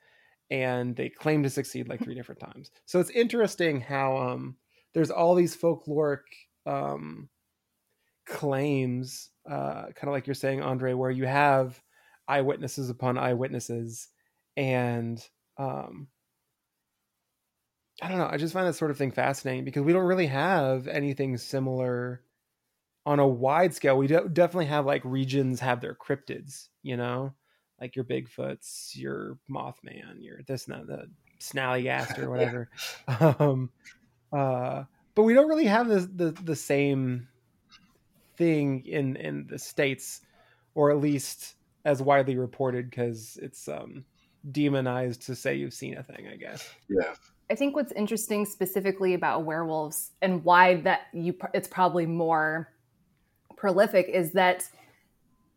And 0.51 0.95
they 0.95 1.09
claim 1.09 1.43
to 1.43 1.51
succeed 1.51 1.89
like 1.89 2.03
three 2.03 2.15
different 2.15 2.41
times. 2.41 2.71
So 2.85 3.01
it's 3.01 3.11
interesting 3.11 3.81
how 3.81 4.17
um, 4.17 4.57
there's 4.95 5.11
all 5.11 5.35
these 5.35 5.57
folkloric 5.57 6.21
um, 6.67 7.29
claims, 8.27 9.31
uh, 9.49 9.87
kind 9.95 10.05
of 10.05 10.13
like 10.13 10.27
you're 10.27 10.35
saying, 10.35 10.63
Andre, 10.63 10.93
where 10.93 11.11
you 11.11 11.27
have 11.27 11.81
eyewitnesses 12.29 12.91
upon 12.91 13.19
eyewitnesses, 13.19 14.09
and 14.57 15.25
um, 15.59 16.09
I 18.03 18.09
don't 18.09 18.19
know. 18.19 18.29
I 18.31 18.37
just 18.37 18.53
find 18.53 18.67
that 18.67 18.75
sort 18.75 18.91
of 18.91 18.99
thing 18.99 19.13
fascinating 19.13 19.65
because 19.65 19.83
we 19.83 19.93
don't 19.93 20.05
really 20.05 20.27
have 20.27 20.87
anything 20.87 21.37
similar 21.39 22.23
on 23.07 23.21
a 23.21 23.27
wide 23.27 23.75
scale. 23.75 23.97
We 23.97 24.09
do- 24.09 24.29
definitely 24.31 24.67
have 24.67 24.85
like 24.85 25.03
regions 25.05 25.61
have 25.61 25.81
their 25.81 25.95
cryptids, 25.95 26.69
you 26.83 26.97
know, 26.97 27.33
like 27.81 27.97
your 27.97 28.05
Bigfoots, 28.05 28.97
your 28.97 29.39
Mothman, 29.51 30.17
your 30.23 30.41
this 30.47 30.67
and 30.67 30.77
that, 30.77 30.87
the 30.87 31.09
Snallygaster 31.41 32.25
or 32.25 32.31
whatever. 32.31 32.71
yeah. 33.09 33.35
um, 33.39 33.71
uh, 34.33 34.85
but 35.15 35.23
we 35.23 35.35
don't 35.35 35.49
really 35.49 35.67
have 35.67 35.89
the 35.89 36.01
the, 36.01 36.31
the 36.43 36.57
same 36.57 37.29
thing 38.37 38.85
in 38.87 39.17
in 39.17 39.47
the 39.49 39.59
states, 39.59 40.21
or 40.75 40.91
at 40.91 40.99
least 40.99 41.55
as 41.85 42.03
widely 42.03 42.37
reported, 42.37 42.91
because 42.91 43.39
it's 43.41 43.69
um, 43.69 44.05
demonized 44.51 45.23
to 45.23 45.35
say 45.35 45.55
you've 45.55 45.75
seen 45.75 45.97
a 45.97 46.03
thing. 46.03 46.27
I 46.33 46.37
guess. 46.37 46.69
Yeah. 46.89 47.15
I 47.49 47.55
think 47.55 47.77
what's 47.77 47.93
interesting 47.93 48.45
specifically 48.45 49.15
about 49.15 49.45
werewolves 49.45 50.11
and 50.21 50.43
why 50.43 50.81
that 50.81 51.03
you 51.13 51.37
it's 51.55 51.69
probably 51.69 52.05
more 52.05 52.73
prolific 53.57 54.09
is 54.09 54.33
that 54.33 54.69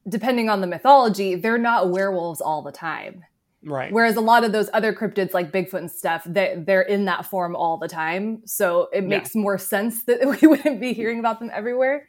depending 0.10 0.50
on 0.50 0.62
the 0.62 0.68
mythology, 0.68 1.36
they're 1.36 1.58
not 1.58 1.90
werewolves 1.90 2.42
all 2.42 2.62
the 2.62 2.72
time. 2.72 3.24
Right. 3.64 3.92
Whereas 3.92 4.16
a 4.16 4.22
lot 4.22 4.44
of 4.44 4.52
those 4.52 4.70
other 4.74 4.94
cryptids 4.94 5.34
like 5.34 5.52
Bigfoot 5.52 5.80
and 5.80 5.92
stuff, 5.92 6.24
they, 6.26 6.62
they're 6.66 6.82
in 6.82 7.06
that 7.06 7.26
form 7.26 7.56
all 7.56 7.78
the 7.78 7.90
time. 7.90 8.42
So 8.46 8.88
it 8.94 9.04
makes 9.04 9.36
yeah. 9.36 9.42
more 9.42 9.58
sense 9.58 10.04
that 10.06 10.20
we 10.42 10.48
wouldn't 10.48 10.80
be 10.80 10.94
hearing 10.94 11.20
about 11.20 11.40
them 11.40 11.52
everywhere. 11.54 12.08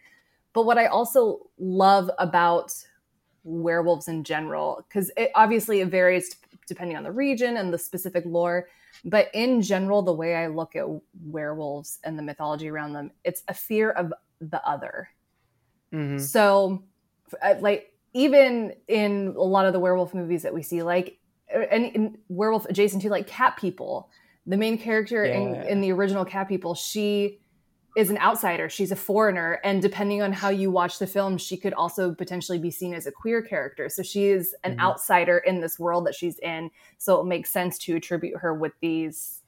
But 0.52 0.64
what 0.64 0.78
I 0.78 0.86
also 0.86 1.50
love 1.58 2.10
about 2.18 2.72
werewolves 3.44 4.08
in 4.08 4.24
general, 4.24 4.84
because 4.88 5.10
it 5.16 5.30
obviously 5.34 5.80
it 5.80 5.88
varies 5.88 6.36
depending 6.66 6.96
on 6.96 7.02
the 7.02 7.12
region 7.12 7.56
and 7.56 7.72
the 7.72 7.78
specific 7.78 8.24
lore, 8.26 8.68
but 9.04 9.28
in 9.34 9.62
general, 9.62 10.02
the 10.02 10.12
way 10.12 10.36
I 10.36 10.48
look 10.48 10.76
at 10.76 10.84
werewolves 11.24 11.98
and 12.04 12.18
the 12.18 12.22
mythology 12.22 12.68
around 12.68 12.92
them, 12.92 13.10
it's 13.24 13.42
a 13.48 13.54
fear 13.54 13.90
of 13.90 14.12
the 14.40 14.64
other. 14.66 15.08
Mm-hmm. 15.92 16.18
So, 16.18 16.82
like, 17.60 17.92
even 18.12 18.74
in 18.88 19.34
a 19.36 19.42
lot 19.42 19.66
of 19.66 19.72
the 19.72 19.80
werewolf 19.80 20.14
movies 20.14 20.42
that 20.42 20.54
we 20.54 20.62
see, 20.62 20.82
like, 20.82 21.18
uh, 21.54 21.60
and 21.60 22.18
werewolf 22.28 22.66
adjacent 22.66 23.02
to 23.02 23.08
like 23.08 23.26
cat 23.26 23.56
people, 23.56 24.10
the 24.46 24.56
main 24.56 24.78
character 24.78 25.24
yeah. 25.24 25.34
in, 25.34 25.54
in 25.68 25.80
the 25.80 25.92
original 25.92 26.24
cat 26.24 26.48
people, 26.48 26.74
she 26.74 27.40
is 27.96 28.08
an 28.08 28.18
outsider. 28.18 28.68
She's 28.68 28.92
a 28.92 28.96
foreigner. 28.96 29.60
And 29.64 29.82
depending 29.82 30.22
on 30.22 30.32
how 30.32 30.48
you 30.48 30.70
watch 30.70 30.98
the 30.98 31.06
film, 31.06 31.38
she 31.38 31.56
could 31.56 31.74
also 31.74 32.14
potentially 32.14 32.58
be 32.58 32.70
seen 32.70 32.94
as 32.94 33.06
a 33.06 33.12
queer 33.12 33.42
character. 33.42 33.88
So 33.88 34.02
she 34.02 34.26
is 34.26 34.54
an 34.62 34.72
mm-hmm. 34.72 34.80
outsider 34.80 35.38
in 35.38 35.60
this 35.60 35.78
world 35.78 36.06
that 36.06 36.14
she's 36.14 36.38
in. 36.38 36.70
So 36.98 37.20
it 37.20 37.26
makes 37.26 37.50
sense 37.50 37.78
to 37.78 37.96
attribute 37.96 38.38
her 38.38 38.54
with 38.54 38.72
these, 38.80 39.40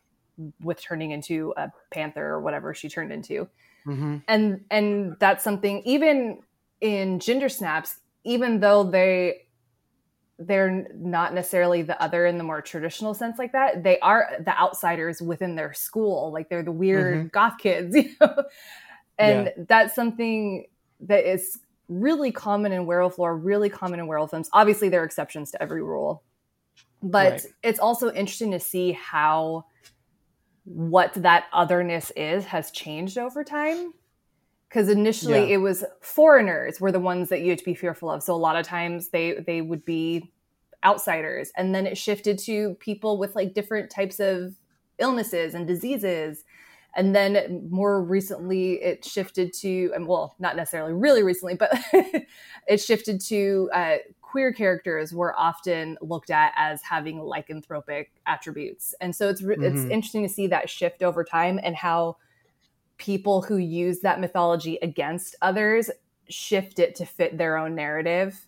with 0.60 0.80
turning 0.80 1.12
into 1.12 1.54
a 1.56 1.70
panther 1.92 2.26
or 2.26 2.40
whatever 2.40 2.74
she 2.74 2.88
turned 2.88 3.12
into. 3.12 3.48
Mm-hmm. 3.86 4.18
And 4.28 4.64
and 4.70 5.16
that's 5.18 5.42
something 5.42 5.82
even 5.84 6.40
in 6.82 7.20
Ginger 7.20 7.48
Snaps, 7.48 7.96
even 8.24 8.60
though 8.60 8.84
they 8.84 9.46
they're 10.38 10.88
not 10.96 11.34
necessarily 11.34 11.82
the 11.82 12.00
other 12.02 12.26
in 12.26 12.36
the 12.36 12.42
more 12.42 12.60
traditional 12.60 13.14
sense 13.14 13.38
like 13.38 13.52
that. 13.52 13.84
They 13.84 14.00
are 14.00 14.32
the 14.40 14.59
outsiders 14.59 15.22
within 15.22 15.54
their 15.54 15.72
school. 15.72 16.32
Like 16.32 16.48
they're 16.48 16.64
the 16.64 16.72
weird 16.72 17.16
mm-hmm. 17.18 17.26
goth 17.28 17.59
kids, 17.59 17.94
you 17.96 18.10
know? 18.20 18.44
And 19.18 19.46
yeah. 19.46 19.64
that's 19.68 19.94
something 19.94 20.66
that 21.00 21.30
is 21.30 21.60
really 21.88 22.32
common 22.32 22.72
in 22.72 22.86
werewolf 22.86 23.18
lore, 23.18 23.36
really 23.36 23.68
common 23.68 24.00
in 24.00 24.09
werewolf 24.09 24.30
films. 24.30 24.50
Obviously, 24.52 24.88
there 24.88 25.02
are 25.02 25.04
exceptions 25.04 25.52
to 25.52 25.62
every 25.62 25.82
rule. 25.82 26.24
But 27.04 27.32
right. 27.32 27.46
it's 27.62 27.78
also 27.78 28.10
interesting 28.12 28.50
to 28.50 28.60
see 28.60 28.92
how 28.92 29.66
what 30.64 31.12
that 31.14 31.44
otherness 31.52 32.10
is 32.16 32.46
has 32.46 32.70
changed 32.72 33.18
over 33.18 33.44
time 33.44 33.92
because 34.73 34.89
initially 34.89 35.40
yeah. 35.40 35.55
it 35.55 35.57
was 35.59 35.85
foreigners 36.01 36.81
were 36.81 36.93
the 36.93 37.01
ones 37.01 37.28
that 37.28 37.43
you 37.43 37.51
had 37.51 37.59
to 37.59 37.65
be 37.65 37.74
fearful 37.74 38.11
of 38.11 38.23
so 38.23 38.35
a 38.35 38.36
lot 38.36 38.57
of 38.57 38.66
times 38.66 39.09
they 39.11 39.35
they 39.47 39.61
would 39.61 39.85
be 39.85 40.32
outsiders 40.85 41.53
and 41.57 41.74
then 41.74 41.86
it 41.86 41.97
shifted 41.99 42.39
to 42.39 42.74
people 42.77 43.19
with 43.19 43.35
like 43.36 43.55
different 43.55 43.90
types 43.90 44.19
of 44.19 44.55
illnesses 44.99 45.55
and 45.55 45.66
diseases 45.66 46.44
and 46.97 47.15
then 47.15 47.66
more 47.70 48.03
recently 48.03 48.74
it 48.82 49.05
shifted 49.05 49.53
to 49.53 49.93
and 49.94 50.07
well 50.07 50.35
not 50.39 50.57
necessarily 50.57 50.93
really 50.93 51.23
recently 51.23 51.55
but 51.55 51.70
it 52.66 52.78
shifted 52.78 53.20
to 53.20 53.69
uh, 53.74 53.97
queer 54.23 54.53
characters 54.53 55.12
were 55.12 55.39
often 55.39 55.97
looked 56.01 56.31
at 56.31 56.53
as 56.57 56.81
having 56.82 57.19
lycanthropic 57.19 58.07
attributes 58.27 58.94
and 59.01 59.15
so 59.15 59.28
it's 59.28 59.43
mm-hmm. 59.43 59.62
it's 59.62 59.82
interesting 59.90 60.23
to 60.23 60.32
see 60.32 60.47
that 60.47 60.70
shift 60.70 61.03
over 61.03 61.23
time 61.23 61.61
and 61.62 61.77
how 61.77 62.16
people 62.98 63.43
who 63.43 63.56
use 63.56 64.01
that 64.01 64.20
mythology 64.20 64.78
against 64.82 65.35
others 65.43 65.90
shift 66.28 66.78
it 66.78 66.94
to 66.97 67.06
fit 67.06 67.36
their 67.36 67.56
own 67.56 67.74
narrative. 67.74 68.47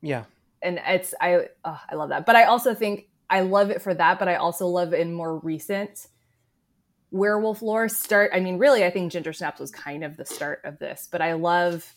Yeah. 0.00 0.24
And 0.62 0.80
it's 0.86 1.14
I 1.20 1.48
oh, 1.64 1.80
I 1.90 1.94
love 1.94 2.08
that. 2.08 2.26
But 2.26 2.36
I 2.36 2.44
also 2.44 2.74
think 2.74 3.08
I 3.28 3.40
love 3.40 3.70
it 3.70 3.82
for 3.82 3.94
that, 3.94 4.18
but 4.18 4.28
I 4.28 4.36
also 4.36 4.66
love 4.66 4.94
in 4.94 5.12
more 5.12 5.38
recent 5.38 6.06
werewolf 7.10 7.62
lore 7.62 7.88
start 7.88 8.32
I 8.34 8.40
mean 8.40 8.58
really 8.58 8.84
I 8.84 8.90
think 8.90 9.12
Ginger 9.12 9.32
Snaps 9.32 9.60
was 9.60 9.70
kind 9.70 10.02
of 10.02 10.16
the 10.16 10.26
start 10.26 10.62
of 10.64 10.78
this, 10.78 11.08
but 11.10 11.22
I 11.22 11.34
love 11.34 11.92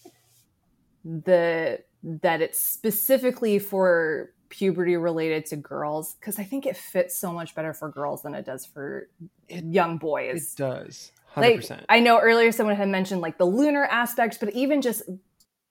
the 1.04 1.80
that 2.04 2.41
it's 2.41 2.60
specifically 2.60 3.60
for 3.60 4.32
puberty 4.49 4.95
related 4.95 5.45
to 5.45 5.56
girls 5.56 6.16
because 6.16 6.40
I 6.40 6.44
think 6.44 6.66
it 6.66 6.78
fits 6.78 7.18
so 7.18 7.34
much 7.34 7.56
better 7.56 7.74
for 7.74 7.90
girls 7.90 8.22
than 8.22 8.34
it 8.34 8.45
does 8.45 8.66
for 8.66 9.10
young 9.49 9.98
boys. 9.98 10.54
It 10.54 10.58
does. 10.58 11.12
100%. 11.38 11.69
Like 11.69 11.85
I 11.89 11.99
know 11.99 12.19
earlier 12.19 12.51
someone 12.51 12.76
had 12.76 12.89
mentioned 12.89 13.22
like 13.22 13.38
the 13.38 13.45
lunar 13.45 13.85
aspect, 13.85 14.39
but 14.39 14.53
even 14.53 14.81
just 14.81 15.03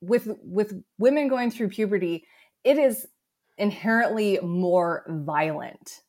with 0.01 0.27
with 0.43 0.73
women 0.97 1.27
going 1.27 1.51
through 1.51 1.69
puberty, 1.69 2.25
it 2.63 2.77
is 2.77 3.07
inherently 3.57 4.39
more 4.41 5.03
violent. 5.07 6.01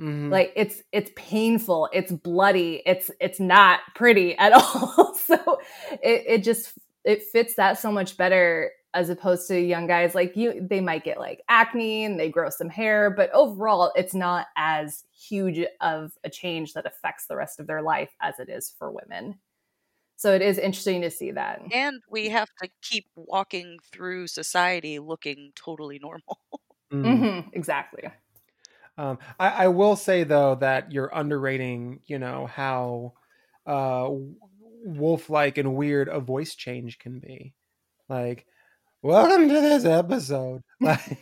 Mhm. 0.00 0.30
Like 0.30 0.52
it's 0.56 0.82
it's 0.92 1.10
painful, 1.14 1.88
it's 1.92 2.12
bloody, 2.12 2.82
it's 2.84 3.10
it's 3.20 3.38
not 3.40 3.80
pretty 3.94 4.36
at 4.36 4.52
all. 4.54 5.14
so 5.14 5.58
it, 6.02 6.24
it 6.26 6.44
just 6.44 6.72
it 7.04 7.22
fits 7.22 7.54
that 7.56 7.78
so 7.78 7.92
much 7.92 8.16
better 8.16 8.72
as 8.94 9.10
opposed 9.10 9.48
to 9.48 9.60
young 9.60 9.86
guys 9.86 10.14
like 10.14 10.36
you 10.36 10.66
they 10.66 10.80
might 10.80 11.04
get 11.04 11.18
like 11.18 11.42
acne 11.48 12.04
and 12.04 12.18
they 12.20 12.30
grow 12.30 12.50
some 12.50 12.68
hair 12.68 13.10
but 13.10 13.30
overall 13.32 13.92
it's 13.96 14.14
not 14.14 14.48
as 14.56 15.04
huge 15.12 15.66
of 15.80 16.18
a 16.24 16.30
change 16.30 16.72
that 16.74 16.86
affects 16.86 17.26
the 17.26 17.36
rest 17.36 17.60
of 17.60 17.66
their 17.66 17.82
life 17.82 18.14
as 18.20 18.38
it 18.40 18.48
is 18.48 18.70
for 18.70 18.90
women 18.92 19.38
so 20.16 20.34
it 20.34 20.42
is 20.42 20.58
interesting 20.58 21.02
to 21.02 21.10
see 21.10 21.30
that 21.32 21.62
And 21.70 22.02
we 22.08 22.28
have 22.30 22.48
to 22.62 22.68
keep 22.82 23.06
walking 23.16 23.78
through 23.92 24.26
society 24.28 24.98
looking 24.98 25.52
totally 25.54 25.98
normal. 25.98 26.38
Mhm, 27.02 27.50
exactly 27.52 28.10
Um, 28.96 29.18
I, 29.38 29.64
I 29.64 29.68
will 29.68 29.96
say 29.96 30.24
though 30.24 30.54
that 30.56 30.92
you're 30.92 31.10
underrating, 31.12 32.00
you 32.06 32.18
know, 32.18 32.46
how 32.46 33.14
uh, 33.66 34.08
wolf-like 34.84 35.58
and 35.58 35.74
weird 35.76 36.08
a 36.08 36.20
voice 36.20 36.54
change 36.54 36.98
can 36.98 37.18
be. 37.18 37.54
Like, 38.08 38.46
welcome 39.04 39.48
to 39.48 39.60
this 39.60 39.84
episode. 39.84 40.62
Like, 40.80 41.18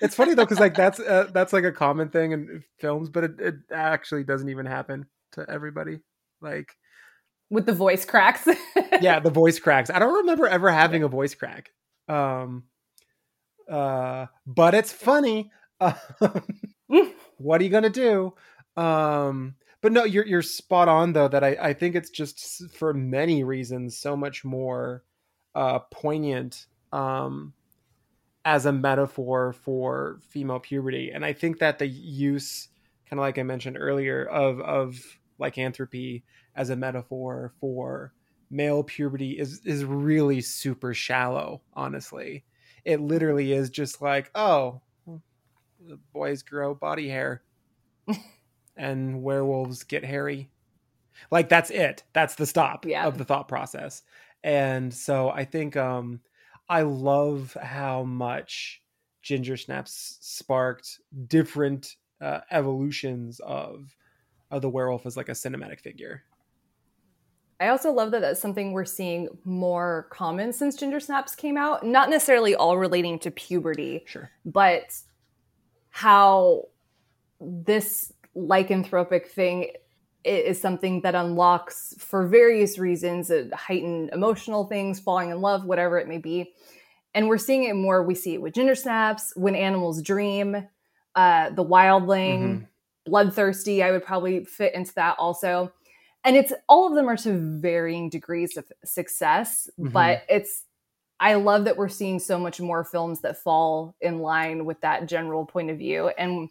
it's 0.00 0.14
funny 0.14 0.34
though 0.34 0.44
because 0.44 0.60
like 0.60 0.74
that's 0.74 1.00
uh, 1.00 1.28
that's 1.32 1.52
like 1.52 1.64
a 1.64 1.72
common 1.72 2.08
thing 2.08 2.32
in 2.32 2.62
films, 2.78 3.08
but 3.08 3.24
it, 3.24 3.40
it 3.40 3.54
actually 3.72 4.24
doesn't 4.24 4.48
even 4.48 4.66
happen 4.66 5.06
to 5.32 5.44
everybody. 5.48 6.00
Like, 6.40 6.76
with 7.50 7.66
the 7.66 7.72
voice 7.72 8.04
cracks 8.04 8.46
yeah, 9.00 9.20
the 9.20 9.30
voice 9.30 9.58
cracks. 9.58 9.90
I 9.90 9.98
don't 9.98 10.14
remember 10.14 10.46
ever 10.46 10.70
having 10.70 11.02
a 11.02 11.08
voice 11.08 11.34
crack. 11.34 11.70
Um, 12.08 12.64
uh, 13.68 14.26
but 14.46 14.74
it's 14.74 14.92
funny. 14.92 15.50
Um, 15.80 17.14
what 17.38 17.60
are 17.60 17.64
you 17.64 17.70
gonna 17.70 17.90
do? 17.90 18.34
Um, 18.76 19.56
but 19.80 19.90
no, 19.90 20.04
you're 20.04 20.26
you're 20.26 20.42
spot 20.42 20.86
on 20.88 21.12
though. 21.12 21.26
That 21.26 21.42
I 21.42 21.56
I 21.60 21.72
think 21.72 21.96
it's 21.96 22.10
just 22.10 22.70
for 22.76 22.94
many 22.94 23.42
reasons 23.42 23.98
so 23.98 24.16
much 24.16 24.44
more 24.44 25.02
uh, 25.54 25.80
poignant 25.90 26.66
um, 26.92 27.54
as 28.44 28.66
a 28.66 28.72
metaphor 28.72 29.52
for 29.52 30.18
female 30.28 30.60
puberty, 30.60 31.10
and 31.10 31.24
I 31.24 31.32
think 31.32 31.58
that 31.58 31.78
the 31.78 31.86
use, 31.86 32.68
kind 33.08 33.18
of 33.20 33.22
like 33.22 33.38
I 33.38 33.42
mentioned 33.44 33.76
earlier, 33.78 34.24
of 34.24 34.60
of 34.60 35.18
lycanthropy 35.38 36.24
as 36.54 36.70
a 36.70 36.76
metaphor 36.76 37.52
for 37.60 38.12
male 38.50 38.82
puberty 38.82 39.38
is 39.38 39.60
is 39.64 39.84
really 39.84 40.40
super 40.40 40.94
shallow. 40.94 41.62
Honestly, 41.74 42.44
it 42.84 43.00
literally 43.00 43.52
is 43.52 43.70
just 43.70 44.02
like 44.02 44.30
oh 44.34 44.80
the 45.80 45.98
boys 46.12 46.42
grow 46.42 46.74
body 46.74 47.08
hair 47.08 47.42
and 48.76 49.22
werewolves 49.22 49.84
get 49.84 50.04
hairy 50.04 50.50
like 51.30 51.48
that's 51.48 51.70
it 51.70 52.04
that's 52.12 52.36
the 52.36 52.46
stop 52.46 52.86
Yeah. 52.86 53.06
of 53.06 53.18
the 53.18 53.24
thought 53.24 53.48
process 53.48 54.02
and 54.44 54.92
so 54.92 55.30
i 55.30 55.44
think 55.44 55.76
um 55.76 56.20
i 56.68 56.82
love 56.82 57.56
how 57.62 58.02
much 58.02 58.82
ginger 59.22 59.56
snaps 59.56 60.18
sparked 60.20 61.00
different 61.26 61.96
uh, 62.20 62.40
evolutions 62.50 63.40
of 63.40 63.94
of 64.50 64.62
the 64.62 64.68
werewolf 64.68 65.06
as 65.06 65.16
like 65.16 65.28
a 65.28 65.32
cinematic 65.32 65.80
figure 65.80 66.22
I 67.60 67.68
also 67.68 67.92
love 67.92 68.10
that 68.10 68.20
that's 68.20 68.40
something 68.40 68.72
we're 68.72 68.84
seeing 68.84 69.28
more 69.44 70.08
common 70.10 70.52
since 70.52 70.74
Ginger 70.74 70.98
Snaps 70.98 71.36
came 71.36 71.56
out. 71.56 71.86
Not 71.86 72.10
necessarily 72.10 72.56
all 72.56 72.76
relating 72.76 73.20
to 73.20 73.30
puberty, 73.30 74.02
sure, 74.04 74.32
but 74.44 75.00
how 75.90 76.64
this 77.40 78.12
lycanthropic 78.34 79.28
thing 79.28 79.70
is 80.24 80.60
something 80.60 81.00
that 81.02 81.14
unlocks, 81.14 81.94
for 81.98 82.26
various 82.26 82.78
reasons, 82.78 83.30
uh, 83.30 83.48
heightened 83.54 84.10
emotional 84.12 84.64
things, 84.66 85.00
falling 85.00 85.30
in 85.30 85.40
love, 85.40 85.64
whatever 85.64 85.98
it 85.98 86.08
may 86.08 86.18
be. 86.18 86.52
And 87.14 87.28
we're 87.28 87.38
seeing 87.38 87.64
it 87.64 87.74
more. 87.74 88.02
We 88.02 88.14
see 88.14 88.34
it 88.34 88.42
with 88.42 88.54
Ginger 88.54 88.74
Snaps, 88.74 89.32
when 89.36 89.54
animals 89.54 90.00
dream, 90.02 90.68
uh, 91.14 91.50
the 91.50 91.64
wildling, 91.64 92.40
Mhm. 92.40 92.66
bloodthirsty. 93.04 93.82
I 93.82 93.90
would 93.90 94.04
probably 94.04 94.44
fit 94.44 94.74
into 94.74 94.94
that 94.94 95.16
also 95.18 95.72
and 96.24 96.36
it's 96.36 96.52
all 96.68 96.86
of 96.86 96.94
them 96.94 97.08
are 97.10 97.16
to 97.16 97.32
varying 97.60 98.08
degrees 98.08 98.56
of 98.56 98.70
success 98.84 99.68
Mhm. 99.76 99.92
but 99.92 100.22
it's 100.28 100.66
i 101.18 101.34
love 101.34 101.64
that 101.64 101.76
we're 101.76 101.88
seeing 101.88 102.20
so 102.20 102.38
much 102.38 102.60
more 102.60 102.84
films 102.84 103.20
that 103.22 103.38
fall 103.38 103.96
in 104.00 104.20
line 104.20 104.64
with 104.64 104.80
that 104.82 105.06
general 105.08 105.44
point 105.44 105.68
of 105.68 105.78
view 105.78 106.08
and 106.16 106.48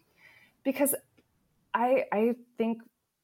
because 0.62 0.94
i 1.72 2.04
i 2.12 2.34
think 2.58 2.82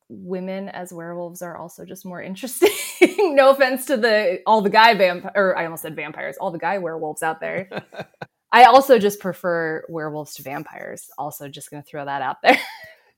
women 0.09 0.69
as 0.69 0.93
werewolves 0.93 1.43
are 1.43 1.57
also 1.57 1.85
just 1.85 2.05
more 2.05 2.23
interesting. 2.23 2.71
No 3.19 3.51
offense 3.51 3.87
to 3.87 3.97
the 3.97 4.41
all 4.47 4.63
the 4.63 4.71
guy 4.71 4.95
vamp 4.95 5.27
or 5.35 5.57
i 5.57 5.65
almost 5.65 5.83
said 5.83 5.95
vampires 5.95 6.37
all 6.41 6.51
the 6.51 6.59
guy 6.59 6.79
werewolves 6.79 7.23
out 7.23 7.41
there. 7.41 7.69
I 8.53 8.65
also 8.65 8.99
just 8.99 9.21
prefer 9.21 9.85
werewolves 9.89 10.35
to 10.37 10.43
vampires. 10.43 11.11
Also 11.19 11.49
just 11.49 11.71
gonna 11.71 11.83
throw 11.83 12.05
that 12.05 12.23
out 12.23 12.39
there. 12.43 12.59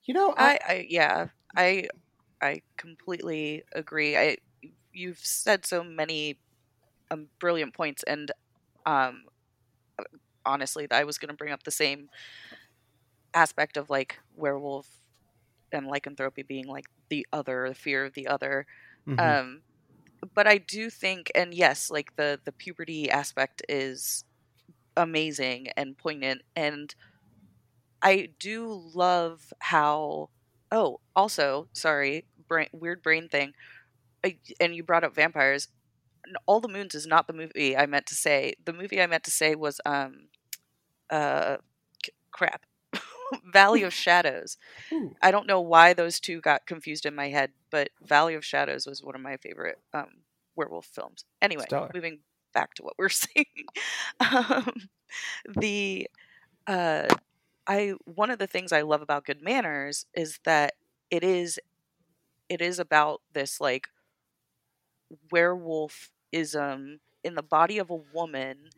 You 0.04 0.14
know 0.14 0.34
I, 0.36 0.58
I 0.66 0.86
yeah, 0.88 1.28
I 1.54 1.88
I 2.42 2.62
completely 2.76 3.62
agree. 3.72 4.16
I 4.16 4.38
you've 4.92 5.18
said 5.18 5.66
so 5.66 5.84
many 5.84 6.38
um, 7.10 7.28
brilliant 7.38 7.74
points, 7.74 8.02
and 8.04 8.30
um, 8.86 9.24
honestly, 10.44 10.86
I 10.90 11.04
was 11.04 11.18
going 11.18 11.28
to 11.28 11.36
bring 11.36 11.52
up 11.52 11.62
the 11.64 11.70
same 11.70 12.08
aspect 13.34 13.76
of 13.76 13.90
like 13.90 14.18
werewolf 14.36 14.99
and 15.72 15.86
lycanthropy 15.86 16.42
being 16.42 16.66
like 16.66 16.86
the 17.10 17.26
other, 17.32 17.68
the 17.68 17.74
fear 17.74 18.04
of 18.04 18.14
the 18.14 18.28
other. 18.28 18.66
Mhm. 19.06 19.38
Um, 19.38 19.62
but 20.34 20.46
I 20.46 20.58
do 20.58 20.90
think, 20.90 21.30
and 21.34 21.54
yes, 21.54 21.90
like 21.90 22.14
the 22.16 22.40
the 22.44 22.52
puberty 22.52 23.10
aspect 23.10 23.62
is 23.68 24.24
amazing 24.96 25.68
and 25.76 25.96
poignant, 25.98 26.42
and 26.56 26.94
I 28.02 28.30
do 28.38 28.68
love 28.94 29.52
how. 29.60 30.30
Oh, 30.72 31.00
also, 31.16 31.68
sorry, 31.72 32.26
brain, 32.48 32.68
weird 32.72 33.02
brain 33.02 33.28
thing. 33.28 33.52
I, 34.24 34.38
and 34.60 34.74
you 34.74 34.82
brought 34.84 35.04
up 35.04 35.14
vampires. 35.14 35.68
All 36.46 36.60
the 36.60 36.68
Moons 36.68 36.94
is 36.94 37.06
not 37.06 37.26
the 37.26 37.32
movie 37.34 37.76
I 37.76 37.86
meant 37.86 38.06
to 38.06 38.14
say. 38.14 38.54
The 38.64 38.72
movie 38.72 39.00
I 39.02 39.06
meant 39.06 39.24
to 39.24 39.30
say 39.30 39.54
was 39.54 39.80
um, 39.86 40.28
uh, 41.10 41.58
c- 42.04 42.12
crap, 42.32 42.66
Valley 43.52 43.82
of 43.82 43.92
Shadows. 43.94 44.56
Ooh. 44.92 45.16
I 45.22 45.30
don't 45.30 45.46
know 45.46 45.60
why 45.60 45.92
those 45.94 46.20
two 46.20 46.40
got 46.40 46.66
confused 46.66 47.06
in 47.06 47.14
my 47.14 47.28
head, 47.28 47.52
but 47.70 47.90
Valley 48.02 48.34
of 48.34 48.44
Shadows 48.44 48.86
was 48.86 49.02
one 49.02 49.14
of 49.14 49.20
my 49.20 49.36
favorite 49.36 49.78
um, 49.92 50.22
werewolf 50.56 50.86
films. 50.86 51.24
Anyway, 51.42 51.66
Stellar. 51.66 51.94
moving 51.94 52.20
back 52.54 52.74
to 52.74 52.82
what 52.82 52.94
we're 52.98 53.08
seeing, 53.10 53.46
um, 54.20 54.72
the 55.56 56.08
uh, 56.66 57.08
I 57.66 57.94
one 58.04 58.30
of 58.30 58.38
the 58.38 58.46
things 58.46 58.72
I 58.72 58.82
love 58.82 59.02
about 59.02 59.26
Good 59.26 59.42
Manners 59.42 60.06
is 60.14 60.38
that 60.44 60.74
it 61.10 61.24
is 61.24 61.58
it 62.48 62.60
is 62.60 62.78
about 62.78 63.20
this 63.32 63.60
like 63.60 63.88
werewolfism 65.32 66.98
in 67.24 67.34
the 67.34 67.42
body 67.42 67.78
of 67.78 67.90
a 67.90 67.94
woman 67.94 68.70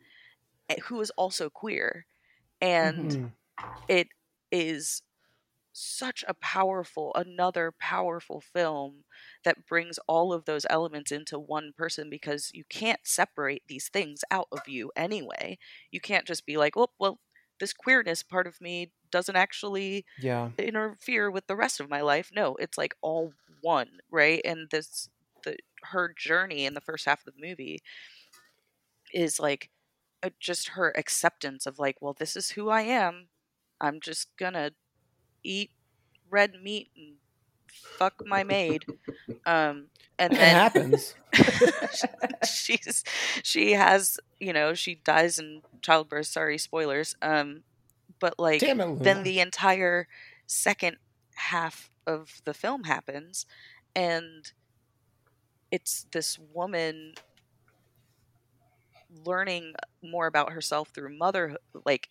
eh, 0.69 0.75
who 0.85 0.99
is 1.01 1.11
also 1.11 1.49
queer 1.49 2.05
and 2.61 3.15
Mhm. 3.15 3.33
it 3.87 4.07
is 4.53 5.01
such 5.73 6.23
a 6.27 6.35
powerful 6.35 7.11
another 7.15 7.73
powerful 7.79 8.39
film 8.39 9.03
that 9.43 9.65
brings 9.65 9.97
all 10.07 10.31
of 10.31 10.45
those 10.45 10.67
elements 10.69 11.11
into 11.11 11.39
one 11.39 11.73
person 11.75 12.09
because 12.11 12.51
you 12.53 12.63
can't 12.69 12.99
separate 13.03 13.63
these 13.67 13.89
things 13.89 14.23
out 14.29 14.47
of 14.51 14.59
you 14.67 14.91
anyway. 14.95 15.57
You 15.91 15.99
can't 15.99 16.27
just 16.27 16.45
be 16.45 16.57
like 16.57 16.77
oh 16.77 16.89
well 16.99 17.19
this 17.59 17.73
queerness 17.73 18.21
part 18.21 18.45
of 18.45 18.61
me 18.61 18.91
doesn't 19.11 19.35
actually 19.35 20.05
yeah. 20.19 20.49
interfere 20.59 21.31
with 21.31 21.47
the 21.47 21.55
rest 21.55 21.79
of 21.79 21.89
my 21.89 22.01
life. 22.01 22.31
No 22.33 22.55
it's 22.59 22.77
like 22.77 22.95
all 23.01 23.33
one 23.61 23.89
right? 24.11 24.41
And 24.45 24.69
this 24.69 25.09
the 25.43 25.57
her 25.85 26.13
journey 26.15 26.65
in 26.65 26.75
the 26.75 26.81
first 26.81 27.05
half 27.05 27.25
of 27.25 27.33
the 27.33 27.47
movie 27.47 27.79
is 29.11 29.39
like 29.39 29.69
just 30.39 30.69
her 30.69 30.93
acceptance 30.95 31.65
of 31.65 31.79
like 31.79 31.97
well 32.01 32.15
this 32.17 32.37
is 32.37 32.51
who 32.51 32.69
i 32.69 32.81
am 32.81 33.27
i'm 33.83 34.01
just 34.01 34.29
gonna 34.37 34.71
eat 35.43 35.71
red 36.31 36.53
meat 36.63 36.89
and 36.97 37.15
fuck 37.99 38.15
my 38.25 38.43
maid. 38.43 38.85
Um 39.45 39.87
and 40.19 40.37
It 40.39 40.39
then 40.39 40.47
happens. 40.49 41.15
she's 42.43 43.03
she 43.43 43.73
has 43.73 44.19
you 44.39 44.53
know 44.53 44.73
she 44.75 44.95
dies 44.95 45.39
in 45.39 45.63
childbirth. 45.81 46.27
Sorry 46.27 46.57
spoilers. 46.59 47.15
Um 47.21 47.63
but 48.19 48.39
like 48.39 48.67
it, 48.67 48.77
then 49.03 49.23
the 49.23 49.39
entire 49.39 50.07
second 50.47 50.97
half 51.35 51.91
of 52.07 52.41
the 52.45 52.53
film 52.53 52.85
happens 52.85 53.45
and 53.95 54.53
it's 55.71 56.05
this 56.11 56.39
woman 56.39 57.15
learning 59.25 59.73
more 60.03 60.27
about 60.27 60.53
herself 60.53 60.89
through 60.89 61.15
mother 61.17 61.57
like 61.85 62.09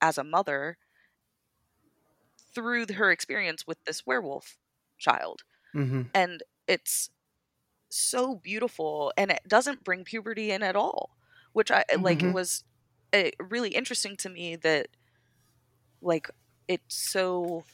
as 0.00 0.18
a 0.18 0.24
mother 0.24 0.78
through 2.54 2.86
her 2.94 3.10
experience 3.10 3.66
with 3.66 3.78
this 3.84 4.06
werewolf 4.06 4.58
child 4.98 5.42
Mhm. 5.74 6.10
and 6.14 6.42
it's 6.68 7.10
so 7.90 8.36
beautiful 8.36 9.12
and 9.16 9.30
it 9.30 9.40
doesn't 9.48 9.84
bring 9.84 10.04
puberty 10.04 10.50
in 10.50 10.62
at 10.62 10.76
all 10.76 11.16
which 11.52 11.70
i 11.70 11.84
like 12.00 12.22
it 12.22 12.32
was 12.32 12.64
uh, 13.14 13.30
really 13.40 13.70
interesting 13.70 14.16
to 14.16 14.28
me 14.30 14.56
that 14.56 14.88
like 16.00 16.28
it's 16.68 16.94
so 16.94 17.64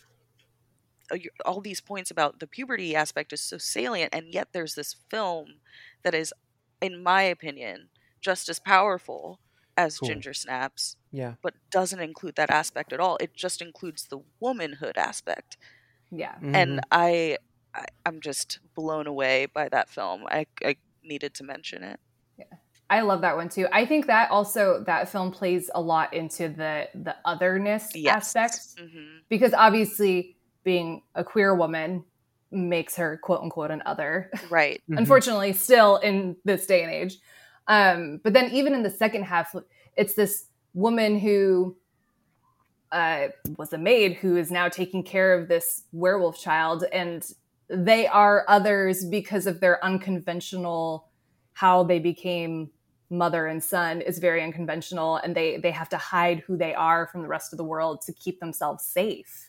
uh, 1.11 1.17
all 1.45 1.61
these 1.61 1.81
points 1.81 2.11
about 2.11 2.41
the 2.41 2.47
puberty 2.47 2.95
aspect 2.95 3.33
is 3.33 3.41
so 3.41 3.59
salient 3.59 4.15
and 4.15 4.33
yet 4.33 4.49
there's 4.53 4.75
this 4.75 4.95
film 5.11 5.61
that 6.03 6.15
is 6.15 6.33
in 6.81 7.03
my 7.03 7.23
opinion 7.23 7.89
just 8.21 8.49
as 8.49 8.59
powerful 8.59 9.41
as 9.79 9.99
Cool. 9.99 10.09
ginger 10.09 10.35
snaps 10.35 10.97
Yeah. 11.13 11.35
but 11.43 11.55
doesn't 11.71 12.01
include 12.01 12.35
that 12.37 12.51
aspect 12.51 12.93
at 12.93 13.01
all 13.01 13.17
it 13.21 13.33
just 13.35 13.63
includes 13.63 14.09
the 14.09 14.19
womanhood 14.41 14.97
aspect 14.99 15.57
Yeah. 16.11 16.35
and 16.43 16.79
Mhm. 16.79 16.81
I, 16.91 17.39
I 17.75 17.85
i'm 18.05 18.21
just 18.21 18.59
blown 18.75 19.07
away 19.07 19.47
by 19.47 19.69
that 19.71 19.89
film 19.89 20.25
i, 20.39 20.47
I 20.65 20.77
needed 21.03 21.33
to 21.35 21.45
mention 21.45 21.83
it 21.85 22.01
Yeah. 22.37 22.45
I 22.91 23.03
love 23.03 23.21
that 23.21 23.37
one 23.37 23.51
too. 23.51 23.67
I 23.71 23.85
think 23.85 24.07
that 24.07 24.31
also 24.31 24.83
that 24.87 25.11
film 25.11 25.31
plays 25.31 25.71
a 25.75 25.81
lot 25.93 26.15
into 26.15 26.49
the 26.49 26.89
the 26.95 27.15
otherness 27.25 27.85
Yes. 27.95 28.35
aspects 28.35 28.75
hmm 28.79 29.19
because 29.29 29.53
obviously 29.55 30.37
being 30.65 31.03
a 31.15 31.23
queer 31.23 31.55
woman 31.55 32.05
makes 32.51 32.97
her 32.97 33.19
quote 33.23 33.43
unquote 33.43 33.71
an 33.71 33.83
other. 33.85 34.31
right 34.51 34.81
Mhm. 34.89 34.97
Unfortunately, 35.01 35.53
still 35.53 35.97
in 35.99 36.37
this 36.47 36.65
day 36.67 36.83
and 36.83 36.91
age. 36.93 37.19
Um, 37.69 38.21
but 38.25 38.33
then 38.33 38.51
even 38.51 38.75
in 38.75 38.83
the 38.83 38.91
second 38.91 39.25
half, 39.25 39.55
it's 39.97 40.15
this 40.15 40.47
woman 40.75 41.19
who 41.19 41.77
uh, 42.91 43.29
was 43.57 43.73
a 43.73 43.79
maid 43.79 44.15
who 44.15 44.37
is 44.37 44.51
now 44.51 44.69
taking 44.69 45.03
care 45.03 45.39
of 45.39 45.49
this 45.49 45.85
werewolf 45.93 46.41
child, 46.41 46.85
and 46.93 47.31
they 47.69 48.07
are 48.07 48.45
others 48.49 49.05
because 49.05 49.47
of 49.47 49.61
their 49.61 49.85
unconventional 49.85 51.09
how 51.53 51.83
they 51.83 51.99
became 51.99 52.71
mother 53.11 53.47
and 53.47 53.63
son 53.63 54.01
is 54.01 54.19
very 54.19 54.43
unconventional 54.43 55.17
and 55.17 55.35
they 55.35 55.57
they 55.57 55.71
have 55.71 55.89
to 55.89 55.97
hide 55.97 56.41
who 56.41 56.57
they 56.57 56.75
are 56.75 57.07
from 57.07 57.23
the 57.23 57.29
rest 57.29 57.53
of 57.53 57.57
the 57.57 57.65
world 57.65 58.01
to 58.03 58.13
keep 58.13 58.39
themselves 58.39 58.85
safe 58.85 59.48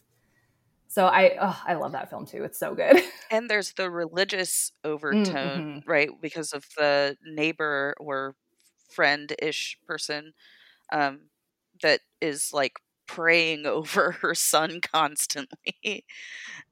so 0.89 1.05
i 1.07 1.37
oh, 1.41 1.61
i 1.67 1.75
love 1.75 1.93
that 1.93 2.09
film 2.11 2.25
too 2.27 2.43
it's 2.45 2.59
so 2.59 2.75
good. 2.75 3.01
And 3.29 3.49
there's 3.49 3.73
the 3.73 3.91
religious 3.91 4.71
Mm, 5.11 5.33
overtone 5.33 5.83
right 5.85 6.09
because 6.19 6.51
of 6.53 6.65
the 6.77 7.15
neighbor 7.23 7.93
or 7.99 8.35
friend-ish 8.89 9.77
person 9.87 10.33
um, 10.91 11.29
that 11.83 12.01
is 12.21 12.53
like 12.53 12.79
praying 13.07 13.65
over 13.67 14.13
her 14.13 14.35
son 14.35 14.81
constantly. 14.81 16.05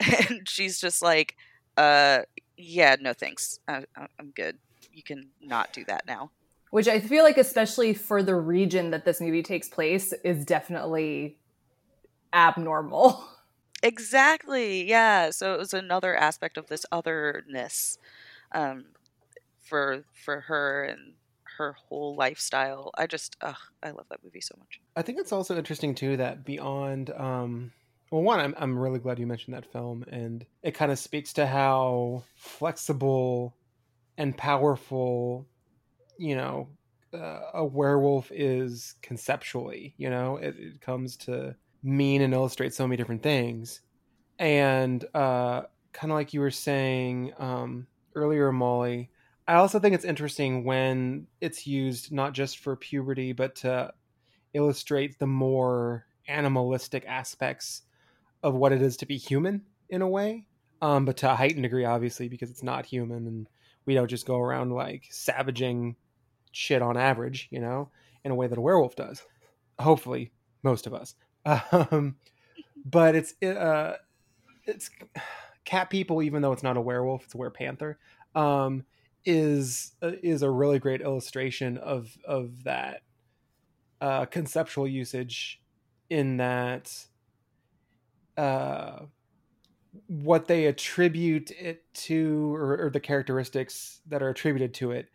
And 0.02 0.48
she's 0.50 0.80
just 0.80 1.02
like 1.02 1.36
uh 1.78 2.24
yeah 2.58 2.96
no 3.00 3.14
thanks 3.14 3.60
I- 3.68 3.86
i'm 4.20 4.32
good 4.32 4.60
you 4.92 5.04
can 5.04 5.32
not 5.42 5.72
do 5.74 5.86
that 5.86 6.06
now. 6.08 6.32
Which 6.70 6.88
i 6.88 7.00
feel 7.00 7.24
like 7.24 7.38
especially 7.38 7.94
for 7.94 8.22
the 8.22 8.36
region 8.36 8.92
that 8.92 9.06
this 9.06 9.22
movie 9.22 9.44
takes 9.44 9.70
place 9.70 10.14
is 10.24 10.46
definitely 10.46 11.40
abnormal 12.34 13.26
Exactly. 13.84 14.88
Yeah. 14.88 15.30
So 15.32 15.54
it 15.54 15.60
was 15.60 15.74
another 15.74 16.16
aspect 16.16 16.58
of 16.58 16.68
this 16.68 16.86
otherness 16.92 17.98
um, 18.52 18.86
for 19.62 20.04
for 20.14 20.42
her 20.42 20.84
and 20.84 21.14
her 21.58 21.74
whole 21.74 22.16
lifestyle. 22.16 22.92
I 22.98 23.08
just, 23.08 23.36
ugh, 23.42 23.58
I 23.82 23.90
love 23.90 24.06
that 24.10 24.24
movie 24.24 24.42
so 24.42 24.56
much. 24.60 24.80
I 24.96 25.02
think 25.02 25.20
it's 25.20 25.32
also 25.32 25.58
interesting 25.58 25.96
too 25.96 26.18
that 26.18 26.46
beyond 26.46 27.10
um 27.12 27.72
well 28.12 28.22
one 28.22 28.40
I'm 28.40 28.56
I'm 28.58 28.78
really 28.78 29.00
glad 29.00 29.20
you 29.20 29.28
mentioned 29.28 29.56
that 29.56 29.72
film 29.72 30.04
and 30.08 30.46
it 30.64 30.72
kind 30.72 30.92
of 30.92 31.00
speaks 31.00 31.34
to 31.34 31.46
how 31.48 32.24
flexible 32.36 33.56
and 34.18 34.38
powerful 34.38 35.46
you 36.18 36.36
know 36.36 36.68
uh, 37.14 37.42
a 37.54 37.66
werewolf 37.66 38.32
is 38.32 38.96
conceptually, 39.02 39.94
you 39.98 40.10
know, 40.10 40.38
it, 40.38 40.56
it 40.58 40.82
comes 40.82 41.16
to 41.18 41.56
mean 41.88 42.22
and 42.22 42.34
illustrate 42.34 42.74
so 42.74 42.86
many 42.86 42.98
different 42.98 43.24
things. 43.24 43.82
And 44.40 45.04
uh 45.14 45.64
kind 45.94 46.12
of 46.12 46.16
like 46.16 46.34
you 46.34 46.42
were 46.42 46.52
saying 46.52 47.34
um 47.40 47.88
earlier 48.16 48.52
Molly, 48.52 49.10
I 49.48 49.56
also 49.56 49.80
think 49.80 49.96
it's 49.96 50.06
interesting 50.06 50.64
when 50.66 51.28
it's 51.40 51.66
used 51.66 52.12
not 52.12 52.34
just 52.34 52.60
for 52.60 52.76
puberty 52.76 53.32
but 53.34 53.56
to 53.58 53.94
illustrate 54.54 55.20
the 55.20 55.28
more 55.28 56.06
animalistic 56.28 57.06
aspects 57.08 57.84
of 58.44 58.56
what 58.56 58.72
it 58.72 58.82
is 58.82 58.98
to 58.98 59.06
be 59.06 59.18
human 59.18 59.62
in 59.90 60.02
a 60.02 60.08
way 60.08 60.46
um, 60.82 61.06
but 61.06 61.18
to 61.18 61.32
a 61.32 61.36
heightened 61.36 61.64
degree 61.64 61.86
obviously 61.86 62.28
because 62.28 62.50
it's 62.50 62.64
not 62.64 62.86
human 62.86 63.28
and 63.28 63.48
we 63.86 63.94
don't 63.94 64.10
just 64.10 64.28
go 64.28 64.38
around 64.38 64.72
like 64.72 65.06
savaging 65.10 65.96
shit 66.52 66.82
on 66.82 66.98
average 66.98 67.48
you 67.52 67.60
know 67.60 67.90
in 68.24 68.32
a 68.32 68.36
way 68.36 68.48
that 68.48 68.58
a 68.58 68.62
werewolf 68.62 68.96
does 68.96 69.24
hopefully 69.80 70.32
most 70.64 70.88
of 70.88 70.94
us 70.94 71.16
um, 71.72 72.16
but 72.86 73.16
it's 73.16 73.42
uh, 73.44 73.96
it's 74.66 74.90
cat 75.66 75.90
people 75.90 76.22
even 76.22 76.42
though 76.42 76.52
it's 76.52 76.64
not 76.64 76.78
a 76.78 76.82
werewolf 76.82 77.26
it's 77.26 77.36
a 77.36 77.38
werepanther 77.38 77.96
um, 78.36 78.86
is 79.26 79.94
uh, 80.02 80.12
is 80.24 80.42
a 80.42 80.50
really 80.50 80.80
great 80.80 81.02
illustration 81.02 81.78
of 81.78 82.18
of 82.26 82.64
that 82.64 83.02
uh, 84.00 84.26
conceptual 84.26 84.88
usage 84.88 85.62
in 86.10 86.38
that 86.38 86.94
uh, 88.38 89.00
what 90.08 90.48
they 90.48 90.68
attribute 90.68 91.52
it 91.52 91.84
to 91.94 92.56
or, 92.56 92.86
or 92.86 92.90
the 92.90 93.00
characteristics 93.00 94.02
that 94.08 94.22
are 94.22 94.30
attributed 94.30 94.74
to 94.74 94.92
it 94.92 95.10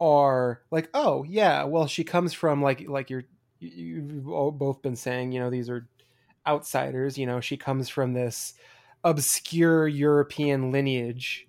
are 0.00 0.62
like 0.70 0.88
oh 0.94 1.22
yeah 1.24 1.62
well 1.62 1.86
she 1.86 2.02
comes 2.02 2.32
from 2.32 2.60
like 2.62 2.88
like 2.88 3.10
you're 3.10 3.24
you've 3.62 4.28
all 4.28 4.50
both 4.50 4.82
been 4.82 4.96
saying 4.96 5.32
you 5.32 5.40
know 5.40 5.50
these 5.50 5.70
are 5.70 5.86
outsiders 6.46 7.16
you 7.16 7.26
know 7.26 7.40
she 7.40 7.56
comes 7.56 7.88
from 7.88 8.12
this 8.12 8.54
obscure 9.04 9.86
european 9.86 10.72
lineage 10.72 11.46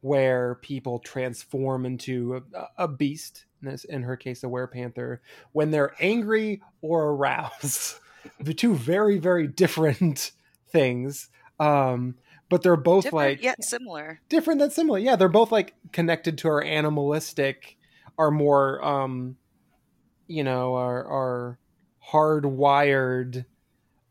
where 0.00 0.56
people 0.56 0.98
transform 0.98 1.86
into 1.86 2.42
a, 2.54 2.84
a 2.84 2.88
beast 2.88 3.46
in, 3.62 3.68
this, 3.68 3.84
in 3.84 4.02
her 4.02 4.16
case 4.16 4.42
a 4.42 4.46
werepanther 4.46 5.18
when 5.52 5.70
they're 5.70 5.94
angry 6.00 6.60
or 6.82 7.10
aroused 7.10 7.94
the 8.40 8.54
two 8.54 8.74
very 8.74 9.18
very 9.18 9.46
different 9.46 10.32
things 10.68 11.28
um 11.60 12.14
but 12.48 12.62
they're 12.62 12.76
both 12.76 13.04
Different 13.04 13.30
like 13.30 13.42
yet 13.42 13.64
similar. 13.64 14.20
different 14.28 14.60
than 14.60 14.70
similar 14.70 14.98
yeah 14.98 15.16
they're 15.16 15.28
both 15.28 15.50
like 15.52 15.74
connected 15.92 16.38
to 16.38 16.48
our 16.48 16.62
animalistic 16.62 17.76
our 18.18 18.30
more 18.30 18.84
um 18.84 19.36
you 20.26 20.44
know 20.44 20.74
our 20.74 21.06
our 21.06 21.58
hardwired 22.12 23.44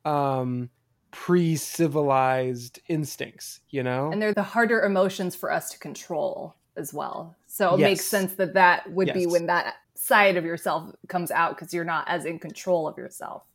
um 0.04 0.70
pre-civilized 1.12 2.80
instincts 2.90 3.62
you 3.70 3.84
know? 3.84 4.12
And 4.12 4.22
they're 4.22 4.34
the 4.34 4.44
harder 4.44 4.82
emotions 4.82 5.36
for 5.36 5.52
us 5.52 5.70
to 5.72 5.80
control 5.80 6.56
as 6.76 6.94
well. 6.94 7.36
So 7.48 7.76
it 7.76 7.80
makes 7.80 8.04
sense 8.04 8.34
that 8.34 8.54
that 8.56 8.92
would 8.92 9.14
be 9.14 9.26
when 9.26 9.46
that 9.46 9.76
side 9.96 10.36
of 10.36 10.46
yourself 10.46 10.94
comes 11.08 11.32
out 11.32 11.56
because 11.56 11.74
you're 11.74 11.86
not 11.86 12.08
as 12.08 12.26
in 12.26 12.38
control 12.38 12.88
of 12.88 12.98
yourself. 12.98 13.46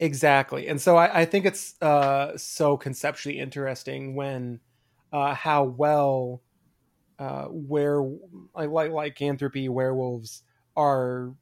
Exactly. 0.00 0.66
And 0.68 0.80
so 0.80 0.96
I, 0.96 1.20
I 1.20 1.24
think 1.26 1.44
it's 1.44 1.80
uh, 1.80 2.36
so 2.36 2.76
conceptually 2.76 3.38
interesting 3.38 4.14
when 4.14 4.60
uh, 5.12 5.34
how 5.34 5.64
well 5.64 6.42
uh, 7.18 7.44
where 7.44 8.02
like, 8.54 8.70
like 8.70 8.90
lycanthropy 8.90 9.68
werewolves 9.68 10.42
are 10.76 11.34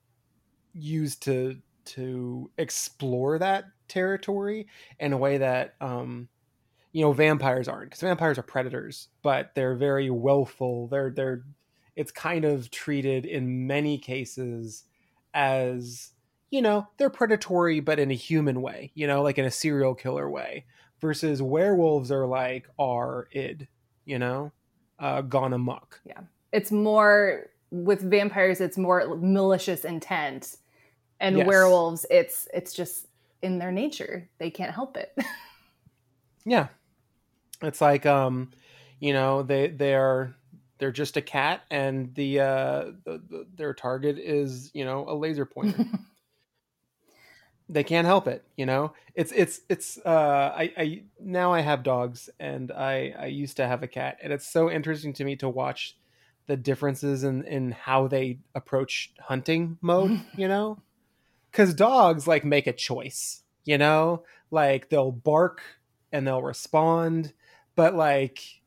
used 0.81 1.23
to 1.25 1.57
to 1.85 2.51
explore 2.59 3.39
that 3.39 3.65
territory 3.89 4.67
in 4.99 5.13
a 5.13 5.17
way 5.17 5.39
that 5.39 5.75
um, 5.81 6.29
you 6.93 7.03
know 7.03 7.13
vampires 7.13 7.69
aren't 7.69 7.91
because 7.91 8.01
vampires 8.01 8.39
are 8.39 8.43
predators 8.43 9.09
but 9.23 9.55
they're 9.55 9.77
very 9.77 10.11
willful. 10.11 10.89
They're 10.89 11.11
they're 11.11 11.43
it's 11.97 12.13
kind 12.13 12.45
of 12.45 12.71
treated 12.71 13.27
in 13.27 13.67
many 13.67 13.99
cases 13.99 14.85
as 15.35 16.11
you 16.51 16.63
know 16.63 16.87
they're 16.97 17.11
predatory 17.11 17.81
but 17.81 17.99
in 18.01 18.11
a 18.11 18.15
human 18.15 18.63
way 18.63 18.91
you 18.95 19.07
know 19.07 19.23
like 19.23 19.39
in 19.39 19.45
a 19.45 19.51
serial 19.51 19.95
killer 19.95 20.29
way 20.29 20.65
versus 21.01 21.41
werewolves 21.41 22.11
are 22.11 22.27
like 22.27 22.69
are 22.79 23.29
id 23.33 23.69
you 24.05 24.19
know? 24.19 24.53
Uh 24.99 25.23
gone 25.23 25.53
amok. 25.53 26.01
Yeah. 26.05 26.21
It's 26.53 26.73
more 26.73 27.51
with 27.71 28.01
vampires 28.01 28.61
it's 28.61 28.77
more 28.77 29.17
malicious 29.17 29.85
intent 29.85 30.57
and 31.21 31.37
Yes. 31.37 31.47
werewolves 31.47 32.07
it's 32.11 32.49
it's 32.53 32.73
just 32.73 33.07
in 33.43 33.59
their 33.59 33.73
nature. 33.73 34.29
They 34.39 34.51
can't 34.51 34.73
help 34.75 34.97
it. 34.97 35.17
Yeah. 36.47 36.69
It's 37.63 37.81
like 37.81 38.07
um 38.07 38.51
you 38.99 39.13
know, 39.13 39.43
they 39.43 39.69
they're 39.69 40.35
they're 40.79 40.93
just 40.93 41.17
a 41.19 41.23
cat 41.23 41.63
and 41.71 42.15
the 42.15 42.41
uh 42.41 42.85
the, 43.05 43.23
the, 43.29 43.47
their 43.55 43.75
target 43.75 44.19
is, 44.19 44.71
you 44.75 44.85
know, 44.85 45.07
a 45.09 45.15
laser 45.15 45.45
pointer. 45.45 45.87
they 47.69 47.85
can't 47.85 48.07
help 48.07 48.27
it, 48.27 48.45
you 48.57 48.67
know? 48.67 48.93
It's 49.15 49.33
it's 49.33 49.61
it's 49.69 49.99
uh 50.05 50.53
I 50.57 50.73
I 50.77 51.03
now 51.21 51.53
I 51.53 51.61
have 51.61 51.83
dogs 51.83 52.29
and 52.41 52.73
I 52.73 53.15
I 53.19 53.27
used 53.27 53.57
to 53.59 53.67
have 53.67 53.83
a 53.83 53.89
cat 53.89 54.19
and 54.23 54.33
it's 54.33 54.49
so 54.49 54.71
interesting 54.71 55.13
to 55.15 55.25
me 55.25 55.37
to 55.37 55.49
watch 55.49 55.97
the 56.47 56.57
differences 56.57 57.23
in 57.23 57.45
in 57.45 57.71
how 57.73 58.09
they 58.09 58.39
approach 58.55 59.13
hunting 59.21 59.79
mode, 59.83 60.19
you 60.37 60.49
know? 60.49 60.79
Cuz 61.53 61.75
dogs 61.75 62.27
like 62.27 62.45
make 62.45 62.67
a 62.67 62.73
choice, 62.73 63.43
you 63.65 63.79
know? 63.79 64.25
Like 64.51 64.89
they'll 64.89 65.13
bark 65.13 65.63
and 66.13 66.27
they'll 66.27 66.43
respond 66.43 67.33
but 67.75 67.95
like 67.95 68.61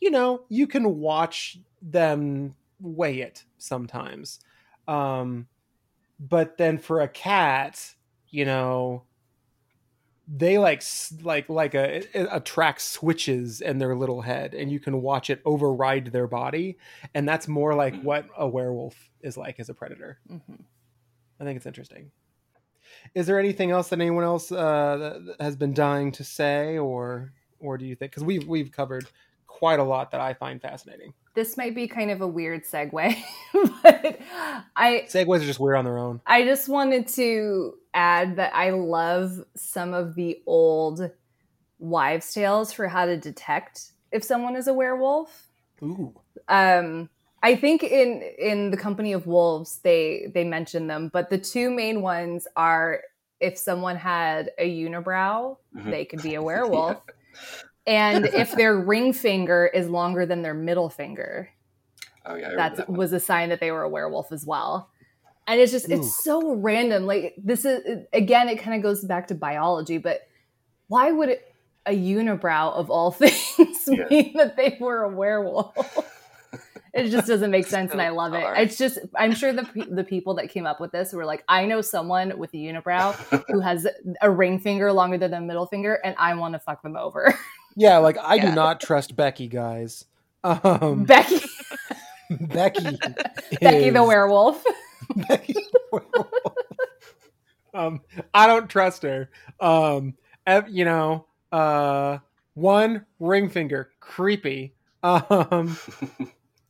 you 0.00 0.10
know 0.10 0.42
you 0.48 0.66
can 0.66 0.98
watch 0.98 1.58
them 1.82 2.54
weigh 2.80 3.20
it 3.20 3.44
sometimes 3.58 4.40
um 4.88 5.46
but 6.18 6.58
then 6.58 6.78
for 6.78 7.00
a 7.00 7.08
cat 7.08 7.94
you 8.28 8.44
know 8.44 9.02
they 10.28 10.58
like 10.58 10.82
like 11.22 11.48
like 11.48 11.74
a 11.74 12.02
a 12.14 12.40
track 12.40 12.80
switches 12.80 13.60
in 13.60 13.78
their 13.78 13.94
little 13.94 14.22
head 14.22 14.54
and 14.54 14.72
you 14.72 14.80
can 14.80 15.00
watch 15.00 15.30
it 15.30 15.40
override 15.44 16.06
their 16.06 16.26
body 16.26 16.76
and 17.14 17.28
that's 17.28 17.46
more 17.46 17.74
like 17.74 18.00
what 18.02 18.26
a 18.36 18.48
werewolf 18.48 19.10
is 19.20 19.36
like 19.36 19.60
as 19.60 19.68
a 19.68 19.74
predator 19.74 20.18
mm-hmm. 20.28 20.54
i 21.40 21.44
think 21.44 21.56
it's 21.56 21.66
interesting 21.66 22.10
is 23.14 23.26
there 23.26 23.38
anything 23.38 23.70
else 23.70 23.88
that 23.88 24.00
anyone 24.00 24.24
else 24.24 24.50
uh, 24.52 24.96
that 24.96 25.36
has 25.40 25.56
been 25.56 25.74
dying 25.74 26.12
to 26.12 26.24
say, 26.24 26.78
or 26.78 27.32
or 27.60 27.78
do 27.78 27.84
you 27.84 27.94
think? 27.94 28.12
Because 28.12 28.24
we've 28.24 28.46
we've 28.46 28.70
covered 28.70 29.06
quite 29.46 29.78
a 29.78 29.84
lot 29.84 30.10
that 30.10 30.20
I 30.20 30.34
find 30.34 30.60
fascinating. 30.60 31.14
This 31.34 31.56
might 31.56 31.74
be 31.74 31.86
kind 31.86 32.10
of 32.10 32.20
a 32.20 32.26
weird 32.26 32.64
segue, 32.64 33.16
but 33.82 34.18
I 34.76 35.06
segues 35.08 35.42
are 35.42 35.46
just 35.46 35.60
weird 35.60 35.76
on 35.76 35.84
their 35.84 35.98
own. 35.98 36.20
I 36.26 36.44
just 36.44 36.68
wanted 36.68 37.08
to 37.08 37.74
add 37.94 38.36
that 38.36 38.54
I 38.54 38.70
love 38.70 39.44
some 39.54 39.94
of 39.94 40.14
the 40.14 40.40
old 40.46 41.10
wives' 41.78 42.32
tales 42.32 42.72
for 42.72 42.88
how 42.88 43.06
to 43.06 43.16
detect 43.16 43.92
if 44.12 44.24
someone 44.24 44.56
is 44.56 44.66
a 44.66 44.74
werewolf. 44.74 45.48
Ooh. 45.82 46.14
Um, 46.48 47.10
I 47.46 47.54
think 47.54 47.84
in 47.84 48.22
in 48.40 48.72
the 48.72 48.76
company 48.76 49.12
of 49.12 49.28
wolves 49.28 49.78
they 49.84 50.32
they 50.34 50.42
mention 50.42 50.88
them, 50.88 51.10
but 51.12 51.30
the 51.30 51.38
two 51.38 51.70
main 51.70 52.02
ones 52.02 52.48
are 52.56 53.02
if 53.38 53.56
someone 53.56 53.94
had 53.94 54.50
a 54.58 54.68
unibrow, 54.68 55.56
mm-hmm. 55.76 55.90
they 55.90 56.04
could 56.04 56.24
be 56.24 56.34
a 56.34 56.42
werewolf. 56.50 57.00
yeah. 57.06 57.42
And 57.86 58.24
if 58.34 58.50
their 58.56 58.76
ring 58.76 59.12
finger 59.12 59.70
is 59.72 59.88
longer 59.88 60.26
than 60.26 60.42
their 60.42 60.54
middle 60.54 60.90
finger, 60.90 61.48
oh 62.24 62.34
yeah, 62.34 62.56
that, 62.56 62.78
that 62.78 62.88
was 62.90 63.12
a 63.12 63.20
sign 63.20 63.50
that 63.50 63.60
they 63.60 63.70
were 63.70 63.82
a 63.82 63.88
werewolf 63.88 64.32
as 64.32 64.44
well. 64.44 64.90
And 65.46 65.60
it's 65.60 65.70
just 65.70 65.88
Ooh. 65.88 65.92
it's 65.92 66.24
so 66.24 66.52
random. 66.56 67.06
Like 67.06 67.34
this 67.38 67.64
is 67.64 68.06
again, 68.12 68.48
it 68.48 68.58
kind 68.58 68.74
of 68.76 68.82
goes 68.82 69.04
back 69.04 69.28
to 69.28 69.36
biology, 69.36 69.98
but 69.98 70.22
why 70.88 71.12
would 71.12 71.28
it, 71.28 71.54
a 71.86 71.96
unibrow 71.96 72.72
of 72.72 72.90
all 72.90 73.12
things 73.22 73.84
yeah. 73.86 74.06
mean 74.10 74.32
that 74.36 74.56
they 74.56 74.76
were 74.80 75.04
a 75.04 75.08
werewolf? 75.08 76.14
It 76.96 77.10
just 77.10 77.26
doesn't 77.26 77.50
make 77.50 77.66
sense 77.66 77.92
and 77.92 78.00
i 78.00 78.08
love 78.08 78.32
it. 78.34 78.44
it's 78.56 78.78
just 78.78 78.98
i'm 79.14 79.32
sure 79.34 79.52
the 79.52 79.86
the 79.90 80.04
people 80.04 80.34
that 80.34 80.48
came 80.48 80.66
up 80.66 80.80
with 80.80 80.90
this 80.92 81.12
were 81.12 81.24
like 81.24 81.44
i 81.48 81.64
know 81.66 81.80
someone 81.80 82.36
with 82.38 82.52
a 82.54 82.56
unibrow 82.56 83.12
who 83.48 83.60
has 83.60 83.86
a 84.22 84.30
ring 84.30 84.58
finger 84.58 84.92
longer 84.92 85.18
than 85.18 85.30
the 85.30 85.40
middle 85.40 85.66
finger 85.66 86.00
and 86.04 86.14
i 86.18 86.34
want 86.34 86.54
to 86.54 86.58
fuck 86.58 86.82
them 86.82 86.96
over. 86.96 87.38
Yeah 87.76 87.98
like 87.98 88.16
i 88.18 88.36
yeah. 88.36 88.48
do 88.48 88.54
not 88.54 88.80
trust 88.80 89.14
becky 89.14 89.48
guys. 89.48 90.06
Um 90.42 91.04
becky. 91.04 91.40
Becky 92.28 92.98
becky 93.60 93.90
the 93.90 94.02
werewolf. 94.02 94.64
Becky 95.28 95.52
the 95.52 95.80
werewolf. 95.92 96.28
Um 97.74 98.00
i 98.34 98.46
don't 98.46 98.68
trust 98.68 99.02
her. 99.02 99.30
Um 99.60 100.14
you 100.68 100.84
know 100.84 101.26
uh 101.52 102.18
one 102.54 103.04
ring 103.20 103.50
finger 103.50 103.90
creepy. 104.00 104.74
Um 105.02 105.78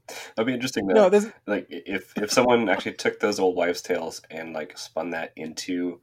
That'd 0.08 0.46
be 0.46 0.54
interesting 0.54 0.86
though. 0.86 0.94
No, 0.94 1.08
this... 1.08 1.26
Like 1.46 1.66
if 1.68 2.16
if 2.16 2.30
someone 2.30 2.68
actually 2.68 2.94
took 2.94 3.20
those 3.20 3.38
old 3.38 3.56
wives' 3.56 3.82
tales 3.82 4.22
and 4.30 4.52
like 4.52 4.78
spun 4.78 5.10
that 5.10 5.32
into 5.36 6.00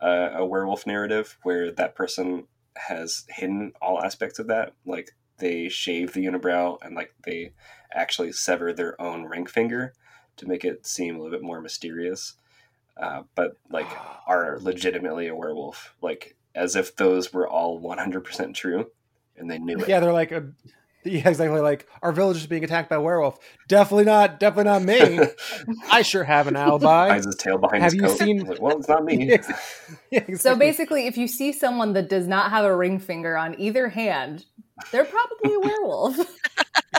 uh, 0.00 0.30
a 0.34 0.44
werewolf 0.44 0.86
narrative 0.86 1.38
where 1.42 1.70
that 1.72 1.94
person 1.94 2.46
has 2.76 3.24
hidden 3.28 3.72
all 3.80 4.02
aspects 4.02 4.38
of 4.38 4.48
that, 4.48 4.72
like 4.84 5.12
they 5.38 5.68
shave 5.68 6.12
the 6.12 6.24
unibrow 6.24 6.78
and 6.82 6.94
like 6.94 7.14
they 7.24 7.52
actually 7.92 8.32
sever 8.32 8.72
their 8.72 9.00
own 9.00 9.24
ring 9.24 9.46
finger 9.46 9.92
to 10.36 10.46
make 10.46 10.64
it 10.64 10.86
seem 10.86 11.16
a 11.16 11.18
little 11.18 11.36
bit 11.36 11.44
more 11.44 11.60
mysterious, 11.60 12.34
uh, 13.00 13.22
but 13.34 13.56
like 13.70 13.88
are 14.26 14.58
legitimately 14.60 15.28
a 15.28 15.34
werewolf, 15.34 15.94
like 16.02 16.36
as 16.54 16.76
if 16.76 16.96
those 16.96 17.32
were 17.32 17.48
all 17.48 17.78
one 17.78 17.98
hundred 17.98 18.24
percent 18.24 18.56
true 18.56 18.90
and 19.36 19.50
they 19.50 19.58
knew 19.58 19.78
it. 19.78 19.88
Yeah, 19.88 20.00
they're 20.00 20.12
like 20.12 20.32
a 20.32 20.46
yeah, 21.10 21.28
exactly. 21.28 21.60
Like 21.60 21.86
our 22.02 22.10
village 22.10 22.38
is 22.38 22.46
being 22.46 22.64
attacked 22.64 22.90
by 22.90 22.96
a 22.96 23.00
werewolf. 23.00 23.38
Definitely 23.68 24.04
not. 24.04 24.40
Definitely 24.40 24.64
not 24.72 24.82
me. 24.82 25.20
I 25.90 26.02
sure 26.02 26.24
have 26.24 26.48
an 26.48 26.56
alibi. 26.56 27.08
Hides 27.08 27.26
his 27.26 27.36
tail 27.36 27.58
behind 27.58 27.82
have 27.82 27.92
his 27.92 28.00
you 28.00 28.08
coat. 28.08 28.18
Seen... 28.18 28.44
Like, 28.44 28.60
well, 28.60 28.76
it's 28.76 28.88
not 28.88 29.04
me. 29.04 29.28
yeah, 29.30 29.38
exactly. 30.10 30.34
So 30.36 30.56
basically, 30.56 31.06
if 31.06 31.16
you 31.16 31.28
see 31.28 31.52
someone 31.52 31.92
that 31.92 32.08
does 32.08 32.26
not 32.26 32.50
have 32.50 32.64
a 32.64 32.76
ring 32.76 32.98
finger 32.98 33.36
on 33.36 33.58
either 33.60 33.88
hand, 33.88 34.44
they're 34.90 35.04
probably 35.04 35.54
a 35.54 35.60
werewolf. 35.60 36.18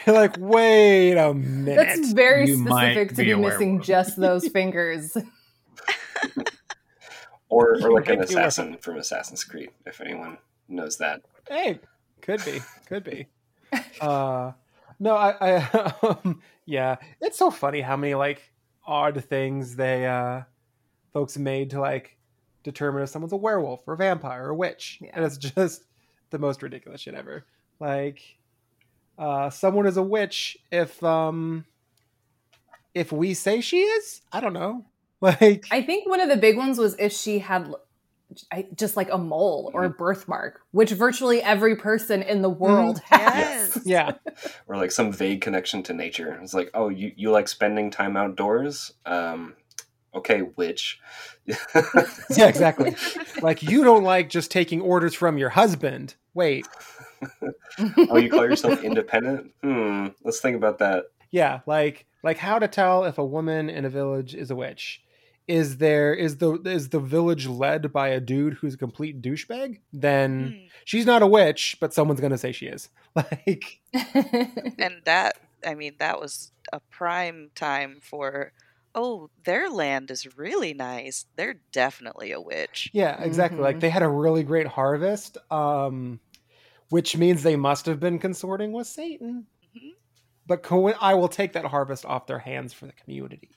You're 0.05 0.15
like, 0.15 0.37
wait 0.39 1.17
a 1.17 1.33
minute. 1.33 1.75
That's 1.75 2.13
very 2.13 2.47
you 2.47 2.57
specific 2.57 3.09
to 3.09 3.15
be, 3.15 3.33
be 3.33 3.35
missing 3.35 3.81
just 3.81 4.15
those 4.15 4.47
fingers. 4.47 5.17
or, 7.49 7.77
or 7.81 7.91
like 7.91 8.07
an 8.07 8.21
assassin 8.21 8.77
from 8.77 8.97
Assassin's 8.97 9.43
Creed, 9.43 9.71
if 9.85 9.99
anyone 9.99 10.37
knows 10.69 10.97
that. 10.99 11.23
Hey, 11.49 11.79
could 12.21 12.43
be, 12.45 12.61
could 12.87 13.03
be 13.03 13.27
uh, 14.01 14.51
no, 14.99 15.15
I, 15.15 15.35
I 15.39 15.93
um, 16.23 16.41
yeah, 16.65 16.97
it's 17.21 17.37
so 17.37 17.51
funny 17.51 17.81
how 17.81 17.97
many 17.97 18.15
like 18.15 18.51
odd 18.85 19.23
things 19.25 19.75
they 19.75 20.05
uh 20.05 20.43
folks 21.13 21.37
made 21.37 21.71
to 21.71 21.79
like 21.79 22.17
determine 22.63 23.03
if 23.03 23.09
someone's 23.09 23.33
a 23.33 23.37
werewolf 23.37 23.87
or 23.87 23.93
a 23.93 23.97
vampire 23.97 24.45
or 24.45 24.49
a 24.49 24.55
witch, 24.55 24.99
yeah. 25.01 25.11
and 25.13 25.25
it's 25.25 25.37
just 25.55 25.83
the 26.29 26.39
most 26.39 26.61
ridiculous 26.61 27.01
shit 27.01 27.13
ever. 27.13 27.45
Like, 27.79 28.21
uh, 29.17 29.49
someone 29.49 29.87
is 29.87 29.97
a 29.97 30.03
witch 30.03 30.57
if 30.71 31.03
um 31.03 31.65
if 32.93 33.11
we 33.11 33.33
say 33.33 33.61
she 33.61 33.81
is. 33.81 34.21
I 34.31 34.39
don't 34.39 34.53
know. 34.53 34.85
Like, 35.19 35.65
I 35.71 35.81
think 35.81 36.07
one 36.07 36.21
of 36.21 36.29
the 36.29 36.37
big 36.37 36.57
ones 36.57 36.77
was 36.77 36.95
if 36.99 37.11
she 37.11 37.39
had 37.39 37.73
just 38.75 38.97
like 38.97 39.09
a 39.11 39.17
mole 39.17 39.71
or 39.73 39.83
a 39.83 39.89
mm-hmm. 39.89 39.97
birthmark, 39.97 40.61
which 40.71 40.91
virtually 40.91 41.41
every 41.41 41.75
person 41.75 42.21
in 42.21 42.41
the 42.41 42.49
world 42.49 43.01
mm, 43.07 43.19
has. 43.19 43.75
Yes. 43.75 43.79
yeah. 43.85 44.11
Or 44.67 44.75
like 44.75 44.91
some 44.91 45.11
vague 45.11 45.41
connection 45.41 45.83
to 45.83 45.93
nature. 45.93 46.37
It's 46.41 46.53
like, 46.53 46.69
oh, 46.73 46.89
you, 46.89 47.11
you 47.15 47.31
like 47.31 47.47
spending 47.47 47.89
time 47.89 48.17
outdoors? 48.17 48.93
Um, 49.05 49.55
okay, 50.13 50.41
witch. 50.55 50.99
yeah, 51.45 52.47
exactly. 52.47 52.95
like 53.41 53.63
you 53.63 53.83
don't 53.83 54.03
like 54.03 54.29
just 54.29 54.51
taking 54.51 54.81
orders 54.81 55.13
from 55.13 55.37
your 55.37 55.49
husband. 55.49 56.15
Wait. 56.33 56.67
oh, 58.09 58.17
you 58.17 58.29
call 58.29 58.43
yourself 58.43 58.83
independent? 58.83 59.51
Hmm. 59.63 60.07
Let's 60.23 60.39
think 60.41 60.57
about 60.57 60.79
that. 60.79 61.05
Yeah, 61.31 61.61
like 61.65 62.05
like 62.23 62.37
how 62.37 62.59
to 62.59 62.67
tell 62.67 63.05
if 63.05 63.17
a 63.17 63.25
woman 63.25 63.69
in 63.69 63.85
a 63.85 63.89
village 63.89 64.35
is 64.35 64.51
a 64.51 64.55
witch 64.55 65.01
is 65.47 65.77
there 65.77 66.13
is 66.13 66.37
the 66.37 66.53
is 66.65 66.89
the 66.89 66.99
village 66.99 67.47
led 67.47 67.93
by 67.93 68.09
a 68.09 68.19
dude 68.19 68.55
who's 68.55 68.73
a 68.73 68.77
complete 68.77 69.21
douchebag? 69.21 69.79
Then 69.93 70.51
mm. 70.51 70.69
she's 70.85 71.05
not 71.05 71.21
a 71.21 71.27
witch 71.27 71.77
but 71.79 71.93
someone's 71.93 72.19
gonna 72.19 72.37
say 72.37 72.51
she 72.51 72.67
is. 72.67 72.89
Like 73.15 73.79
and 73.93 75.01
that 75.05 75.37
i 75.65 75.73
mean 75.73 75.95
that 75.97 76.19
was 76.21 76.51
a 76.71 76.79
prime 76.79 77.49
time 77.55 77.97
for 77.99 78.51
oh 78.93 79.31
their 79.43 79.71
land 79.71 80.11
is 80.11 80.37
really 80.37 80.75
nice. 80.75 81.25
They're 81.35 81.55
definitely 81.71 82.31
a 82.31 82.39
witch. 82.39 82.91
Yeah 82.93 83.19
exactly. 83.23 83.55
Mm-hmm. 83.55 83.63
like 83.63 83.79
they 83.79 83.89
had 83.89 84.03
a 84.03 84.09
really 84.09 84.43
great 84.43 84.67
harvest 84.67 85.37
um 85.49 86.19
which 86.89 87.17
means 87.17 87.41
they 87.41 87.55
must 87.55 87.87
have 87.87 87.99
been 87.99 88.19
consorting 88.19 88.71
with 88.71 88.85
satan. 88.87 89.47
Mm-hmm. 89.75 89.89
but 90.45 90.61
co- 90.61 90.93
i 91.01 91.15
will 91.15 91.27
take 91.27 91.53
that 91.53 91.65
harvest 91.65 92.05
off 92.05 92.27
their 92.27 92.39
hands 92.39 92.73
for 92.73 92.85
the 92.85 92.93
community 92.93 93.49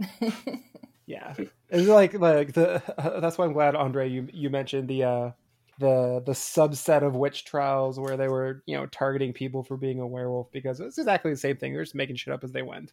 yeah 1.10 1.34
it's 1.68 1.88
like 1.88 2.14
like 2.14 2.52
the 2.52 2.82
uh, 2.98 3.20
that's 3.20 3.36
why 3.36 3.44
i'm 3.44 3.52
glad 3.52 3.74
andre 3.74 4.08
you 4.08 4.28
you 4.32 4.50
mentioned 4.50 4.88
the 4.88 5.02
uh 5.04 5.30
the 5.78 6.22
the 6.26 6.32
subset 6.32 7.02
of 7.02 7.16
witch 7.16 7.44
trials 7.44 7.98
where 7.98 8.16
they 8.16 8.28
were 8.28 8.62
you 8.66 8.76
know 8.76 8.86
targeting 8.86 9.32
people 9.32 9.62
for 9.62 9.76
being 9.76 10.00
a 10.00 10.06
werewolf 10.06 10.50
because 10.52 10.78
it's 10.80 10.98
exactly 10.98 11.30
the 11.30 11.36
same 11.36 11.56
thing 11.56 11.72
they're 11.72 11.82
just 11.84 11.94
making 11.94 12.16
shit 12.16 12.32
up 12.32 12.44
as 12.44 12.52
they 12.52 12.62
went 12.62 12.92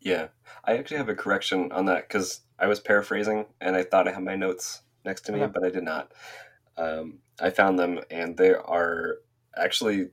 yeah 0.00 0.28
i 0.64 0.76
actually 0.76 0.96
have 0.98 1.08
a 1.08 1.14
correction 1.14 1.72
on 1.72 1.86
that 1.86 2.06
because 2.08 2.40
i 2.58 2.66
was 2.66 2.78
paraphrasing 2.78 3.46
and 3.60 3.74
i 3.74 3.82
thought 3.82 4.06
i 4.06 4.12
had 4.12 4.22
my 4.22 4.36
notes 4.36 4.82
next 5.06 5.22
to 5.22 5.32
me, 5.32 5.40
Okay. 5.42 5.52
but 5.54 5.64
I 5.64 5.70
did 5.70 5.84
not. 5.84 6.12
Um, 6.76 7.20
I 7.40 7.50
found 7.50 7.78
them, 7.78 8.00
and 8.10 8.36
they 8.36 8.52
are 8.52 9.18
actually 9.56 10.08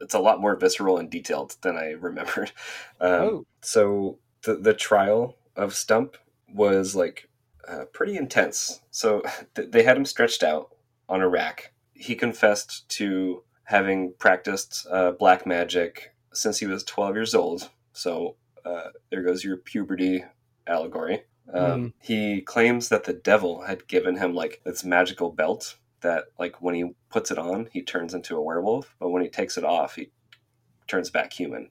it's 0.00 0.14
a 0.14 0.18
lot 0.18 0.40
more 0.40 0.56
visceral 0.56 0.98
and 0.98 1.08
detailed 1.10 1.56
than 1.62 1.76
I 1.76 1.92
remembered. 1.92 2.50
Um, 3.00 3.10
Oh. 3.10 3.46
So 3.62 4.18
the 4.42 4.56
the 4.56 4.74
trial 4.74 5.36
of 5.56 5.74
Stump 5.74 6.16
was 6.54 6.94
like 6.94 7.28
uh, 7.68 7.84
pretty 7.92 8.16
intense. 8.16 8.80
So 8.90 9.22
th- 9.54 9.70
they 9.70 9.82
had 9.82 9.96
him 9.96 10.04
stretched 10.06 10.42
out 10.42 10.74
on 11.08 11.20
a 11.20 11.28
rack. 11.28 11.72
He 11.92 12.14
confessed 12.14 12.88
to 12.90 13.42
having 13.64 14.14
practiced 14.18 14.86
uh, 14.90 15.12
black 15.12 15.46
magic 15.46 16.14
since 16.32 16.58
he 16.58 16.66
was 16.66 16.84
12 16.84 17.14
years 17.14 17.34
old. 17.34 17.70
So 17.92 18.36
uh, 18.64 18.88
there 19.10 19.22
goes 19.22 19.44
your 19.44 19.56
puberty 19.56 20.24
allegory. 20.66 21.22
Um, 21.52 21.94
He 22.00 22.40
claims 22.40 22.88
that 22.88 23.04
the 23.04 23.12
devil 23.12 23.62
had 23.62 23.86
given 23.86 24.16
him 24.16 24.34
like 24.34 24.60
this 24.64 24.84
magical 24.84 25.30
belt 25.30 25.76
that, 26.00 26.24
like, 26.38 26.60
when 26.60 26.74
he 26.74 26.94
puts 27.10 27.30
it 27.30 27.38
on, 27.38 27.68
he 27.72 27.82
turns 27.82 28.14
into 28.14 28.36
a 28.36 28.42
werewolf, 28.42 28.94
but 28.98 29.10
when 29.10 29.22
he 29.22 29.28
takes 29.28 29.56
it 29.56 29.64
off, 29.64 29.94
he 29.94 30.10
turns 30.86 31.10
back 31.10 31.32
human, 31.32 31.70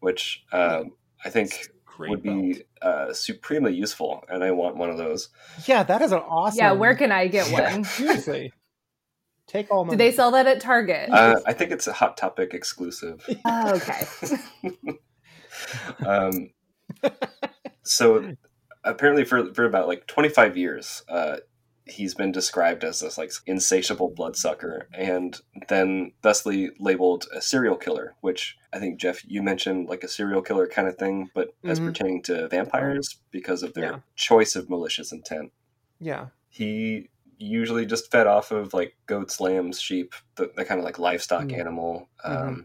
which 0.00 0.44
um, 0.52 0.92
I 1.24 1.30
think 1.30 1.68
Great 1.96 2.10
would 2.10 2.22
be 2.22 2.64
uh, 2.82 3.12
supremely 3.12 3.72
useful, 3.74 4.24
and 4.28 4.42
I 4.42 4.50
want 4.50 4.76
one 4.76 4.90
of 4.90 4.98
those. 4.98 5.28
Yeah, 5.66 5.84
that 5.84 6.02
is 6.02 6.10
an 6.10 6.18
awesome. 6.18 6.58
Yeah, 6.58 6.72
where 6.72 6.96
can 6.96 7.12
I 7.12 7.28
get 7.28 7.48
Yeah. 7.48 7.72
one? 7.72 7.84
Seriously. 7.84 8.52
Take 9.46 9.70
all 9.70 9.84
my. 9.84 9.92
Do 9.92 9.96
they 9.96 10.10
sell 10.10 10.32
that 10.32 10.46
at 10.48 10.60
Target? 10.60 11.10
Uh, 11.12 11.36
I 11.46 11.52
think 11.52 11.70
it's 11.70 11.86
a 11.86 11.92
Hot 11.92 12.16
Topic 12.16 12.52
exclusive. 12.52 13.24
oh, 13.44 13.74
okay. 13.76 14.06
um, 16.06 16.50
so 17.84 18.34
apparently 18.82 19.24
for 19.24 19.54
for 19.54 19.64
about 19.64 19.86
like 19.86 20.06
25 20.08 20.56
years 20.56 21.02
uh, 21.08 21.36
he's 21.86 22.14
been 22.14 22.32
described 22.32 22.82
as 22.82 23.00
this 23.00 23.18
like 23.18 23.30
insatiable 23.46 24.08
bloodsucker 24.08 24.88
and 24.94 25.40
then 25.68 26.12
thusly 26.22 26.70
labeled 26.78 27.26
a 27.34 27.40
serial 27.42 27.76
killer 27.76 28.14
which 28.22 28.56
i 28.72 28.78
think 28.78 28.98
jeff 28.98 29.22
you 29.26 29.42
mentioned 29.42 29.86
like 29.88 30.02
a 30.02 30.08
serial 30.08 30.40
killer 30.40 30.66
kind 30.66 30.88
of 30.88 30.96
thing 30.96 31.28
but 31.34 31.54
as 31.62 31.78
Mhm. 31.80 31.86
pertaining 31.86 32.22
to 32.22 32.48
vampires 32.48 33.16
because 33.30 33.62
of 33.62 33.74
their 33.74 33.84
Yeah. 33.92 33.98
choice 34.16 34.56
of 34.56 34.70
malicious 34.70 35.12
intent 35.12 35.52
Yeah. 36.00 36.28
he 36.48 37.10
usually 37.36 37.84
just 37.84 38.10
fed 38.10 38.26
off 38.26 38.50
of 38.50 38.72
like 38.72 38.96
goats 39.06 39.38
lambs 39.40 39.78
sheep 39.80 40.14
the, 40.36 40.50
the 40.56 40.64
kind 40.64 40.78
of 40.78 40.84
like 40.86 40.98
livestock 40.98 41.44
Mhm. 41.44 41.58
animal 41.58 42.08
um, 42.24 42.32
Mhm. 42.32 42.64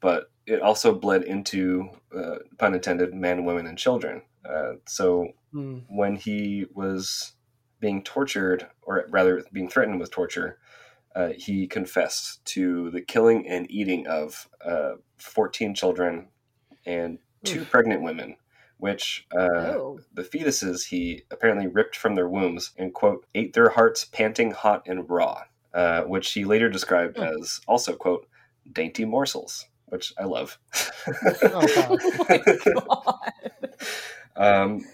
but 0.00 0.30
it 0.46 0.62
also 0.62 0.94
bled 0.94 1.22
into 1.24 1.90
uh, 2.16 2.36
pun 2.58 2.72
intended 2.74 3.12
men 3.12 3.44
women 3.44 3.66
and 3.66 3.76
children 3.76 4.22
uh, 4.48 4.74
so 4.86 5.32
Mm. 5.54 5.84
when 5.88 6.16
he 6.16 6.66
was 6.74 7.32
being 7.80 8.02
tortured 8.02 8.66
or 8.82 9.06
rather 9.10 9.42
being 9.52 9.68
threatened 9.68 10.00
with 10.00 10.10
torture 10.10 10.58
uh, 11.14 11.30
he 11.36 11.66
confessed 11.66 12.44
to 12.44 12.90
the 12.90 13.00
killing 13.00 13.48
and 13.48 13.70
eating 13.70 14.06
of 14.06 14.48
uh, 14.64 14.92
14 15.16 15.74
children 15.74 16.28
and 16.84 17.18
two 17.44 17.64
pregnant 17.64 18.02
women 18.02 18.36
which 18.78 19.26
uh, 19.36 19.72
Oh. 19.72 20.00
the 20.12 20.22
fetuses 20.22 20.86
he 20.88 21.22
apparently 21.30 21.66
ripped 21.66 21.96
from 21.96 22.14
their 22.14 22.28
wombs 22.28 22.72
and 22.76 22.92
quote 22.92 23.24
ate 23.34 23.54
their 23.54 23.70
hearts 23.70 24.04
panting 24.04 24.50
hot 24.50 24.82
and 24.86 25.08
raw 25.08 25.42
uh, 25.74 26.02
which 26.02 26.32
he 26.32 26.44
later 26.44 26.68
described 26.68 27.18
as 27.18 27.60
also 27.66 27.94
quote 27.94 28.26
dainty 28.72 29.04
morsels 29.04 29.66
which 29.86 30.12
i 30.18 30.24
love. 30.24 30.58
Oh, 31.44 31.96
um, 34.36 34.78
w- 34.78 34.84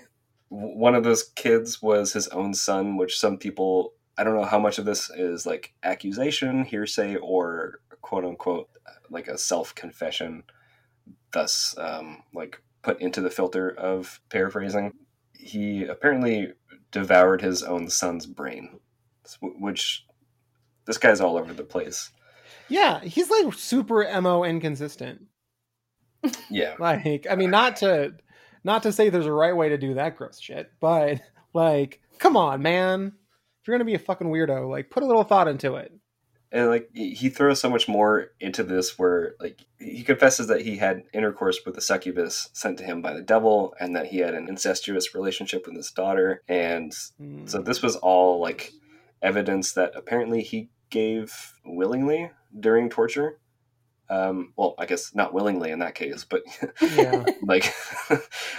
one 0.52 0.94
of 0.94 1.04
those 1.04 1.22
kids 1.22 1.80
was 1.80 2.12
his 2.12 2.28
own 2.28 2.52
son 2.52 2.96
which 2.96 3.18
some 3.18 3.38
people 3.38 3.94
i 4.18 4.24
don't 4.24 4.36
know 4.36 4.44
how 4.44 4.58
much 4.58 4.78
of 4.78 4.84
this 4.84 5.08
is 5.10 5.46
like 5.46 5.72
accusation 5.82 6.64
hearsay 6.64 7.16
or 7.16 7.80
quote 8.02 8.24
unquote 8.24 8.68
like 9.10 9.28
a 9.28 9.38
self-confession 9.38 10.42
thus 11.32 11.74
um, 11.78 12.22
like 12.34 12.60
put 12.82 13.00
into 13.00 13.20
the 13.20 13.30
filter 13.30 13.70
of 13.70 14.20
paraphrasing. 14.28 14.92
He 15.38 15.84
apparently 15.84 16.52
devoured 16.90 17.40
his 17.40 17.62
own 17.62 17.88
son's 17.88 18.26
brain 18.26 18.78
which 19.40 20.04
this 20.84 20.98
guy's 20.98 21.20
all 21.20 21.38
over 21.38 21.54
the 21.54 21.62
place. 21.62 22.10
Yeah, 22.68 23.00
he's 23.00 23.30
like 23.30 23.54
super 23.54 24.06
mo 24.20 24.44
inconsistent. 24.44 25.22
yeah. 26.50 26.74
Like, 26.78 27.26
I 27.30 27.36
mean, 27.36 27.50
not 27.50 27.76
to 27.76 28.14
not 28.64 28.82
to 28.84 28.92
say 28.92 29.08
there's 29.08 29.26
a 29.26 29.32
right 29.32 29.56
way 29.56 29.70
to 29.70 29.78
do 29.78 29.94
that 29.94 30.16
gross 30.16 30.40
shit, 30.40 30.70
but 30.80 31.20
like, 31.54 32.00
come 32.18 32.36
on, 32.36 32.62
man. 32.62 33.12
If 33.60 33.68
you're 33.68 33.76
gonna 33.76 33.84
be 33.84 33.94
a 33.94 33.98
fucking 33.98 34.26
weirdo, 34.26 34.68
like, 34.68 34.90
put 34.90 35.02
a 35.02 35.06
little 35.06 35.24
thought 35.24 35.48
into 35.48 35.76
it. 35.76 35.92
and 36.50 36.68
like 36.68 36.90
he 36.92 37.14
he 37.14 37.28
throws 37.28 37.60
so 37.60 37.70
much 37.70 37.88
more 37.88 38.32
into 38.40 38.62
this 38.62 38.98
where 38.98 39.34
like 39.40 39.64
he 39.78 40.02
confesses 40.02 40.48
that 40.48 40.60
he 40.60 40.76
had 40.76 41.02
intercourse 41.14 41.60
with 41.64 41.76
a 41.76 41.80
succubus 41.80 42.50
sent 42.52 42.78
to 42.78 42.84
him 42.84 43.00
by 43.00 43.12
the 43.12 43.22
devil 43.22 43.74
and 43.80 43.96
that 43.96 44.06
he 44.06 44.18
had 44.18 44.34
an 44.34 44.48
incestuous 44.48 45.14
relationship 45.14 45.66
with 45.66 45.76
his 45.76 45.90
daughter 45.90 46.42
and 46.48 46.92
hmm. 47.18 47.46
so 47.46 47.62
this 47.62 47.82
was 47.82 47.96
all 47.96 48.40
like 48.40 48.72
evidence 49.22 49.72
that 49.72 49.92
apparently 49.94 50.42
he 50.42 50.68
gave 50.90 51.54
willingly 51.64 52.30
during 52.58 52.90
torture 52.90 53.38
um, 54.12 54.52
well 54.56 54.74
i 54.78 54.84
guess 54.86 55.14
not 55.14 55.32
willingly 55.32 55.70
in 55.70 55.78
that 55.80 55.94
case 55.94 56.24
but 56.24 56.42
Yeah. 56.96 57.24
like 57.42 57.72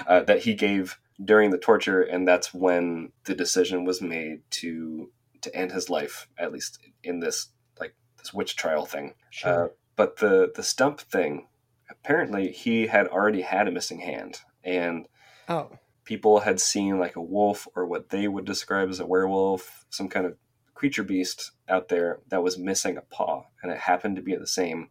uh, 0.08 0.22
that 0.24 0.40
he 0.44 0.54
gave 0.54 1.00
during 1.24 1.52
the 1.52 1.58
torture 1.58 2.02
and 2.02 2.28
that's 2.28 2.54
when 2.54 3.12
the 3.26 3.36
decision 3.36 3.86
was 3.86 4.02
made 4.02 4.42
to 4.62 5.10
to 5.42 5.56
end 5.56 5.72
his 5.72 5.90
life 5.90 6.28
at 6.38 6.52
least 6.52 6.80
in 7.04 7.20
this 7.20 7.50
like 7.80 7.94
this 8.18 8.34
witch 8.34 8.56
trial 8.56 8.86
thing 8.86 9.14
Sure. 9.30 9.66
uh, 9.66 9.68
but 9.96 10.18
the 10.18 10.52
the 10.56 10.64
stump 10.64 11.00
thing 11.02 11.48
apparently 11.90 12.52
he 12.52 12.88
had 12.88 13.08
already 13.08 13.42
had 13.42 13.68
a 13.68 13.72
missing 13.72 14.00
hand 14.00 14.40
and 14.64 15.08
Oh. 15.50 15.70
people 16.06 16.40
had 16.40 16.60
seen 16.62 17.00
like 17.00 17.16
a 17.18 17.22
wolf 17.22 17.68
or 17.76 17.86
what 17.86 18.10
they 18.10 18.28
would 18.30 18.46
describe 18.46 18.90
as 18.90 19.00
a 19.02 19.06
werewolf 19.06 19.86
some 19.90 20.08
kind 20.10 20.26
of 20.26 20.38
creature 20.74 21.04
beast 21.04 21.52
out 21.70 21.90
there 21.90 22.20
that 22.30 22.42
was 22.42 22.58
missing 22.58 22.98
a 22.98 23.02
paw 23.02 23.44
and 23.62 23.72
it 23.72 23.78
happened 23.78 24.16
to 24.16 24.22
be 24.22 24.36
the 24.36 24.48
same 24.48 24.90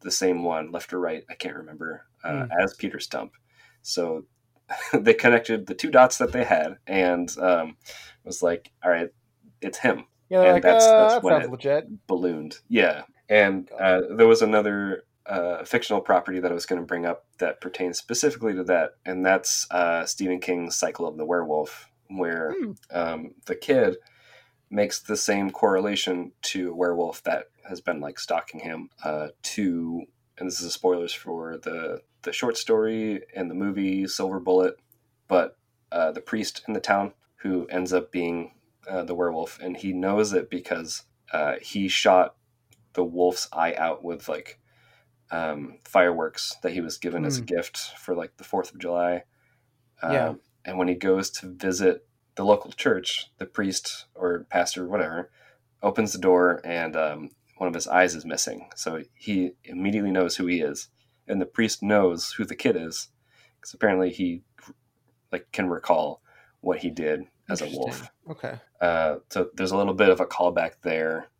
the 0.00 0.10
same 0.10 0.42
one 0.44 0.70
left 0.72 0.92
or 0.92 1.00
right 1.00 1.24
i 1.30 1.34
can't 1.34 1.56
remember 1.56 2.04
uh, 2.24 2.44
Hmm. 2.46 2.62
as 2.62 2.74
peter 2.74 2.98
stump 3.00 3.32
so 3.82 4.24
they 4.92 5.14
connected 5.14 5.66
the 5.66 5.74
two 5.74 5.90
dots 5.90 6.18
that 6.18 6.32
they 6.32 6.44
had 6.44 6.76
and 6.86 7.36
um, 7.38 7.76
was 8.24 8.42
like 8.42 8.70
all 8.84 8.90
right 8.90 9.08
it's 9.60 9.78
him 9.78 10.04
Yeah, 10.28 10.42
and 10.42 10.54
like, 10.54 10.62
that's, 10.62 10.86
uh, 10.86 10.96
that's 10.98 11.14
that 11.14 11.22
when 11.24 11.40
it 11.42 11.50
legit. 11.50 11.88
ballooned 12.06 12.56
yeah 12.68 13.02
and 13.28 13.70
uh, 13.78 14.00
there 14.16 14.26
was 14.26 14.42
another 14.42 15.04
uh, 15.26 15.62
fictional 15.64 16.00
property 16.00 16.40
that 16.40 16.50
I 16.50 16.54
was 16.54 16.64
going 16.64 16.80
to 16.80 16.86
bring 16.86 17.04
up 17.04 17.26
that 17.38 17.60
pertains 17.60 17.98
specifically 17.98 18.54
to 18.54 18.64
that, 18.64 18.92
and 19.04 19.26
that's 19.26 19.66
uh, 19.70 20.06
Stephen 20.06 20.40
King's 20.40 20.76
Cycle 20.76 21.06
of 21.06 21.18
the 21.18 21.26
Werewolf, 21.26 21.90
where 22.08 22.54
Hmm. 22.58 22.72
um, 22.90 23.34
the 23.44 23.54
kid 23.54 23.96
makes 24.70 25.00
the 25.00 25.16
same 25.16 25.50
correlation 25.50 26.32
to 26.42 26.70
a 26.70 26.74
werewolf 26.74 27.22
that 27.24 27.46
has 27.68 27.80
been 27.80 28.00
like 28.00 28.18
stalking 28.18 28.60
him. 28.60 28.90
Uh, 29.02 29.28
to 29.42 30.04
and 30.38 30.46
this 30.48 30.60
is 30.60 30.72
spoilers 30.72 31.12
for 31.12 31.56
the 31.58 32.00
the 32.22 32.32
short 32.32 32.56
story 32.56 33.22
and 33.34 33.50
the 33.50 33.54
movie 33.54 34.06
Silver 34.06 34.40
Bullet, 34.40 34.78
but 35.28 35.56
uh, 35.92 36.12
the 36.12 36.20
priest 36.20 36.62
in 36.66 36.74
the 36.74 36.80
town 36.80 37.12
who 37.36 37.66
ends 37.68 37.92
up 37.92 38.10
being 38.10 38.52
uh, 38.88 39.04
the 39.04 39.14
werewolf, 39.14 39.58
and 39.60 39.76
he 39.76 39.92
knows 39.92 40.32
it 40.32 40.50
because 40.50 41.04
uh, 41.32 41.54
he 41.62 41.88
shot 41.88 42.34
the 42.94 43.04
wolf's 43.04 43.48
eye 43.52 43.74
out 43.74 44.02
with 44.02 44.28
like 44.28 44.58
um, 45.30 45.78
fireworks 45.84 46.56
that 46.62 46.72
he 46.72 46.80
was 46.80 46.98
given 46.98 47.24
as 47.24 47.38
a 47.38 47.42
Mm. 47.42 47.46
gift 47.46 47.76
for 47.98 48.14
like 48.14 48.36
the 48.38 48.44
Fourth 48.44 48.72
of 48.72 48.80
July. 48.80 49.24
Yeah. 50.02 50.30
Um, 50.30 50.40
and 50.64 50.78
when 50.78 50.88
he 50.88 50.94
goes 50.94 51.30
to 51.30 51.46
visit 51.46 52.07
the 52.38 52.44
local 52.44 52.70
church, 52.70 53.26
the 53.38 53.46
priest 53.46 54.06
or 54.14 54.46
pastor, 54.48 54.86
whatever, 54.86 55.28
opens 55.82 56.12
the 56.12 56.20
door 56.20 56.60
and 56.64 56.94
um, 56.94 57.30
one 57.56 57.66
of 57.66 57.74
his 57.74 57.88
eyes 57.88 58.14
is 58.14 58.24
missing. 58.24 58.68
So 58.76 59.02
he 59.16 59.50
immediately 59.64 60.12
knows 60.12 60.36
who 60.36 60.46
he 60.46 60.60
is, 60.60 60.86
and 61.26 61.40
the 61.40 61.46
priest 61.46 61.82
knows 61.82 62.30
who 62.30 62.44
the 62.44 62.54
kid 62.54 62.76
is 62.76 63.08
because 63.56 63.74
apparently 63.74 64.10
he 64.10 64.44
like 65.32 65.50
can 65.50 65.68
recall 65.68 66.22
what 66.60 66.78
he 66.78 66.90
did 66.90 67.24
as 67.50 67.60
a 67.60 67.66
wolf. 67.66 68.08
Okay. 68.30 68.60
Uh, 68.80 69.16
so 69.30 69.50
there's 69.54 69.72
a 69.72 69.76
little 69.76 69.92
bit 69.92 70.08
of 70.08 70.20
a 70.20 70.26
callback 70.26 70.74
there, 70.82 71.30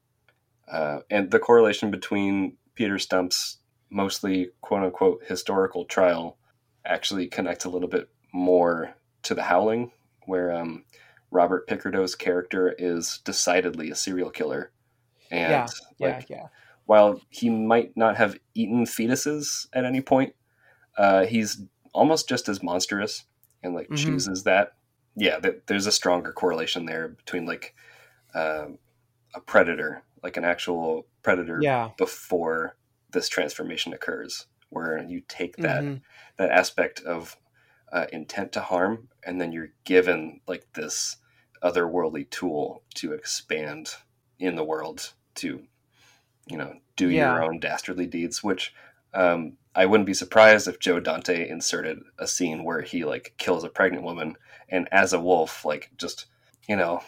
uh, 0.66 0.98
and 1.10 1.30
the 1.30 1.38
correlation 1.38 1.92
between 1.92 2.56
Peter 2.74 2.98
Stump's 2.98 3.58
mostly 3.88 4.50
quote 4.62 4.82
unquote 4.82 5.22
historical 5.28 5.84
trial 5.84 6.38
actually 6.84 7.28
connects 7.28 7.64
a 7.64 7.70
little 7.70 7.88
bit 7.88 8.08
more 8.32 8.96
to 9.22 9.36
the 9.36 9.44
Howling, 9.44 9.92
where 10.28 10.52
um, 10.52 10.84
Robert 11.30 11.66
Picardo's 11.66 12.14
character 12.14 12.74
is 12.78 13.18
decidedly 13.24 13.90
a 13.90 13.94
serial 13.94 14.30
killer, 14.30 14.70
and 15.30 15.50
yeah. 15.50 15.66
Yeah. 15.98 16.06
like 16.06 16.30
yeah. 16.30 16.46
while 16.86 17.20
he 17.30 17.50
might 17.50 17.96
not 17.96 18.16
have 18.16 18.38
eaten 18.54 18.84
fetuses 18.84 19.66
at 19.72 19.84
any 19.84 20.00
point, 20.00 20.34
uh, 20.96 21.24
he's 21.24 21.62
almost 21.92 22.28
just 22.28 22.48
as 22.48 22.62
monstrous 22.62 23.24
and 23.62 23.74
like 23.74 23.88
Mhm. 23.88 23.96
chooses 23.96 24.44
that 24.44 24.74
yeah, 25.16 25.40
th- 25.40 25.62
there's 25.66 25.86
a 25.86 25.92
stronger 25.92 26.32
correlation 26.32 26.84
there 26.86 27.08
between 27.08 27.44
like 27.44 27.74
um 28.34 28.78
a 29.34 29.40
predator, 29.40 30.02
like 30.22 30.36
an 30.36 30.44
actual 30.44 31.06
predator, 31.22 31.58
Yeah. 31.62 31.90
before 31.98 32.76
this 33.10 33.28
transformation 33.28 33.92
occurs, 33.92 34.46
where 34.70 35.02
you 35.02 35.22
take 35.26 35.56
that 35.56 35.82
Mhm. 35.82 36.00
that 36.36 36.50
aspect 36.50 37.00
of 37.00 37.36
uh, 37.92 38.06
intent 38.12 38.52
to 38.52 38.60
harm, 38.60 39.08
and 39.24 39.40
then 39.40 39.52
you're 39.52 39.72
given 39.84 40.40
like 40.46 40.66
this 40.74 41.16
otherworldly 41.62 42.28
tool 42.30 42.82
to 42.94 43.12
expand 43.12 43.90
in 44.38 44.54
the 44.56 44.64
world 44.64 45.12
to, 45.34 45.62
you 46.46 46.56
know, 46.56 46.74
do 46.96 47.08
Yeah. 47.10 47.34
your 47.34 47.42
own 47.44 47.58
dastardly 47.60 48.06
deeds. 48.06 48.42
Which 48.44 48.72
um, 49.14 49.56
I 49.74 49.86
wouldn't 49.86 50.06
be 50.06 50.14
surprised 50.14 50.68
if 50.68 50.78
Joe 50.80 51.00
Dante 51.00 51.48
inserted 51.48 51.98
a 52.18 52.26
scene 52.26 52.64
where 52.64 52.82
he 52.82 53.04
like 53.04 53.34
kills 53.38 53.64
a 53.64 53.68
pregnant 53.68 54.04
woman, 54.04 54.36
and 54.68 54.88
as 54.92 55.12
a 55.12 55.20
wolf, 55.20 55.64
like 55.64 55.90
just 55.96 56.26
you 56.68 56.76
know, 56.76 57.02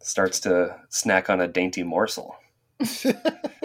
starts 0.00 0.40
to 0.40 0.74
snack 0.88 1.28
on 1.28 1.40
a 1.40 1.46
dainty 1.46 1.82
morsel. 1.82 2.36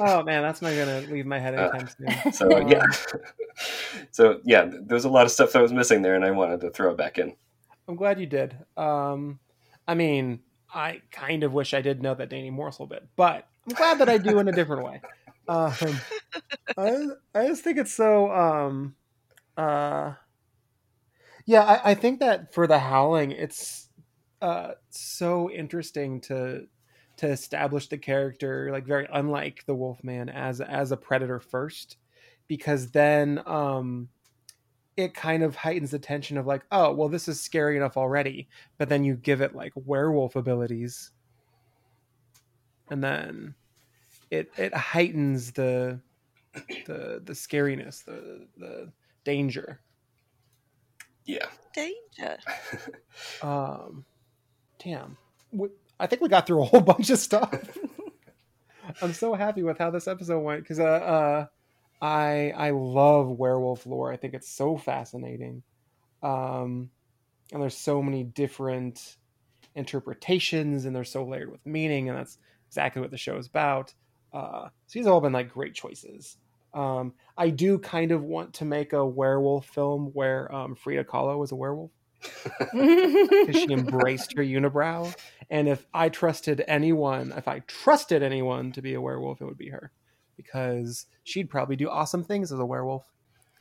oh 0.00 0.22
man, 0.22 0.42
that's 0.42 0.62
not 0.62 0.74
gonna 0.74 1.00
leave 1.10 1.26
my 1.26 1.38
head 1.38 1.54
anytime 1.54 1.88
soon. 1.88 2.32
So 2.32 2.60
Um, 2.60 2.68
yeah, 2.68 2.84
so 4.10 4.40
yeah, 4.44 4.70
there's 4.86 5.04
a 5.04 5.08
lot 5.08 5.26
of 5.26 5.32
stuff 5.32 5.52
that 5.52 5.62
was 5.62 5.72
missing 5.72 6.02
there, 6.02 6.14
and 6.14 6.24
I 6.24 6.30
wanted 6.30 6.60
to 6.62 6.70
throw 6.70 6.90
it 6.90 6.96
back 6.96 7.18
in. 7.18 7.34
I'm 7.88 7.96
glad 7.96 8.20
you 8.20 8.26
did. 8.26 8.56
Um, 8.76 9.40
I 9.86 9.94
mean, 9.94 10.40
I 10.72 11.02
kind 11.10 11.42
of 11.42 11.52
wish 11.52 11.74
I 11.74 11.80
did 11.80 12.02
know 12.02 12.14
that 12.14 12.30
Danny 12.30 12.50
Morsel 12.50 12.88
bit, 12.88 13.06
but 13.16 13.46
I'm 13.68 13.74
glad 13.74 13.98
that 13.98 14.08
I 14.08 14.18
do 14.18 14.38
in 14.38 14.48
a 14.48 14.52
different 14.52 14.84
way. 14.84 15.00
Um, 15.48 15.72
I, 16.78 17.06
I 17.34 17.48
just 17.48 17.64
think 17.64 17.76
it's 17.76 17.92
so. 17.92 18.30
Um, 18.30 18.94
uh, 19.56 20.12
yeah, 21.44 21.64
I, 21.64 21.90
I 21.90 21.94
think 21.94 22.20
that 22.20 22.54
for 22.54 22.68
the 22.68 22.78
Howling, 22.78 23.32
it's 23.32 23.88
uh, 24.40 24.72
so 24.90 25.50
interesting 25.50 26.20
to 26.22 26.66
to 27.20 27.28
establish 27.28 27.86
the 27.88 27.98
character 27.98 28.70
like 28.72 28.86
very 28.86 29.06
unlike 29.12 29.62
the 29.66 29.74
Wolfman 29.74 30.30
as 30.30 30.62
as 30.62 30.90
a 30.90 30.96
predator 30.96 31.38
first, 31.38 31.98
because 32.48 32.92
then 32.92 33.42
um, 33.44 34.08
it 34.96 35.12
kind 35.12 35.42
of 35.42 35.54
heightens 35.54 35.90
the 35.90 35.98
tension 35.98 36.38
of 36.38 36.46
like, 36.46 36.62
oh, 36.72 36.92
well, 36.92 37.10
this 37.10 37.28
is 37.28 37.38
scary 37.38 37.76
enough 37.76 37.98
already, 37.98 38.48
but 38.78 38.88
then 38.88 39.04
you 39.04 39.16
give 39.16 39.42
it 39.42 39.54
like 39.54 39.72
werewolf 39.74 40.34
abilities, 40.34 41.10
and 42.88 43.04
then 43.04 43.54
it 44.30 44.50
it 44.56 44.72
heightens 44.72 45.52
the 45.52 46.00
the 46.86 47.20
the 47.22 47.34
scariness, 47.34 48.02
the 48.02 48.46
the 48.56 48.90
danger. 49.24 49.82
Yeah. 51.26 51.46
Danger. 51.74 52.38
Um, 53.42 54.04
damn, 54.82 55.16
we, 55.52 55.68
I 56.00 56.06
think 56.06 56.22
we 56.22 56.28
got 56.28 56.46
through 56.46 56.62
a 56.62 56.64
whole 56.64 56.80
bunch 56.92 57.10
of 57.10 57.18
stuff. 57.18 57.52
I'm 59.02 59.12
so 59.12 59.34
happy 59.34 59.62
with 59.62 59.78
how 59.78 59.90
this 59.90 60.08
episode 60.08 60.40
went 60.40 60.62
because 60.62 60.80
uh, 60.80 60.84
uh, 60.84 61.46
I 62.02 62.52
I 62.56 62.70
love 62.70 63.28
werewolf 63.28 63.86
lore. 63.86 64.12
I 64.12 64.16
think 64.16 64.34
it's 64.34 64.50
so 64.50 64.76
fascinating, 64.76 65.62
um, 66.22 66.90
and 67.52 67.62
there's 67.62 67.76
so 67.76 68.02
many 68.02 68.24
different 68.24 69.16
interpretations, 69.74 70.86
and 70.86 70.96
they're 70.96 71.04
so 71.04 71.24
layered 71.24 71.52
with 71.52 71.64
meaning, 71.64 72.08
and 72.08 72.18
that's 72.18 72.38
exactly 72.68 73.00
what 73.00 73.10
the 73.10 73.18
show 73.18 73.36
is 73.36 73.46
about. 73.46 73.94
Uh, 74.32 74.68
so 74.86 74.98
these 74.98 75.04
have 75.04 75.14
all 75.14 75.20
been 75.20 75.32
like 75.32 75.52
great 75.52 75.74
choices. 75.74 76.36
Um, 76.72 77.14
I 77.36 77.50
do 77.50 77.78
kind 77.78 78.12
of 78.12 78.22
want 78.22 78.54
to 78.54 78.64
make 78.64 78.92
a 78.92 79.04
werewolf 79.04 79.66
film 79.66 80.10
where 80.12 80.52
um, 80.54 80.76
Frida 80.76 81.04
Kahlo 81.04 81.38
was 81.38 81.52
a 81.52 81.56
werewolf 81.56 81.90
because 82.72 83.56
she 83.56 83.72
embraced 83.72 84.34
her 84.36 84.42
unibrow. 84.42 85.14
And 85.50 85.68
if 85.68 85.86
I 85.92 86.08
trusted 86.08 86.64
anyone, 86.68 87.32
if 87.36 87.48
I 87.48 87.60
trusted 87.60 88.22
anyone 88.22 88.72
to 88.72 88.82
be 88.82 88.94
a 88.94 89.00
werewolf, 89.00 89.40
it 89.40 89.44
would 89.44 89.58
be 89.58 89.68
her 89.68 89.90
because 90.36 91.06
she'd 91.24 91.50
probably 91.50 91.76
do 91.76 91.90
awesome 91.90 92.24
things 92.24 92.52
as 92.52 92.58
a 92.58 92.64
werewolf. 92.64 93.04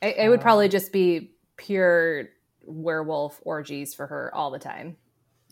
It, 0.02 0.16
it 0.18 0.30
would 0.30 0.42
probably 0.42 0.66
um, 0.66 0.72
just 0.72 0.94
be 0.94 1.32
pure 1.58 2.30
werewolf 2.64 3.40
orgies 3.44 3.94
for 3.94 4.08
her 4.08 4.34
all 4.34 4.52
the 4.52 4.60
time. 4.60 4.96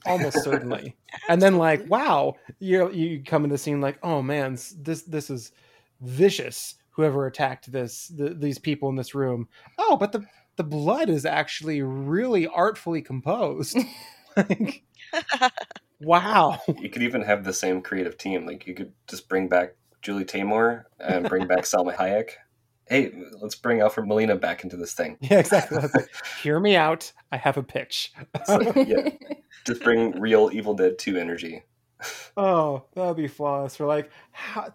Almost 0.05 0.43
certainly. 0.43 0.95
and 1.27 1.41
then 1.41 1.57
like, 1.57 1.89
wow, 1.89 2.35
you 2.59 2.91
you 2.91 3.23
come 3.23 3.43
in 3.43 3.49
the 3.49 3.57
scene 3.57 3.81
like, 3.81 3.97
oh 4.03 4.21
man, 4.21 4.57
this 4.77 5.01
this 5.03 5.29
is 5.29 5.51
vicious. 6.01 6.75
Whoever 6.91 7.27
attacked 7.27 7.71
this 7.71 8.07
the, 8.07 8.29
these 8.29 8.57
people 8.57 8.89
in 8.89 8.95
this 8.95 9.15
room. 9.15 9.47
Oh, 9.77 9.97
but 9.97 10.11
the 10.11 10.25
the 10.55 10.63
blood 10.63 11.09
is 11.09 11.25
actually 11.25 11.81
really 11.81 12.47
artfully 12.47 13.01
composed. 13.01 13.77
like, 14.37 14.83
wow. 16.01 16.59
You 16.79 16.89
could 16.89 17.03
even 17.03 17.21
have 17.21 17.43
the 17.43 17.53
same 17.53 17.81
creative 17.81 18.17
team. 18.17 18.45
Like 18.45 18.67
you 18.67 18.73
could 18.73 18.93
just 19.07 19.27
bring 19.29 19.47
back 19.47 19.75
Julie 20.01 20.25
Taymor 20.25 20.83
and 20.99 21.27
bring 21.27 21.47
back 21.47 21.59
Salma 21.63 21.95
Hayek. 21.95 22.31
Hey, 22.89 23.11
let's 23.41 23.55
bring 23.55 23.81
Alfred 23.81 24.07
Molina 24.07 24.35
back 24.37 24.63
into 24.63 24.77
this 24.77 24.93
thing. 24.93 25.17
Yeah, 25.19 25.39
exactly. 25.39 25.77
Like, 25.79 26.09
Hear 26.41 26.59
me 26.59 26.77
out. 26.77 27.11
I 27.33 27.37
have 27.37 27.57
a 27.57 27.63
pitch. 27.63 28.13
So, 28.45 28.61
yeah, 28.75 29.09
just 29.65 29.83
bring 29.83 30.17
real 30.21 30.49
Evil 30.53 30.73
Dead 30.73 30.97
Two 30.97 31.17
energy. 31.17 31.63
Oh, 32.37 32.85
that 32.93 33.05
would 33.05 33.17
be 33.17 33.27
flawless. 33.27 33.75
For 33.75 33.85
like, 33.85 34.09
how? 34.31 34.73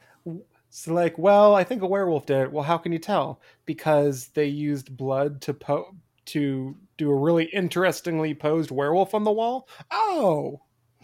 So 0.68 0.92
like, 0.92 1.16
well, 1.16 1.54
I 1.54 1.64
think 1.64 1.82
a 1.82 1.86
werewolf 1.86 2.26
did. 2.26 2.42
it. 2.42 2.52
Well, 2.52 2.64
how 2.64 2.76
can 2.76 2.92
you 2.92 2.98
tell? 2.98 3.40
Because 3.64 4.28
they 4.28 4.46
used 4.46 4.94
blood 4.96 5.40
to 5.42 5.54
po- 5.54 5.94
to 6.26 6.76
do 6.98 7.10
a 7.10 7.16
really 7.16 7.44
interestingly 7.46 8.34
posed 8.34 8.70
werewolf 8.70 9.14
on 9.14 9.24
the 9.24 9.32
wall. 9.32 9.68
Oh, 9.90 10.60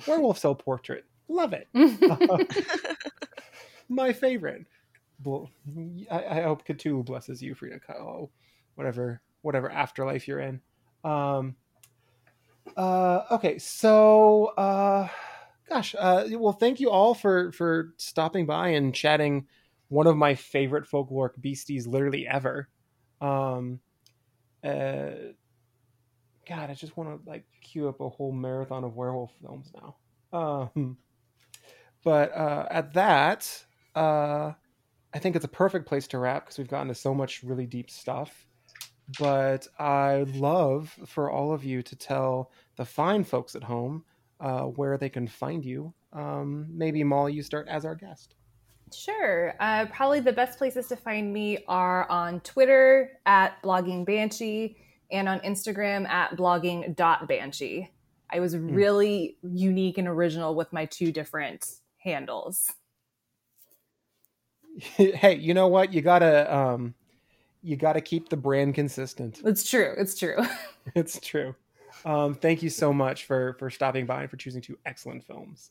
werewolf 0.07 0.39
cell 0.39 0.55
portrait. 0.55 1.05
Love 1.29 1.53
it. 1.53 1.69
My 3.89 4.13
favorite. 4.13 4.67
Well, 5.25 5.51
I, 6.11 6.25
I 6.25 6.43
hope 6.43 6.67
Cthulhu 6.67 7.05
blesses 7.05 7.43
you, 7.43 7.55
Frida 7.55 7.81
Kahlo, 7.89 8.31
whatever 8.77 9.21
whatever 9.43 9.71
afterlife 9.71 10.29
you're 10.29 10.41
in. 10.41 10.61
Um. 11.05 11.57
Uh. 12.77 13.23
Okay. 13.33 13.59
So. 13.59 14.47
Uh 14.57 15.09
gosh 15.69 15.95
uh, 15.99 16.25
well 16.33 16.53
thank 16.53 16.81
you 16.81 16.91
all 16.91 17.15
for 17.15 17.53
for 17.53 17.93
stopping 17.99 18.47
by 18.47 18.69
and 18.69 18.95
chatting 18.95 19.47
one 19.89 20.07
of 20.07 20.17
my 20.17 20.35
favorite 20.35 20.89
folkloric 20.89 21.39
beasties 21.41 21.87
literally 21.87 22.27
ever 22.27 22.69
um 23.21 23.81
uh 24.65 25.11
god 26.49 26.71
i 26.71 26.75
just 26.75 26.97
want 26.97 27.09
to 27.09 27.31
like 27.31 27.45
queue 27.61 27.89
up 27.89 28.01
a 28.01 28.09
whole 28.09 28.33
marathon 28.33 28.85
of 28.85 28.97
werewolf 28.97 29.33
films 29.41 29.73
now 29.75 29.97
um 30.33 30.97
but 32.05 32.35
uh 32.35 32.67
at 32.71 32.93
that 32.95 33.65
uh 33.95 34.53
i 35.15 35.19
think 35.19 35.37
it's 35.37 35.45
a 35.45 35.49
perfect 35.49 35.87
place 35.87 36.07
to 36.07 36.19
wrap 36.19 36.45
because 36.45 36.59
we've 36.59 36.69
gotten 36.69 36.89
to 36.89 36.95
so 36.95 37.15
much 37.15 37.43
really 37.43 37.67
deep 37.67 37.91
stuff 37.91 38.47
but 39.19 39.67
i'd 39.79 40.37
love 40.37 40.95
for 41.07 41.31
all 41.31 41.53
of 41.53 41.65
you 41.65 41.83
to 41.83 41.97
tell 41.97 42.51
the 42.77 42.85
fine 42.85 43.25
folks 43.25 43.55
at 43.55 43.65
home 43.65 44.05
uh, 44.41 44.63
where 44.63 44.97
they 44.99 45.09
can 45.09 45.27
find 45.27 45.65
you. 45.65 45.93
Um, 46.13 46.67
maybe 46.71 47.03
Molly, 47.05 47.33
you 47.33 47.43
start 47.43 47.69
as 47.69 47.85
our 47.85 47.95
guest. 47.95 48.35
Sure. 48.95 49.55
Uh, 49.61 49.87
probably 49.87 50.21
the 50.21 50.33
best 50.33 50.59
places 50.59 50.87
to 50.89 50.97
find 50.97 51.33
me 51.33 51.59
are 51.69 52.11
on 52.11 52.41
Twitter 52.41 53.19
at 53.27 53.63
blogging 53.63 54.07
banshee 54.07 54.79
and 55.11 55.29
on 55.29 55.41
Instagram 55.41 56.09
at 56.09 56.37
blogging.banshee. 56.37 57.91
I 58.31 58.41
was 58.41 58.57
really 58.57 59.37
unique 59.43 59.99
and 59.99 60.07
original 60.07 60.55
with 60.55 60.73
my 60.73 60.85
two 60.87 61.13
different 61.13 61.67
handles. 61.99 62.71
hey, 64.79 65.37
you 65.37 65.55
know 65.55 65.69
what? 65.69 65.93
You 65.93 66.03
gotta 66.03 66.55
um, 66.55 66.95
you 67.63 67.77
gotta 67.77 68.01
keep 68.01 68.29
the 68.29 68.37
brand 68.37 68.75
consistent. 68.75 69.41
It's 69.45 69.69
true. 69.69 69.95
It's 69.97 70.19
true. 70.19 70.37
it's 70.95 71.19
true. 71.21 71.55
Um, 72.05 72.35
thank 72.35 72.63
you 72.63 72.71
so 72.71 72.93
much 72.93 73.25
for 73.25 73.55
for 73.59 73.71
stopping 73.71 74.07
by 74.07 74.23
and 74.23 74.31
for 74.31 74.37
choosing 74.37 74.61
two 74.61 74.79
excellent 74.87 75.25
films. 75.25 75.71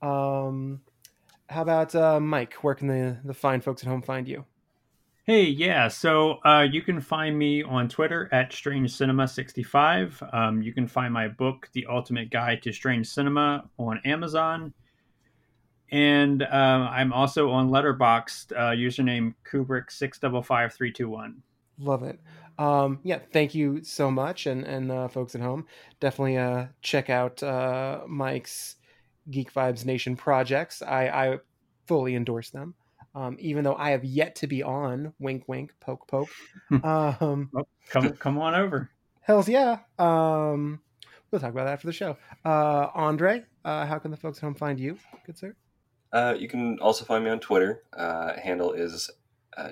Um, 0.00 0.80
how 1.48 1.62
about 1.62 1.94
uh, 1.94 2.18
Mike? 2.18 2.54
Where 2.54 2.74
can 2.74 2.88
the 2.88 3.18
the 3.24 3.34
fine 3.34 3.60
folks 3.60 3.82
at 3.82 3.88
home 3.88 4.02
find 4.02 4.26
you? 4.26 4.44
Hey, 5.24 5.44
yeah. 5.44 5.86
So 5.86 6.38
uh, 6.44 6.66
you 6.68 6.82
can 6.82 7.00
find 7.00 7.38
me 7.38 7.62
on 7.62 7.88
Twitter 7.88 8.28
at 8.32 8.52
Strange 8.52 8.92
Cinema 8.92 9.28
65. 9.28 10.20
Um, 10.32 10.62
you 10.62 10.72
can 10.74 10.88
find 10.88 11.14
my 11.14 11.28
book, 11.28 11.68
The 11.72 11.86
Ultimate 11.88 12.30
Guide 12.30 12.60
to 12.62 12.72
Strange 12.72 13.06
Cinema, 13.06 13.70
on 13.78 14.00
Amazon. 14.04 14.74
And 15.92 16.42
um, 16.42 16.82
I'm 16.82 17.12
also 17.12 17.50
on 17.50 17.70
Letterboxd, 17.70 18.52
uh, 18.52 18.70
username 18.70 19.34
Kubrick655321. 19.48 21.34
Love 21.78 22.02
it. 22.02 22.18
Um, 22.58 22.98
yeah, 23.04 23.20
thank 23.32 23.54
you 23.54 23.84
so 23.84 24.10
much, 24.10 24.46
and 24.46 24.64
and 24.64 24.90
uh, 24.90 25.08
folks 25.08 25.34
at 25.34 25.40
home, 25.40 25.66
definitely 26.00 26.36
uh, 26.36 26.66
check 26.80 27.10
out 27.10 27.42
uh, 27.42 28.00
Mike's 28.06 28.76
Geek 29.30 29.52
Vibes 29.52 29.84
Nation 29.84 30.16
projects. 30.16 30.82
I, 30.82 31.08
I 31.08 31.38
fully 31.86 32.14
endorse 32.14 32.50
them, 32.50 32.74
um, 33.14 33.36
even 33.40 33.64
though 33.64 33.74
I 33.74 33.90
have 33.90 34.04
yet 34.04 34.36
to 34.36 34.46
be 34.46 34.62
on. 34.62 35.12
Wink, 35.18 35.44
wink, 35.46 35.72
poke, 35.80 36.06
poke. 36.08 36.28
um, 36.84 37.50
Well, 37.52 37.68
come 37.88 38.12
come 38.12 38.38
on 38.38 38.54
over. 38.54 38.90
Hell's 39.20 39.48
yeah. 39.48 39.78
Um, 39.98 40.80
we'll 41.30 41.40
talk 41.40 41.50
about 41.50 41.66
that 41.66 41.80
for 41.80 41.86
the 41.86 41.92
show. 41.92 42.16
Uh, 42.44 42.88
Andre, 42.94 43.44
uh, 43.64 43.86
how 43.86 43.98
can 43.98 44.10
the 44.10 44.16
folks 44.16 44.38
at 44.38 44.42
home 44.42 44.54
find 44.54 44.80
you, 44.80 44.98
good 45.26 45.38
sir? 45.38 45.54
Uh, 46.12 46.34
you 46.38 46.48
can 46.48 46.78
also 46.80 47.04
find 47.04 47.24
me 47.24 47.30
on 47.30 47.40
Twitter. 47.40 47.82
Uh, 47.92 48.34
handle 48.38 48.72
is 48.72 49.10
uh, 49.56 49.70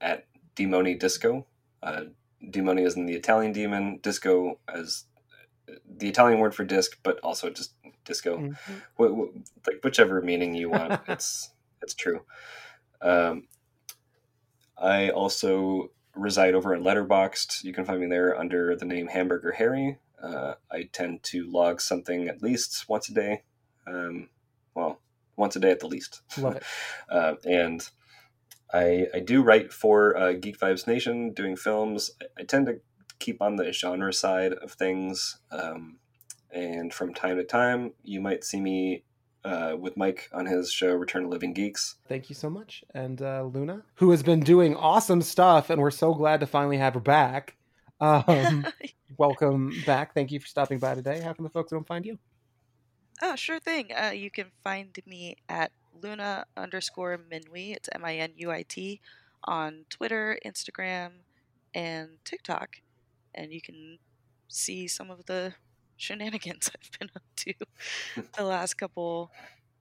at 0.00 0.26
Demoni 0.56 0.98
Disco. 0.98 1.46
Uh, 1.82 2.04
Demoni 2.44 2.86
is 2.86 2.96
in 2.96 3.06
the 3.06 3.14
Italian 3.14 3.52
demon, 3.52 3.98
disco 4.02 4.58
as 4.72 5.04
the 5.96 6.08
Italian 6.08 6.40
word 6.40 6.54
for 6.54 6.64
disc, 6.64 6.98
but 7.02 7.18
also 7.20 7.50
just 7.50 7.74
disco. 8.04 8.38
Mm-hmm. 8.38 8.72
Wh- 8.96 9.16
wh- 9.30 9.66
like 9.66 9.80
whichever 9.82 10.20
meaning 10.22 10.54
you 10.54 10.70
want, 10.70 11.00
it's 11.08 11.50
it's 11.82 11.94
true. 11.94 12.22
Um, 13.02 13.48
I 14.78 15.10
also 15.10 15.90
reside 16.14 16.54
over 16.54 16.74
at 16.74 16.82
Letterboxd. 16.82 17.64
You 17.64 17.72
can 17.72 17.84
find 17.84 18.00
me 18.00 18.06
there 18.06 18.38
under 18.38 18.76
the 18.76 18.84
name 18.84 19.08
Hamburger 19.08 19.52
Harry. 19.52 19.98
Uh, 20.22 20.54
I 20.70 20.84
tend 20.92 21.22
to 21.24 21.50
log 21.50 21.80
something 21.80 22.28
at 22.28 22.42
least 22.42 22.88
once 22.88 23.08
a 23.08 23.14
day. 23.14 23.42
Um, 23.86 24.28
well, 24.74 25.00
once 25.36 25.56
a 25.56 25.60
day 25.60 25.70
at 25.70 25.80
the 25.80 25.88
least. 25.88 26.22
Love 26.38 26.56
it. 26.56 26.62
uh, 27.10 27.34
and 27.44 27.88
I, 28.72 29.06
I 29.14 29.20
do 29.20 29.42
write 29.42 29.72
for 29.72 30.16
uh, 30.16 30.32
Geek 30.32 30.58
Vibes 30.58 30.86
Nation, 30.86 31.32
doing 31.32 31.56
films. 31.56 32.10
I, 32.20 32.42
I, 32.42 32.44
tend 32.44 32.66
to 32.66 32.80
keep 33.18 33.42
on 33.42 33.56
the 33.56 33.72
genre 33.72 34.12
side 34.12 34.52
of 34.52 34.72
things. 34.72 35.38
Um, 35.50 35.98
and 36.50 36.92
from 36.92 37.14
time 37.14 37.36
to 37.36 37.44
time, 37.44 37.92
you 38.02 38.20
might 38.20 38.44
see 38.44 38.60
me 38.60 39.04
uh, 39.44 39.76
with 39.78 39.96
Mike 39.96 40.28
on 40.32 40.46
his 40.46 40.72
show 40.72 40.94
Return 40.94 41.24
to 41.24 41.28
Living 41.28 41.52
Geeks. 41.52 41.96
Thank 42.08 42.28
you 42.28 42.34
so 42.34 42.48
much. 42.48 42.84
And 42.94 43.20
uh, 43.20 43.44
Luna, 43.44 43.82
who 43.96 44.10
has 44.10 44.22
been 44.22 44.40
doing 44.40 44.76
awesome 44.76 45.22
stuff, 45.22 45.70
and 45.70 45.80
we're 45.80 45.90
so 45.90 46.14
glad 46.14 46.40
to 46.40 46.46
finally 46.46 46.78
have 46.78 46.94
her 46.94 47.00
back. 47.00 47.56
Um, 48.00 48.66
welcome 49.16 49.72
back. 49.86 50.14
Thank 50.14 50.32
you 50.32 50.40
for 50.40 50.46
stopping 50.46 50.78
by 50.78 50.94
today. 50.94 51.20
How 51.20 51.32
can 51.32 51.44
the 51.44 51.50
folks 51.50 51.72
at 51.72 51.76
home 51.76 51.84
find 51.84 52.04
you? 52.06 52.18
Oh, 53.20 53.36
sure 53.36 53.60
thing. 53.60 53.90
Uh, 53.92 54.10
you 54.10 54.30
can 54.30 54.46
find 54.64 54.98
me 55.06 55.36
at 55.48 55.70
Luna 56.00 56.44
underscore 56.56 57.18
Minuit. 57.18 57.76
It's 57.76 57.88
M 57.92 58.04
I 58.04 58.16
N 58.16 58.32
U 58.36 58.50
I 58.50 58.62
T 58.62 59.00
on 59.44 59.84
Twitter, 59.90 60.38
Instagram, 60.44 61.10
and 61.74 62.10
TikTok. 62.24 62.76
And 63.34 63.52
you 63.52 63.60
can 63.60 63.98
see 64.48 64.86
some 64.88 65.10
of 65.10 65.26
the 65.26 65.54
shenanigans 65.96 66.70
I've 66.82 66.98
been 66.98 67.10
up 67.14 67.22
to 67.36 67.54
the 68.36 68.44
last 68.44 68.74
couple, 68.74 69.30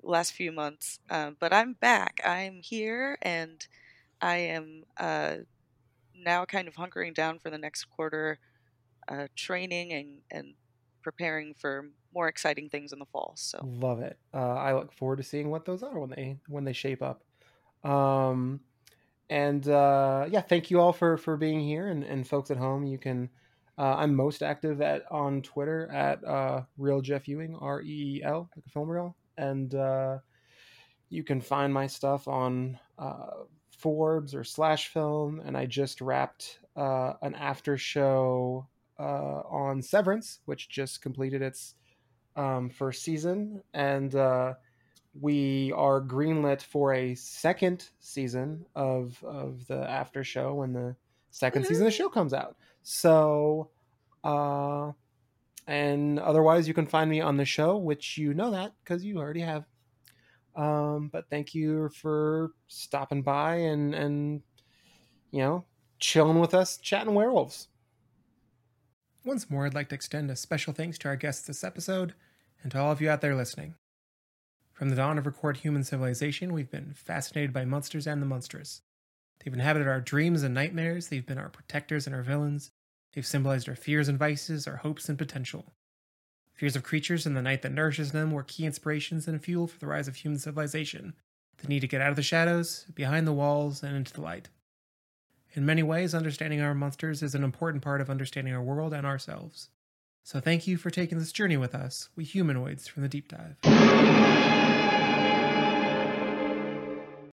last 0.03 0.33
few 0.33 0.51
months. 0.51 0.99
Um, 1.09 1.37
but 1.39 1.53
I'm 1.53 1.73
back. 1.73 2.21
I'm 2.25 2.61
here, 2.61 3.17
and 3.21 3.65
I 4.21 4.37
am 4.37 4.83
uh, 4.97 5.37
now 6.15 6.45
kind 6.45 6.67
of 6.67 6.75
hunkering 6.75 7.13
down 7.13 7.39
for 7.39 7.49
the 7.49 7.57
next 7.57 7.85
quarter, 7.85 8.39
uh, 9.07 9.27
training 9.35 9.93
and 9.93 10.19
and 10.29 10.53
preparing 11.01 11.53
for 11.55 11.89
more 12.13 12.27
exciting 12.27 12.69
things 12.69 12.93
in 12.93 12.99
the 12.99 13.05
fall. 13.05 13.33
So 13.35 13.59
love 13.63 13.99
it. 13.99 14.17
Uh, 14.33 14.53
I 14.53 14.73
look 14.73 14.93
forward 14.93 15.17
to 15.17 15.23
seeing 15.23 15.49
what 15.49 15.65
those 15.65 15.83
are 15.83 15.99
when 15.99 16.09
they 16.11 16.37
when 16.47 16.63
they 16.63 16.73
shape 16.73 17.01
up. 17.01 17.23
Um, 17.83 18.59
and 19.29 19.67
uh, 19.67 20.27
yeah, 20.29 20.41
thank 20.41 20.69
you 20.69 20.79
all 20.79 20.93
for 20.93 21.17
for 21.17 21.37
being 21.37 21.61
here, 21.61 21.87
and, 21.87 22.03
and 22.03 22.27
folks 22.27 22.51
at 22.51 22.57
home. 22.57 22.85
You 22.85 22.97
can. 22.97 23.29
Uh, 23.81 23.95
I'm 23.97 24.15
most 24.15 24.43
active 24.43 24.79
at 24.79 25.11
on 25.11 25.41
Twitter 25.41 25.89
at 25.91 26.23
uh, 26.23 26.61
reel 26.77 27.01
Jeff 27.01 27.27
Ewing 27.27 27.57
R 27.59 27.81
E 27.81 28.17
E 28.17 28.23
L 28.23 28.47
like 28.55 28.63
a 28.63 28.69
film 28.69 28.87
reel, 28.87 29.15
and 29.39 29.73
uh, 29.73 30.19
you 31.09 31.23
can 31.23 31.41
find 31.41 31.73
my 31.73 31.87
stuff 31.87 32.27
on 32.27 32.77
uh, 32.99 33.31
Forbes 33.79 34.35
or 34.35 34.43
Slash 34.43 34.89
Film. 34.89 35.41
And 35.43 35.57
I 35.57 35.65
just 35.65 35.99
wrapped 35.99 36.59
uh, 36.75 37.13
an 37.23 37.33
after 37.33 37.75
show 37.75 38.67
uh, 38.99 39.41
on 39.49 39.81
Severance, 39.81 40.41
which 40.45 40.69
just 40.69 41.01
completed 41.01 41.41
its 41.41 41.73
um, 42.35 42.69
first 42.69 43.01
season, 43.01 43.63
and 43.73 44.13
uh, 44.13 44.53
we 45.19 45.73
are 45.75 46.03
greenlit 46.03 46.61
for 46.61 46.93
a 46.93 47.15
second 47.15 47.89
season 47.99 48.63
of 48.75 49.17
of 49.23 49.65
the 49.65 49.89
after 49.89 50.23
show 50.23 50.53
when 50.53 50.71
the 50.71 50.95
2nd 51.33 51.51
mm-hmm. 51.51 51.63
season 51.63 51.87
of 51.87 51.91
the 51.91 51.97
show 51.97 52.09
comes 52.09 52.31
out. 52.31 52.57
So, 52.83 53.69
uh, 54.23 54.91
and 55.67 56.19
otherwise, 56.19 56.67
you 56.67 56.73
can 56.73 56.87
find 56.87 57.09
me 57.09 57.21
on 57.21 57.37
the 57.37 57.45
show, 57.45 57.77
which 57.77 58.17
you 58.17 58.33
know 58.33 58.51
that 58.51 58.73
because 58.83 59.03
you 59.03 59.17
already 59.17 59.41
have. 59.41 59.65
Um, 60.55 61.09
but 61.11 61.29
thank 61.29 61.53
you 61.53 61.89
for 61.89 62.51
stopping 62.67 63.21
by 63.21 63.55
and 63.55 63.95
and 63.95 64.41
you 65.31 65.39
know 65.39 65.65
chilling 65.99 66.39
with 66.39 66.53
us, 66.53 66.77
chatting 66.77 67.13
werewolves. 67.13 67.69
Once 69.23 69.49
more, 69.49 69.65
I'd 69.65 69.75
like 69.75 69.89
to 69.89 69.95
extend 69.95 70.31
a 70.31 70.35
special 70.35 70.73
thanks 70.73 70.97
to 70.99 71.07
our 71.07 71.15
guests 71.15 71.45
this 71.45 71.63
episode 71.63 72.15
and 72.63 72.71
to 72.71 72.79
all 72.79 72.91
of 72.91 73.01
you 73.01 73.09
out 73.09 73.21
there 73.21 73.35
listening. 73.35 73.75
From 74.73 74.89
the 74.89 74.95
dawn 74.95 75.19
of 75.19 75.27
record 75.27 75.57
human 75.57 75.83
civilization, 75.83 76.53
we've 76.53 76.71
been 76.71 76.93
fascinated 76.95 77.53
by 77.53 77.65
monsters 77.65 78.07
and 78.07 78.19
the 78.19 78.25
monstrous. 78.25 78.81
They've 79.43 79.53
inhabited 79.53 79.87
our 79.87 80.01
dreams 80.01 80.43
and 80.43 80.53
nightmares, 80.53 81.07
they've 81.07 81.25
been 81.25 81.37
our 81.37 81.49
protectors 81.49 82.05
and 82.05 82.15
our 82.15 82.21
villains, 82.21 82.71
they've 83.13 83.25
symbolized 83.25 83.67
our 83.67 83.75
fears 83.75 84.07
and 84.07 84.19
vices, 84.19 84.67
our 84.67 84.77
hopes 84.77 85.09
and 85.09 85.17
potential. 85.17 85.73
Fears 86.53 86.75
of 86.75 86.83
creatures 86.83 87.25
and 87.25 87.35
the 87.35 87.41
night 87.41 87.63
that 87.63 87.71
nourishes 87.71 88.11
them 88.11 88.31
were 88.31 88.43
key 88.43 88.65
inspirations 88.65 89.27
and 89.27 89.43
fuel 89.43 89.65
for 89.65 89.79
the 89.79 89.87
rise 89.87 90.07
of 90.07 90.15
human 90.15 90.37
civilization, 90.37 91.15
the 91.57 91.67
need 91.67 91.79
to 91.79 91.87
get 91.87 92.01
out 92.01 92.11
of 92.11 92.15
the 92.15 92.21
shadows, 92.21 92.85
behind 92.93 93.25
the 93.25 93.33
walls, 93.33 93.81
and 93.81 93.95
into 93.95 94.13
the 94.13 94.21
light. 94.21 94.49
In 95.53 95.65
many 95.65 95.83
ways, 95.83 96.13
understanding 96.13 96.61
our 96.61 96.75
monsters 96.75 97.23
is 97.23 97.35
an 97.35 97.43
important 97.43 97.83
part 97.83 97.99
of 97.99 98.09
understanding 98.09 98.53
our 98.53 98.61
world 98.61 98.93
and 98.93 99.05
ourselves. 99.05 99.69
So 100.23 100.39
thank 100.39 100.67
you 100.67 100.77
for 100.77 100.91
taking 100.91 101.17
this 101.17 101.31
journey 101.31 101.57
with 101.57 101.73
us, 101.73 102.09
we 102.15 102.23
humanoids 102.23 102.87
from 102.87 103.01
the 103.01 103.09
deep 103.09 103.27
dive. 103.27 104.60